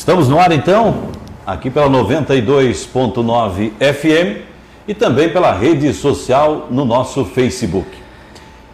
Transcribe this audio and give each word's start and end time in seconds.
Estamos 0.00 0.30
no 0.30 0.40
ar 0.40 0.50
então, 0.50 1.10
aqui 1.46 1.68
pela 1.68 1.86
92.9 1.86 3.72
FM 3.78 4.40
e 4.88 4.94
também 4.94 5.28
pela 5.28 5.52
rede 5.52 5.92
social 5.92 6.68
no 6.70 6.86
nosso 6.86 7.22
Facebook. 7.26 7.86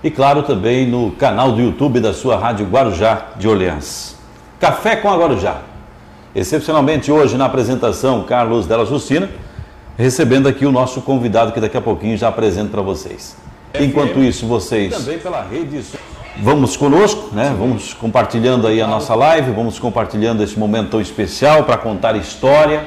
E 0.04 0.10
claro, 0.10 0.44
também 0.44 0.86
no 0.86 1.10
canal 1.10 1.50
do 1.50 1.60
YouTube 1.60 1.98
da 1.98 2.14
sua 2.14 2.36
Rádio 2.36 2.64
Guarujá 2.66 3.30
de 3.36 3.48
Orleans. 3.48 4.14
Café 4.60 4.94
com 4.94 5.10
a 5.10 5.16
Guarujá. 5.16 5.62
Excepcionalmente 6.32 7.10
hoje 7.10 7.36
na 7.36 7.46
apresentação, 7.46 8.22
Carlos 8.22 8.68
Della 8.68 8.86
Justina, 8.86 9.28
recebendo 9.98 10.46
aqui 10.46 10.64
o 10.64 10.70
nosso 10.70 11.02
convidado 11.02 11.50
que 11.50 11.58
daqui 11.58 11.76
a 11.76 11.82
pouquinho 11.82 12.16
já 12.16 12.28
apresento 12.28 12.70
para 12.70 12.82
vocês. 12.82 13.36
Enquanto 13.74 14.20
isso, 14.20 14.46
vocês 14.46 14.96
também 14.96 15.18
pela 15.18 15.42
rede 15.42 15.82
Vamos 16.38 16.76
conosco, 16.76 17.34
né? 17.34 17.54
Vamos 17.58 17.94
compartilhando 17.94 18.66
aí 18.66 18.82
a 18.82 18.86
nossa 18.86 19.14
live, 19.14 19.52
vamos 19.52 19.78
compartilhando 19.78 20.42
esse 20.42 20.58
momento 20.58 20.90
tão 20.90 21.00
especial 21.00 21.64
para 21.64 21.78
contar 21.78 22.14
história, 22.14 22.84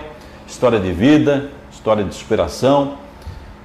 história 0.47 0.79
de 0.79 0.92
vida, 0.92 1.50
história 1.71 2.04
de 2.04 2.14
superação. 2.14 2.93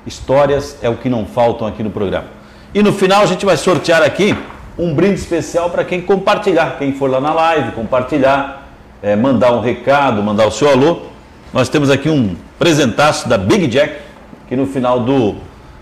Histórias 0.07 0.79
é 0.81 0.89
o 0.89 0.97
que 0.97 1.11
não 1.11 1.27
faltam 1.27 1.67
aqui 1.67 1.83
no 1.83 1.91
programa. 1.91 2.29
E 2.73 2.83
no 2.83 2.95
final 2.95 3.23
a 3.23 3.27
gente 3.27 3.45
vai 3.45 3.59
sortear 3.59 4.03
aqui 4.03 4.35
um 4.79 4.95
brinde 4.95 5.21
especial 5.21 5.69
para 5.69 5.85
quem 5.85 6.01
compartilhar, 6.01 6.79
quem 6.79 6.95
for 6.95 7.11
lá 7.11 7.21
na 7.21 7.35
live, 7.35 7.73
compartilhar, 7.73 8.67
é, 9.03 9.15
mandar 9.15 9.53
um 9.53 9.61
recado, 9.61 10.23
mandar 10.23 10.47
o 10.47 10.51
seu 10.51 10.71
alô. 10.71 11.03
Nós 11.53 11.69
temos 11.69 11.91
aqui 11.91 12.09
um 12.09 12.35
presentaço 12.59 13.29
da 13.29 13.37
Big 13.37 13.67
Jack, 13.67 13.97
que 14.49 14.57
no 14.57 14.67
final 14.67 15.01
do 15.01 15.35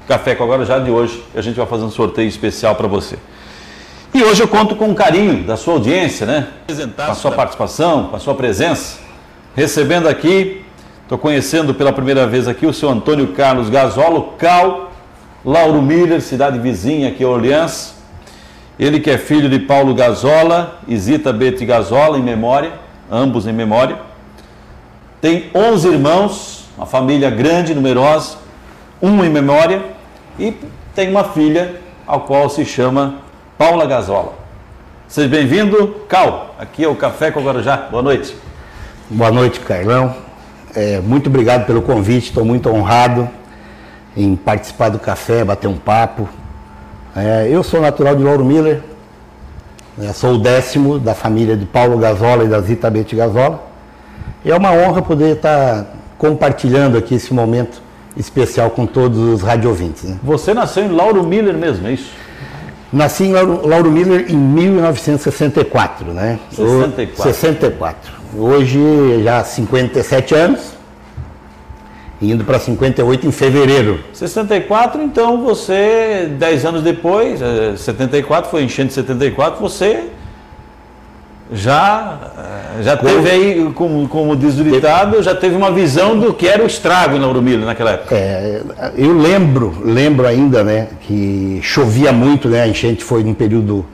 Café 0.08 0.34
com 0.34 0.42
Agora 0.42 0.64
Já 0.64 0.80
de 0.80 0.90
hoje 0.90 1.22
a 1.36 1.40
gente 1.40 1.54
vai 1.54 1.66
fazer 1.66 1.84
um 1.84 1.90
sorteio 1.90 2.26
especial 2.26 2.74
para 2.74 2.88
você. 2.88 3.16
E 4.14 4.22
hoje 4.22 4.42
eu 4.42 4.48
conto 4.48 4.76
com 4.76 4.90
o 4.90 4.94
carinho 4.94 5.42
da 5.42 5.56
sua 5.56 5.72
audiência, 5.72 6.26
né? 6.26 6.48
Com 7.06 7.12
a 7.12 7.14
sua 7.14 7.32
participação, 7.32 8.08
com 8.08 8.16
a 8.16 8.18
sua 8.18 8.34
presença. 8.34 8.98
Recebendo 9.56 10.06
aqui, 10.06 10.62
estou 11.02 11.16
conhecendo 11.16 11.72
pela 11.72 11.94
primeira 11.94 12.26
vez 12.26 12.46
aqui 12.46 12.66
o 12.66 12.74
seu 12.74 12.90
Antônio 12.90 13.28
Carlos 13.28 13.70
Gasolo, 13.70 14.34
Cal, 14.36 14.92
Lauro 15.42 15.80
Miller, 15.80 16.20
cidade 16.20 16.58
vizinha 16.58 17.08
aqui, 17.08 17.24
Orleans. 17.24 17.94
Ele 18.78 19.00
que 19.00 19.08
é 19.08 19.16
filho 19.16 19.48
de 19.48 19.58
Paulo 19.58 19.94
Gasola 19.94 20.78
e 20.86 20.94
Zita 20.94 21.32
Bete 21.32 21.64
Gasola, 21.64 22.18
em 22.18 22.22
memória, 22.22 22.72
ambos 23.10 23.46
em 23.46 23.52
memória. 23.54 23.96
Tem 25.22 25.50
11 25.54 25.88
irmãos, 25.88 26.66
uma 26.76 26.84
família 26.84 27.30
grande, 27.30 27.74
numerosa, 27.74 28.36
um 29.00 29.24
em 29.24 29.30
memória, 29.30 29.82
e 30.38 30.54
tem 30.94 31.08
uma 31.08 31.24
filha, 31.24 31.80
ao 32.06 32.20
qual 32.20 32.50
se 32.50 32.66
chama 32.66 33.21
Paula 33.62 33.86
Gasola. 33.86 34.32
Seja 35.06 35.28
bem-vindo, 35.28 35.94
Cal. 36.08 36.56
Aqui 36.58 36.82
é 36.82 36.88
o 36.88 36.96
Café 36.96 37.30
com 37.30 37.38
o 37.38 37.44
Guarujá. 37.44 37.76
Boa 37.92 38.02
noite. 38.02 38.36
Boa 39.08 39.30
noite, 39.30 39.60
Carlão. 39.60 40.16
É, 40.74 40.98
muito 40.98 41.28
obrigado 41.28 41.64
pelo 41.64 41.80
convite. 41.80 42.26
Estou 42.26 42.44
muito 42.44 42.68
honrado 42.68 43.28
em 44.16 44.34
participar 44.34 44.88
do 44.88 44.98
café, 44.98 45.44
bater 45.44 45.68
um 45.68 45.76
papo. 45.76 46.28
É, 47.14 47.46
eu 47.48 47.62
sou 47.62 47.80
natural 47.80 48.16
de 48.16 48.24
Lauro 48.24 48.44
Miller. 48.44 48.82
É, 49.96 50.12
sou 50.12 50.32
o 50.32 50.38
décimo 50.38 50.98
da 50.98 51.14
família 51.14 51.56
de 51.56 51.64
Paulo 51.64 51.96
Gasola 51.98 52.42
e 52.42 52.48
da 52.48 52.60
Zita 52.60 52.90
Bete 52.90 53.14
Gasola. 53.14 53.62
E 54.44 54.50
é 54.50 54.56
uma 54.56 54.72
honra 54.72 55.02
poder 55.02 55.36
estar 55.36 55.86
compartilhando 56.18 56.98
aqui 56.98 57.14
esse 57.14 57.32
momento 57.32 57.80
especial 58.16 58.70
com 58.70 58.86
todos 58.86 59.20
os 59.20 59.40
radiovintes. 59.40 60.02
Né? 60.02 60.18
Você 60.20 60.52
nasceu 60.52 60.84
em 60.84 60.88
Lauro 60.88 61.22
Miller 61.22 61.56
mesmo, 61.56 61.86
é 61.86 61.92
isso? 61.92 62.10
Nasci 62.92 63.24
em 63.24 63.32
Lauro, 63.32 63.66
Lauro 63.66 63.90
Miller 63.90 64.26
em 64.28 64.36
1964, 64.36 66.12
né? 66.12 66.38
64. 66.50 67.22
64. 67.22 68.12
Hoje 68.36 69.22
já 69.24 69.42
57 69.42 70.34
anos, 70.34 70.60
indo 72.20 72.44
para 72.44 72.58
58 72.58 73.26
em 73.26 73.32
fevereiro. 73.32 74.00
64, 74.12 75.02
então 75.02 75.42
você, 75.42 76.30
10 76.38 76.64
anos 76.66 76.82
depois, 76.82 77.40
74, 77.78 78.50
foi 78.50 78.62
enchente 78.62 78.88
de 78.88 78.94
74, 78.94 79.60
você 79.60 80.10
já, 81.52 82.18
eh, 82.78 82.82
já 82.82 82.96
teve 82.96 83.30
aí, 83.30 83.72
como, 83.74 84.08
como 84.08 84.34
diz 84.34 84.58
o 84.58 84.64
ditado, 84.64 85.22
já 85.22 85.34
teve 85.34 85.54
uma 85.54 85.70
visão 85.70 86.18
do 86.18 86.32
que 86.32 86.48
era 86.48 86.62
o 86.62 86.66
estrago 86.66 87.18
na 87.18 87.28
Urumilho 87.28 87.66
naquela 87.66 87.92
época. 87.92 88.14
É, 88.14 88.62
eu 88.96 89.12
lembro, 89.16 89.76
lembro 89.84 90.26
ainda, 90.26 90.64
né, 90.64 90.88
que 91.02 91.60
chovia 91.62 92.10
muito, 92.12 92.48
né, 92.48 92.62
a 92.62 92.68
enchente 92.68 93.04
foi 93.04 93.22
num 93.22 93.34
período 93.34 93.84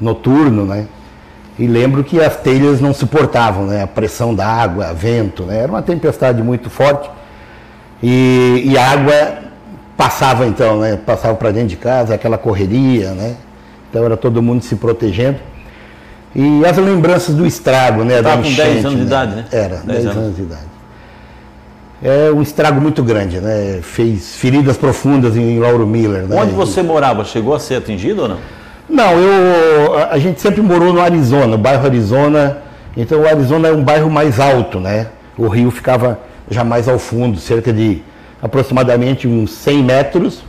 noturno, 0.00 0.66
né, 0.66 0.86
e 1.56 1.68
lembro 1.68 2.02
que 2.02 2.20
as 2.20 2.36
telhas 2.36 2.80
não 2.80 2.92
suportavam, 2.92 3.66
né, 3.66 3.84
a 3.84 3.86
pressão 3.86 4.34
da 4.34 4.46
água, 4.46 4.92
vento, 4.92 5.44
né, 5.44 5.58
era 5.58 5.70
uma 5.70 5.82
tempestade 5.82 6.42
muito 6.42 6.68
forte 6.68 7.08
e, 8.02 8.62
e 8.66 8.76
a 8.76 8.90
água 8.90 9.38
passava 9.96 10.46
então, 10.46 10.80
né, 10.80 10.98
passava 11.06 11.36
para 11.36 11.52
dentro 11.52 11.68
de 11.68 11.76
casa, 11.76 12.12
aquela 12.12 12.36
correria, 12.36 13.12
né, 13.12 13.36
então 13.88 14.04
era 14.04 14.16
todo 14.16 14.42
mundo 14.42 14.64
se 14.64 14.74
protegendo. 14.74 15.38
E 16.34 16.64
as 16.66 16.76
lembranças 16.76 17.34
do 17.34 17.46
estrago, 17.46 18.02
né? 18.02 18.18
Estava 18.18 18.42
com 18.42 18.52
10 18.52 18.84
anos 18.84 18.92
né? 18.92 19.00
de 19.00 19.06
idade, 19.06 19.36
né? 19.36 19.44
Era, 19.52 19.76
10, 19.76 20.06
anos. 20.06 20.16
anos 20.16 20.36
de 20.36 20.42
idade. 20.42 20.74
É 22.02 22.30
um 22.32 22.42
estrago 22.42 22.80
muito 22.80 23.02
grande, 23.02 23.40
né? 23.40 23.78
Fez 23.82 24.34
feridas 24.34 24.76
profundas 24.76 25.36
em 25.36 25.58
Lauro 25.58 25.86
Miller. 25.86 26.24
Né? 26.24 26.36
Onde 26.36 26.52
você 26.52 26.82
morava? 26.82 27.24
Chegou 27.24 27.54
a 27.54 27.60
ser 27.60 27.76
atingido 27.76 28.22
ou 28.22 28.28
não? 28.28 28.38
Não, 28.88 29.12
eu, 29.18 29.96
a 30.10 30.18
gente 30.18 30.40
sempre 30.40 30.60
morou 30.60 30.92
no 30.92 31.00
Arizona, 31.00 31.56
bairro 31.56 31.86
Arizona. 31.86 32.58
Então 32.96 33.22
o 33.22 33.28
Arizona 33.28 33.68
é 33.68 33.72
um 33.72 33.82
bairro 33.82 34.10
mais 34.10 34.38
alto, 34.38 34.78
né? 34.80 35.06
O 35.38 35.48
rio 35.48 35.70
ficava 35.70 36.18
já 36.50 36.62
mais 36.62 36.88
ao 36.88 36.98
fundo, 36.98 37.38
cerca 37.38 37.72
de 37.72 38.02
aproximadamente 38.42 39.26
uns 39.26 39.52
100 39.52 39.82
metros, 39.82 40.42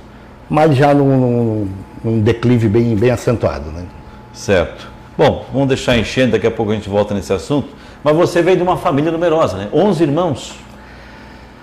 mas 0.49 0.75
já 0.75 0.93
num, 0.93 1.17
num, 1.17 1.67
num 2.03 2.19
declive 2.19 2.67
bem, 2.67 2.95
bem 2.95 3.11
acentuado, 3.11 3.71
né? 3.71 3.83
Certo. 4.33 4.94
Bom, 5.17 5.45
vamos 5.51 5.69
deixar 5.69 5.97
enchendo, 5.97 6.33
daqui 6.33 6.45
a 6.45 6.51
pouco 6.51 6.71
a 6.71 6.75
gente 6.75 6.89
volta 6.89 7.13
nesse 7.13 7.31
assunto. 7.31 7.69
Mas 8.03 8.15
você 8.15 8.41
veio 8.41 8.57
de 8.57 8.63
uma 8.63 8.77
família 8.77 9.11
numerosa, 9.11 9.57
né? 9.57 9.69
11 9.73 10.03
irmãos. 10.03 10.55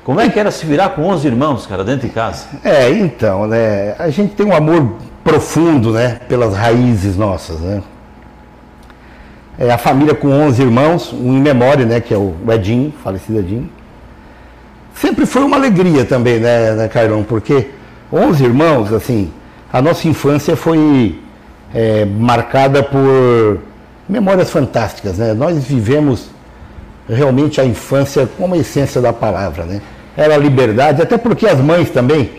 Como 0.05 0.21
é 0.21 0.29
que 0.29 0.41
era 0.41 0.51
se 0.51 0.67
virar 0.67 0.91
com 0.91 1.03
11 1.03 1.27
irmãos, 1.29 1.67
cara, 1.67 1.85
dentro 1.85 2.09
de 2.09 2.13
casa? 2.13 2.47
É, 2.65 2.91
então, 2.91 3.47
né? 3.47 3.95
A 3.99 4.11
gente 4.11 4.35
tem 4.35 4.45
um 4.45 4.55
amor 4.55 4.97
profundo, 5.23 5.93
né? 5.93 6.19
Pelas 6.29 6.57
raízes 6.57 7.17
nossas, 7.17 7.61
né? 7.61 7.83
É 9.59 9.71
a 9.71 9.79
família 9.79 10.15
com 10.15 10.29
11 10.29 10.63
irmãos, 10.63 11.13
um 11.13 11.37
em 11.37 11.41
memória, 11.41 11.87
né? 11.87 12.01
Que 12.01 12.13
é 12.13 12.19
o 12.19 12.35
Edinho, 12.51 12.93
falecido 13.05 13.39
Edinho. 13.39 13.71
Sempre 14.95 15.27
foi 15.27 15.43
uma 15.43 15.57
alegria 15.57 16.05
também, 16.05 16.41
né, 16.41 16.73
né 16.73 16.89
Carlão? 16.89 17.23
Porque 17.23 17.69
11 18.13 18.45
irmãos, 18.45 18.93
assim, 18.93 19.33
a 19.73 19.81
nossa 19.81 20.09
infância 20.09 20.57
foi 20.57 21.22
é, 21.75 22.05
marcada 22.05 22.83
por 22.83 23.61
memórias 24.09 24.51
fantásticas. 24.51 25.19
Né? 25.19 25.33
Nós 25.33 25.65
vivemos 25.65 26.31
realmente 27.09 27.61
a 27.61 27.65
infância 27.65 28.29
como 28.37 28.55
a 28.55 28.59
essência 28.59 29.01
da 29.01 29.13
palavra. 29.13 29.65
Né? 29.65 29.81
Era 30.17 30.35
a 30.35 30.39
liberdade, 30.39 31.03
até 31.03 31.17
porque 31.17 31.47
as 31.47 31.59
mães 31.59 31.91
também, 31.91 32.31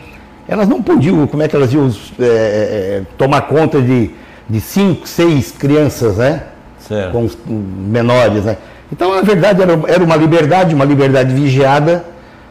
elas 0.47 0.67
não 0.67 0.81
podiam, 0.81 1.25
como 1.27 1.43
é 1.43 1.47
que 1.47 1.55
elas 1.55 1.73
iam 1.73 1.89
é, 2.19 2.23
é, 2.23 3.01
tomar 3.17 3.41
conta 3.41 3.81
de, 3.81 4.11
de 4.49 4.61
cinco, 4.61 5.07
seis 5.07 5.51
crianças, 5.51 6.17
né? 6.17 6.43
Certo. 6.79 7.11
Com 7.11 7.23
os 7.23 7.37
menores, 7.47 8.43
né? 8.43 8.57
Então, 8.91 9.15
na 9.15 9.21
verdade, 9.21 9.61
era, 9.61 9.79
era 9.87 10.03
uma 10.03 10.15
liberdade, 10.15 10.75
uma 10.75 10.85
liberdade 10.85 11.33
vigiada, 11.33 12.03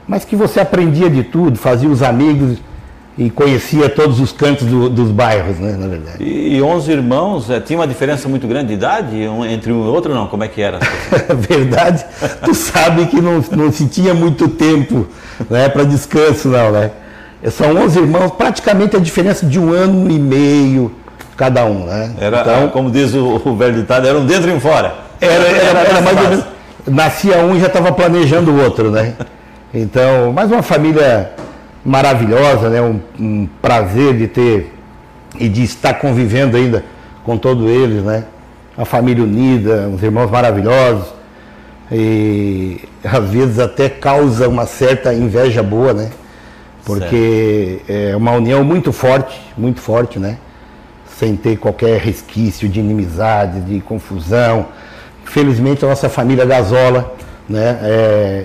mas 0.09 0.25
que 0.25 0.35
você 0.35 0.59
aprendia 0.59 1.09
de 1.09 1.23
tudo, 1.23 1.57
fazia 1.59 1.89
os 1.89 2.03
amigos, 2.03 2.59
e 3.17 3.29
conhecia 3.29 3.89
todos 3.91 4.21
os 4.21 4.33
cantos 4.33 4.67
do, 4.67 4.89
dos 4.89 5.11
bairros, 5.11 5.59
né, 5.59 5.77
na 5.79 5.87
verdade. 5.87 6.17
E, 6.23 6.57
e 6.57 6.63
11 6.63 6.91
irmãos, 6.91 7.51
é, 7.51 7.61
tinha 7.61 7.79
uma 7.79 7.87
diferença 7.87 8.29
muito 8.29 8.47
grande 8.47 8.69
de 8.69 8.75
idade 8.75 9.29
um, 9.29 9.45
entre 9.45 9.71
um 9.71 9.85
e 9.85 9.89
outro, 9.89 10.15
não? 10.15 10.27
Como 10.27 10.43
é 10.45 10.49
que 10.49 10.63
era? 10.63 10.79
verdade, 11.37 12.05
tu 12.45 12.55
sabe 12.55 13.07
que 13.07 13.21
não, 13.21 13.45
não 13.51 13.71
se 13.71 13.87
tinha 13.87 14.15
muito 14.15 14.49
tempo 14.49 15.07
né, 15.51 15.69
para 15.69 15.85
descanso, 15.85 16.49
não, 16.49 16.73
né? 16.73 16.91
São 17.51 17.75
11 17.77 17.99
irmãos, 17.99 18.31
praticamente 18.31 18.97
a 18.97 19.01
diferença 19.01 19.45
de 19.45 19.59
um 19.59 19.73
ano 19.73 20.11
e 20.11 20.19
meio 20.19 20.93
cada 21.37 21.65
um, 21.65 21.87
né? 21.87 22.15
Era, 22.21 22.41
então, 22.41 22.69
como 22.69 22.91
diz 22.91 23.13
o, 23.15 23.43
o 23.45 23.57
velho 23.57 23.75
ditado, 23.75 24.07
era 24.07 24.17
um 24.17 24.25
dentro 24.25 24.49
e 24.49 24.55
um 24.55 24.61
fora. 24.61 24.95
Era, 25.21 25.35
era, 25.35 25.81
era 25.81 26.01
mais 26.01 26.17
ou 26.17 26.23
menos, 26.23 26.45
nascia 26.87 27.39
um 27.39 27.57
e 27.57 27.61
já 27.61 27.67
estava 27.67 27.93
planejando 27.93 28.53
o 28.53 28.63
outro, 28.63 28.91
né? 28.91 29.15
Então, 29.75 30.33
mais 30.33 30.51
uma 30.51 30.63
família 30.63 31.33
maravilhosa, 31.85 32.69
né? 32.69 32.81
Um, 32.81 33.01
um, 33.19 33.49
prazer 33.61 34.17
de 34.17 34.29
ter 34.29 34.73
e 35.39 35.49
de 35.49 35.63
estar 35.63 35.95
convivendo 35.95 36.57
ainda 36.57 36.85
com 37.25 37.37
todos 37.37 37.69
eles, 37.69 38.03
né? 38.03 38.25
Uma 38.77 38.87
família 38.87 39.23
unida, 39.23 39.89
uns 39.89 40.03
irmãos 40.03 40.31
maravilhosos 40.31 41.13
e 41.91 42.81
às 43.05 43.31
vezes 43.31 43.59
até 43.59 43.89
causa 43.89 44.49
uma 44.49 44.67
certa 44.67 45.13
inveja 45.13 45.63
boa, 45.63 45.93
né? 45.93 46.11
Porque 46.85 47.81
certo. 47.87 47.91
é 47.91 48.17
uma 48.17 48.33
união 48.33 48.65
muito 48.65 48.93
forte, 48.93 49.41
muito 49.57 49.81
forte, 49.81 50.19
né? 50.19 50.39
Sem 51.19 51.37
ter 51.37 51.57
qualquer 51.57 52.01
resquício 52.01 52.69
de 52.69 52.81
inimizade, 52.81 53.61
de 53.61 53.81
confusão. 53.81 54.67
Felizmente 55.25 55.85
a 55.85 55.89
nossa 55.89 56.09
família 56.09 56.45
Gasola 56.45 57.15
né? 57.49 57.79
É, 57.83 58.45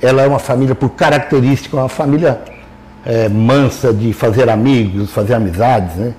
ela 0.00 0.22
é 0.22 0.26
uma 0.26 0.38
família, 0.38 0.74
por 0.74 0.90
característica, 0.90 1.76
uma 1.76 1.88
família 1.88 2.40
é, 3.04 3.28
mansa 3.28 3.92
de 3.92 4.12
fazer 4.12 4.48
amigos, 4.48 5.10
fazer 5.10 5.34
amizades, 5.34 5.96
né? 5.96 6.14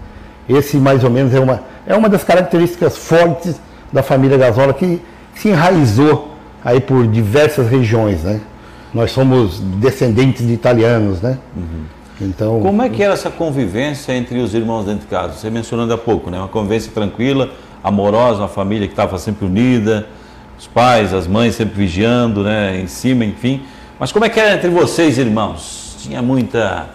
Esse, 0.47 0.77
mais 0.77 1.03
ou 1.03 1.09
menos, 1.09 1.33
é 1.33 1.39
uma, 1.39 1.61
é 1.87 1.95
uma 1.95 2.07
das 2.07 2.23
características 2.23 2.97
fortes 2.97 3.59
da 3.91 4.03
família 4.03 4.37
Gasola 4.37 4.73
que 4.73 5.01
se 5.33 5.49
enraizou 5.49 6.35
aí 6.63 6.79
por 6.79 7.07
diversas 7.07 7.69
regiões, 7.69 8.23
né? 8.23 8.41
Nós 8.93 9.11
somos 9.11 9.59
descendentes 9.59 10.45
de 10.45 10.53
italianos, 10.53 11.21
né? 11.21 11.37
Uhum. 11.55 11.83
Então, 12.21 12.61
como 12.61 12.81
é 12.81 12.88
que 12.88 13.03
era 13.03 13.13
essa 13.13 13.29
convivência 13.29 14.13
entre 14.13 14.39
os 14.39 14.53
irmãos 14.53 14.85
dentro 14.85 15.01
de 15.01 15.07
casa? 15.07 15.33
Você 15.33 15.49
mencionando 15.49 15.93
há 15.93 15.97
pouco, 15.97 16.29
né? 16.29 16.38
Uma 16.38 16.47
convivência 16.47 16.91
tranquila, 16.93 17.49
amorosa, 17.83 18.39
uma 18.39 18.47
família 18.47 18.88
que 18.88 18.93
estava 18.93 19.17
sempre 19.17 19.45
unida, 19.45 20.07
os 20.57 20.65
pais, 20.65 21.13
as 21.13 21.27
mães 21.27 21.55
sempre 21.55 21.75
vigiando, 21.75 22.43
né? 22.43 22.79
Em 22.79 22.88
cima, 22.88 23.25
enfim. 23.25 23.63
Mas 23.99 24.11
como 24.11 24.23
é 24.23 24.29
que 24.29 24.39
era 24.39 24.55
entre 24.55 24.69
vocês, 24.69 25.17
irmãos? 25.17 25.84
Tinha 26.05 26.21
muita, 26.21 26.85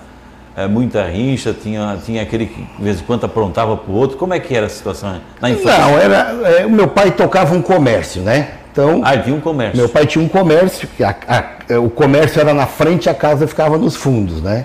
é, 0.57 0.69
muita 0.69 1.03
rincha, 1.03 1.53
tinha, 1.53 1.99
tinha 2.07 2.23
aquele 2.23 2.47
que 2.47 2.63
de 2.63 2.85
vez 2.85 3.01
em 3.01 3.03
quando 3.03 3.25
aprontava 3.25 3.77
para 3.77 3.91
o 3.91 3.97
outro. 3.97 4.17
Como 4.17 4.33
é 4.33 4.39
que 4.39 4.55
era 4.55 4.67
a 4.67 4.69
situação 4.69 5.21
na 5.41 5.51
infância? 5.51 5.79
Não, 5.79 5.99
era, 5.99 6.49
é, 6.49 6.65
o 6.65 6.71
meu 6.71 6.87
pai 6.87 7.11
tocava 7.11 7.53
um 7.53 7.61
comércio, 7.61 8.23
né? 8.23 8.51
Então, 8.71 9.01
ah, 9.05 9.19
tinha 9.19 9.35
um 9.35 9.41
comércio. 9.41 9.77
Meu 9.77 9.89
pai 9.89 10.07
tinha 10.07 10.25
um 10.25 10.29
comércio, 10.29 10.89
a, 11.03 11.75
a, 11.75 11.81
o 11.81 11.91
comércio 11.91 12.41
era 12.41 12.55
na 12.55 12.67
frente, 12.67 13.11
a 13.11 13.15
casa 13.15 13.49
ficava 13.49 13.77
nos 13.77 13.97
fundos, 13.97 14.41
né? 14.41 14.65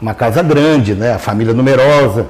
Uma 0.00 0.14
casa 0.14 0.42
grande, 0.42 0.94
né? 0.94 1.12
A 1.12 1.18
família 1.18 1.52
numerosa. 1.52 2.28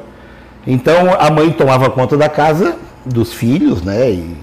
Então 0.66 1.14
a 1.16 1.30
mãe 1.30 1.52
tomava 1.52 1.88
conta 1.88 2.16
da 2.16 2.28
casa 2.28 2.74
dos 3.06 3.32
filhos, 3.32 3.80
né? 3.80 4.10
E 4.10 4.36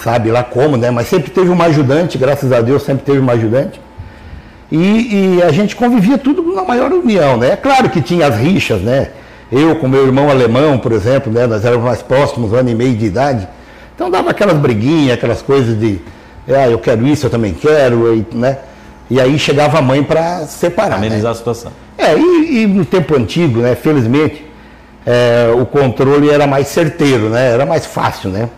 sabe 0.00 0.30
lá 0.30 0.44
como, 0.44 0.76
né? 0.76 0.92
Mas 0.92 1.08
sempre 1.08 1.32
teve 1.32 1.50
uma 1.50 1.64
ajudante, 1.64 2.16
graças 2.16 2.52
a 2.52 2.60
Deus 2.60 2.84
sempre 2.84 3.04
teve 3.04 3.18
uma 3.18 3.32
ajudante. 3.32 3.80
E, 4.74 5.36
e, 5.36 5.42
a 5.42 5.52
gente 5.52 5.76
convivia 5.76 6.16
tudo 6.16 6.42
na 6.54 6.64
maior 6.64 6.90
união, 6.90 7.36
né? 7.36 7.50
É 7.50 7.56
claro 7.56 7.90
que 7.90 8.00
tinha 8.00 8.26
as 8.26 8.38
rixas, 8.38 8.80
né? 8.80 9.10
Eu 9.52 9.76
com 9.76 9.86
meu 9.86 10.06
irmão 10.06 10.30
alemão, 10.30 10.78
por 10.78 10.92
exemplo, 10.92 11.30
né? 11.30 11.46
Nós 11.46 11.62
éramos 11.62 11.84
mais 11.84 12.00
próximos, 12.00 12.52
um 12.52 12.56
ano 12.56 12.70
e 12.70 12.74
meio 12.74 12.96
de 12.96 13.04
idade. 13.04 13.46
Então 13.94 14.10
dava 14.10 14.30
aquelas 14.30 14.56
briguinhas, 14.56 15.12
aquelas 15.12 15.42
coisas 15.42 15.78
de, 15.78 16.00
ah, 16.48 16.70
eu 16.70 16.78
quero 16.78 17.06
isso, 17.06 17.26
eu 17.26 17.30
também 17.30 17.52
quero, 17.52 18.24
né? 18.32 18.60
E 19.10 19.20
aí 19.20 19.38
chegava 19.38 19.78
a 19.78 19.82
mãe 19.82 20.02
para 20.02 20.46
separar. 20.46 20.96
Amenizar 20.96 21.24
né? 21.24 21.30
a 21.32 21.34
situação. 21.34 21.72
É, 21.98 22.16
e, 22.16 22.62
e, 22.62 22.66
no 22.66 22.86
tempo 22.86 23.14
antigo, 23.14 23.60
né? 23.60 23.74
Felizmente, 23.74 24.42
é, 25.04 25.52
o 25.54 25.66
controle 25.66 26.30
era 26.30 26.46
mais 26.46 26.68
certeiro, 26.68 27.28
né? 27.28 27.50
Era 27.50 27.66
mais 27.66 27.84
fácil, 27.84 28.30
né? 28.30 28.48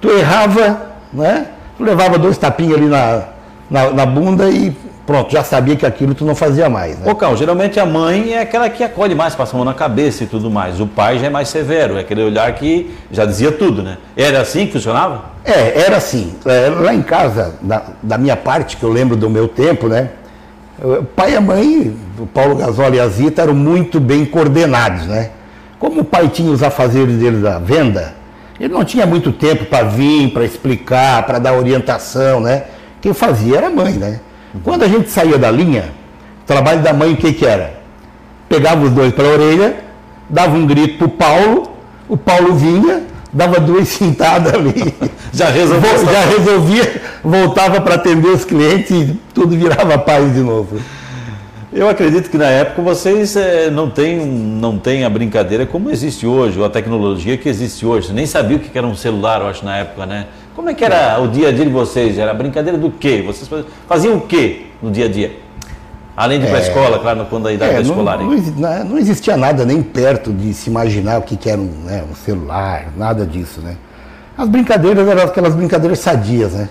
Tu 0.00 0.08
errava, 0.08 0.92
né? 1.12 1.48
Tu 1.76 1.82
levava 1.82 2.16
dois 2.16 2.38
tapinhos 2.38 2.76
ali 2.76 2.86
na, 2.86 3.24
na, 3.70 3.90
na 3.90 4.06
bunda 4.06 4.48
e 4.50 4.74
pronto, 5.06 5.32
já 5.32 5.42
sabia 5.42 5.74
que 5.74 5.86
aquilo 5.86 6.14
tu 6.14 6.24
não 6.24 6.34
fazia 6.34 6.68
mais. 6.68 6.98
Né? 6.98 7.10
Ô, 7.10 7.14
Cal, 7.14 7.34
geralmente 7.34 7.80
a 7.80 7.86
mãe 7.86 8.34
é 8.34 8.42
aquela 8.42 8.68
que 8.68 8.84
acolhe 8.84 9.14
mais, 9.14 9.34
passa 9.34 9.54
a 9.54 9.56
mão 9.56 9.64
na 9.64 9.72
cabeça 9.72 10.24
e 10.24 10.26
tudo 10.26 10.50
mais. 10.50 10.80
O 10.80 10.86
pai 10.86 11.18
já 11.18 11.28
é 11.28 11.30
mais 11.30 11.48
severo, 11.48 11.96
é 11.96 12.00
aquele 12.00 12.22
olhar 12.22 12.52
que 12.54 12.94
já 13.10 13.24
dizia 13.24 13.50
tudo, 13.50 13.82
né? 13.82 13.96
Era 14.14 14.42
assim 14.42 14.66
que 14.66 14.72
funcionava? 14.72 15.24
É, 15.44 15.80
era 15.80 15.96
assim. 15.96 16.34
É, 16.44 16.68
lá 16.68 16.92
em 16.92 17.00
casa, 17.00 17.54
da, 17.62 17.82
da 18.02 18.18
minha 18.18 18.36
parte, 18.36 18.76
que 18.76 18.82
eu 18.82 18.92
lembro 18.92 19.16
do 19.16 19.30
meu 19.30 19.48
tempo, 19.48 19.88
né? 19.88 20.10
O 20.78 21.02
pai 21.02 21.32
e 21.32 21.36
a 21.36 21.40
mãe, 21.40 21.96
o 22.18 22.26
Paulo 22.26 22.54
Gasoli 22.56 22.98
e 22.98 23.00
a 23.00 23.08
Zita, 23.08 23.42
eram 23.42 23.54
muito 23.54 23.98
bem 23.98 24.26
coordenados, 24.26 25.06
né? 25.06 25.30
Como 25.78 26.02
o 26.02 26.04
pai 26.04 26.28
tinha 26.28 26.52
os 26.52 26.62
afazeres 26.62 27.16
dele 27.16 27.38
da 27.38 27.58
venda, 27.58 28.14
ele 28.60 28.74
não 28.74 28.84
tinha 28.84 29.06
muito 29.06 29.32
tempo 29.32 29.64
para 29.64 29.84
vir, 29.84 30.32
para 30.32 30.44
explicar, 30.44 31.24
para 31.24 31.38
dar 31.38 31.54
orientação, 31.54 32.40
né? 32.40 32.64
Quem 33.00 33.12
fazia 33.12 33.58
era 33.58 33.66
a 33.68 33.70
mãe, 33.70 33.92
né? 33.92 34.20
Quando 34.64 34.82
a 34.82 34.88
gente 34.88 35.10
saía 35.10 35.38
da 35.38 35.50
linha, 35.50 35.92
o 36.42 36.46
trabalho 36.46 36.82
da 36.82 36.92
mãe 36.92 37.12
o 37.12 37.16
que, 37.16 37.32
que 37.32 37.46
era? 37.46 37.78
Pegava 38.48 38.84
os 38.84 38.90
dois 38.90 39.12
para 39.12 39.26
a 39.26 39.32
orelha, 39.32 39.76
dava 40.28 40.56
um 40.56 40.66
grito 40.66 40.98
para 40.98 41.06
o 41.06 41.10
Paulo, 41.10 41.72
o 42.08 42.16
Paulo 42.16 42.54
vinha, 42.54 43.02
dava 43.32 43.60
duas 43.60 43.88
cintadas 43.88 44.54
ali, 44.54 44.94
já 45.32 45.50
resolvia, 45.50 45.98
já 45.98 46.20
resolvia 46.24 47.08
voltava 47.22 47.80
para 47.80 47.94
atender 47.94 48.28
os 48.28 48.44
clientes 48.44 48.90
e 48.90 49.20
tudo 49.34 49.56
virava 49.56 49.98
paz 49.98 50.32
de 50.32 50.40
novo. 50.40 50.80
Eu 51.70 51.88
acredito 51.88 52.30
que 52.30 52.38
na 52.38 52.46
época 52.46 52.80
vocês 52.80 53.36
é, 53.36 53.70
não 53.70 53.90
têm 53.90 54.24
não 54.24 54.78
tem 54.78 55.04
a 55.04 55.10
brincadeira 55.10 55.66
como 55.66 55.90
existe 55.90 56.26
hoje, 56.26 56.58
ou 56.58 56.64
a 56.64 56.70
tecnologia 56.70 57.36
que 57.36 57.48
existe 57.48 57.84
hoje. 57.84 58.06
Você 58.08 58.12
nem 58.14 58.26
sabia 58.26 58.56
o 58.56 58.60
que 58.60 58.76
era 58.76 58.86
um 58.86 58.96
celular, 58.96 59.42
eu 59.42 59.48
acho, 59.48 59.64
na 59.64 59.76
época, 59.76 60.06
né? 60.06 60.26
Como 60.58 60.68
é 60.68 60.74
que 60.74 60.84
era 60.84 61.20
o 61.20 61.28
dia 61.28 61.50
a 61.50 61.52
dia 61.52 61.64
de 61.64 61.70
vocês? 61.70 62.18
Era 62.18 62.34
brincadeira 62.34 62.76
do 62.76 62.90
quê? 62.90 63.22
Vocês 63.24 63.48
faziam 63.86 64.16
o 64.16 64.22
quê 64.22 64.66
no 64.82 64.90
dia 64.90 65.04
a 65.04 65.08
dia? 65.08 65.38
Além 66.16 66.40
de 66.40 66.46
ir 66.46 66.48
para 66.48 66.58
a 66.58 66.60
é, 66.60 66.64
escola, 66.64 66.98
claro, 66.98 67.26
quando 67.30 67.46
a 67.46 67.52
idade 67.52 67.76
é, 67.76 67.80
escolar. 67.80 68.18
Não, 68.18 68.36
não, 68.36 68.84
não, 68.84 68.98
existia 68.98 69.36
nada 69.36 69.64
nem 69.64 69.80
perto 69.80 70.32
de 70.32 70.52
se 70.52 70.68
imaginar 70.68 71.18
o 71.18 71.22
que, 71.22 71.36
que 71.36 71.48
era 71.48 71.60
um, 71.60 71.70
né, 71.84 72.02
um 72.10 72.12
celular, 72.12 72.88
nada 72.96 73.24
disso, 73.24 73.60
né? 73.60 73.76
As 74.36 74.48
brincadeiras 74.48 75.06
eram 75.06 75.22
aquelas 75.22 75.54
brincadeiras 75.54 76.00
sadias, 76.00 76.52
né? 76.54 76.68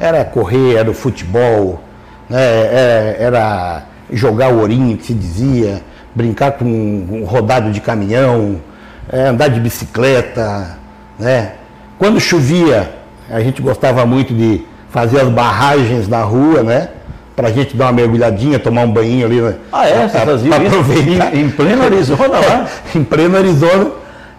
Era 0.00 0.24
correr, 0.24 0.74
era 0.74 0.90
o 0.90 0.94
futebol, 0.94 1.80
né? 2.28 2.42
era, 2.42 3.16
era 3.20 3.82
jogar 4.10 4.52
o 4.52 4.58
ourinho, 4.58 4.96
que 4.96 5.06
se 5.06 5.14
dizia, 5.14 5.80
brincar 6.12 6.50
com 6.58 6.64
um 6.64 7.24
rodado 7.24 7.70
de 7.70 7.80
caminhão, 7.80 8.60
é, 9.08 9.28
andar 9.28 9.46
de 9.46 9.60
bicicleta, 9.60 10.76
né? 11.16 11.52
Quando 11.98 12.20
chovia, 12.20 12.92
a 13.30 13.40
gente 13.40 13.62
gostava 13.62 14.04
muito 14.04 14.34
de 14.34 14.62
fazer 14.90 15.20
as 15.20 15.28
barragens 15.28 16.08
na 16.08 16.22
rua, 16.22 16.62
né? 16.62 16.88
Para 17.34 17.48
a 17.48 17.52
gente 17.52 17.76
dar 17.76 17.86
uma 17.86 17.92
mergulhadinha, 17.92 18.58
tomar 18.58 18.82
um 18.82 18.90
banho 18.90 19.26
ali. 19.26 19.40
Né? 19.40 19.54
Ah, 19.72 19.86
é? 19.86 20.08
Pra, 20.08 20.20
pra 20.24 20.56
aproveitar. 20.56 21.34
Em, 21.34 21.42
em 21.42 21.50
pleno 21.50 21.82
Arizona 21.82 22.28
lá? 22.28 22.66
em 22.94 23.04
pleno 23.04 23.36
Arizona, 23.36 23.90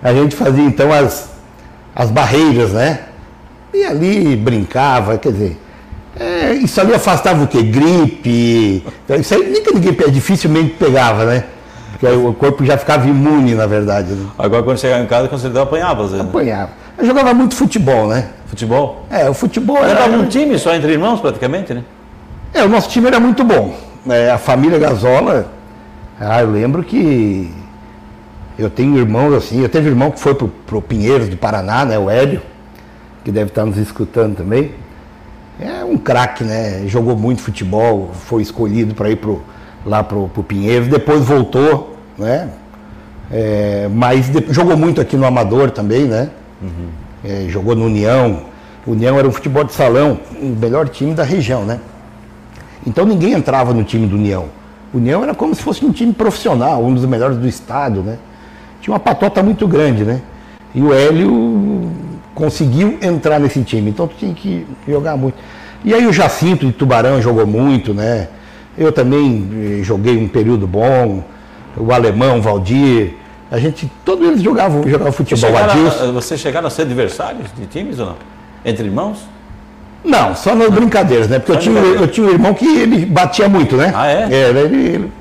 a 0.02 0.14
gente 0.14 0.36
fazia 0.36 0.64
então 0.64 0.92
as, 0.92 1.30
as 1.96 2.10
barreiras, 2.10 2.72
né? 2.72 3.00
E 3.74 3.84
ali 3.84 4.36
brincava, 4.36 5.18
quer 5.18 5.32
dizer, 5.32 5.60
é, 6.20 6.54
isso 6.54 6.80
ali 6.82 6.94
afastava 6.94 7.44
o 7.44 7.48
quê? 7.48 7.62
Gripe. 7.62 8.84
Isso 9.20 9.36
aí 9.36 9.50
nunca 9.50 9.72
ninguém 9.72 9.96
dificilmente 10.12 10.72
pegava, 10.72 11.26
né? 11.26 11.44
Porque 11.92 12.08
o 12.08 12.34
corpo 12.34 12.64
já 12.64 12.78
ficava 12.78 13.08
imune, 13.08 13.56
na 13.56 13.66
verdade. 13.66 14.14
Né? 14.14 14.28
Agora 14.38 14.64
quando 14.64 14.80
chegava 14.80 15.04
em 15.04 15.08
casa, 15.08 15.28
com 15.28 15.38
certeza 15.38 15.64
apanhava, 15.64 16.08
Zé. 16.08 16.22
Apanhava. 16.22 16.72
Eu 16.98 17.06
jogava 17.06 17.34
muito 17.34 17.56
futebol, 17.56 18.08
né? 18.08 18.30
Futebol? 18.48 19.06
É, 19.10 19.30
o 19.30 19.34
futebol 19.34 19.78
era. 19.78 20.06
Era 20.06 20.18
um 20.18 20.26
time 20.26 20.58
só 20.58 20.74
entre 20.74 20.94
irmãos, 20.94 21.20
praticamente, 21.20 21.74
né? 21.74 21.84
É, 22.54 22.64
o 22.64 22.70
nosso 22.70 22.90
time 22.90 23.08
era 23.08 23.20
muito 23.20 23.44
bom. 23.44 23.76
É, 24.10 24.32
a 24.32 24.38
família 24.38 24.80
Gasola, 24.80 25.52
ah, 26.20 26.42
eu 26.42 26.50
lembro 26.50 26.84
que 26.84 27.54
eu 28.58 28.70
tenho 28.70 28.98
irmãos 28.98 29.34
assim, 29.34 29.62
eu 29.62 29.70
teve 29.70 29.90
irmão 29.90 30.10
que 30.10 30.20
foi 30.20 30.34
pro, 30.34 30.48
pro 30.48 30.82
Pinheiros 30.82 31.30
do 31.30 31.38
Paraná, 31.38 31.86
né? 31.86 32.00
O 32.00 32.10
Hélio, 32.10 32.42
que 33.24 33.32
deve 33.32 33.50
estar 33.50 33.66
nos 33.66 33.78
escutando 33.78 34.38
também. 34.38 34.72
É 35.60 35.84
um 35.84 35.98
craque, 35.98 36.44
né? 36.44 36.84
Jogou 36.88 37.16
muito 37.16 37.42
futebol, 37.42 38.12
foi 38.14 38.42
escolhido 38.42 38.96
para 38.96 39.10
ir 39.10 39.18
pro, 39.18 39.44
lá 39.86 40.04
pro, 40.04 40.30
pro 40.30 40.44
Pinheiros, 40.44 40.88
depois 40.88 41.24
voltou, 41.24 41.96
né? 42.18 42.50
É, 43.30 43.90
mas 43.94 44.30
de, 44.30 44.52
jogou 44.52 44.78
muito 44.78 45.02
aqui 45.02 45.16
no 45.16 45.26
Amador 45.26 45.70
também, 45.70 46.06
né? 46.06 46.30
Uhum. 46.62 46.90
É, 47.24 47.46
jogou 47.50 47.76
no 47.76 47.86
União. 47.86 48.42
O 48.86 48.92
União 48.92 49.18
era 49.18 49.28
um 49.28 49.32
futebol 49.32 49.64
de 49.64 49.74
salão, 49.74 50.20
o 50.42 50.46
melhor 50.46 50.88
time 50.90 51.14
da 51.14 51.24
região, 51.24 51.66
né? 51.66 51.80
Então 52.86 53.06
ninguém 53.06 53.34
entrava 53.34 53.74
no 53.74 53.84
time 53.84 54.08
do 54.08 54.16
União. 54.16 54.46
O 54.94 54.98
União 54.98 55.24
era 55.24 55.36
como 55.36 55.54
se 55.54 55.62
fosse 55.62 55.86
um 55.86 55.92
time 55.92 56.14
profissional, 56.14 56.84
um 56.84 56.94
dos 56.94 57.06
melhores 57.06 57.38
do 57.38 57.48
estado, 57.48 58.02
né? 58.02 58.18
Tinha 58.80 58.94
uma 58.94 59.00
patota 59.00 59.44
muito 59.44 59.68
grande, 59.68 60.04
né? 60.06 60.22
E 60.74 60.82
o 60.82 60.94
Hélio 60.94 61.92
conseguiu 62.34 62.98
entrar 63.02 63.40
nesse 63.40 63.62
time, 63.64 63.90
então 63.90 64.08
tinha 64.08 64.34
que 64.34 64.66
jogar 64.88 65.18
muito. 65.18 65.36
E 65.84 65.94
aí 65.94 66.08
o 66.08 66.14
Jacinto 66.14 66.66
de 66.66 66.72
Tubarão 66.72 67.22
jogou 67.22 67.46
muito, 67.46 67.94
né? 67.94 68.30
Eu 68.78 68.92
também 68.92 69.80
eh, 69.80 69.84
joguei 69.84 70.18
um 70.18 70.28
período 70.28 70.68
bom, 70.68 71.24
o 71.76 71.92
alemão, 71.92 72.42
Valdir, 72.42 73.16
a 73.50 73.58
gente, 73.58 73.90
todos 74.04 74.28
eles 74.28 74.42
jogavam, 74.42 74.88
jogavam 74.88 75.12
futebol. 75.14 75.50
Chegaram, 75.50 76.14
você 76.14 76.38
chegaram 76.38 76.68
a 76.68 76.70
ser 76.70 76.82
adversários 76.84 77.48
de 77.58 77.66
times 77.66 78.00
ou 78.00 78.08
não? 78.08 78.16
Entre 78.66 78.86
irmãos? 78.86 79.20
Não, 80.04 80.36
só 80.36 80.54
nas 80.54 80.70
brincadeiras, 80.70 81.28
né? 81.28 81.40
Porque 81.40 81.54
eu 81.54 81.60
tinha, 81.60 81.80
eu 81.80 82.08
tinha 82.08 82.28
um 82.28 82.30
irmão 82.30 82.54
que 82.54 82.66
ele 82.66 83.06
batia 83.06 83.48
muito, 83.48 83.76
né? 83.76 83.92
Ah, 83.96 84.08
é? 84.08 84.28
é 84.30 84.50
ele, 84.50 84.60
ele, 84.60 85.12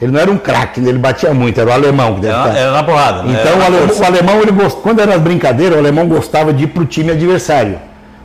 ele 0.00 0.12
não 0.12 0.20
era 0.20 0.30
um 0.30 0.38
craque, 0.38 0.80
ele 0.80 0.98
batia 0.98 1.34
muito, 1.34 1.60
era 1.60 1.70
o 1.70 1.72
alemão. 1.72 2.20
Que 2.20 2.26
era, 2.26 2.48
era 2.56 2.72
na 2.72 2.82
porrada. 2.82 3.22
Né? 3.22 3.40
Então 3.40 3.58
o, 3.58 3.62
alemão, 3.62 3.96
o 3.96 4.04
alemão, 4.04 4.40
ele 4.40 4.52
gost... 4.52 4.80
quando 4.80 5.00
era 5.00 5.14
as 5.14 5.20
brincadeiras, 5.20 5.76
o 5.76 5.78
alemão 5.78 6.06
gostava 6.06 6.52
de 6.52 6.64
ir 6.64 6.66
para 6.68 6.82
o 6.82 6.86
time 6.86 7.10
adversário. 7.10 7.78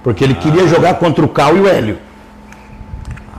Porque 0.03 0.23
ele 0.23 0.35
ah. 0.37 0.41
queria 0.41 0.67
jogar 0.67 0.95
contra 0.95 1.23
o 1.23 1.27
Cal 1.27 1.55
e 1.57 1.59
o 1.59 1.67
Hélio. 1.67 1.97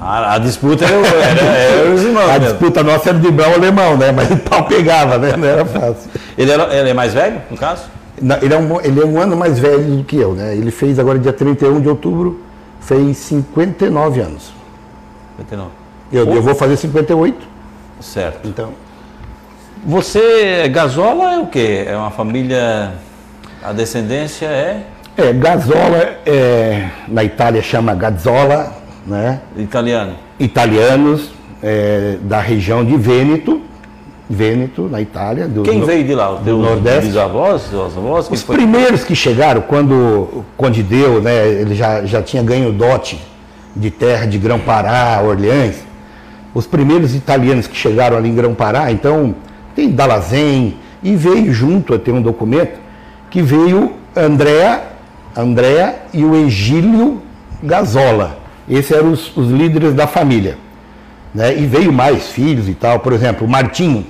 A, 0.00 0.35
a 0.35 0.38
disputa 0.38 0.85
era, 0.85 0.95
era, 1.07 1.40
era 1.40 1.90
os 1.90 2.02
irmãos. 2.02 2.30
A 2.30 2.38
mesmo. 2.38 2.47
disputa 2.47 2.83
nossa 2.83 3.11
era 3.11 3.19
de 3.19 3.30
brão 3.30 3.52
alemão, 3.52 3.97
né? 3.97 4.11
Mas 4.12 4.30
o 4.30 4.37
pau 4.38 4.64
pegava, 4.64 5.19
né? 5.19 5.37
Não 5.37 5.47
era 5.47 5.64
fácil. 5.64 6.11
Ele, 6.38 6.50
era, 6.50 6.75
ele 6.75 6.90
é 6.90 6.95
mais 6.95 7.12
velho, 7.12 7.42
no 7.50 7.57
caso? 7.57 7.85
Não, 8.21 8.37
ele, 8.37 8.54
é 8.54 8.59
um, 8.59 8.80
ele 8.80 9.00
é 9.00 9.04
um 9.04 9.21
ano 9.21 9.37
mais 9.37 9.59
velho 9.59 9.99
do 9.99 10.04
que 10.04 10.16
eu, 10.16 10.33
né? 10.33 10.54
Ele 10.57 10.71
fez 10.71 10.99
agora 10.99 11.19
dia 11.19 11.33
31 11.33 11.80
de 11.80 11.88
outubro, 11.88 12.40
Fez 12.80 13.19
59 13.19 14.21
anos. 14.21 14.52
59. 15.37 15.71
Eu, 16.11 16.35
eu 16.35 16.42
vou 16.42 16.54
fazer 16.54 16.76
58. 16.78 17.37
Certo. 18.00 18.49
Então, 18.49 18.71
Você, 19.85 20.66
Gazola 20.71 21.35
é 21.35 21.38
o 21.38 21.47
quê? 21.47 21.85
É 21.87 21.95
uma 21.95 22.11
família, 22.11 22.95
a 23.62 23.73
descendência 23.75 24.47
é 24.47 24.83
é, 25.16 25.33
Gazzola, 25.35 26.19
é, 26.25 26.88
na 27.07 27.23
Itália 27.23 27.61
chama 27.62 27.95
Gazzola, 27.95 28.73
né? 29.11 29.40
italiana. 29.57 30.14
Italianos 30.38 31.31
é, 31.62 32.17
da 32.23 32.40
região 32.40 32.85
de 32.85 32.97
Vêneto, 32.97 33.61
Vêneto, 34.29 34.83
na 34.88 35.00
Itália. 35.00 35.49
Do, 35.49 35.62
Quem 35.62 35.85
veio 35.85 36.05
de 36.05 36.14
lá? 36.14 36.31
Os 36.35 36.43
teus 36.43 36.62
Nordeste. 36.62 37.07
bisavós, 37.07 37.73
os 37.73 37.97
avós? 37.97 38.31
Os 38.31 38.43
foi? 38.43 38.57
primeiros 38.57 39.02
que 39.02 39.17
chegaram, 39.17 39.61
quando 39.62 40.45
Conde 40.57 40.85
Deu, 40.85 41.21
né, 41.21 41.49
ele 41.49 41.75
já, 41.75 42.05
já 42.07 42.23
tinha 42.23 42.43
ganho 42.43 42.73
dote 42.73 43.21
de 43.75 43.90
terra 43.90 44.26
de 44.26 44.38
Grão-Pará, 44.38 45.21
Orleans, 45.25 45.76
os 46.55 46.67
primeiros 46.67 47.14
italianos 47.14 47.67
que 47.67 47.76
chegaram 47.76 48.17
ali 48.17 48.29
em 48.29 48.35
Grão-Pará, 48.35 48.93
então 48.93 49.35
tem 49.75 49.90
Dalazen, 49.90 50.76
e 51.02 51.17
veio 51.17 51.52
junto, 51.52 51.99
tem 51.99 52.14
um 52.14 52.23
documento, 52.23 52.79
que 53.31 53.43
veio 53.43 53.95
Andréa, 54.17 54.83
Andréa 55.37 55.97
e 56.12 56.25
o 56.25 56.37
Egílio 56.37 57.21
Gazola. 57.62 58.39
Esses 58.71 58.93
eram 58.93 59.11
os, 59.11 59.37
os 59.37 59.50
líderes 59.50 59.93
da 59.93 60.07
família. 60.07 60.57
Né? 61.35 61.59
E 61.59 61.67
veio 61.67 61.93
mais 61.93 62.29
filhos 62.29 62.69
e 62.69 62.75
tal, 62.75 63.00
por 63.00 63.12
exemplo, 63.12 63.47
o 63.47 63.50
Martinho, 63.50 64.07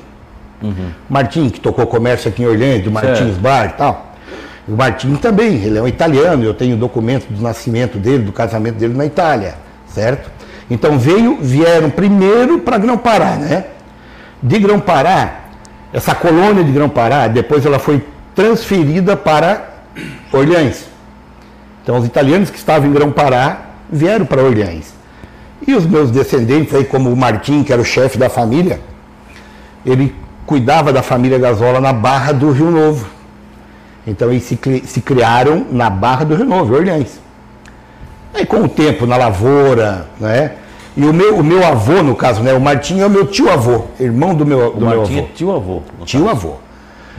Martim, 1.08 1.48
que 1.48 1.58
tocou 1.58 1.86
comércio 1.86 2.28
aqui 2.28 2.42
em 2.42 2.46
Orlando, 2.46 2.84
do 2.84 2.90
Martins. 2.90 3.36
Bar 3.38 3.66
e 3.66 3.78
tal. 3.78 4.14
O 4.68 4.72
Martim 4.72 5.16
também, 5.16 5.54
ele 5.54 5.78
é 5.78 5.82
um 5.82 5.88
italiano, 5.88 6.44
eu 6.44 6.52
tenho 6.52 6.76
documento 6.76 7.26
do 7.30 7.42
nascimento 7.42 7.98
dele, 7.98 8.24
do 8.24 8.32
casamento 8.32 8.76
dele 8.76 8.94
na 8.94 9.06
Itália, 9.06 9.54
certo? 9.86 10.30
Então 10.70 10.98
veio, 10.98 11.38
vieram 11.40 11.90
primeiro 11.90 12.60
para 12.60 12.78
Grão-Pará, 12.78 13.36
né? 13.36 13.64
De 14.42 14.58
Grão-Pará, 14.58 15.40
essa 15.92 16.14
colônia 16.14 16.62
de 16.62 16.70
Grão-Pará, 16.70 17.26
depois 17.26 17.64
ela 17.66 17.78
foi 17.78 18.04
transferida 18.34 19.16
para 19.16 19.68
Orleans. 20.32 20.84
Então 21.82 21.96
os 21.96 22.04
italianos 22.04 22.50
que 22.50 22.58
estavam 22.58 22.88
em 22.88 22.92
Grão-Pará 22.92 23.69
vieram 23.90 24.24
para 24.26 24.42
Orleans. 24.42 24.92
E 25.66 25.74
os 25.74 25.84
meus 25.86 26.10
descendentes 26.10 26.74
aí, 26.74 26.84
como 26.84 27.10
o 27.10 27.16
Martim, 27.16 27.62
que 27.62 27.72
era 27.72 27.82
o 27.82 27.84
chefe 27.84 28.16
da 28.16 28.28
família, 28.30 28.80
ele 29.84 30.14
cuidava 30.46 30.92
da 30.92 31.02
família 31.02 31.38
Gazola 31.38 31.80
na 31.80 31.92
Barra 31.92 32.32
do 32.32 32.50
Rio 32.50 32.70
Novo. 32.70 33.06
Então 34.06 34.30
eles 34.30 34.44
se, 34.44 34.58
se 34.86 35.00
criaram 35.00 35.66
na 35.70 35.90
Barra 35.90 36.24
do 36.24 36.34
Rio 36.34 36.46
Novo, 36.46 36.74
Orleans. 36.74 37.20
Aí 38.34 38.46
com 38.46 38.62
o 38.62 38.68
tempo, 38.68 39.06
na 39.06 39.16
lavoura, 39.16 40.06
né? 40.18 40.52
E 40.96 41.04
o 41.04 41.12
meu, 41.12 41.36
o 41.36 41.44
meu 41.44 41.64
avô, 41.64 42.02
no 42.02 42.14
caso, 42.16 42.42
né? 42.42 42.52
O 42.52 42.60
Martim 42.60 43.00
é 43.00 43.06
o 43.06 43.10
meu 43.10 43.26
tio-avô, 43.26 43.84
irmão 43.98 44.34
do 44.34 44.44
meu, 44.44 44.68
O 44.68 44.70
do 44.72 44.86
meu 44.86 44.98
Martim 44.98 45.18
avô. 45.18 45.26
é 45.26 45.30
tio-avô. 45.34 45.82
Tio-avô. 46.04 46.54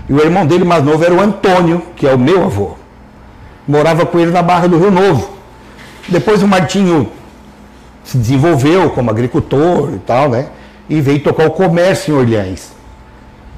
E 0.10 0.14
o 0.14 0.20
irmão 0.20 0.46
dele 0.46 0.64
mais 0.64 0.84
novo 0.84 1.04
era 1.04 1.14
o 1.14 1.22
Antônio, 1.22 1.82
que 1.96 2.08
é 2.08 2.14
o 2.14 2.20
meu 2.20 2.44
avô. 2.44 2.72
Morava 3.68 4.06
com 4.06 4.20
ele 4.20 4.32
na 4.32 4.42
Barra 4.42 4.68
do 4.68 4.78
Rio 4.78 4.92
Novo. 4.92 5.30
Depois 6.12 6.44
o 6.44 6.48
Martinho 6.48 7.10
se 8.04 8.18
desenvolveu 8.18 8.90
como 8.90 9.10
agricultor 9.10 9.94
e 9.94 10.00
tal, 10.00 10.30
né? 10.30 10.50
E 10.90 11.00
veio 11.00 11.24
tocar 11.24 11.48
o 11.48 11.52
comércio 11.52 12.14
em 12.14 12.18
Orleans. 12.18 12.74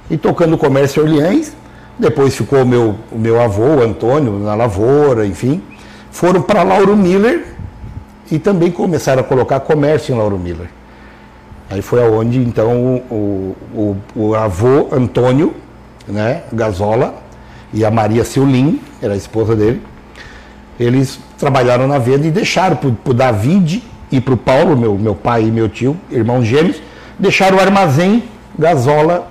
E 0.10 0.18
tocando 0.18 0.54
o 0.54 0.58
comércio 0.58 1.02
em 1.02 1.10
Orleans, 1.10 1.54
depois 1.98 2.36
ficou 2.36 2.64
meu, 2.64 2.96
o 3.12 3.18
meu 3.18 3.42
avô, 3.42 3.82
Antônio, 3.82 4.38
na 4.38 4.54
lavoura, 4.54 5.26
enfim. 5.26 5.64
Foram 6.12 6.44
para 6.44 6.62
Lauro 6.62 6.96
Miller 6.96 7.48
e 8.30 8.38
também 8.38 8.70
começaram 8.70 9.22
a 9.22 9.24
colocar 9.24 9.60
comércio 9.62 10.14
em 10.14 10.18
Lauro 10.18 10.38
Miller. 10.38 10.68
Aí 11.72 11.82
foi 11.82 12.06
aonde 12.06 12.38
então 12.38 13.02
o, 13.10 13.56
o, 13.74 13.98
o 14.16 14.36
avô 14.36 14.90
Antônio, 14.92 15.56
né, 16.08 16.44
Gazola, 16.54 17.16
e 17.74 17.84
a 17.84 17.90
Maria 17.90 18.24
Silin, 18.24 18.80
era 19.02 19.14
a 19.14 19.18
esposa 19.18 19.56
dele, 19.56 19.82
eles 20.80 21.20
trabalharam 21.48 21.88
na 21.90 22.00
venda 22.00 22.26
e 22.26 22.32
deixaram 22.32 22.78
para 22.78 22.90
o 23.12 23.14
David 23.14 23.84
e 24.10 24.22
para 24.22 24.34
o 24.34 24.38
Paulo, 24.38 24.78
meu, 24.78 24.98
meu 24.98 25.14
pai 25.14 25.44
e 25.44 25.52
meu 25.52 25.68
tio, 25.68 25.98
irmãos 26.10 26.46
gêmeos, 26.46 26.78
deixaram 27.20 27.58
o 27.58 27.60
armazém 27.60 28.24
Gazola 28.58 29.28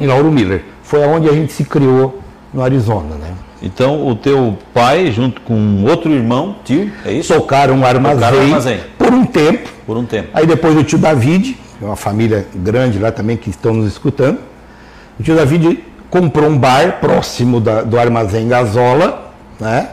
em 0.00 0.06
Lauro 0.06 0.32
Miller. 0.32 0.64
Foi 0.82 1.04
aonde 1.04 1.28
a 1.28 1.32
gente 1.32 1.52
se 1.52 1.62
criou 1.64 2.22
no 2.54 2.62
Arizona, 2.62 3.16
né? 3.16 3.32
Então, 3.60 4.06
o 4.06 4.14
teu 4.14 4.56
pai, 4.72 5.10
junto 5.12 5.42
com 5.42 5.84
outro 5.84 6.10
irmão, 6.10 6.56
tio, 6.64 6.90
é 7.04 7.12
isso? 7.12 7.34
Tocaram 7.34 7.74
um 7.74 7.84
armazém, 7.84 8.18
Tocaram 8.20 8.42
armazém. 8.42 8.80
por 8.96 9.12
um 9.12 9.24
tempo, 9.26 9.68
Por 9.86 9.96
um 9.98 10.04
tempo. 10.06 10.28
Aí 10.32 10.46
depois 10.46 10.74
o 10.76 10.82
tio 10.84 10.96
David, 10.98 11.58
é 11.82 11.84
uma 11.84 11.96
família 11.96 12.46
grande 12.54 12.98
lá 12.98 13.12
também 13.12 13.36
que 13.36 13.50
estão 13.50 13.74
nos 13.74 13.86
escutando. 13.92 14.38
O 15.20 15.22
tio 15.22 15.34
David 15.36 15.84
comprou 16.08 16.48
um 16.48 16.56
bar 16.56 16.98
próximo 17.00 17.60
da- 17.60 17.82
do 17.82 17.98
armazém 17.98 18.48
Gazola, 18.48 19.32
né? 19.60 19.90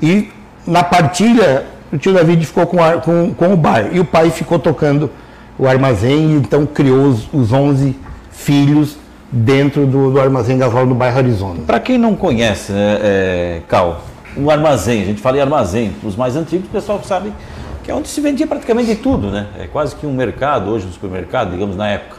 E 0.00 0.28
na 0.66 0.82
partilha 0.82 1.64
o 1.92 1.96
tio 1.98 2.12
David 2.12 2.44
ficou 2.44 2.66
com, 2.66 2.82
a- 2.82 2.94
com- 2.98 3.32
com 3.34 3.52
o 3.52 3.56
bar 3.56 3.88
e 3.92 4.00
o 4.00 4.04
pai 4.04 4.30
ficou 4.30 4.58
tocando 4.58 5.10
o 5.58 5.66
armazém 5.66 6.32
e 6.32 6.34
então 6.34 6.66
criou 6.66 7.06
os, 7.06 7.28
os 7.32 7.52
11 7.52 7.96
filhos 8.30 8.96
dentro 9.30 9.86
do, 9.86 10.10
do 10.12 10.20
armazém 10.20 10.58
Gazola 10.58 10.84
no 10.84 10.94
bairro 10.94 11.18
Arizona. 11.18 11.60
Para 11.66 11.80
quem 11.80 11.96
não 11.98 12.14
conhece, 12.16 12.72
né, 12.72 12.98
é, 13.02 13.60
Cal, 13.68 14.02
o 14.36 14.50
armazém, 14.50 15.02
a 15.02 15.04
gente 15.06 15.20
fala 15.20 15.38
em 15.38 15.40
armazém, 15.40 15.92
os 16.04 16.14
mais 16.16 16.36
antigos, 16.36 16.66
o 16.68 16.70
pessoal 16.70 17.00
sabe 17.02 17.32
que 17.82 17.90
é 17.90 17.94
onde 17.94 18.08
se 18.08 18.20
vendia 18.20 18.46
praticamente 18.46 18.94
tudo, 18.96 19.30
né? 19.30 19.46
É 19.58 19.66
quase 19.68 19.94
que 19.94 20.04
um 20.06 20.12
mercado, 20.12 20.70
hoje 20.70 20.86
um 20.86 20.92
supermercado, 20.92 21.52
digamos, 21.52 21.76
na 21.76 21.88
época. 21.88 22.16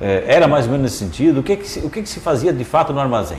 É, 0.00 0.24
era 0.26 0.48
mais 0.48 0.64
ou 0.64 0.72
menos 0.72 0.84
nesse 0.84 0.96
sentido. 1.04 1.40
O 1.40 1.42
que, 1.42 1.54
que 1.56 1.68
se, 1.68 1.80
o 1.80 1.90
que, 1.90 2.02
que 2.02 2.08
se 2.08 2.18
fazia 2.18 2.50
de 2.52 2.64
fato 2.64 2.92
no 2.94 3.00
armazém? 3.00 3.38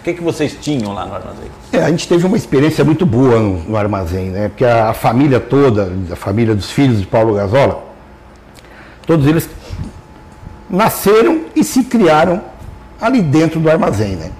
O 0.00 0.02
que, 0.02 0.14
que 0.14 0.22
vocês 0.22 0.56
tinham 0.58 0.94
lá 0.94 1.04
no 1.04 1.14
armazém? 1.14 1.50
É, 1.70 1.82
a 1.84 1.90
gente 1.90 2.08
teve 2.08 2.24
uma 2.24 2.36
experiência 2.36 2.82
muito 2.82 3.04
boa 3.04 3.38
no, 3.38 3.58
no 3.64 3.76
armazém, 3.76 4.30
né? 4.30 4.48
Porque 4.48 4.64
a, 4.64 4.88
a 4.88 4.94
família 4.94 5.38
toda, 5.38 5.92
a 6.10 6.16
família 6.16 6.54
dos 6.54 6.70
filhos 6.70 7.00
de 7.00 7.06
Paulo 7.06 7.34
Gazola, 7.34 7.84
todos 9.06 9.26
eles 9.26 9.48
nasceram 10.70 11.42
e 11.54 11.62
se 11.62 11.84
criaram 11.84 12.40
ali 12.98 13.20
dentro 13.20 13.60
do 13.60 13.70
armazém, 13.70 14.16
né? 14.16 14.30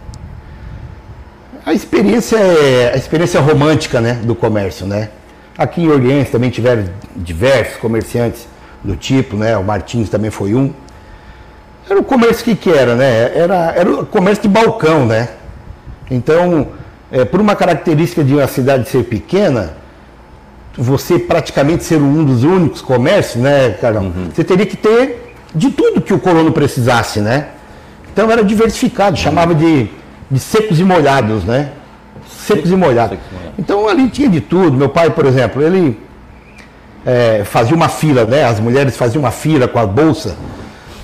A 1.67 1.75
experiência 1.75 2.39
é 2.39 2.95
a 2.95 2.97
experiência 2.97 3.39
romântica, 3.39 4.01
né, 4.01 4.15
do 4.15 4.35
comércio, 4.35 4.87
né? 4.87 5.11
Aqui 5.59 5.83
em 5.83 5.89
Orleans 5.89 6.31
também 6.31 6.49
tiveram 6.49 6.85
diversos 7.15 7.77
comerciantes 7.77 8.49
do 8.83 8.97
tipo, 8.97 9.37
né? 9.37 9.59
O 9.59 9.63
Martins 9.63 10.09
também 10.09 10.31
foi 10.31 10.55
um. 10.55 10.73
Era 11.89 12.01
o 12.01 12.05
comércio 12.05 12.43
que, 12.43 12.57
que 12.57 12.71
era, 12.71 12.95
né? 12.95 13.37
Era, 13.37 13.75
era 13.77 13.91
o 13.91 14.07
comércio 14.07 14.43
de 14.43 14.49
balcão, 14.49 15.05
né? 15.05 15.29
Então, 16.11 16.69
é, 17.11 17.25
por 17.25 17.41
uma 17.41 17.55
característica 17.55 18.25
de 18.25 18.35
uma 18.35 18.47
cidade 18.47 18.89
ser 18.89 19.05
pequena, 19.05 19.75
você 20.77 21.19
praticamente 21.19 21.85
ser 21.85 21.97
um 21.97 22.25
dos 22.25 22.43
únicos 22.43 22.81
comércios, 22.81 23.43
né, 23.43 23.71
Carlão? 23.81 24.13
Você 24.35 24.45
teria 24.45 24.67
que 24.67 24.77
ter 24.77 25.35
de 25.55 25.71
tudo 25.71 26.01
que 26.01 26.15
o 26.15 26.19
colono 26.19 26.53
precisasse, 26.53 27.21
né? 27.21 27.49
Então 28.13 28.31
era 28.31 28.43
diversificado, 28.45 29.17
chamava 29.17 29.55
de, 29.55 29.89
de 30.31 30.39
secos 30.39 30.81
e 30.81 30.85
molhados, 30.85 31.45
né? 31.45 31.71
Secos 32.29 32.71
e 32.71 32.77
molhados. 32.77 33.19
secos 33.19 33.31
e 33.31 33.35
molhados. 33.35 33.59
Então 33.59 33.89
ali 33.89 34.09
tinha 34.09 34.29
de 34.29 34.41
tudo. 34.41 34.77
Meu 34.77 34.89
pai, 34.89 35.11
por 35.11 35.27
exemplo, 35.27 35.63
ele 35.63 36.01
é, 37.05 37.43
fazia 37.45 37.75
uma 37.75 37.89
fila, 37.89 38.25
né? 38.25 38.45
As 38.45 38.61
mulheres 38.61 38.97
faziam 38.97 39.23
uma 39.23 39.31
fila 39.31 39.67
com 39.67 39.79
a 39.79 39.87
bolsa 39.87 40.37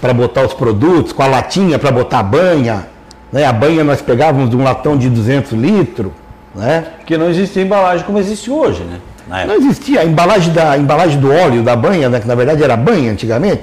para 0.00 0.12
botar 0.12 0.42
os 0.42 0.54
produtos, 0.54 1.12
com 1.12 1.22
a 1.22 1.26
latinha 1.26 1.78
para 1.78 1.90
botar 1.90 2.20
a 2.20 2.22
banha. 2.22 2.86
Né? 3.32 3.44
A 3.44 3.52
banha 3.52 3.82
nós 3.84 4.00
pegávamos 4.00 4.48
de 4.50 4.56
um 4.56 4.62
latão 4.62 4.96
de 4.96 5.08
200 5.10 5.52
litros, 5.52 6.12
né? 6.54 6.84
Porque 6.98 7.16
não 7.18 7.28
existia 7.28 7.62
embalagem 7.62 8.04
como 8.06 8.18
existe 8.18 8.50
hoje, 8.50 8.82
né? 8.84 9.00
Não 9.46 9.54
existia 9.56 10.00
a 10.00 10.04
embalagem, 10.04 10.52
da, 10.52 10.70
a 10.72 10.78
embalagem 10.78 11.18
do 11.18 11.30
óleo 11.32 11.62
da 11.62 11.74
banha, 11.74 12.08
né? 12.08 12.20
que 12.20 12.28
na 12.28 12.34
verdade 12.34 12.62
era 12.62 12.76
banha 12.76 13.10
antigamente. 13.10 13.62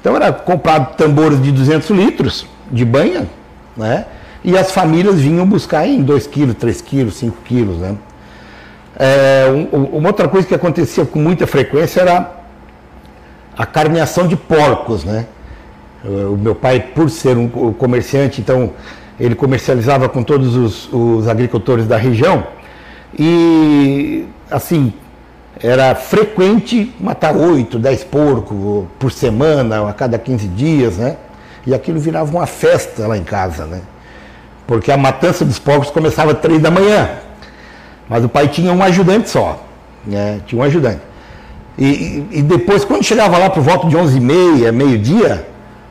Então 0.00 0.14
era 0.16 0.32
comprado 0.32 0.96
tambores 0.96 1.40
de 1.42 1.52
200 1.52 1.88
litros 1.90 2.46
de 2.70 2.84
banha, 2.84 3.26
né? 3.76 4.04
E 4.44 4.56
as 4.58 4.70
famílias 4.72 5.16
vinham 5.20 5.46
buscar 5.46 5.86
em 5.86 6.02
2 6.02 6.26
quilos, 6.26 6.54
3 6.56 6.80
quilos, 6.80 7.14
5 7.16 7.36
quilos, 7.44 7.78
né? 7.78 7.94
É, 8.98 9.46
um- 9.50 9.78
um- 9.78 9.84
uma 9.98 10.08
outra 10.08 10.26
coisa 10.28 10.46
que 10.46 10.54
acontecia 10.54 11.04
com 11.04 11.18
muita 11.20 11.46
frequência 11.46 12.00
era 12.00 12.32
a 13.56 13.64
carneação 13.66 14.26
de 14.26 14.36
porcos, 14.36 15.04
né? 15.04 15.26
O 16.10 16.36
meu 16.40 16.54
pai, 16.54 16.80
por 16.80 17.10
ser 17.10 17.36
um 17.36 17.48
co- 17.48 17.72
comerciante, 17.72 18.40
então 18.40 18.70
ele 19.20 19.34
comercializava 19.34 20.08
com 20.08 20.22
todos 20.22 20.56
os, 20.56 20.88
os 20.92 21.28
agricultores 21.28 21.86
da 21.86 21.96
região 21.96 22.46
e, 23.18 24.24
assim, 24.50 24.92
era 25.62 25.94
frequente 25.94 26.94
matar 27.00 27.34
8, 27.36 27.78
10 27.78 28.04
porcos 28.04 28.84
por 28.98 29.10
semana, 29.12 29.88
a 29.88 29.92
cada 29.92 30.18
15 30.18 30.46
dias, 30.48 30.96
né? 30.98 31.16
E 31.66 31.74
aquilo 31.74 31.98
virava 31.98 32.30
uma 32.30 32.46
festa 32.46 33.06
lá 33.06 33.16
em 33.18 33.24
casa, 33.24 33.66
né? 33.66 33.80
Porque 34.66 34.92
a 34.92 34.96
matança 34.96 35.44
dos 35.44 35.58
porcos 35.58 35.90
começava 35.90 36.32
às 36.32 36.38
3 36.38 36.60
da 36.62 36.70
manhã. 36.70 37.08
Mas 38.08 38.24
o 38.24 38.28
pai 38.28 38.48
tinha 38.48 38.72
um 38.72 38.82
ajudante 38.82 39.28
só. 39.30 39.62
né? 40.06 40.40
tinha 40.46 40.60
um 40.60 40.64
ajudante. 40.64 41.00
E, 41.76 41.84
e, 41.86 42.28
e 42.38 42.42
depois, 42.42 42.84
quando 42.84 43.02
chegava 43.04 43.36
lá 43.38 43.50
por 43.50 43.62
volta 43.62 43.86
de 43.88 43.96
11h30, 43.96 44.72
meio-dia, 44.72 45.46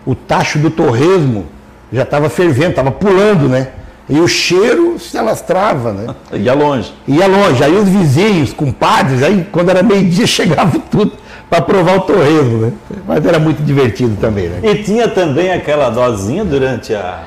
o 0.07 0.15
tacho 0.15 0.57
do 0.57 0.71
torresmo 0.71 1.45
já 1.91 2.03
estava 2.03 2.29
fervendo, 2.29 2.69
estava 2.69 2.91
pulando, 2.91 3.49
né? 3.49 3.67
E 4.09 4.21
o 4.21 4.27
cheiro 4.27 4.97
se 4.97 5.17
alastrava, 5.17 5.91
né? 5.91 6.15
Ia 6.31 6.53
longe. 6.53 6.93
Ia 7.05 7.27
longe. 7.27 7.61
Aí 7.61 7.75
os 7.75 7.89
vizinhos, 7.89 8.53
compadres, 8.53 9.21
aí 9.21 9.45
quando 9.51 9.69
era 9.69 9.83
meio-dia 9.83 10.25
chegava 10.25 10.79
tudo 10.89 11.11
para 11.49 11.61
provar 11.61 11.97
o 11.97 12.01
torresmo, 12.01 12.57
né? 12.59 12.71
Mas 13.05 13.25
era 13.25 13.37
muito 13.37 13.61
divertido 13.61 14.15
também, 14.15 14.47
né? 14.47 14.59
E 14.63 14.75
tinha 14.75 15.09
também 15.09 15.51
aquela 15.51 15.89
dosinha 15.89 16.45
durante 16.45 16.93
a. 16.95 17.23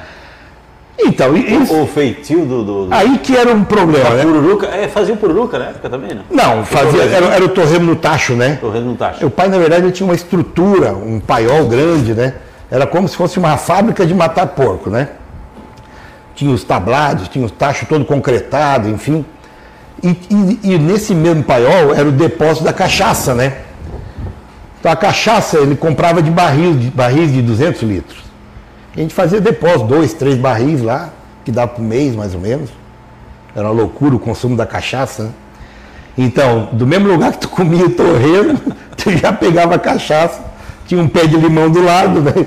Então, 0.99 1.34
isso, 1.34 1.75
O 1.75 1.87
feitio 1.87 2.44
do. 2.44 2.64
do, 2.64 2.87
do... 2.87 2.94
aí 2.94 3.18
que 3.18 3.34
era 3.37 3.52
um 3.52 3.64
problema, 3.64 4.10
né? 4.10 4.22
pururuca. 4.22 4.66
É, 4.66 4.88
fazia 4.88 5.14
o 5.14 5.16
pururuca 5.18 5.58
na 5.58 5.66
época 5.66 5.88
também, 5.88 6.10
não? 6.14 6.25
Não, 6.30 6.64
fazia, 6.64 7.02
era, 7.02 7.26
era 7.26 7.44
o 7.44 7.49
torresmo 7.49 7.87
no 7.87 7.96
tacho, 7.96 8.34
né? 8.34 8.58
Torresmo 8.60 8.90
no 8.90 8.96
tacho. 8.96 9.26
O 9.26 9.30
pai, 9.30 9.49
na 9.49 9.58
verdade, 9.58 9.90
tinha 9.92 10.06
uma 10.06 10.14
estrutura, 10.14 10.92
um 10.94 11.18
paiol 11.20 11.66
grande, 11.66 12.14
né? 12.14 12.34
Era 12.71 12.87
como 12.87 13.09
se 13.09 13.17
fosse 13.17 13.39
uma 13.39 13.57
fábrica 13.57 14.07
de 14.07 14.15
matar 14.15 14.47
porco, 14.49 14.91
né? 14.91 15.09
Tinha 16.35 16.53
os 16.53 16.62
tablados, 16.65 17.29
tinha 17.29 17.45
o 17.45 17.50
tacho 17.50 17.87
todo 17.87 18.05
concretado, 18.05 18.89
enfim. 18.89 19.25
E, 20.03 20.09
e- 20.09 20.61
e 20.75 20.79
nesse 20.79 21.15
mesmo 21.15 21.43
paiol 21.43 21.93
era 21.95 22.09
o 22.09 22.12
depósito 22.12 22.65
da 22.65 22.73
cachaça, 22.73 23.35
né? 23.35 23.59
Então 24.79 24.91
a 24.91 24.97
cachaça 24.97 25.59
ele 25.59 25.77
comprava 25.77 26.23
de 26.23 26.31
barril, 26.31 26.75
de 26.75 26.89
barris 26.91 27.33
de 27.33 27.43
200 27.43 27.83
litros. 27.83 28.19
A 28.97 29.00
gente 29.00 29.12
fazia 29.12 29.41
depósito, 29.41 29.85
dois, 29.85 30.15
três 30.15 30.37
barris 30.37 30.81
lá, 30.81 31.11
que 31.45 31.53
dava 31.53 31.69
por 31.69 31.83
mês 31.83 32.15
mais 32.15 32.35
ou 32.35 32.41
menos. 32.41 32.71
Era 33.55 33.67
uma 33.67 33.75
loucura 33.75 34.15
o 34.15 34.19
consumo 34.19 34.57
da 34.57 34.65
cachaça, 34.65 35.25
né? 35.25 35.31
Então, 36.17 36.69
do 36.73 36.87
mesmo 36.87 37.09
lugar 37.09 37.33
que 37.33 37.39
tu 37.39 37.49
comia 37.49 37.85
o 37.87 37.91
torresmo, 37.91 38.59
tu 38.97 39.11
já 39.17 39.33
pegava 39.33 39.75
a 39.75 39.79
cachaça, 39.79 40.41
tinha 40.87 41.00
um 41.03 41.09
pé 41.09 41.27
de 41.27 41.37
limão 41.37 41.69
do 41.71 41.83
lado, 41.83 42.21
né? 42.21 42.47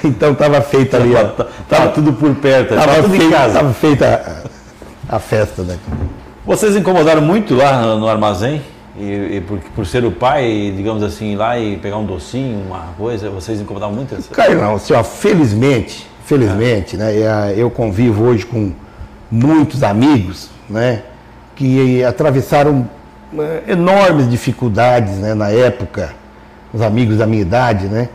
Então 0.04 0.32
estava 0.32 0.60
feita 0.60 0.96
ali, 0.96 1.14
ó. 1.14 1.24
Tava, 1.24 1.50
tava 1.68 1.88
tudo 1.88 2.12
por 2.12 2.34
perto, 2.36 2.74
tava, 2.74 2.80
Estava 2.80 3.02
tudo 3.02 3.16
em 3.16 3.18
feita, 3.20 3.36
casa. 3.36 3.54
tava 3.54 3.72
feita 3.72 4.44
a, 5.08 5.16
a 5.16 5.18
festa, 5.18 5.62
né? 5.62 5.78
Vocês 6.44 6.74
incomodaram 6.74 7.22
muito 7.22 7.54
lá 7.54 7.96
no, 7.96 8.08
armazém? 8.08 8.62
E, 8.98 9.36
e 9.36 9.44
por, 9.46 9.58
por 9.74 9.86
ser 9.86 10.04
o 10.04 10.10
pai, 10.10 10.72
digamos 10.76 11.02
assim, 11.02 11.32
ir 11.32 11.36
lá 11.36 11.58
e 11.58 11.76
pegar 11.76 11.96
um 11.96 12.04
docinho, 12.04 12.60
uma 12.66 12.88
coisa, 12.98 13.30
vocês 13.30 13.60
incomodavam 13.60 13.94
muito? 13.94 14.14
Essa... 14.14 14.34
Cara, 14.34 14.54
não, 14.54 14.74
assim, 14.74 14.92
ó, 14.92 15.04
felizmente, 15.04 16.06
felizmente, 16.24 16.96
né, 16.96 17.16
e, 17.16 17.26
ah, 17.26 17.52
eu 17.56 17.70
convivo 17.70 18.24
hoje 18.24 18.44
com 18.44 18.72
muitos 19.30 19.82
amigos, 19.82 20.50
né, 20.68 21.02
que 21.54 22.02
atravessaram 22.02 22.88
eh, 23.38 23.62
enormes 23.68 24.28
dificuldades, 24.28 25.14
né, 25.18 25.34
na 25.34 25.50
época, 25.50 26.12
os 26.74 26.82
amigos 26.82 27.18
da 27.18 27.26
minha 27.26 27.42
idade, 27.42 27.86
né, 27.86 28.08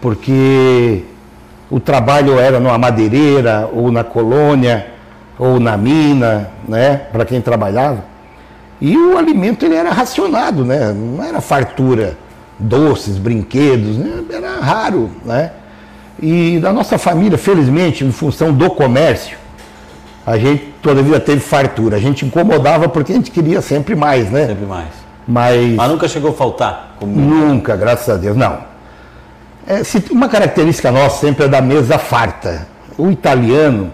porque 0.00 1.02
o 1.74 1.80
trabalho 1.80 2.38
era 2.38 2.60
numa 2.60 2.78
madeireira, 2.78 3.68
ou 3.72 3.90
na 3.90 4.04
colônia, 4.04 4.86
ou 5.36 5.58
na 5.58 5.76
mina, 5.76 6.48
né, 6.68 6.98
para 7.10 7.24
quem 7.24 7.40
trabalhava. 7.40 8.04
E 8.80 8.96
o 8.96 9.18
alimento 9.18 9.66
ele 9.66 9.74
era 9.74 9.90
racionado, 9.90 10.64
né? 10.64 10.92
Não 10.92 11.24
era 11.24 11.40
fartura, 11.40 12.16
doces, 12.56 13.18
brinquedos, 13.18 13.96
né? 13.96 14.22
era 14.30 14.60
raro, 14.60 15.10
né? 15.24 15.50
E 16.22 16.60
da 16.60 16.72
nossa 16.72 16.96
família, 16.96 17.36
felizmente, 17.36 18.04
em 18.04 18.12
função 18.12 18.52
do 18.52 18.70
comércio, 18.70 19.36
a 20.24 20.38
gente 20.38 20.72
toda 20.80 21.00
a 21.00 21.02
vida 21.02 21.18
teve 21.18 21.40
fartura. 21.40 21.96
A 21.96 22.00
gente 22.00 22.24
incomodava 22.24 22.88
porque 22.88 23.10
a 23.10 23.16
gente 23.16 23.32
queria 23.32 23.60
sempre 23.60 23.96
mais, 23.96 24.30
né? 24.30 24.46
Sempre 24.46 24.66
mais. 24.66 24.90
Mas 25.26 25.74
Mas 25.74 25.90
nunca 25.90 26.06
chegou 26.06 26.30
a 26.30 26.34
faltar? 26.34 26.94
Como... 27.00 27.12
nunca, 27.16 27.74
graças 27.74 28.08
a 28.08 28.16
Deus, 28.16 28.36
não. 28.36 28.73
É, 29.66 29.80
uma 30.10 30.28
característica 30.28 30.92
nossa 30.92 31.26
sempre 31.26 31.46
é 31.46 31.48
da 31.48 31.60
mesa 31.60 31.98
farta. 31.98 32.66
O 32.98 33.10
italiano, 33.10 33.90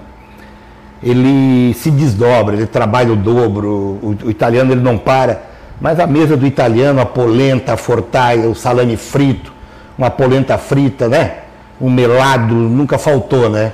ele 1.02 1.72
se 1.74 1.90
desdobra, 1.90 2.56
ele 2.56 2.66
trabalha 2.66 3.12
o 3.12 3.16
dobro, 3.16 3.68
o, 4.02 4.16
o 4.24 4.30
italiano 4.30 4.72
ele 4.72 4.80
não 4.80 4.98
para. 4.98 5.42
Mas 5.80 6.00
a 6.00 6.06
mesa 6.06 6.36
do 6.36 6.46
italiano, 6.46 7.00
a 7.00 7.06
polenta, 7.06 7.74
a 7.74 7.76
fortaia, 7.76 8.48
o 8.48 8.54
salame 8.54 8.96
frito, 8.96 9.52
uma 9.96 10.10
polenta 10.10 10.58
frita, 10.58 11.08
né? 11.08 11.34
Um 11.80 11.88
melado, 11.88 12.54
nunca 12.54 12.98
faltou, 12.98 13.48
né? 13.48 13.72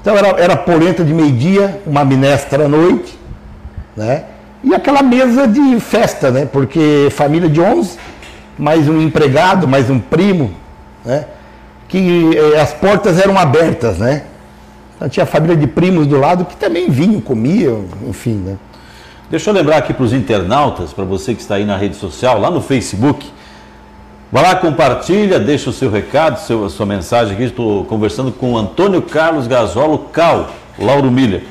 Então 0.00 0.16
era, 0.16 0.28
era 0.40 0.56
polenta 0.56 1.04
de 1.04 1.12
meio-dia, 1.12 1.82
uma 1.84 2.04
minestra 2.04 2.66
à 2.66 2.68
noite, 2.68 3.18
né? 3.96 4.24
E 4.62 4.74
aquela 4.74 5.02
mesa 5.02 5.46
de 5.46 5.78
festa, 5.80 6.30
né? 6.30 6.48
Porque 6.50 7.08
família 7.10 7.48
de 7.48 7.60
11, 7.60 7.98
mais 8.56 8.88
um 8.88 9.00
empregado, 9.00 9.68
mais 9.68 9.90
um 9.90 9.98
primo, 9.98 10.54
né? 11.06 11.24
Que 11.88 12.36
eh, 12.36 12.60
as 12.60 12.74
portas 12.74 13.18
eram 13.18 13.38
abertas, 13.38 13.98
né? 13.98 14.24
Então 14.96 15.08
tinha 15.08 15.24
família 15.24 15.56
de 15.56 15.66
primos 15.66 16.06
do 16.06 16.18
lado 16.18 16.44
que 16.44 16.56
também 16.56 16.90
vinham, 16.90 17.20
comiam, 17.20 17.84
enfim, 18.08 18.34
né? 18.34 18.56
Deixa 19.30 19.50
eu 19.50 19.54
lembrar 19.54 19.78
aqui 19.78 19.92
para 19.94 20.04
os 20.04 20.12
internautas, 20.12 20.92
para 20.92 21.04
você 21.04 21.34
que 21.34 21.40
está 21.40 21.56
aí 21.56 21.64
na 21.64 21.76
rede 21.76 21.96
social, 21.96 22.38
lá 22.38 22.50
no 22.50 22.60
Facebook. 22.60 23.26
Vai 24.30 24.42
lá, 24.42 24.54
compartilha, 24.54 25.38
deixa 25.38 25.70
o 25.70 25.72
seu 25.72 25.90
recado, 25.90 26.38
seu, 26.38 26.64
a 26.64 26.70
sua 26.70 26.86
mensagem 26.86 27.34
aqui. 27.34 27.44
Estou 27.44 27.84
conversando 27.84 28.30
com 28.32 28.52
o 28.52 28.58
Antônio 28.58 29.02
Carlos 29.02 29.46
Gasolo 29.46 29.98
Cal, 30.12 30.50
Lauro 30.78 31.10
Miller. 31.10 31.44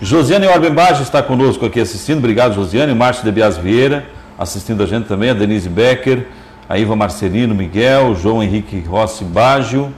Josiane 0.00 0.46
Orbenbach 0.46 1.00
está 1.02 1.22
conosco 1.22 1.64
aqui 1.64 1.80
assistindo. 1.80 2.18
Obrigado, 2.18 2.54
Josiane. 2.54 2.94
Márcio 2.94 3.24
de 3.24 3.32
Bias 3.32 3.56
Vieira 3.56 4.04
assistindo 4.38 4.82
a 4.82 4.86
gente 4.86 5.06
também. 5.06 5.30
A 5.30 5.34
Denise 5.34 5.68
Becker, 5.68 6.26
a 6.68 6.78
Iva 6.78 6.96
Marcelino, 6.96 7.54
Miguel, 7.54 8.14
João 8.16 8.42
Henrique 8.42 8.80
Rossi 8.80 9.24
Baggio. 9.24 9.92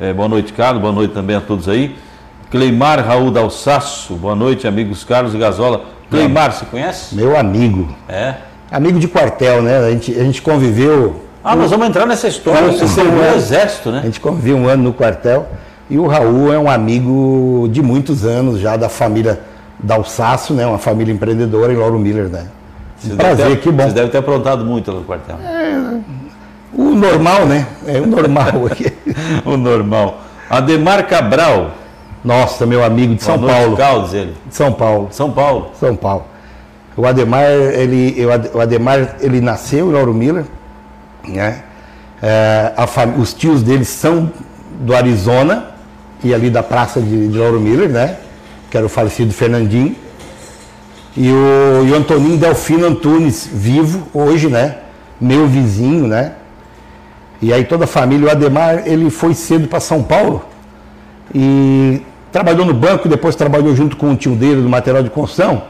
Eh, 0.00 0.12
boa 0.12 0.28
noite, 0.28 0.52
Carlos. 0.52 0.80
Boa 0.80 0.92
noite 0.92 1.12
também 1.14 1.36
a 1.36 1.40
todos 1.40 1.68
aí. 1.68 1.96
Cleimar 2.50 3.04
Raul 3.04 3.30
Dalsaço. 3.30 4.14
Boa 4.14 4.34
noite, 4.36 4.66
amigos 4.68 5.02
Carlos 5.04 5.34
e 5.34 5.38
Gasola. 5.38 5.84
Cleimar, 6.10 6.52
você 6.52 6.64
conhece? 6.66 7.14
Meu 7.14 7.36
amigo, 7.36 7.88
É. 8.08 8.34
amigo 8.70 8.98
de 9.00 9.08
quartel, 9.08 9.60
né? 9.62 9.78
A 9.78 9.90
gente, 9.90 10.12
a 10.12 10.22
gente 10.22 10.40
conviveu 10.42 11.22
Ah, 11.42 11.54
nós 11.56 11.70
vamos 11.70 11.86
entrar 11.88 12.06
nessa 12.06 12.26
história. 12.28 12.70
Você 12.72 12.86
serve 12.88 13.10
no 13.10 13.24
exército, 13.36 13.88
A 13.88 13.92
né? 13.92 14.02
gente 14.04 14.20
conviveu 14.20 14.56
um 14.56 14.68
ano 14.68 14.82
no 14.84 14.92
quartel 14.92 15.46
e 15.90 15.96
o 15.98 16.06
Raul 16.06 16.52
é 16.52 16.58
um 16.58 16.68
amigo 16.70 17.68
de 17.70 17.80
muitos 17.82 18.24
anos 18.24 18.58
já 18.60 18.76
da 18.76 18.88
família 18.88 19.40
Dalsaço, 19.78 20.54
né? 20.54 20.66
Uma 20.66 20.78
família 20.78 21.12
empreendedora 21.12 21.72
em 21.72 21.76
Lauro 21.76 21.98
Miller, 21.98 22.28
né? 22.28 22.46
Vocês 22.98 23.14
prazer, 23.16 23.46
ter- 23.48 23.60
que 23.60 23.70
bom. 23.70 23.82
Vocês 23.82 23.94
devem 23.94 24.10
ter 24.10 24.18
aprontado 24.18 24.64
muito 24.64 24.90
no 24.92 25.02
quartel. 25.04 25.36
O 26.72 26.94
normal, 26.94 27.46
né? 27.46 27.66
É 27.86 28.00
o 28.00 28.06
normal 28.06 28.66
aqui. 28.70 28.92
o 29.44 29.56
normal. 29.56 30.20
Ademar 30.48 31.06
Cabral. 31.06 31.70
Nossa, 32.24 32.66
meu 32.66 32.84
amigo 32.84 33.14
de 33.14 33.22
São 33.22 33.38
Boa 33.38 33.52
noite, 33.52 33.62
Paulo. 33.62 33.76
Caldas, 33.76 34.14
ele. 34.14 34.34
De 34.46 34.54
São 34.54 34.72
Paulo. 34.72 35.08
São 35.10 35.30
Paulo. 35.30 35.70
São 35.78 35.94
Paulo. 35.96 36.24
O 36.96 37.06
Ademar, 37.06 37.44
ele, 37.44 38.24
o 38.26 38.32
Ade- 38.32 38.50
o 38.54 38.60
Ademar, 38.60 39.16
ele 39.20 39.40
nasceu 39.40 39.88
em 39.88 39.92
Lauro 39.92 40.12
Miller, 40.14 40.44
né? 41.28 41.62
É, 42.22 42.72
fam- 42.88 43.14
os 43.18 43.34
tios 43.34 43.62
dele 43.62 43.84
são 43.84 44.32
do 44.80 44.94
Arizona 44.94 45.66
e 46.24 46.32
ali 46.34 46.48
da 46.50 46.62
praça 46.62 47.00
de, 47.00 47.28
de 47.28 47.38
Lauro 47.38 47.60
Miller, 47.60 47.88
né? 47.90 48.16
Que 48.70 48.76
era 48.76 48.86
o 48.86 48.88
falecido 48.88 49.32
Fernandinho. 49.32 49.94
E 51.16 51.30
o, 51.30 51.86
e 51.86 51.92
o 51.92 51.96
Antoninho 51.96 52.36
Delfino 52.36 52.86
Antunes, 52.86 53.48
vivo 53.50 54.06
hoje, 54.12 54.48
né? 54.48 54.76
Meu 55.20 55.46
vizinho, 55.46 56.06
né? 56.06 56.32
E 57.40 57.52
aí 57.52 57.64
toda 57.64 57.84
a 57.84 57.86
família, 57.86 58.28
o 58.28 58.30
Ademar, 58.30 58.82
ele 58.86 59.08
foi 59.10 59.34
cedo 59.34 59.66
para 59.68 59.80
São 59.80 60.02
Paulo 60.02 60.44
e 61.34 62.02
trabalhou 62.32 62.64
no 62.66 62.74
banco, 62.74 63.08
depois 63.08 63.34
trabalhou 63.34 63.74
junto 63.74 63.96
com 63.96 64.12
o 64.12 64.16
tio 64.16 64.34
dele 64.34 64.60
no 64.60 64.68
material 64.68 65.02
de 65.02 65.10
construção. 65.10 65.62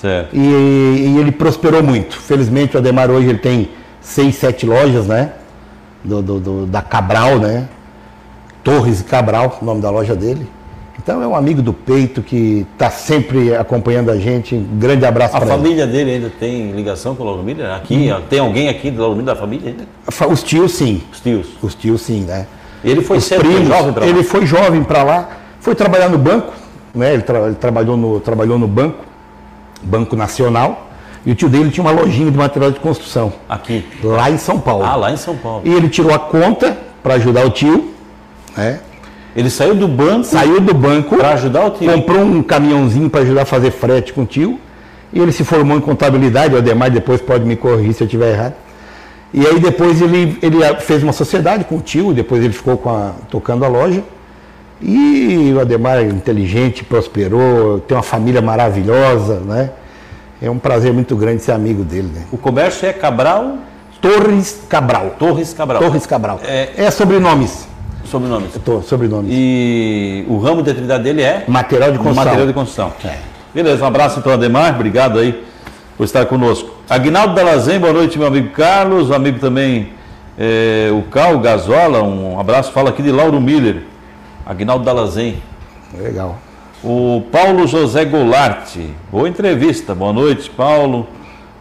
Certo. 0.00 0.34
E, 0.34 0.38
e 0.40 1.16
ele 1.20 1.30
prosperou 1.30 1.82
muito. 1.82 2.16
Felizmente 2.18 2.74
o 2.76 2.78
Ademar 2.78 3.10
hoje 3.10 3.28
ele 3.28 3.38
tem 3.38 3.70
seis, 4.00 4.36
sete 4.36 4.66
lojas, 4.66 5.06
né? 5.06 5.32
Do, 6.02 6.22
do- 6.22 6.40
do- 6.40 6.66
da 6.66 6.80
Cabral, 6.82 7.38
né? 7.38 7.68
Torres 8.64 9.00
e 9.00 9.04
Cabral, 9.04 9.58
o 9.60 9.64
nome 9.64 9.80
da 9.80 9.90
loja 9.90 10.14
dele. 10.16 10.48
Então 11.02 11.22
é 11.22 11.26
um 11.26 11.34
amigo 11.34 11.62
do 11.62 11.72
peito 11.72 12.20
que 12.20 12.66
está 12.74 12.90
sempre 12.90 13.54
acompanhando 13.56 14.10
a 14.10 14.18
gente. 14.18 14.54
Um 14.54 14.78
grande 14.78 15.06
abraço 15.06 15.34
A 15.34 15.40
para 15.40 15.48
ele. 15.54 15.56
família 15.62 15.86
dele 15.86 16.10
ainda 16.12 16.30
tem 16.38 16.72
ligação 16.72 17.14
com 17.14 17.22
o 17.22 17.26
Lauro 17.26 17.42
Miller? 17.42 17.70
Aqui, 17.72 18.10
ó, 18.14 18.20
tem 18.20 18.38
alguém 18.38 18.68
aqui 18.68 18.90
do 18.90 19.00
Lauro 19.00 19.16
Miller 19.16 19.34
da 19.34 19.40
família 19.40 19.68
ainda? 19.70 19.84
Os 20.30 20.42
tios 20.42 20.72
sim. 20.72 21.02
Os 21.10 21.20
tios. 21.20 21.46
Os 21.62 21.74
tios 21.74 22.02
sim, 22.02 22.20
né? 22.24 22.46
Ele 22.84 23.00
foi 23.02 23.16
Os 23.18 23.24
cedo, 23.24 23.40
foi 23.44 23.54
primos, 23.54 23.68
jovem 23.68 23.92
pra 23.92 24.04
lá. 24.04 24.10
ele 24.10 24.22
foi 24.22 24.46
jovem 24.46 24.82
para 24.84 25.02
lá, 25.02 25.28
foi 25.60 25.74
trabalhar 25.74 26.08
no 26.10 26.18
banco, 26.18 26.52
né? 26.94 27.14
Ele, 27.14 27.22
tra- 27.22 27.46
ele 27.46 27.54
trabalhou, 27.54 27.96
no, 27.96 28.20
trabalhou 28.20 28.58
no 28.58 28.66
banco, 28.68 29.04
Banco 29.82 30.14
Nacional, 30.16 30.88
e 31.24 31.32
o 31.32 31.34
tio 31.34 31.48
dele 31.48 31.70
tinha 31.70 31.84
uma 31.84 31.92
lojinha 31.92 32.30
de 32.30 32.36
material 32.36 32.70
de 32.70 32.80
construção, 32.80 33.32
Aqui. 33.48 33.84
lá 34.02 34.30
em 34.30 34.38
São 34.38 34.58
Paulo. 34.58 34.84
Ah, 34.84 34.96
lá 34.96 35.12
em 35.12 35.16
São 35.16 35.36
Paulo. 35.36 35.62
E 35.64 35.72
ele 35.72 35.88
tirou 35.88 36.12
a 36.14 36.18
conta 36.18 36.76
para 37.02 37.14
ajudar 37.14 37.44
o 37.46 37.50
tio, 37.50 37.92
né? 38.56 38.80
Ele 39.34 39.48
saiu 39.48 39.74
do 39.74 39.86
banco 39.86 40.24
Saiu 40.24 40.60
do 40.60 40.74
banco, 40.74 41.16
para 41.16 41.34
ajudar 41.34 41.66
o 41.66 41.70
tio. 41.70 41.92
comprou 41.92 42.20
um 42.20 42.42
caminhãozinho 42.42 43.08
para 43.08 43.20
ajudar 43.20 43.42
a 43.42 43.44
fazer 43.44 43.70
frete 43.70 44.12
com 44.12 44.22
o 44.22 44.26
tio 44.26 44.58
E 45.12 45.20
ele 45.20 45.32
se 45.32 45.44
formou 45.44 45.76
em 45.76 45.80
contabilidade, 45.80 46.54
o 46.54 46.58
Ademar 46.58 46.90
depois 46.90 47.20
pode 47.20 47.44
me 47.44 47.56
corrigir 47.56 47.94
se 47.94 48.02
eu 48.02 48.06
estiver 48.06 48.32
errado. 48.32 48.54
E 49.32 49.46
aí 49.46 49.60
depois 49.60 50.02
ele, 50.02 50.36
ele 50.42 50.58
fez 50.80 51.02
uma 51.02 51.12
sociedade 51.12 51.64
com 51.64 51.76
o 51.76 51.80
tio, 51.80 52.12
depois 52.12 52.42
ele 52.42 52.52
ficou 52.52 52.80
a, 52.86 53.12
tocando 53.30 53.64
a 53.64 53.68
loja. 53.68 54.02
E 54.82 55.52
o 55.54 55.60
Ademar 55.60 55.98
é 55.98 56.04
inteligente, 56.04 56.82
prosperou, 56.82 57.80
tem 57.80 57.96
uma 57.96 58.02
família 58.02 58.40
maravilhosa, 58.40 59.40
né? 59.40 59.70
É 60.42 60.50
um 60.50 60.58
prazer 60.58 60.92
muito 60.92 61.14
grande 61.16 61.42
ser 61.42 61.52
amigo 61.52 61.84
dele. 61.84 62.10
Né? 62.14 62.22
O 62.32 62.38
comércio 62.38 62.88
é 62.88 62.92
Cabral? 62.92 63.58
Torres 64.00 64.58
Cabral. 64.68 65.14
Torres 65.18 65.52
Cabral. 65.52 65.82
Torres 65.82 66.06
Cabral. 66.06 66.40
É, 66.42 66.70
é 66.76 66.90
sobrenomes. 66.90 67.68
Sobrenomes. 68.04 68.52
Tô, 68.64 68.82
sobrenomes. 68.82 69.30
E 69.32 70.24
o 70.28 70.38
ramo 70.38 70.62
de 70.62 70.70
atividade 70.70 71.04
dele 71.04 71.22
é? 71.22 71.44
Material 71.46 71.92
de 71.92 71.98
construção. 71.98 72.24
Material 72.24 72.46
de 72.46 72.52
construção. 72.52 72.92
É. 73.04 73.18
Beleza, 73.54 73.82
um 73.82 73.86
abraço 73.86 74.18
então, 74.18 74.32
Ademar. 74.32 74.74
Obrigado 74.74 75.18
aí 75.18 75.44
por 75.96 76.04
estar 76.04 76.24
conosco. 76.26 76.70
Aguinaldo 76.88 77.34
Dalazen, 77.34 77.78
boa 77.78 77.92
noite, 77.92 78.18
meu 78.18 78.28
amigo 78.28 78.50
Carlos. 78.50 79.10
Amigo 79.10 79.38
também, 79.38 79.90
é, 80.38 80.88
o 80.92 81.02
Cal 81.10 81.38
Gazola, 81.38 82.02
um 82.02 82.38
abraço. 82.38 82.72
Fala 82.72 82.90
aqui 82.90 83.02
de 83.02 83.10
Lauro 83.10 83.40
Miller. 83.40 83.82
Aguinaldo 84.46 84.84
Dalazen. 84.84 85.42
Legal. 85.96 86.38
O 86.82 87.22
Paulo 87.30 87.66
José 87.66 88.04
Goulart. 88.04 88.76
Boa 89.12 89.28
entrevista. 89.28 89.94
Boa 89.94 90.12
noite, 90.12 90.48
Paulo. 90.48 91.06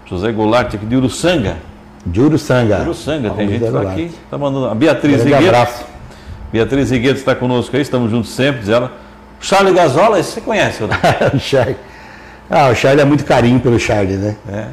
José 0.06 0.32
Goulart 0.32 0.73
aqui 0.73 0.86
de 0.86 0.95
Uruçanga. 0.95 1.58
De 2.06 2.21
Uruçanga. 2.21 2.82
Uruçanga, 2.82 3.30
tem 3.32 3.49
gente 3.49 3.65
aqui. 3.65 4.12
Tá 4.32 4.38
mandando. 4.38 4.67
A 4.67 4.75
Beatriz 4.75 5.23
Grande 5.23 5.47
abraço. 5.47 5.86
Beatriz 6.52 6.92
Higueto 6.92 7.20
está 7.20 7.36
conosco 7.36 7.76
aí, 7.76 7.82
estamos 7.82 8.10
juntos 8.10 8.32
sempre, 8.32 8.62
diz 8.62 8.70
ela. 8.70 8.92
Charlie 9.40 9.74
Gazola, 9.74 10.20
esse 10.20 10.32
você 10.32 10.42
conhece, 10.42 10.84
né? 10.84 10.98
o 11.34 11.40
Charlie. 11.40 11.78
Ah, 12.50 12.70
o 12.70 12.76
Charlie 12.76 13.02
é 13.02 13.06
muito 13.06 13.24
carinho 13.24 13.60
pelo 13.60 13.80
Charlie, 13.80 14.18
né? 14.18 14.36
É. 14.52 14.66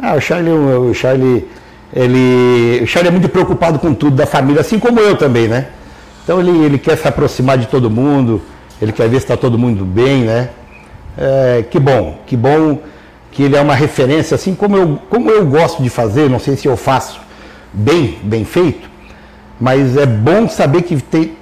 Ah, 0.00 0.14
o 0.14 0.20
Charlie, 0.20 0.52
o 0.52 0.94
Charlie, 0.94 1.48
ele, 1.92 2.80
o 2.82 2.86
Charlie 2.86 3.08
é 3.08 3.12
muito 3.12 3.28
preocupado 3.28 3.78
com 3.78 3.92
tudo 3.92 4.16
da 4.16 4.26
família, 4.26 4.60
assim 4.60 4.78
como 4.78 5.00
eu 5.00 5.16
também, 5.16 5.48
né? 5.48 5.66
Então 6.22 6.40
ele, 6.40 6.64
ele 6.64 6.78
quer 6.78 6.96
se 6.96 7.06
aproximar 7.06 7.58
de 7.58 7.66
todo 7.66 7.90
mundo, 7.90 8.40
ele 8.80 8.92
quer 8.92 9.08
ver 9.08 9.18
se 9.18 9.24
está 9.24 9.36
todo 9.36 9.58
mundo 9.58 9.84
bem, 9.84 10.22
né? 10.22 10.50
É, 11.18 11.64
que 11.70 11.78
bom, 11.78 12.18
que 12.26 12.36
bom 12.36 12.78
que 13.30 13.42
ele 13.42 13.56
é 13.56 13.60
uma 13.60 13.74
referência, 13.74 14.36
assim 14.36 14.54
como 14.54 14.76
eu, 14.76 14.98
como 15.10 15.28
eu 15.28 15.44
gosto 15.44 15.82
de 15.82 15.90
fazer, 15.90 16.30
não 16.30 16.38
sei 16.38 16.56
se 16.56 16.66
eu 16.66 16.76
faço 16.76 17.20
bem, 17.72 18.18
bem 18.22 18.44
feito, 18.44 18.88
mas 19.60 19.96
é 19.96 20.06
bom 20.06 20.48
saber 20.48 20.82
que 20.82 20.96
tem, 21.00 21.36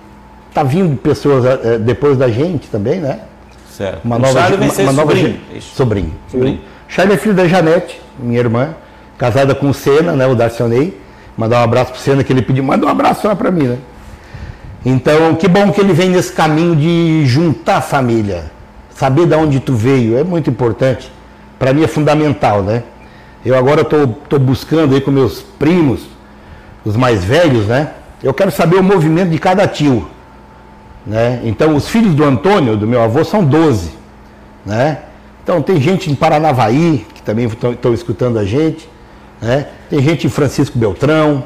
tá 0.52 0.62
vindo 0.62 0.96
pessoas 0.96 1.44
é, 1.44 1.78
depois 1.78 2.16
da 2.18 2.28
gente 2.28 2.68
também, 2.68 3.00
né? 3.00 3.20
Certo. 3.70 4.04
Uma 4.04 4.18
nova, 4.18 4.38
Charlie 4.40 4.70
uma, 4.70 4.82
uma 4.82 4.92
nova 4.92 5.16
sobrinho. 5.16 5.40
sobrinho. 5.60 6.12
sobrinho. 6.30 6.60
Charlie 6.88 7.14
é 7.14 7.18
filho 7.18 7.34
da 7.34 7.48
Janete, 7.48 8.00
minha 8.18 8.38
irmã, 8.38 8.74
casada 9.16 9.54
com 9.54 9.70
o 9.70 9.74
Senna, 9.74 10.12
né, 10.12 10.26
o 10.26 10.34
Darcionei. 10.34 11.00
Mandar 11.36 11.60
um 11.60 11.64
abraço 11.64 11.92
pro 11.92 12.00
Senna 12.00 12.22
que 12.22 12.32
ele 12.32 12.42
pediu, 12.42 12.62
manda 12.62 12.84
um 12.84 12.88
abraço 12.88 13.22
só 13.22 13.34
para 13.34 13.50
mim, 13.50 13.64
né? 13.64 13.78
Então, 14.84 15.34
que 15.36 15.48
bom 15.48 15.72
que 15.72 15.80
ele 15.80 15.92
vem 15.92 16.10
nesse 16.10 16.32
caminho 16.32 16.76
de 16.76 17.24
juntar 17.24 17.76
a 17.76 17.80
família. 17.80 18.50
Saber 18.90 19.26
de 19.26 19.34
onde 19.34 19.58
tu 19.58 19.74
veio 19.74 20.18
é 20.18 20.24
muito 20.24 20.50
importante. 20.50 21.10
Para 21.58 21.72
mim 21.72 21.82
é 21.82 21.86
fundamental, 21.86 22.62
né? 22.62 22.82
Eu 23.44 23.56
agora 23.56 23.82
estou 23.82 24.38
buscando 24.38 24.94
aí 24.94 25.00
com 25.00 25.10
meus 25.10 25.40
primos, 25.40 26.02
os 26.84 26.96
mais 26.96 27.24
velhos, 27.24 27.66
né? 27.66 27.90
Eu 28.22 28.32
quero 28.32 28.50
saber 28.50 28.76
o 28.76 28.82
movimento 28.82 29.30
de 29.30 29.38
cada 29.38 29.66
tio. 29.66 30.08
Né? 31.04 31.40
Então, 31.44 31.74
os 31.74 31.88
filhos 31.88 32.14
do 32.14 32.24
Antônio, 32.24 32.76
do 32.76 32.86
meu 32.86 33.02
avô, 33.02 33.24
são 33.24 33.44
12. 33.44 33.90
Né? 34.64 34.98
Então, 35.42 35.60
tem 35.60 35.80
gente 35.80 36.10
em 36.10 36.14
Paranavaí, 36.14 37.04
que 37.12 37.22
também 37.22 37.46
estão 37.46 37.92
escutando 37.92 38.38
a 38.38 38.44
gente. 38.44 38.88
Né? 39.40 39.66
Tem 39.90 40.00
gente 40.00 40.26
em 40.26 40.30
Francisco 40.30 40.78
Beltrão, 40.78 41.44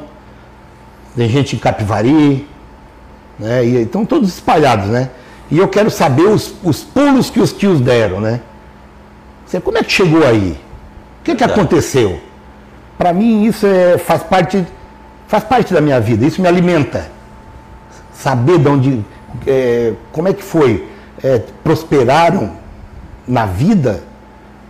tem 1.15 1.27
gente 1.27 1.55
em 1.55 1.59
Capivari. 1.59 2.47
Né? 3.39 3.65
E 3.65 3.81
estão 3.81 4.05
todos 4.05 4.29
espalhados. 4.29 4.87
Né? 4.87 5.09
E 5.49 5.57
eu 5.57 5.67
quero 5.67 5.89
saber 5.89 6.27
os, 6.27 6.53
os 6.63 6.83
pulos 6.83 7.31
que 7.31 7.39
os 7.39 7.51
tios 7.51 7.81
deram. 7.81 8.19
Né? 8.21 8.41
Você, 9.45 9.59
como 9.59 9.79
é 9.79 9.83
que 9.83 9.91
chegou 9.91 10.23
aí? 10.23 10.59
O 11.21 11.23
que, 11.23 11.35
que 11.35 11.43
aconteceu? 11.43 12.19
Para 12.97 13.11
mim, 13.13 13.45
isso 13.45 13.65
é, 13.65 13.97
faz 13.97 14.23
parte 14.23 14.65
faz 15.27 15.43
parte 15.43 15.73
da 15.73 15.81
minha 15.81 15.99
vida, 15.99 16.25
isso 16.25 16.41
me 16.41 16.47
alimenta. 16.47 17.09
Saber 18.13 18.57
de 18.57 18.67
onde, 18.67 19.05
é, 19.45 19.93
como 20.11 20.27
é 20.27 20.33
que 20.33 20.43
foi, 20.43 20.87
é, 21.23 21.41
prosperaram 21.63 22.51
na 23.27 23.45
vida, 23.45 24.03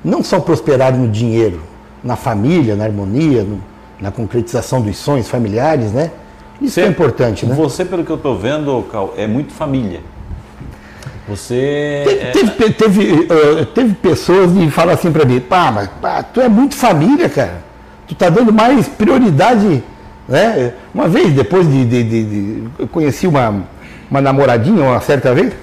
não 0.04 0.24
só 0.24 0.40
prosperaram 0.40 0.98
no 0.98 1.08
dinheiro, 1.08 1.62
na 2.04 2.16
família, 2.16 2.76
na 2.76 2.84
harmonia, 2.84 3.44
no, 3.44 3.64
na 4.00 4.12
concretização 4.12 4.82
dos 4.82 4.98
sonhos 4.98 5.30
familiares, 5.30 5.92
né? 5.92 6.12
Isso 6.62 6.76
você, 6.76 6.82
é 6.82 6.88
importante, 6.88 7.46
né? 7.46 7.56
Você, 7.56 7.86
pelo 7.86 8.04
que 8.04 8.12
eu 8.12 8.16
estou 8.16 8.38
vendo, 8.38 8.84
Cal, 8.92 9.14
é 9.16 9.28
muito 9.28 9.54
família. 9.54 10.02
Você. 11.28 12.32
Teve, 12.34 12.52
teve, 12.52 12.74
teve, 12.74 13.14
uh, 13.14 13.66
teve 13.68 13.94
pessoas 13.96 14.52
que 14.52 14.70
falam 14.72 14.94
assim 14.94 15.12
para 15.12 15.26
mim, 15.26 15.40
pá, 15.40 15.72
mas 15.72 15.90
pá, 16.02 16.24
tu 16.24 16.40
é 16.40 16.48
muito 16.48 16.76
família, 16.76 17.30
cara. 17.30 17.64
Tu 18.08 18.16
tá 18.16 18.30
dando 18.30 18.54
mais 18.54 18.88
prioridade 18.88 19.84
né? 20.28 20.74
Uma 20.94 21.08
vez, 21.08 21.34
depois 21.34 21.70
de, 21.70 21.86
de, 21.86 22.04
de, 22.04 22.24
de, 22.24 22.64
Eu 22.78 22.88
conheci 22.88 23.26
uma, 23.26 23.64
uma 24.12 24.22
namoradinha 24.22 24.84
uma 24.84 25.00
certa 25.00 25.34
vez, 25.34 25.54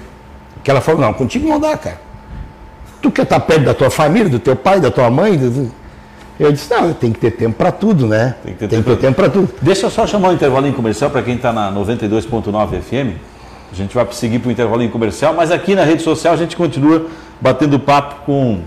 que 0.63 0.71
ela 0.71 0.81
falou, 0.81 1.01
não, 1.01 1.13
contigo 1.13 1.47
não 1.47 1.59
dá, 1.59 1.77
cara. 1.77 2.01
Tu 3.01 3.11
quer 3.11 3.21
estar 3.21 3.39
perto 3.39 3.65
da 3.65 3.73
tua 3.73 3.91
família, 3.91 4.29
do 4.29 4.39
teu 4.39 4.55
pai, 4.55 4.79
da 4.79 4.89
tua 4.89 5.09
mãe. 5.11 5.37
Do... 5.37 5.71
Eu 6.39 6.51
disse, 6.51 6.73
não, 6.73 6.91
tem 6.91 7.13
que 7.13 7.19
ter 7.19 7.31
tempo 7.31 7.55
para 7.55 7.71
tudo, 7.71 8.07
né? 8.07 8.35
Tem 8.43 8.53
que 8.53 8.59
ter, 8.59 8.67
tem 8.67 8.81
tempo, 8.81 8.99
tempo 8.99 9.15
para 9.15 9.29
tudo. 9.29 9.53
Deixa 9.61 9.85
eu 9.85 9.89
só 9.91 10.07
chamar 10.07 10.29
um 10.29 10.33
intervalinho 10.33 10.73
comercial 10.73 11.11
para 11.11 11.21
quem 11.21 11.35
está 11.35 11.53
na 11.53 11.71
92.9 11.71 12.81
FM. 12.81 13.19
A 13.71 13.75
gente 13.75 13.93
vai 13.93 14.07
seguir 14.11 14.39
para 14.39 14.49
o 14.49 14.51
intervalinho 14.51 14.89
comercial, 14.89 15.33
mas 15.35 15.51
aqui 15.51 15.75
na 15.75 15.83
rede 15.83 16.01
social 16.01 16.33
a 16.33 16.37
gente 16.37 16.55
continua 16.55 17.05
batendo 17.39 17.79
papo 17.79 18.25
com 18.25 18.61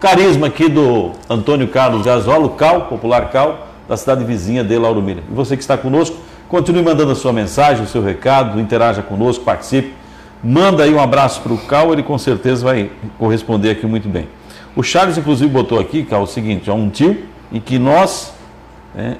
carisma 0.00 0.48
aqui 0.48 0.68
do 0.68 1.12
Antônio 1.30 1.68
Carlos 1.68 2.04
Gasolo, 2.04 2.50
Cal, 2.50 2.82
popular 2.82 3.30
Cal 3.30 3.71
da 3.88 3.96
cidade 3.96 4.24
vizinha 4.24 4.62
de 4.62 4.76
Lauro 4.78 5.02
Miller. 5.02 5.24
E 5.30 5.34
você 5.34 5.56
que 5.56 5.62
está 5.62 5.76
conosco, 5.76 6.16
continue 6.48 6.82
mandando 6.82 7.12
a 7.12 7.14
sua 7.14 7.32
mensagem, 7.32 7.84
o 7.84 7.88
seu 7.88 8.02
recado, 8.02 8.60
interaja 8.60 9.02
conosco, 9.02 9.44
participe. 9.44 9.94
Manda 10.42 10.82
aí 10.82 10.92
um 10.92 11.00
abraço 11.00 11.40
para 11.40 11.52
o 11.52 11.58
Cal, 11.58 11.92
ele 11.92 12.02
com 12.02 12.18
certeza 12.18 12.64
vai 12.64 12.90
corresponder 13.18 13.70
aqui 13.70 13.86
muito 13.86 14.08
bem. 14.08 14.28
O 14.74 14.82
Charles, 14.82 15.16
inclusive, 15.18 15.48
botou 15.50 15.78
aqui, 15.78 16.02
Cal, 16.02 16.22
o 16.22 16.26
seguinte: 16.26 16.68
é 16.68 16.72
um 16.72 16.88
tio 16.88 17.24
e 17.52 17.60
que 17.60 17.78
nós 17.78 18.32
é, 18.96 19.16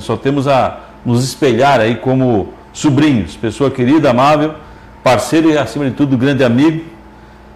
só 0.00 0.16
temos 0.16 0.46
a 0.46 0.80
nos 1.04 1.24
espelhar 1.24 1.80
aí 1.80 1.96
como 1.96 2.52
sobrinhos, 2.72 3.36
pessoa 3.36 3.70
querida, 3.70 4.10
amável, 4.10 4.54
parceiro 5.02 5.50
e, 5.50 5.56
acima 5.56 5.84
de 5.86 5.92
tudo, 5.92 6.16
grande 6.16 6.44
amigo. 6.44 6.84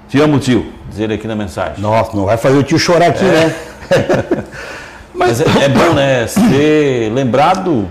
Te 0.08 0.20
amo, 0.20 0.38
tio, 0.38 0.66
dizer 0.88 1.12
aqui 1.12 1.28
na 1.28 1.36
mensagem. 1.36 1.80
Nossa, 1.80 2.16
não 2.16 2.24
vai 2.24 2.36
fazer 2.36 2.58
o 2.58 2.62
tio 2.62 2.78
chorar 2.78 3.10
aqui, 3.10 3.24
é. 3.24 3.28
né? 3.28 3.54
Mas, 5.20 5.38
Mas 5.38 5.56
é, 5.56 5.64
é, 5.64 5.68
bom, 5.68 5.92
né? 5.92 6.24
Ser 6.26 7.12
lembrado 7.12 7.86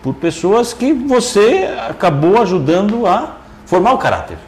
por 0.00 0.14
pessoas 0.14 0.72
que 0.72 0.92
você 0.92 1.68
acabou 1.88 2.40
ajudando 2.40 3.04
a 3.04 3.38
formar 3.66 3.94
o 3.94 3.98
caráter, 3.98 4.38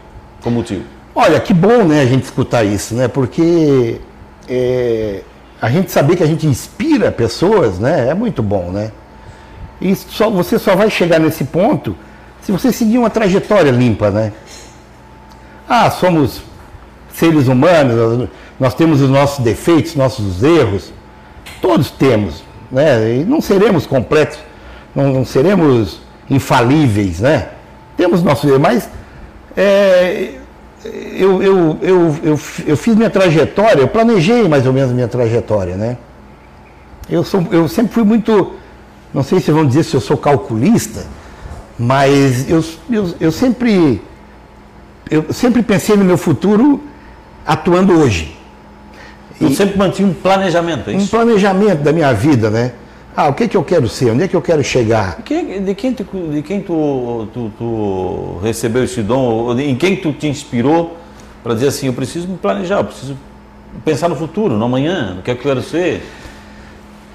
como 0.40 0.62
tio. 0.62 0.84
Olha, 1.12 1.40
que 1.40 1.52
bom, 1.52 1.84
né, 1.84 2.02
a 2.02 2.06
gente 2.06 2.22
escutar 2.22 2.62
isso, 2.62 2.94
né? 2.94 3.08
Porque 3.08 4.00
é, 4.48 5.22
a 5.60 5.68
gente 5.68 5.90
saber 5.90 6.14
que 6.14 6.22
a 6.22 6.26
gente 6.26 6.46
inspira 6.46 7.10
pessoas, 7.10 7.80
né? 7.80 8.08
É 8.08 8.14
muito 8.14 8.44
bom, 8.44 8.70
né? 8.70 8.92
E 9.80 9.94
só, 9.96 10.30
você 10.30 10.56
só 10.56 10.76
vai 10.76 10.88
chegar 10.90 11.18
nesse 11.18 11.44
ponto 11.44 11.96
se 12.40 12.52
você 12.52 12.70
seguir 12.70 12.98
uma 12.98 13.10
trajetória 13.10 13.72
limpa, 13.72 14.10
né? 14.10 14.32
Ah, 15.68 15.90
somos 15.90 16.42
seres 17.12 17.48
humanos, 17.48 18.28
nós 18.60 18.74
temos 18.74 19.00
os 19.00 19.10
nossos 19.10 19.44
defeitos, 19.44 19.96
nossos 19.96 20.42
erros, 20.44 20.92
Todos 21.64 21.90
temos, 21.90 22.44
né? 22.70 23.20
E 23.20 23.24
não 23.24 23.40
seremos 23.40 23.86
completos, 23.86 24.38
não, 24.94 25.10
não 25.10 25.24
seremos 25.24 25.98
infalíveis, 26.28 27.20
né? 27.20 27.48
Temos 27.96 28.22
nossos 28.22 28.50
erros, 28.50 28.60
mas 28.60 28.90
é, 29.56 30.32
eu, 30.84 31.42
eu, 31.42 31.78
eu, 31.80 32.16
eu, 32.22 32.40
eu 32.66 32.76
fiz 32.76 32.94
minha 32.94 33.08
trajetória, 33.08 33.80
eu 33.80 33.88
planejei 33.88 34.46
mais 34.46 34.66
ou 34.66 34.74
menos 34.74 34.92
minha 34.92 35.08
trajetória, 35.08 35.74
né? 35.74 35.96
Eu, 37.08 37.24
sou, 37.24 37.42
eu 37.50 37.66
sempre 37.66 37.94
fui 37.94 38.04
muito, 38.04 38.52
não 39.14 39.22
sei 39.22 39.40
se 39.40 39.50
vão 39.50 39.66
dizer 39.66 39.84
se 39.84 39.94
eu 39.94 40.02
sou 40.02 40.18
calculista, 40.18 41.06
mas 41.78 42.46
eu, 42.46 42.62
eu, 42.90 43.14
eu 43.18 43.32
sempre 43.32 44.02
eu 45.10 45.32
sempre 45.32 45.62
pensei 45.62 45.96
no 45.96 46.04
meu 46.04 46.18
futuro 46.18 46.82
atuando 47.46 47.98
hoje. 47.98 48.36
Eu 49.40 49.48
e 49.48 49.54
sempre 49.54 49.76
mantinha 49.78 50.08
um 50.08 50.14
planejamento, 50.14 50.90
é? 50.90 50.94
Um 50.94 51.06
planejamento 51.06 51.82
da 51.82 51.92
minha 51.92 52.12
vida, 52.12 52.50
né? 52.50 52.72
Ah, 53.16 53.28
o 53.28 53.34
que, 53.34 53.46
que 53.46 53.56
eu 53.56 53.62
quero 53.62 53.88
ser? 53.88 54.10
Onde 54.10 54.24
é 54.24 54.28
que 54.28 54.34
eu 54.34 54.42
quero 54.42 54.62
chegar? 54.64 55.18
de 55.18 55.22
quem, 55.74 55.92
tu, 55.92 56.04
de 56.32 56.42
quem 56.42 56.60
tu, 56.60 57.28
tu, 57.32 57.50
tu, 57.56 58.38
recebeu 58.42 58.82
esse 58.84 59.02
dom? 59.02 59.56
Em 59.58 59.76
quem 59.76 59.96
tu 59.96 60.12
te 60.12 60.26
inspirou 60.26 60.96
para 61.42 61.54
dizer 61.54 61.68
assim, 61.68 61.86
eu 61.86 61.92
preciso 61.92 62.26
me 62.26 62.36
planejar, 62.36 62.78
eu 62.78 62.84
preciso 62.84 63.16
pensar 63.84 64.08
no 64.08 64.16
futuro, 64.16 64.56
no 64.56 64.64
amanhã, 64.64 65.14
no 65.14 65.22
que 65.22 65.30
é 65.30 65.34
eu 65.34 65.38
quero 65.38 65.62
ser. 65.62 66.02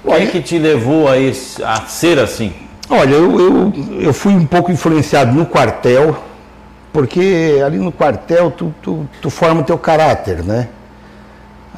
O 0.02 0.10
Olha- 0.10 0.20
que 0.22 0.38
é 0.38 0.40
que 0.40 0.40
te 0.42 0.58
levou 0.58 1.06
a, 1.08 1.18
esse- 1.18 1.62
a 1.62 1.82
ser 1.82 2.18
assim? 2.18 2.52
Olha, 2.88 3.14
eu, 3.14 3.38
eu, 3.38 3.72
eu 4.00 4.14
fui 4.14 4.32
um 4.32 4.46
pouco 4.46 4.72
influenciado 4.72 5.32
no 5.32 5.44
quartel, 5.44 6.16
porque 6.92 7.60
ali 7.64 7.76
no 7.76 7.92
quartel 7.92 8.50
tu, 8.50 8.74
tu, 8.82 9.06
tu 9.20 9.28
forma 9.30 9.60
o 9.60 9.64
teu 9.64 9.76
caráter, 9.78 10.42
né? 10.42 10.68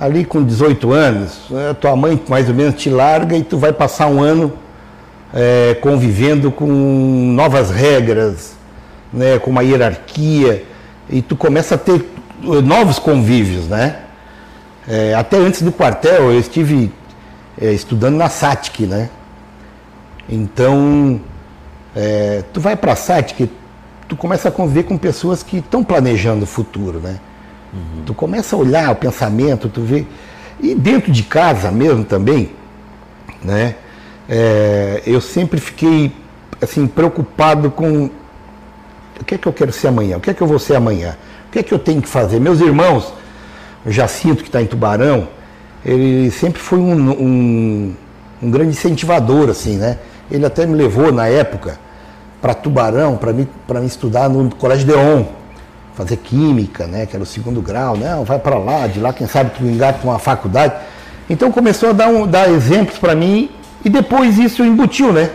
Ali 0.03 0.25
com 0.25 0.43
18 0.43 0.93
anos, 0.93 1.39
né, 1.49 1.77
tua 1.81 1.95
mãe 1.95 2.21
mais 2.29 2.49
ou 2.49 2.55
menos 2.57 2.75
te 2.75 2.91
larga 2.91 3.37
e 3.37 3.45
tu 3.45 3.57
vai 3.57 3.73
passar 3.73 4.09
um 4.09 4.21
ano 4.21 4.53
eh, 5.33 5.77
convivendo 5.81 6.51
com 6.51 6.67
novas 6.67 7.71
regras, 7.71 8.57
né, 9.13 9.39
com 9.39 9.53
uma 9.53 9.63
hierarquia, 9.63 10.65
e 11.09 11.23
tu 11.23 11.37
começa 11.37 11.77
a 11.77 11.79
ter 11.79 12.01
eh, 12.01 12.61
novos 12.63 12.99
convívios, 12.99 13.69
né? 13.69 14.01
Eh, 14.89 15.15
até 15.15 15.37
antes 15.37 15.63
do 15.63 15.71
quartel 15.71 16.33
eu 16.33 16.41
estive 16.41 16.91
eh, 17.61 17.73
estudando 17.73 18.17
na 18.17 18.29
SATIC, 18.29 18.87
né? 18.87 19.09
Então, 20.29 21.21
é, 21.95 22.43
tu 22.53 22.61
vai 22.61 22.75
para 22.75 22.95
a 22.95 23.23
que 23.23 23.49
tu 24.09 24.17
começa 24.17 24.49
a 24.49 24.53
conviver 24.53 24.83
com 24.83 24.99
pessoas 24.99 25.45
que 25.45 25.59
estão 25.59 25.85
planejando 25.85 26.43
o 26.43 26.47
futuro, 26.47 26.99
né? 26.99 27.21
Tu 28.05 28.15
começa 28.15 28.55
a 28.55 28.59
olhar 28.59 28.91
o 28.91 28.97
pensamento, 28.97 29.69
tu 29.69 29.83
vê. 29.83 30.07
E 30.61 30.75
dentro 30.75 31.11
de 31.11 31.23
casa 31.23 31.71
mesmo 31.71 32.05
também, 32.05 32.51
né? 33.43 33.77
é, 34.29 35.03
eu 35.07 35.21
sempre 35.21 35.61
fiquei 35.61 36.13
assim 36.61 36.87
preocupado 36.87 37.71
com 37.71 38.11
o 39.21 39.25
que 39.25 39.35
é 39.35 39.39
que 39.39 39.47
eu 39.47 39.53
quero 39.53 39.73
ser 39.73 39.89
amanhã, 39.89 40.17
o 40.17 40.21
que 40.21 40.31
é 40.31 40.35
que 40.35 40.41
eu 40.41 40.47
vou 40.47 40.59
ser 40.59 40.75
amanhã, 40.75 41.17
o 41.49 41.53
que 41.53 41.59
é 41.59 41.63
que 41.63 41.73
eu 41.73 41.79
tenho 41.79 42.01
que 42.01 42.09
fazer. 42.09 42.41
Meus 42.41 42.61
irmãos, 42.61 43.13
Jacinto 43.87 44.43
que 44.43 44.49
está 44.49 44.63
em 44.63 44.67
Tubarão, 44.67 45.29
ele 45.85 46.31
sempre 46.31 46.61
foi 46.61 46.79
um, 46.79 47.11
um, 47.11 47.95
um 48.43 48.51
grande 48.51 48.71
incentivador, 48.71 49.51
assim, 49.51 49.77
né? 49.77 49.99
Ele 50.31 50.47
até 50.47 50.65
me 50.65 50.75
levou 50.75 51.13
na 51.13 51.27
época 51.27 51.79
para 52.41 52.55
Tubarão, 52.55 53.17
para 53.17 53.33
mim, 53.33 53.47
para 53.67 53.81
me 53.81 53.87
estudar 53.87 54.29
no 54.29 54.55
Colégio 54.55 54.87
Deon, 54.87 55.25
fazer 55.95 56.17
química, 56.17 56.87
né? 56.87 57.07
Que 57.07 57.17
era 57.17 57.23
o 57.23 57.27
segundo 57.27 57.61
grau, 57.61 57.97
não, 57.97 58.25
vai 58.25 58.39
para 58.39 58.57
lá, 58.59 58.87
de 58.87 58.99
lá 59.01 59.13
quem 59.13 59.27
sabe 59.27 59.51
tu 59.57 59.65
engata 59.65 59.99
uma 60.05 60.19
faculdade. 60.19 60.75
Então 61.29 61.51
começou 61.53 61.91
a 61.91 61.93
dar, 61.93 62.09
um, 62.09 62.27
dar 62.27 62.51
exemplos 62.51 62.99
para 62.99 63.15
mim 63.15 63.51
e 63.85 63.89
depois 63.89 64.39
isso 64.39 64.65
embutiu, 64.65 65.13
né? 65.13 65.31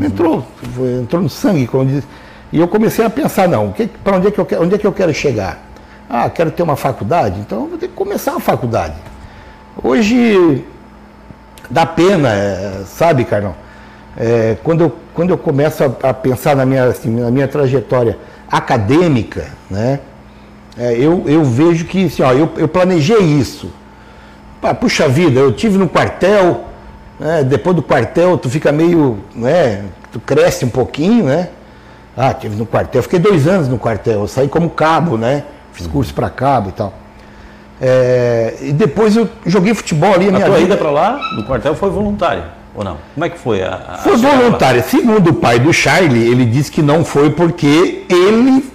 Entrou, 0.00 0.44
foi- 0.74 1.00
entrou 1.02 1.22
no 1.22 1.28
sangue, 1.28 1.66
como 1.66 1.84
diz. 1.86 2.04
E 2.52 2.58
eu 2.58 2.68
comecei 2.68 3.04
a 3.04 3.10
pensar, 3.10 3.48
não, 3.48 3.74
para 4.02 4.16
onde, 4.16 4.28
é 4.28 4.30
que 4.30 4.38
eu 4.38 4.44
quero- 4.46 4.62
onde 4.62 4.74
é 4.74 4.78
que 4.78 4.86
eu 4.86 4.92
quero 4.92 5.12
chegar? 5.12 5.58
Ah, 6.08 6.28
quero 6.28 6.50
ter 6.50 6.62
uma 6.62 6.76
faculdade, 6.76 7.40
então 7.40 7.62
eu 7.62 7.68
vou 7.68 7.78
ter 7.78 7.88
que 7.88 7.94
começar 7.94 8.32
uma 8.32 8.40
faculdade. 8.40 8.94
Hoje 9.82 10.64
dá 11.70 11.86
pena, 11.86 12.28
é, 12.28 12.82
sabe, 12.86 13.24
Carlão? 13.24 13.54
É, 14.16 14.56
quando, 14.62 14.82
eu, 14.82 14.96
quando 15.14 15.30
eu 15.30 15.38
começo 15.38 15.82
a, 15.82 16.10
a 16.10 16.14
pensar 16.14 16.54
na 16.54 16.66
minha, 16.66 16.84
assim, 16.84 17.08
na 17.08 17.30
minha 17.30 17.48
trajetória 17.48 18.18
acadêmica, 18.52 19.48
né? 19.70 20.00
é, 20.78 20.94
eu, 20.94 21.24
eu 21.26 21.44
vejo 21.44 21.84
que 21.84 22.06
assim, 22.06 22.22
ó, 22.22 22.32
eu, 22.32 22.50
eu 22.56 22.68
planejei 22.68 23.20
isso. 23.20 23.70
Puxa 24.80 25.08
vida, 25.08 25.40
eu 25.40 25.52
tive 25.52 25.76
no 25.76 25.88
quartel, 25.88 26.64
né, 27.18 27.42
depois 27.42 27.74
do 27.74 27.82
quartel 27.82 28.38
tu 28.38 28.48
fica 28.48 28.70
meio, 28.70 29.18
né, 29.34 29.84
tu 30.12 30.20
cresce 30.20 30.64
um 30.64 30.68
pouquinho, 30.68 31.24
né? 31.24 31.48
Ah, 32.16 32.32
tive 32.32 32.54
no 32.54 32.64
quartel, 32.64 33.02
fiquei 33.02 33.18
dois 33.18 33.48
anos 33.48 33.68
no 33.68 33.78
quartel, 33.78 34.20
eu 34.20 34.28
saí 34.28 34.46
como 34.46 34.70
cabo, 34.70 35.16
né? 35.16 35.44
Fiz 35.72 35.86
curso 35.86 36.14
para 36.14 36.28
cabo 36.30 36.68
e 36.68 36.72
tal. 36.72 36.92
É, 37.80 38.54
e 38.60 38.72
depois 38.72 39.16
eu 39.16 39.28
joguei 39.44 39.74
futebol 39.74 40.14
ali, 40.14 40.26
a 40.26 40.28
A 40.28 40.32
minha 40.32 40.46
tua 40.46 40.56
vida 40.58 40.74
ida 40.74 40.76
para 40.76 40.90
lá, 40.90 41.18
no 41.34 41.44
quartel, 41.44 41.74
foi 41.74 41.90
voluntária, 41.90 42.44
ou 42.74 42.82
não? 42.84 42.96
Como 43.14 43.24
é 43.24 43.28
que 43.28 43.38
foi 43.38 43.62
a, 43.62 43.74
a 43.88 43.98
foi 43.98 44.16
voluntária. 44.16 44.82
Segundo 44.82 45.30
o 45.30 45.34
pai 45.34 45.58
do 45.58 45.72
Charlie, 45.72 46.22
ele 46.30 46.44
disse 46.44 46.70
que 46.70 46.82
não 46.82 47.04
foi 47.04 47.30
porque 47.30 48.04
ele. 48.08 48.70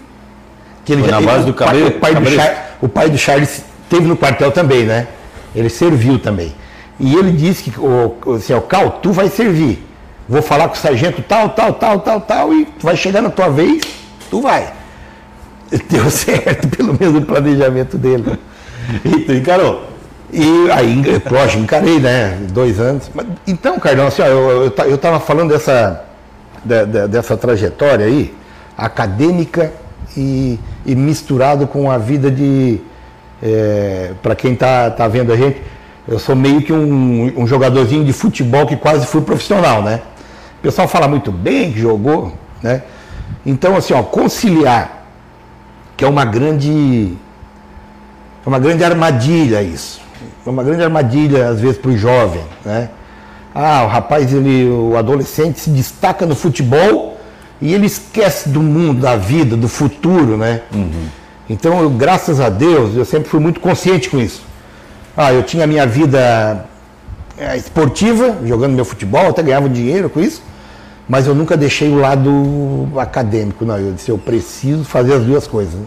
Que 0.86 0.94
ele 0.94 1.02
Foi 1.04 1.12
na 1.12 1.18
ele- 1.18 1.26
base 1.26 1.46
do 1.46 1.52
o 1.52 1.54
pai- 1.54 1.68
cabelo- 1.68 1.88
o 1.88 1.92
pai, 2.00 2.12
do 2.12 2.16
cabelo- 2.22 2.36
Char- 2.36 2.66
o 2.82 2.88
pai 2.90 3.10
do 3.10 3.18
Charlie 3.18 3.48
esteve 3.50 4.08
no 4.08 4.16
quartel 4.16 4.52
também, 4.52 4.84
né? 4.86 5.08
Ele 5.56 5.70
serviu 5.70 6.18
também. 6.20 6.54
E 7.00 7.14
ele 7.16 7.32
disse 7.32 7.70
que, 7.70 7.80
o, 7.80 8.16
o- 8.26 8.34
assim, 8.34 8.54
ó, 8.54 8.60
Cal, 8.62 9.00
tu 9.02 9.12
vai 9.12 9.30
servir. 9.30 9.84
Vou 10.30 10.42
falar 10.42 10.68
com 10.68 10.74
o 10.76 10.78
sargento 10.78 11.22
tal, 11.22 11.50
tal, 11.50 11.74
tal, 11.74 12.00
tal, 12.00 12.22
tal, 12.22 12.54
e 12.54 12.66
tu 12.66 12.86
vai 12.86 12.96
chegar 12.98 13.22
na 13.22 13.30
tua 13.30 13.50
vez, 13.50 13.82
tu 14.30 14.42
vai. 14.42 14.74
Deu 15.90 16.10
certo, 16.10 16.68
pelo 16.70 16.98
menos 17.00 17.18
o 17.18 17.26
planejamento 17.26 17.98
dele. 17.98 18.38
E 19.04 19.20
tu 19.20 19.34
encarou. 19.34 19.84
E 20.32 20.70
aí, 20.72 21.02
lógico, 21.32 21.64
encarei, 21.64 22.00
né? 22.00 22.38
Dois 22.52 22.80
anos. 22.80 23.10
Mas, 23.14 23.26
então, 23.48 23.80
Carlão, 23.80 24.08
assim, 24.08 24.22
ó, 24.22 24.26
eu, 24.26 24.64
eu, 24.66 24.72
ta- 24.72 24.86
eu 24.88 24.98
tava 24.98 25.20
falando 25.20 25.50
dessa, 25.52 26.04
da- 26.66 26.84
da- 26.84 27.08
dessa 27.08 27.38
trajetória 27.38 28.06
aí, 28.06 28.36
acadêmica 28.78 29.72
e, 30.18 30.60
e 30.86 30.96
misturado 30.96 31.66
com 31.66 31.90
a 31.90 31.98
vida 31.98 32.30
de. 32.30 32.82
para 34.22 34.36
quem 34.36 34.56
tá, 34.56 34.90
tá 34.92 35.08
vendo 35.08 35.32
a 35.32 35.38
gente, 35.38 35.62
eu 36.08 36.20
sou 36.20 36.36
meio 36.36 36.62
que 36.62 36.74
um, 36.74 37.32
um 37.38 37.48
jogadorzinho 37.48 38.04
de 38.04 38.12
futebol 38.12 38.66
que 38.66 38.76
quase 38.76 39.06
fui 39.06 39.22
profissional, 39.22 39.82
né? 39.82 40.02
O 40.60 40.62
pessoal 40.62 40.88
fala 40.88 41.08
muito 41.08 41.32
bem 41.32 41.72
que 41.72 41.80
jogou, 41.80 42.34
né? 42.62 42.82
Então, 43.46 43.78
assim, 43.78 43.94
ó, 43.94 44.04
conciliar, 44.04 45.06
que 45.96 46.04
é 46.04 46.08
uma 46.08 46.26
grande 46.26 47.16
é 48.46 48.50
uma 48.50 48.60
grande 48.60 48.84
armadilha 48.84 49.62
isso. 49.62 50.02
É 50.48 50.50
uma 50.50 50.64
grande 50.64 50.82
armadilha, 50.82 51.50
às 51.50 51.60
vezes, 51.60 51.78
para 51.78 51.92
o 51.92 51.98
jovem. 51.98 52.42
Né? 52.64 52.90
Ah, 53.54 53.84
o 53.84 53.88
rapaz, 53.88 54.34
ele, 54.34 54.70
o 54.70 54.96
adolescente 54.96 55.60
se 55.60 55.70
destaca 55.70 56.26
no 56.26 56.36
futebol 56.36 57.18
e 57.62 57.74
ele 57.74 57.86
esquece 57.86 58.48
do 58.48 58.62
mundo, 58.62 59.02
da 59.02 59.18
vida, 59.18 59.58
do 59.58 59.68
futuro. 59.68 60.38
Né? 60.38 60.62
Então, 61.50 61.82
eu, 61.82 61.90
graças 61.90 62.40
a 62.40 62.48
Deus, 62.48 62.96
eu 62.96 63.04
sempre 63.04 63.28
fui 63.28 63.42
muito 63.42 63.60
consciente 63.60 64.10
com 64.10 64.20
isso. 64.20 64.42
Ah, 65.18 65.34
eu 65.34 65.44
tinha 65.44 65.66
a 65.66 65.68
minha 65.68 65.86
vida 65.86 66.66
eh, 67.38 67.58
esportiva, 67.58 68.38
jogando 68.46 68.72
meu 68.72 68.86
futebol, 68.86 69.28
até 69.28 69.44
ganhava 69.44 69.68
dinheiro 69.68 70.10
com 70.10 70.22
isso, 70.22 70.42
mas 71.10 71.28
eu 71.28 71.36
nunca 71.36 71.58
deixei 71.58 71.90
o 71.90 72.00
lado 72.00 72.88
acadêmico. 72.96 73.66
Não, 73.66 73.78
eu 73.78 73.92
disse, 73.92 74.10
eu 74.10 74.18
preciso 74.18 74.86
fazer 74.86 75.14
as 75.14 75.24
duas 75.24 75.46
coisas. 75.46 75.78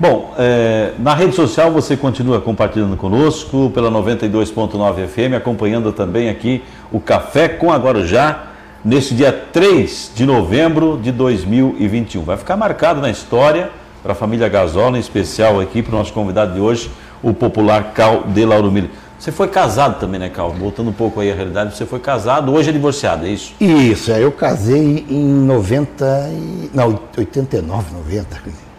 Bom, 0.00 0.32
é, 0.38 0.92
na 0.98 1.12
rede 1.12 1.34
social 1.34 1.70
você 1.70 1.94
continua 1.94 2.40
compartilhando 2.40 2.96
conosco 2.96 3.70
pela 3.74 3.90
92.9 3.90 5.06
FM, 5.06 5.36
acompanhando 5.36 5.92
também 5.92 6.30
aqui 6.30 6.64
o 6.90 6.98
Café 6.98 7.50
com 7.50 7.70
Agora 7.70 8.06
Já, 8.06 8.46
nesse 8.82 9.12
dia 9.12 9.30
3 9.30 10.12
de 10.14 10.24
novembro 10.24 10.98
de 11.02 11.12
2021. 11.12 12.22
Vai 12.22 12.38
ficar 12.38 12.56
marcado 12.56 13.02
na 13.02 13.10
história 13.10 13.68
para 14.02 14.12
a 14.12 14.14
família 14.14 14.48
Gasola, 14.48 14.96
em 14.96 15.00
especial 15.00 15.60
aqui 15.60 15.82
para 15.82 15.94
o 15.94 15.98
nosso 15.98 16.14
convidado 16.14 16.54
de 16.54 16.60
hoje, 16.60 16.90
o 17.22 17.34
popular 17.34 17.92
Cal 17.92 18.22
de 18.22 18.42
Lauro 18.46 18.72
Miller. 18.72 18.88
Você 19.18 19.30
foi 19.30 19.48
casado 19.48 20.00
também, 20.00 20.18
né, 20.18 20.30
Cal? 20.30 20.50
Voltando 20.50 20.88
um 20.88 20.94
pouco 20.94 21.20
aí 21.20 21.30
à 21.30 21.34
realidade, 21.34 21.76
você 21.76 21.84
foi 21.84 22.00
casado, 22.00 22.54
hoje 22.54 22.70
é 22.70 22.72
divorciado, 22.72 23.26
é 23.26 23.28
isso? 23.28 23.52
Isso, 23.60 24.10
é, 24.10 24.24
eu 24.24 24.32
casei 24.32 25.04
em 25.10 25.26
90, 25.26 26.30
e, 26.32 26.70
não, 26.72 26.98
89, 27.18 27.92
90. 27.92 28.69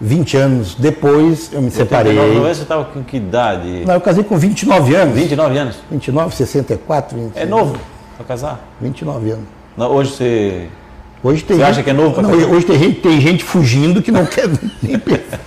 20 0.00 0.36
anos 0.36 0.74
depois 0.74 1.50
eu 1.52 1.60
me 1.60 1.70
separei. 1.70 2.12
89, 2.18 2.54
Você 2.54 2.62
estava 2.62 2.84
com 2.84 3.02
que 3.04 3.16
idade? 3.18 3.84
Não, 3.86 3.94
eu 3.94 4.00
casei 4.00 4.24
com 4.24 4.36
29 4.36 4.94
anos. 4.94 5.14
29 5.14 5.58
anos. 5.58 5.76
29, 5.90 6.34
64, 6.34 7.16
20, 7.18 7.36
É 7.36 7.44
novo 7.44 7.76
para 8.16 8.26
casar? 8.26 8.60
29 8.80 9.30
anos. 9.32 9.44
Não, 9.76 9.90
hoje 9.92 10.12
você. 10.12 10.68
Hoje 11.22 11.42
tem 11.44 11.56
Você 11.56 11.62
gente- 11.62 11.70
acha 11.72 11.82
que 11.82 11.90
é 11.90 11.92
novo 11.92 12.20
Não, 12.22 12.30
casar? 12.30 12.46
hoje 12.48 12.66
tem 12.66 12.78
gente, 12.78 13.00
tem 13.00 13.20
gente 13.20 13.44
fugindo 13.44 14.00
que 14.00 14.10
não 14.10 14.24
quer 14.26 14.48
nem 14.82 14.98
pensar. 14.98 15.38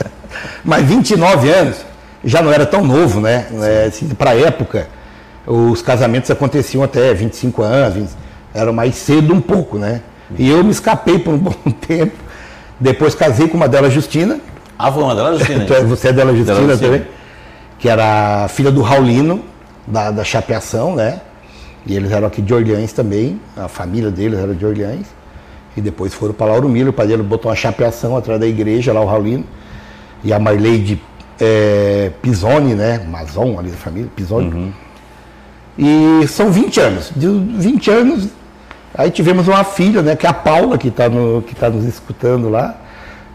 Mas 0.64 0.86
29 0.86 1.50
anos 1.50 1.78
já 2.24 2.42
não 2.42 2.52
era 2.52 2.66
tão 2.66 2.84
novo, 2.86 3.20
né? 3.20 3.48
É, 3.62 3.86
assim, 3.88 4.08
Para 4.10 4.32
a 4.32 4.36
época, 4.40 4.88
os 5.48 5.82
casamentos 5.82 6.30
aconteciam 6.30 6.84
até 6.84 7.12
25 7.14 7.64
anos, 7.64 7.94
20, 7.96 8.10
era 8.54 8.72
mais 8.72 8.96
cedo 8.96 9.34
um 9.34 9.42
pouco, 9.42 9.78
né? 9.80 10.02
E 10.38 10.48
eu 10.50 10.64
me 10.64 10.70
escapei 10.72 11.18
por 11.20 11.34
um 11.34 11.38
bom 11.38 11.54
tempo. 11.88 12.14
Depois 12.80 13.16
casei 13.16 13.48
com 13.48 13.58
uma 13.58 13.68
dela, 13.68 13.90
Justina. 13.90 14.40
Ah, 14.78 14.92
foi 14.92 15.04
uma 15.04 15.16
delas, 15.16 15.40
Justina? 15.40 15.66
É- 15.76 15.84
Você 15.84 16.08
é 16.10 16.14
dela, 16.14 16.34
Justina, 16.36 16.56
Dela 16.60 16.68
Justina. 16.70 16.92
também? 16.98 17.08
Que 17.80 17.90
era 17.90 18.48
filha 18.48 18.72
do 18.72 18.82
Raulino, 18.82 19.42
da, 19.86 20.12
da 20.12 20.24
Chapeação, 20.24 20.96
né? 20.96 21.22
E 21.86 21.96
eles 21.96 22.12
eram 22.12 22.28
aqui 22.28 22.42
de 22.42 22.54
Orleans 22.54 22.94
também, 22.94 23.40
a 23.58 23.68
família 23.68 24.10
deles 24.10 24.40
era 24.40 24.54
de 24.56 24.66
Orleans. 24.66 25.06
E 25.76 25.82
depois 25.82 26.14
foram 26.14 26.34
para 26.34 26.48
Lauro 26.48 26.70
Miller, 26.70 26.90
o 26.90 26.94
pai 26.94 27.08
dele 27.08 27.24
botou 27.24 27.50
uma 27.50 27.56
chapeação 27.58 28.16
atrás 28.16 28.40
da 28.40 28.48
igreja, 28.48 28.94
lá 28.94 29.02
o 29.02 29.06
Raulino. 29.06 29.44
E 30.24 30.32
a 30.32 30.40
Marleide 30.40 31.02
é, 31.40 32.12
Pisoni, 32.22 32.74
né? 32.74 33.00
Mazon 33.10 33.58
ali 33.60 33.70
da 33.70 33.76
família, 33.78 34.10
Pisoni. 34.16 34.74
E 35.78 36.26
são 36.28 36.52
20 36.52 36.80
anos. 36.80 37.12
De 37.16 37.28
20 37.28 37.90
anos, 37.92 38.28
aí 38.96 39.12
tivemos 39.12 39.48
uma 39.48 39.64
filha, 39.64 40.02
né? 40.02 40.16
Que 40.16 40.26
é 40.26 40.30
a 40.30 40.34
Paula, 40.34 40.78
que 40.78 40.88
está 40.88 41.06
que 41.46 41.56
tá 41.56 41.70
nos 41.70 41.86
escutando 41.86 42.50
lá. 42.50 42.78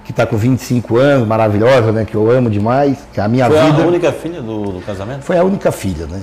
que 0.05 0.13
está 0.13 0.25
com 0.25 0.39
25 0.39 0.97
anos, 0.97 1.29
maravilhosa, 1.29 1.93
né? 1.93 2.07
Que 2.07 2.15
eu 2.15 2.31
amo 2.31 2.49
demais, 2.49 2.97
que 3.13 3.21
é 3.21 3.23
a 3.23 3.29
minha 3.29 3.47
Foi 3.47 3.61
vida. 3.61 3.83
a 3.83 3.87
única 3.87 4.11
filha 4.11 4.41
do, 4.41 4.73
do 4.73 4.81
casamento? 4.81 5.23
Foi 5.23 5.37
a 5.37 5.45
única 5.45 5.71
filha, 5.71 6.07
né? 6.07 6.23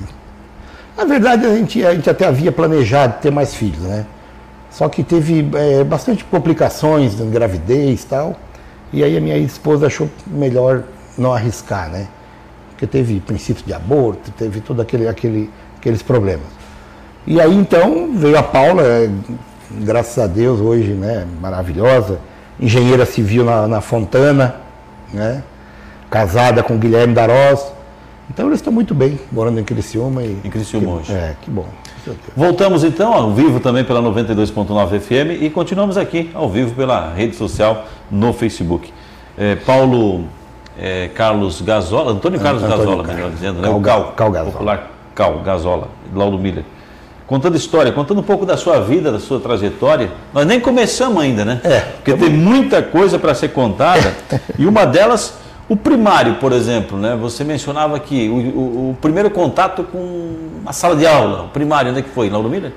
Na 0.98 1.06
verdade, 1.06 1.46
a 1.46 1.54
gente, 1.54 1.86
a 1.86 1.94
gente 1.94 2.10
até 2.10 2.26
havia 2.26 2.52
planejado 2.52 3.22
ter 3.22 3.30
mais 3.30 3.54
filhos, 3.54 3.82
né? 3.82 4.06
Só 4.72 4.90
que 4.90 5.04
teve 5.04 5.48
é, 5.54 5.84
bastante 5.84 6.24
complicações 6.24 7.14
gravidez 7.30 8.04
e 8.04 8.08
tal. 8.08 8.36
E 8.92 9.04
aí 9.04 9.16
a 9.16 9.22
minha 9.22 9.38
esposa 9.38 9.88
achou 9.88 10.10
melhor 10.26 10.84
não 11.18 11.34
arriscar, 11.34 11.90
né? 11.90 12.08
Porque 12.72 12.88
teve 12.88 13.20
princípios 13.20 13.66
de 13.66 13.74
aborto, 13.74 14.32
teve 14.32 14.62
todos 14.62 14.82
aquele, 14.82 15.08
aquele, 15.08 15.50
aqueles 15.78 16.02
problemas. 16.02 16.48
E 17.28 17.42
aí 17.42 17.54
então 17.56 18.12
veio 18.14 18.38
a 18.38 18.44
Paula, 18.44 18.84
é, 18.84 19.10
graças 19.82 20.18
a 20.24 20.28
Deus, 20.28 20.60
hoje, 20.60 20.92
né? 20.92 21.26
Maravilhosa, 21.42 22.20
engenheira 22.60 23.06
civil 23.06 23.44
na, 23.44 23.68
na 23.68 23.82
Fontana, 23.82 24.56
né? 25.14 25.44
Casada 26.10 26.62
com 26.62 26.78
Guilherme 26.78 27.14
Darós. 27.14 27.74
Então 28.30 28.48
eles 28.48 28.60
estão 28.60 28.72
muito 28.74 28.94
bem, 28.94 29.20
morando 29.32 29.60
em 29.60 29.64
Criciúma. 29.64 30.24
E, 30.24 30.40
Em 30.44 30.50
Criciúma 30.50 30.86
que- 30.88 31.12
hoje. 31.12 31.14
É, 31.14 31.36
que 31.42 31.50
bom. 31.50 31.66
Voltamos 32.38 32.84
então 32.84 33.12
ao 33.14 33.32
vivo 33.34 33.60
também 33.60 33.84
pela 33.84 34.00
92.9 34.00 35.00
FM 35.00 35.42
e 35.42 35.50
continuamos 35.50 35.98
aqui 35.98 36.30
ao 36.36 36.48
vivo 36.48 36.76
pela 36.76 37.12
rede 37.12 37.36
social 37.36 37.86
no 38.12 38.32
Facebook. 38.32 38.94
É, 39.36 39.56
Paulo 39.56 40.26
é, 40.78 41.10
Carlos 41.16 41.62
Gazola, 41.62 42.12
Antônio 42.12 42.40
Carlos 42.40 42.62
Antônio 42.62 42.86
Gazola, 42.86 43.04
Car- 43.04 43.16
melhor 43.16 43.32
dizendo, 43.32 43.60
né? 43.60 43.68
Cal 43.68 43.78
o 43.78 43.82
Cal, 43.82 44.14
Cal 44.16 44.32
Gazola. 44.32 44.52
popular 44.52 44.92
Cal 45.16 45.40
Gazola, 45.40 45.88
Laudo 46.14 46.38
Miller. 46.38 46.64
Contando 47.28 47.56
história, 47.58 47.92
contando 47.92 48.20
um 48.20 48.24
pouco 48.24 48.46
da 48.46 48.56
sua 48.56 48.80
vida, 48.82 49.12
da 49.12 49.20
sua 49.20 49.40
trajetória. 49.40 50.12
Nós 50.32 50.46
nem 50.46 50.60
começamos 50.60 51.22
ainda, 51.24 51.44
né? 51.44 51.60
É. 51.64 51.80
Porque 51.80 52.14
tem 52.14 52.30
muita 52.30 52.84
coisa 52.84 53.18
para 53.18 53.34
ser 53.34 53.50
contada 53.50 54.14
e 54.60 54.66
uma 54.68 54.86
delas, 54.86 55.34
o 55.68 55.76
primário, 55.76 56.36
por 56.36 56.52
exemplo, 56.52 57.00
né? 57.00 57.18
Você 57.20 57.44
mencionava 57.44 57.96
aqui 57.96 58.30
o, 58.30 58.36
o- 58.60 58.90
o 58.92 58.98
primeiro 59.02 59.32
contato 59.32 59.84
com 59.84 60.36
a 60.68 60.72
sala 60.72 60.96
de 60.96 61.08
aula, 61.08 61.46
o 61.46 61.48
primário, 61.48 61.90
onde 61.90 62.00
é 62.02 62.04
que 62.04 62.10
foi? 62.12 62.30
Lauro 62.30 62.48
Miller? 62.48 62.72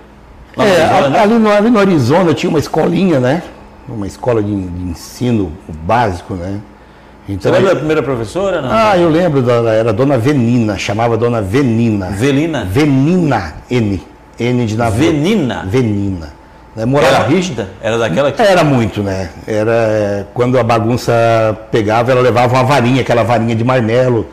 Lá 0.56 0.64
É, 0.64 0.82
Arizona, 0.82 1.08
né? 1.10 1.20
ali, 1.20 1.34
no, 1.34 1.50
ali 1.50 1.70
no 1.70 1.78
Arizona 1.78 2.32
tinha 2.32 2.48
uma 2.48 2.58
escolinha, 2.58 3.20
né? 3.20 3.42
Uma 3.86 4.06
escola 4.06 4.42
de, 4.42 4.54
de 4.54 4.82
ensino 4.90 5.52
básico, 5.84 6.32
né? 6.34 6.58
Você 7.26 7.32
Então, 7.34 7.52
lembra 7.52 7.70
da 7.70 7.76
primeira 7.76 8.02
professora? 8.02 8.62
Não? 8.62 8.70
ah, 8.72 8.96
eu 8.96 9.10
lembro, 9.10 9.42
da, 9.42 9.70
era 9.72 9.92
Dona 9.92 10.16
Venina, 10.16 10.78
chamava 10.78 11.18
Dona 11.18 11.42
Venina. 11.42 12.06
Velina? 12.06 12.64
Venina, 12.64 13.52
N. 13.70 14.02
N 14.38 14.66
de 14.66 14.76
navio. 14.76 15.12
Venina? 15.12 15.64
Venina. 15.66 16.26
Né? 16.76 16.82
Era 16.82 16.86
Morava, 16.86 17.26
rígida? 17.28 17.68
Era 17.82 17.98
daquela 17.98 18.30
que. 18.30 18.40
Era 18.40 18.62
muito, 18.62 19.02
né? 19.02 19.30
Era 19.46 20.26
quando 20.32 20.58
a 20.58 20.62
bagunça 20.62 21.12
pegava, 21.72 22.12
ela 22.12 22.20
levava 22.20 22.54
uma 22.54 22.64
varinha, 22.64 23.00
aquela 23.00 23.24
varinha 23.24 23.54
de 23.56 23.64
marmelo, 23.64 24.26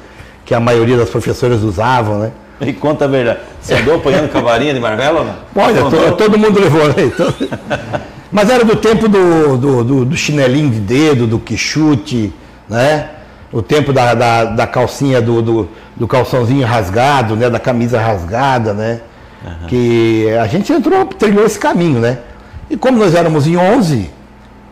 que 0.46 0.54
a 0.54 0.60
maioria 0.60 0.98
das 0.98 1.10
professoras 1.10 1.64
usavam, 1.64 2.20
né? 2.20 2.32
E 2.62 2.72
conta 2.72 3.06
a 3.06 3.08
verdade. 3.08 3.40
Você 3.60 3.74
andou 3.74 3.96
apanhando 3.96 4.32
com 4.32 4.38
a 4.38 4.42
varinha 4.42 4.74
de 4.74 4.80
marmelo? 4.80 5.26
Olha, 5.56 5.84
to- 5.90 6.16
todo 6.16 6.38
mundo 6.38 6.60
levou, 6.60 6.88
né? 6.88 7.12
Todo- 7.18 7.50
Mas 8.32 8.50
era 8.50 8.64
do 8.66 8.76
tempo 8.76 9.08
do, 9.08 9.58
do, 9.58 9.84
do- 9.84 10.06
do 10.06 10.16
chinelinho 10.18 10.70
de 10.70 10.80
dedo, 10.80 11.26
do 11.28 11.40
quichute, 11.40 12.34
né? 12.70 13.10
O 13.52 13.62
tempo 13.62 13.92
da, 13.94 14.14
da, 14.14 14.44
da 14.46 14.68
calcinha, 14.68 15.22
do, 15.22 15.42
do, 15.42 15.70
do 15.96 16.08
calçãozinho 16.08 16.66
rasgado, 16.66 17.36
né? 17.36 17.50
Da 17.50 17.60
camisa 17.60 18.00
rasgada, 18.00 18.74
né? 18.74 19.00
Que 19.68 20.30
a 20.42 20.48
gente 20.48 20.72
entrou, 20.72 21.06
trilhou 21.06 21.46
esse 21.46 21.60
caminho, 21.60 22.00
né? 22.00 22.20
E 22.70 22.76
como 22.76 22.98
nós 22.98 23.14
éramos 23.14 23.48
em 23.48 23.58
11, 23.58 24.10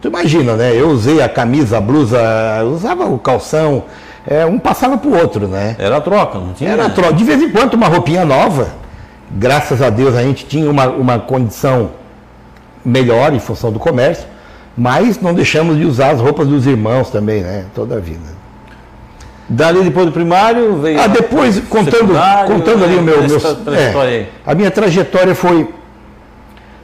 tu 0.01 0.07
imagina, 0.07 0.55
né? 0.55 0.73
Eu 0.75 0.89
usei 0.89 1.21
a 1.21 1.29
camisa, 1.29 1.77
a 1.77 1.81
blusa, 1.81 2.19
usava 2.65 3.05
o 3.05 3.19
calção, 3.19 3.83
é, 4.25 4.45
um 4.45 4.57
passava 4.57 4.97
pro 4.97 5.15
outro, 5.15 5.47
né? 5.47 5.75
Era 5.77 5.99
troca, 6.01 6.39
não 6.39 6.53
tinha? 6.53 6.71
Era 6.71 6.89
troca. 6.89 7.13
De 7.13 7.23
vez 7.23 7.41
em 7.41 7.49
quando 7.49 7.73
uma 7.73 7.87
roupinha 7.87 8.25
nova. 8.25 8.67
Graças 9.35 9.81
a 9.81 9.89
Deus 9.89 10.15
a 10.15 10.21
gente 10.21 10.45
tinha 10.45 10.69
uma, 10.69 10.87
uma 10.87 11.19
condição 11.19 11.91
melhor 12.85 13.33
em 13.33 13.39
função 13.39 13.71
do 13.71 13.79
comércio, 13.79 14.27
mas 14.77 15.19
não 15.19 15.33
deixamos 15.33 15.77
de 15.77 15.85
usar 15.85 16.11
as 16.11 16.19
roupas 16.19 16.47
dos 16.47 16.67
irmãos 16.67 17.09
também, 17.09 17.41
né? 17.41 17.65
Toda 17.73 17.95
a 17.95 17.99
vida. 17.99 18.42
Dali 19.49 19.81
depois 19.83 20.05
do 20.05 20.11
primário 20.11 20.77
veio. 20.77 20.99
Ah, 21.01 21.07
depois, 21.07 21.59
contando, 21.69 22.13
contando 22.47 22.83
ali 22.85 22.95
o 22.97 23.01
meu. 23.01 23.17
meu 23.23 24.01
aí. 24.01 24.29
a 24.45 24.55
minha 24.55 24.71
trajetória 24.71 25.35
foi 25.35 25.69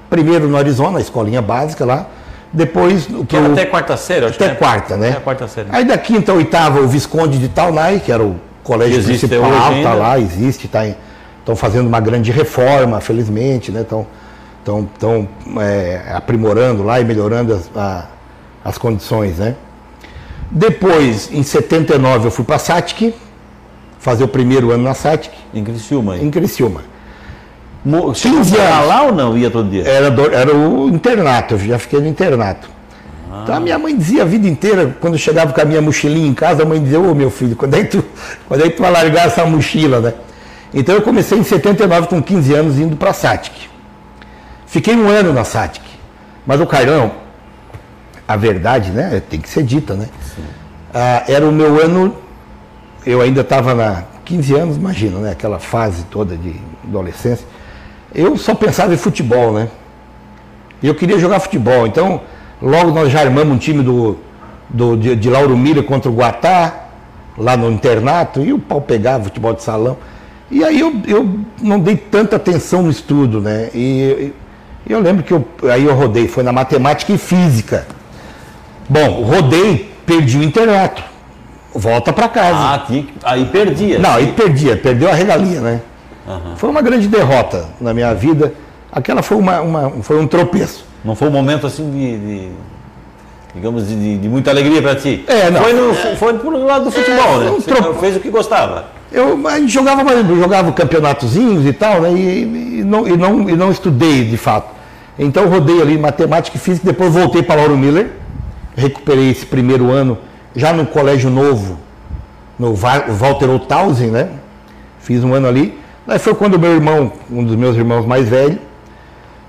primeiro 0.09 0.47
no 0.47 0.57
Arizona, 0.57 0.97
a 0.97 1.01
escolinha 1.01 1.41
básica 1.41 1.85
lá, 1.85 2.07
depois 2.51 3.07
Que 3.27 3.35
era 3.37 3.47
até 3.47 3.65
quarta 3.65 3.95
série, 3.95 4.25
acho 4.25 4.35
até 4.35 4.45
que 4.45 4.51
né? 4.51 4.57
quarta, 4.57 4.97
né? 4.97 5.09
Até 5.11 5.19
quarta 5.19 5.47
série. 5.47 5.67
Aí 5.71 5.85
da 5.85 5.97
quinta 5.97 6.31
a 6.31 6.35
oitava, 6.35 6.79
o 6.81 6.87
Visconde 6.87 7.37
de 7.37 7.47
Taunay, 7.47 7.99
que 7.99 8.11
era 8.11 8.23
o 8.23 8.35
colégio 8.63 8.97
Existe 8.97 9.27
principal, 9.27 9.51
tá 9.51 9.67
ainda. 9.69 9.93
lá, 9.93 10.19
existe, 10.19 10.67
tá 10.67 10.85
estão 11.39 11.55
fazendo 11.55 11.87
uma 11.87 11.99
grande 11.99 12.31
reforma, 12.31 12.99
felizmente, 12.99 13.71
né? 13.71 13.81
Estão 13.81 14.05
tão, 14.65 14.87
tão, 14.99 15.27
é, 15.61 16.01
aprimorando 16.13 16.83
lá 16.83 16.99
e 16.99 17.05
melhorando 17.05 17.53
as, 17.53 17.69
a- 17.75 18.05
as 18.65 18.77
condições, 18.77 19.37
né? 19.37 19.55
Depois, 20.51 21.29
em 21.31 21.43
79, 21.43 22.27
eu 22.27 22.31
fui 22.31 22.43
para 22.43 22.55
a 22.55 22.59
SATIC, 22.59 23.13
fazer 23.99 24.23
o 24.23 24.27
primeiro 24.27 24.71
ano 24.71 24.83
na 24.83 24.93
SATIC, 24.93 25.35
Em 25.53 25.63
Criciúma 25.63 26.13
aí. 26.13 26.25
em 26.25 26.31
Criciúma. 26.31 26.81
Mo- 27.85 28.11
15 28.13 28.19
Chegou 28.19 28.39
a 28.41 28.43
morar 28.63 28.75
anos. 28.77 28.87
lá 28.87 29.01
ou 29.03 29.11
não? 29.13 29.37
Ia 29.37 29.49
todo 29.51 29.69
dia? 29.69 29.83
Era, 29.87 30.09
do- 30.11 30.33
era 30.33 30.53
o 30.55 30.89
internato, 30.89 31.53
eu 31.53 31.59
já 31.59 31.79
fiquei 31.79 31.99
no 31.99 32.07
internato. 32.07 32.69
Então 33.43 33.55
a 33.55 33.59
minha 33.59 33.77
mãe 33.77 33.95
dizia 33.95 34.23
a 34.23 34.25
vida 34.25 34.47
inteira, 34.47 34.97
quando 34.99 35.13
eu 35.13 35.19
chegava 35.19 35.53
com 35.53 35.61
a 35.61 35.65
minha 35.65 35.81
mochilinha 35.81 36.27
em 36.27 36.33
casa, 36.33 36.63
a 36.63 36.65
mãe 36.65 36.81
dizia, 36.81 36.99
ô 36.99 37.13
meu 37.13 37.29
filho, 37.29 37.55
quando 37.55 37.75
é 37.75 37.83
que 37.83 37.97
tu, 37.97 38.03
quando 38.47 38.61
é 38.65 38.69
que 38.69 38.75
tu 38.75 38.81
vai 38.81 38.91
largar 38.91 39.27
essa 39.27 39.45
mochila, 39.45 39.99
né? 40.01 40.13
Então 40.73 40.95
eu 40.95 41.01
comecei 41.03 41.37
em 41.37 41.43
79, 41.43 42.07
com 42.07 42.21
15 42.21 42.53
anos, 42.53 42.79
indo 42.79 42.95
para 42.97 43.11
a 43.11 43.13
SATIC. 43.13 43.69
Fiquei 44.65 44.95
um 44.95 45.07
ano 45.07 45.31
na 45.31 45.43
SATIC. 45.43 45.85
Mas 46.45 46.59
o 46.59 46.65
Carlão, 46.65 47.11
a 48.29 48.35
verdade, 48.35 48.91
né? 48.91 49.23
Tem 49.27 49.41
que 49.41 49.49
ser 49.49 49.63
dita, 49.63 49.95
né? 49.95 50.07
Ah, 50.93 51.23
era 51.27 51.47
o 51.47 51.51
meu 51.51 51.83
ano, 51.83 52.15
eu 53.03 53.21
ainda 53.21 53.41
estava 53.41 53.73
na 53.73 54.03
15 54.23 54.53
anos, 54.53 54.77
imagina, 54.77 55.17
né? 55.17 55.31
Aquela 55.31 55.57
fase 55.57 56.03
toda 56.11 56.37
de 56.37 56.53
adolescência. 56.83 57.47
Eu 58.13 58.37
só 58.37 58.53
pensava 58.53 58.93
em 58.93 58.97
futebol, 58.97 59.51
né? 59.51 59.67
E 60.79 60.87
eu 60.87 60.93
queria 60.93 61.17
jogar 61.17 61.39
futebol. 61.39 61.87
Então, 61.87 62.21
logo 62.61 62.91
nós 62.91 63.11
já 63.11 63.21
armamos 63.21 63.55
um 63.55 63.57
time 63.57 63.81
do, 63.81 64.17
do, 64.69 64.95
de, 64.95 65.15
de 65.15 65.27
Lauro 65.27 65.57
Miller 65.57 65.83
contra 65.83 66.11
o 66.11 66.13
Guatá, 66.13 66.85
lá 67.35 67.57
no 67.57 67.71
internato, 67.71 68.41
e 68.41 68.53
o 68.53 68.59
pau 68.59 68.79
pegava 68.79 69.23
futebol 69.23 69.55
de 69.55 69.63
salão. 69.63 69.97
E 70.51 70.63
aí 70.63 70.79
eu, 70.79 70.93
eu 71.07 71.39
não 71.59 71.79
dei 71.79 71.97
tanta 71.97 72.35
atenção 72.35 72.83
no 72.83 72.91
estudo, 72.91 73.41
né? 73.41 73.71
E, 73.73 74.33
e 74.85 74.91
eu 74.91 74.99
lembro 74.99 75.23
que 75.23 75.33
eu, 75.33 75.43
aí 75.63 75.85
eu 75.85 75.95
rodei, 75.95 76.27
foi 76.27 76.43
na 76.43 76.51
matemática 76.51 77.11
e 77.11 77.17
física. 77.17 77.87
Bom, 78.89 79.21
rodei, 79.23 79.93
perdi 80.05 80.37
o 80.39 80.43
internato. 80.43 81.03
Volta 81.73 82.11
para 82.11 82.27
casa. 82.27 82.57
Ah, 82.57 82.79
que- 82.85 83.07
aí 83.23 83.45
perdia. 83.45 83.99
Não, 83.99 84.11
aí 84.15 84.27
perdia, 84.33 84.75
perdeu 84.75 85.09
a 85.09 85.13
regalia, 85.13 85.61
né? 85.61 85.81
Foi 86.57 86.69
uma 86.69 86.81
grande 86.81 87.07
derrota 87.07 87.67
na 87.79 87.93
minha 87.93 88.13
vida. 88.13 88.53
Aquela 88.91 89.21
foi, 89.21 89.37
uma, 89.37 89.61
uma- 89.61 89.89
foi 90.01 90.19
um 90.19 90.27
tropeço. 90.27 90.85
Não 91.05 91.15
foi 91.15 91.27
um 91.27 91.31
momento 91.31 91.65
assim 91.67 91.89
de. 91.91 92.17
de- 92.17 92.51
digamos, 93.55 93.87
de, 93.87 94.17
de- 94.17 94.29
muita 94.29 94.51
alegria 94.51 94.79
para 94.81 94.95
ti. 94.95 95.23
É, 95.27 95.49
não. 95.49 95.61
Foi, 95.61 95.73
no, 95.73 95.93
foi 96.17 96.33
pro 96.37 96.65
lado 96.65 96.85
do 96.85 96.91
futebol, 96.91 97.39
né? 97.39 97.49
um 97.51 97.59
Você 97.59 97.93
fez 97.99 98.15
o 98.15 98.19
que 98.19 98.29
gostava. 98.29 98.85
Eu 99.11 99.47
a 99.47 99.57
gente 99.59 99.73
jogava, 99.73 100.03
jogava 100.35 100.71
campeonatozinhos 100.71 101.65
e 101.65 101.73
tal, 101.73 102.01
né? 102.01 102.11
E, 102.13 102.79
e 102.79 102.83
não, 102.83 103.07
e, 103.07 103.17
não, 103.17 103.49
e 103.49 103.55
não 103.55 103.71
estudei 103.71 104.23
de 104.25 104.37
fato. 104.37 104.67
Então 105.17 105.47
rodei 105.49 105.81
ali 105.81 105.97
matemática 105.97 106.57
e 106.57 106.59
física, 106.59 106.85
depois 106.85 107.11
voltei 107.11 107.41
para 107.41 107.55
Lauro 107.55 107.75
Miller, 107.75 108.11
recuperei 108.79 109.29
esse 109.29 109.45
primeiro 109.45 109.91
ano 109.91 110.17
já 110.55 110.73
no 110.73 110.85
colégio 110.85 111.29
novo, 111.29 111.77
no 112.57 112.73
Walter 112.73 113.49
Othausen, 113.49 114.09
né? 114.09 114.29
Fiz 114.99 115.23
um 115.23 115.33
ano 115.33 115.47
ali. 115.47 115.77
Aí 116.07 116.17
foi 116.17 116.33
quando 116.33 116.55
o 116.55 116.59
meu 116.59 116.73
irmão, 116.73 117.11
um 117.29 117.43
dos 117.43 117.55
meus 117.55 117.75
irmãos 117.75 118.05
mais 118.05 118.27
velhos, 118.27 118.59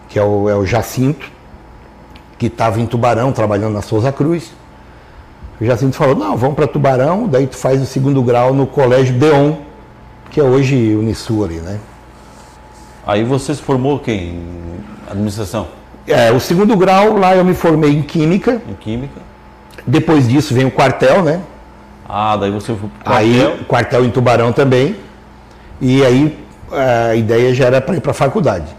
que 0.09 0.19
é 0.19 0.23
o, 0.23 0.49
é 0.49 0.55
o 0.55 0.67
Jacinto, 0.67 1.31
que 2.39 2.47
estava 2.47 2.81
em 2.81 2.87
Tubarão, 2.87 3.33
trabalhando 3.33 3.73
na 3.73 3.83
Souza 3.83 4.13
Cruz. 4.13 4.53
O 5.61 5.65
Jacinto 5.65 5.97
falou, 5.97 6.15
não, 6.17 6.37
vamos 6.37 6.57
para 6.57 6.67
Tubarão, 6.67 7.27
daí 7.27 7.47
tu 7.47 7.57
faz 7.57 7.81
o 7.81 7.87
segundo 7.87 8.23
grau 8.23 8.53
no 8.55 8.67
Colégio 8.67 9.15
Deon, 9.19 9.57
que 10.31 10.41
é 10.41 10.43
hoje 10.43 10.95
Unisul 10.95 11.45
ali, 11.45 11.57
né? 11.57 11.79
Aí 13.07 13.25
você 13.25 13.55
se 13.55 13.63
formou 13.63 13.99
quem? 13.99 14.19
Em 14.21 14.81
Administração, 15.11 15.67
É, 16.07 16.31
o 16.31 16.41
segundo 16.41 16.77
grau 16.77 17.19
lá 17.19 17.35
eu 17.35 17.45
me 17.45 17.55
formei 17.55 17.91
em 17.91 18.03
Química, 18.03 18.61
em 18.69 18.75
Química. 18.75 19.21
Depois 19.87 20.29
disso 20.29 20.55
vem 20.55 20.65
o 20.65 20.71
quartel, 20.71 21.23
né? 21.23 21.41
Ah, 22.09 22.37
daí 22.37 22.51
você 22.51 22.75
foi 22.75 22.89
pro 23.03 23.13
Aí, 23.13 23.39
quartel. 23.39 23.65
quartel 23.67 24.05
em 24.05 24.11
Tubarão 24.11 24.53
também. 24.53 24.97
E 25.81 26.05
aí 26.05 26.39
a 26.73 27.15
ideia 27.15 27.55
já 27.55 27.67
era 27.67 27.81
para 27.81 27.97
ir 27.97 28.01
para 28.01 28.11
a 28.11 28.15
faculdade. 28.15 28.77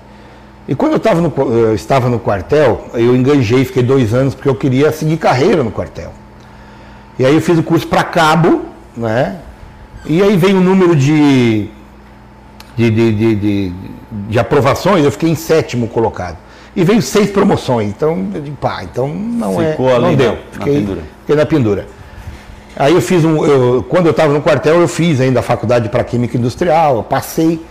E 0.67 0.75
quando 0.75 0.93
eu, 0.93 1.21
no, 1.21 1.33
eu 1.53 1.75
estava 1.75 2.07
no 2.09 2.19
quartel, 2.19 2.87
eu 2.93 3.15
enganjei, 3.15 3.65
fiquei 3.65 3.83
dois 3.83 4.13
anos, 4.13 4.35
porque 4.35 4.47
eu 4.47 4.55
queria 4.55 4.91
seguir 4.91 5.17
carreira 5.17 5.63
no 5.63 5.71
quartel. 5.71 6.13
E 7.17 7.25
aí 7.25 7.33
eu 7.35 7.41
fiz 7.41 7.57
o 7.57 7.63
curso 7.63 7.87
para 7.87 8.03
cabo, 8.03 8.65
né? 8.95 9.37
E 10.05 10.21
aí 10.21 10.37
veio 10.37 10.57
o 10.57 10.61
número 10.61 10.95
de, 10.95 11.69
de, 12.75 12.89
de, 12.89 13.11
de, 13.13 13.35
de, 13.35 13.73
de 14.29 14.39
aprovações, 14.39 15.03
eu 15.03 15.11
fiquei 15.11 15.29
em 15.29 15.35
sétimo 15.35 15.87
colocado. 15.87 16.37
E 16.76 16.84
veio 16.84 17.01
seis 17.01 17.30
promoções, 17.30 17.89
então, 17.89 18.28
eu 18.34 18.41
digo, 18.41 18.55
pá, 18.55 18.82
então 18.84 19.07
não 19.09 19.57
Ficou 19.57 19.89
é. 19.89 19.99
não 19.99 20.15
deu. 20.15 20.30
na- 20.32 20.36
na 20.36 20.41
Fiquei, 20.51 20.74
pendura. 20.76 21.01
fiquei 21.22 21.36
na 21.36 21.45
pendura. 21.45 21.88
Aí 22.78 22.93
eu 22.93 23.01
fiz 23.01 23.26
um. 23.26 23.45
eu- 23.45 23.84
quando 23.89 24.05
eu 24.05 24.11
estava 24.11 24.32
no 24.34 24.41
quartel, 24.41 24.80
eu 24.80 24.88
fiz 24.88 25.19
ainda 25.19 25.41
a 25.41 25.43
faculdade 25.43 25.89
para 25.89 26.03
Química 26.03 26.38
Industrial, 26.38 27.03
passei, 27.03 27.63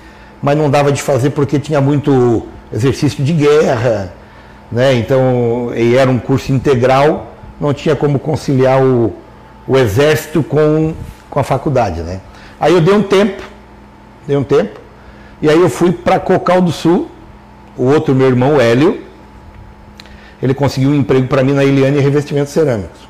mas 0.42 0.56
não 0.56 0.68
dava 0.68 0.92
de 0.92 1.00
fazer 1.00 1.30
porque 1.30 1.58
tinha 1.58 1.80
muito 1.80 2.46
exercício 2.70 3.24
de 3.24 3.32
guerra, 3.32 4.12
né? 4.70 4.94
Então, 4.94 5.72
e 5.74 5.96
era 5.96 6.10
um 6.10 6.18
curso 6.18 6.52
integral, 6.52 7.32
não 7.58 7.72
tinha 7.72 7.96
como 7.96 8.18
conciliar 8.18 8.82
o, 8.82 9.14
o 9.66 9.76
exército 9.78 10.42
com, 10.42 10.92
com 11.30 11.40
a 11.40 11.42
faculdade, 11.42 12.02
né? 12.02 12.20
Aí 12.60 12.74
eu 12.74 12.80
dei 12.82 12.92
um 12.94 13.02
tempo, 13.02 13.42
dei 14.26 14.36
um 14.36 14.44
tempo, 14.44 14.78
e 15.40 15.48
aí 15.48 15.58
eu 15.58 15.70
fui 15.70 15.90
para 15.90 16.20
Cocal 16.20 16.60
do 16.60 16.70
Sul, 16.70 17.08
o 17.80 17.86
outro 17.86 18.14
meu 18.14 18.26
irmão, 18.26 18.60
Hélio, 18.60 19.00
ele 20.42 20.52
conseguiu 20.52 20.90
um 20.90 20.94
emprego 20.94 21.26
para 21.26 21.42
mim 21.42 21.52
na 21.52 21.64
Eliane 21.64 21.98
Revestimentos 21.98 22.52
Cerâmicos. 22.52 23.08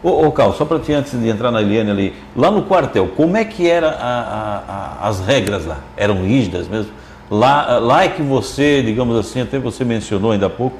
Ô, 0.00 0.26
ô 0.26 0.30
Carl, 0.30 0.52
só 0.52 0.64
para 0.64 0.78
ti 0.78 0.92
antes 0.92 1.12
de 1.20 1.28
entrar 1.28 1.50
na 1.50 1.60
Eliane 1.60 1.90
ali, 1.90 2.14
lá 2.36 2.48
no 2.48 2.62
quartel, 2.62 3.08
como 3.16 3.36
é 3.36 3.44
que 3.44 3.68
era 3.68 3.88
a- 3.88 3.92
a- 3.92 4.62
a- 5.02 5.08
as 5.08 5.18
regras 5.26 5.66
lá? 5.66 5.78
Eram 5.96 6.22
rígidas 6.24 6.68
mesmo? 6.68 6.92
Lá, 7.28 7.78
lá 7.78 8.04
é 8.04 8.08
que 8.08 8.22
você, 8.22 8.80
digamos 8.82 9.16
assim, 9.16 9.40
até 9.40 9.58
você 9.58 9.84
mencionou 9.84 10.30
ainda 10.30 10.46
há 10.46 10.50
pouco, 10.50 10.76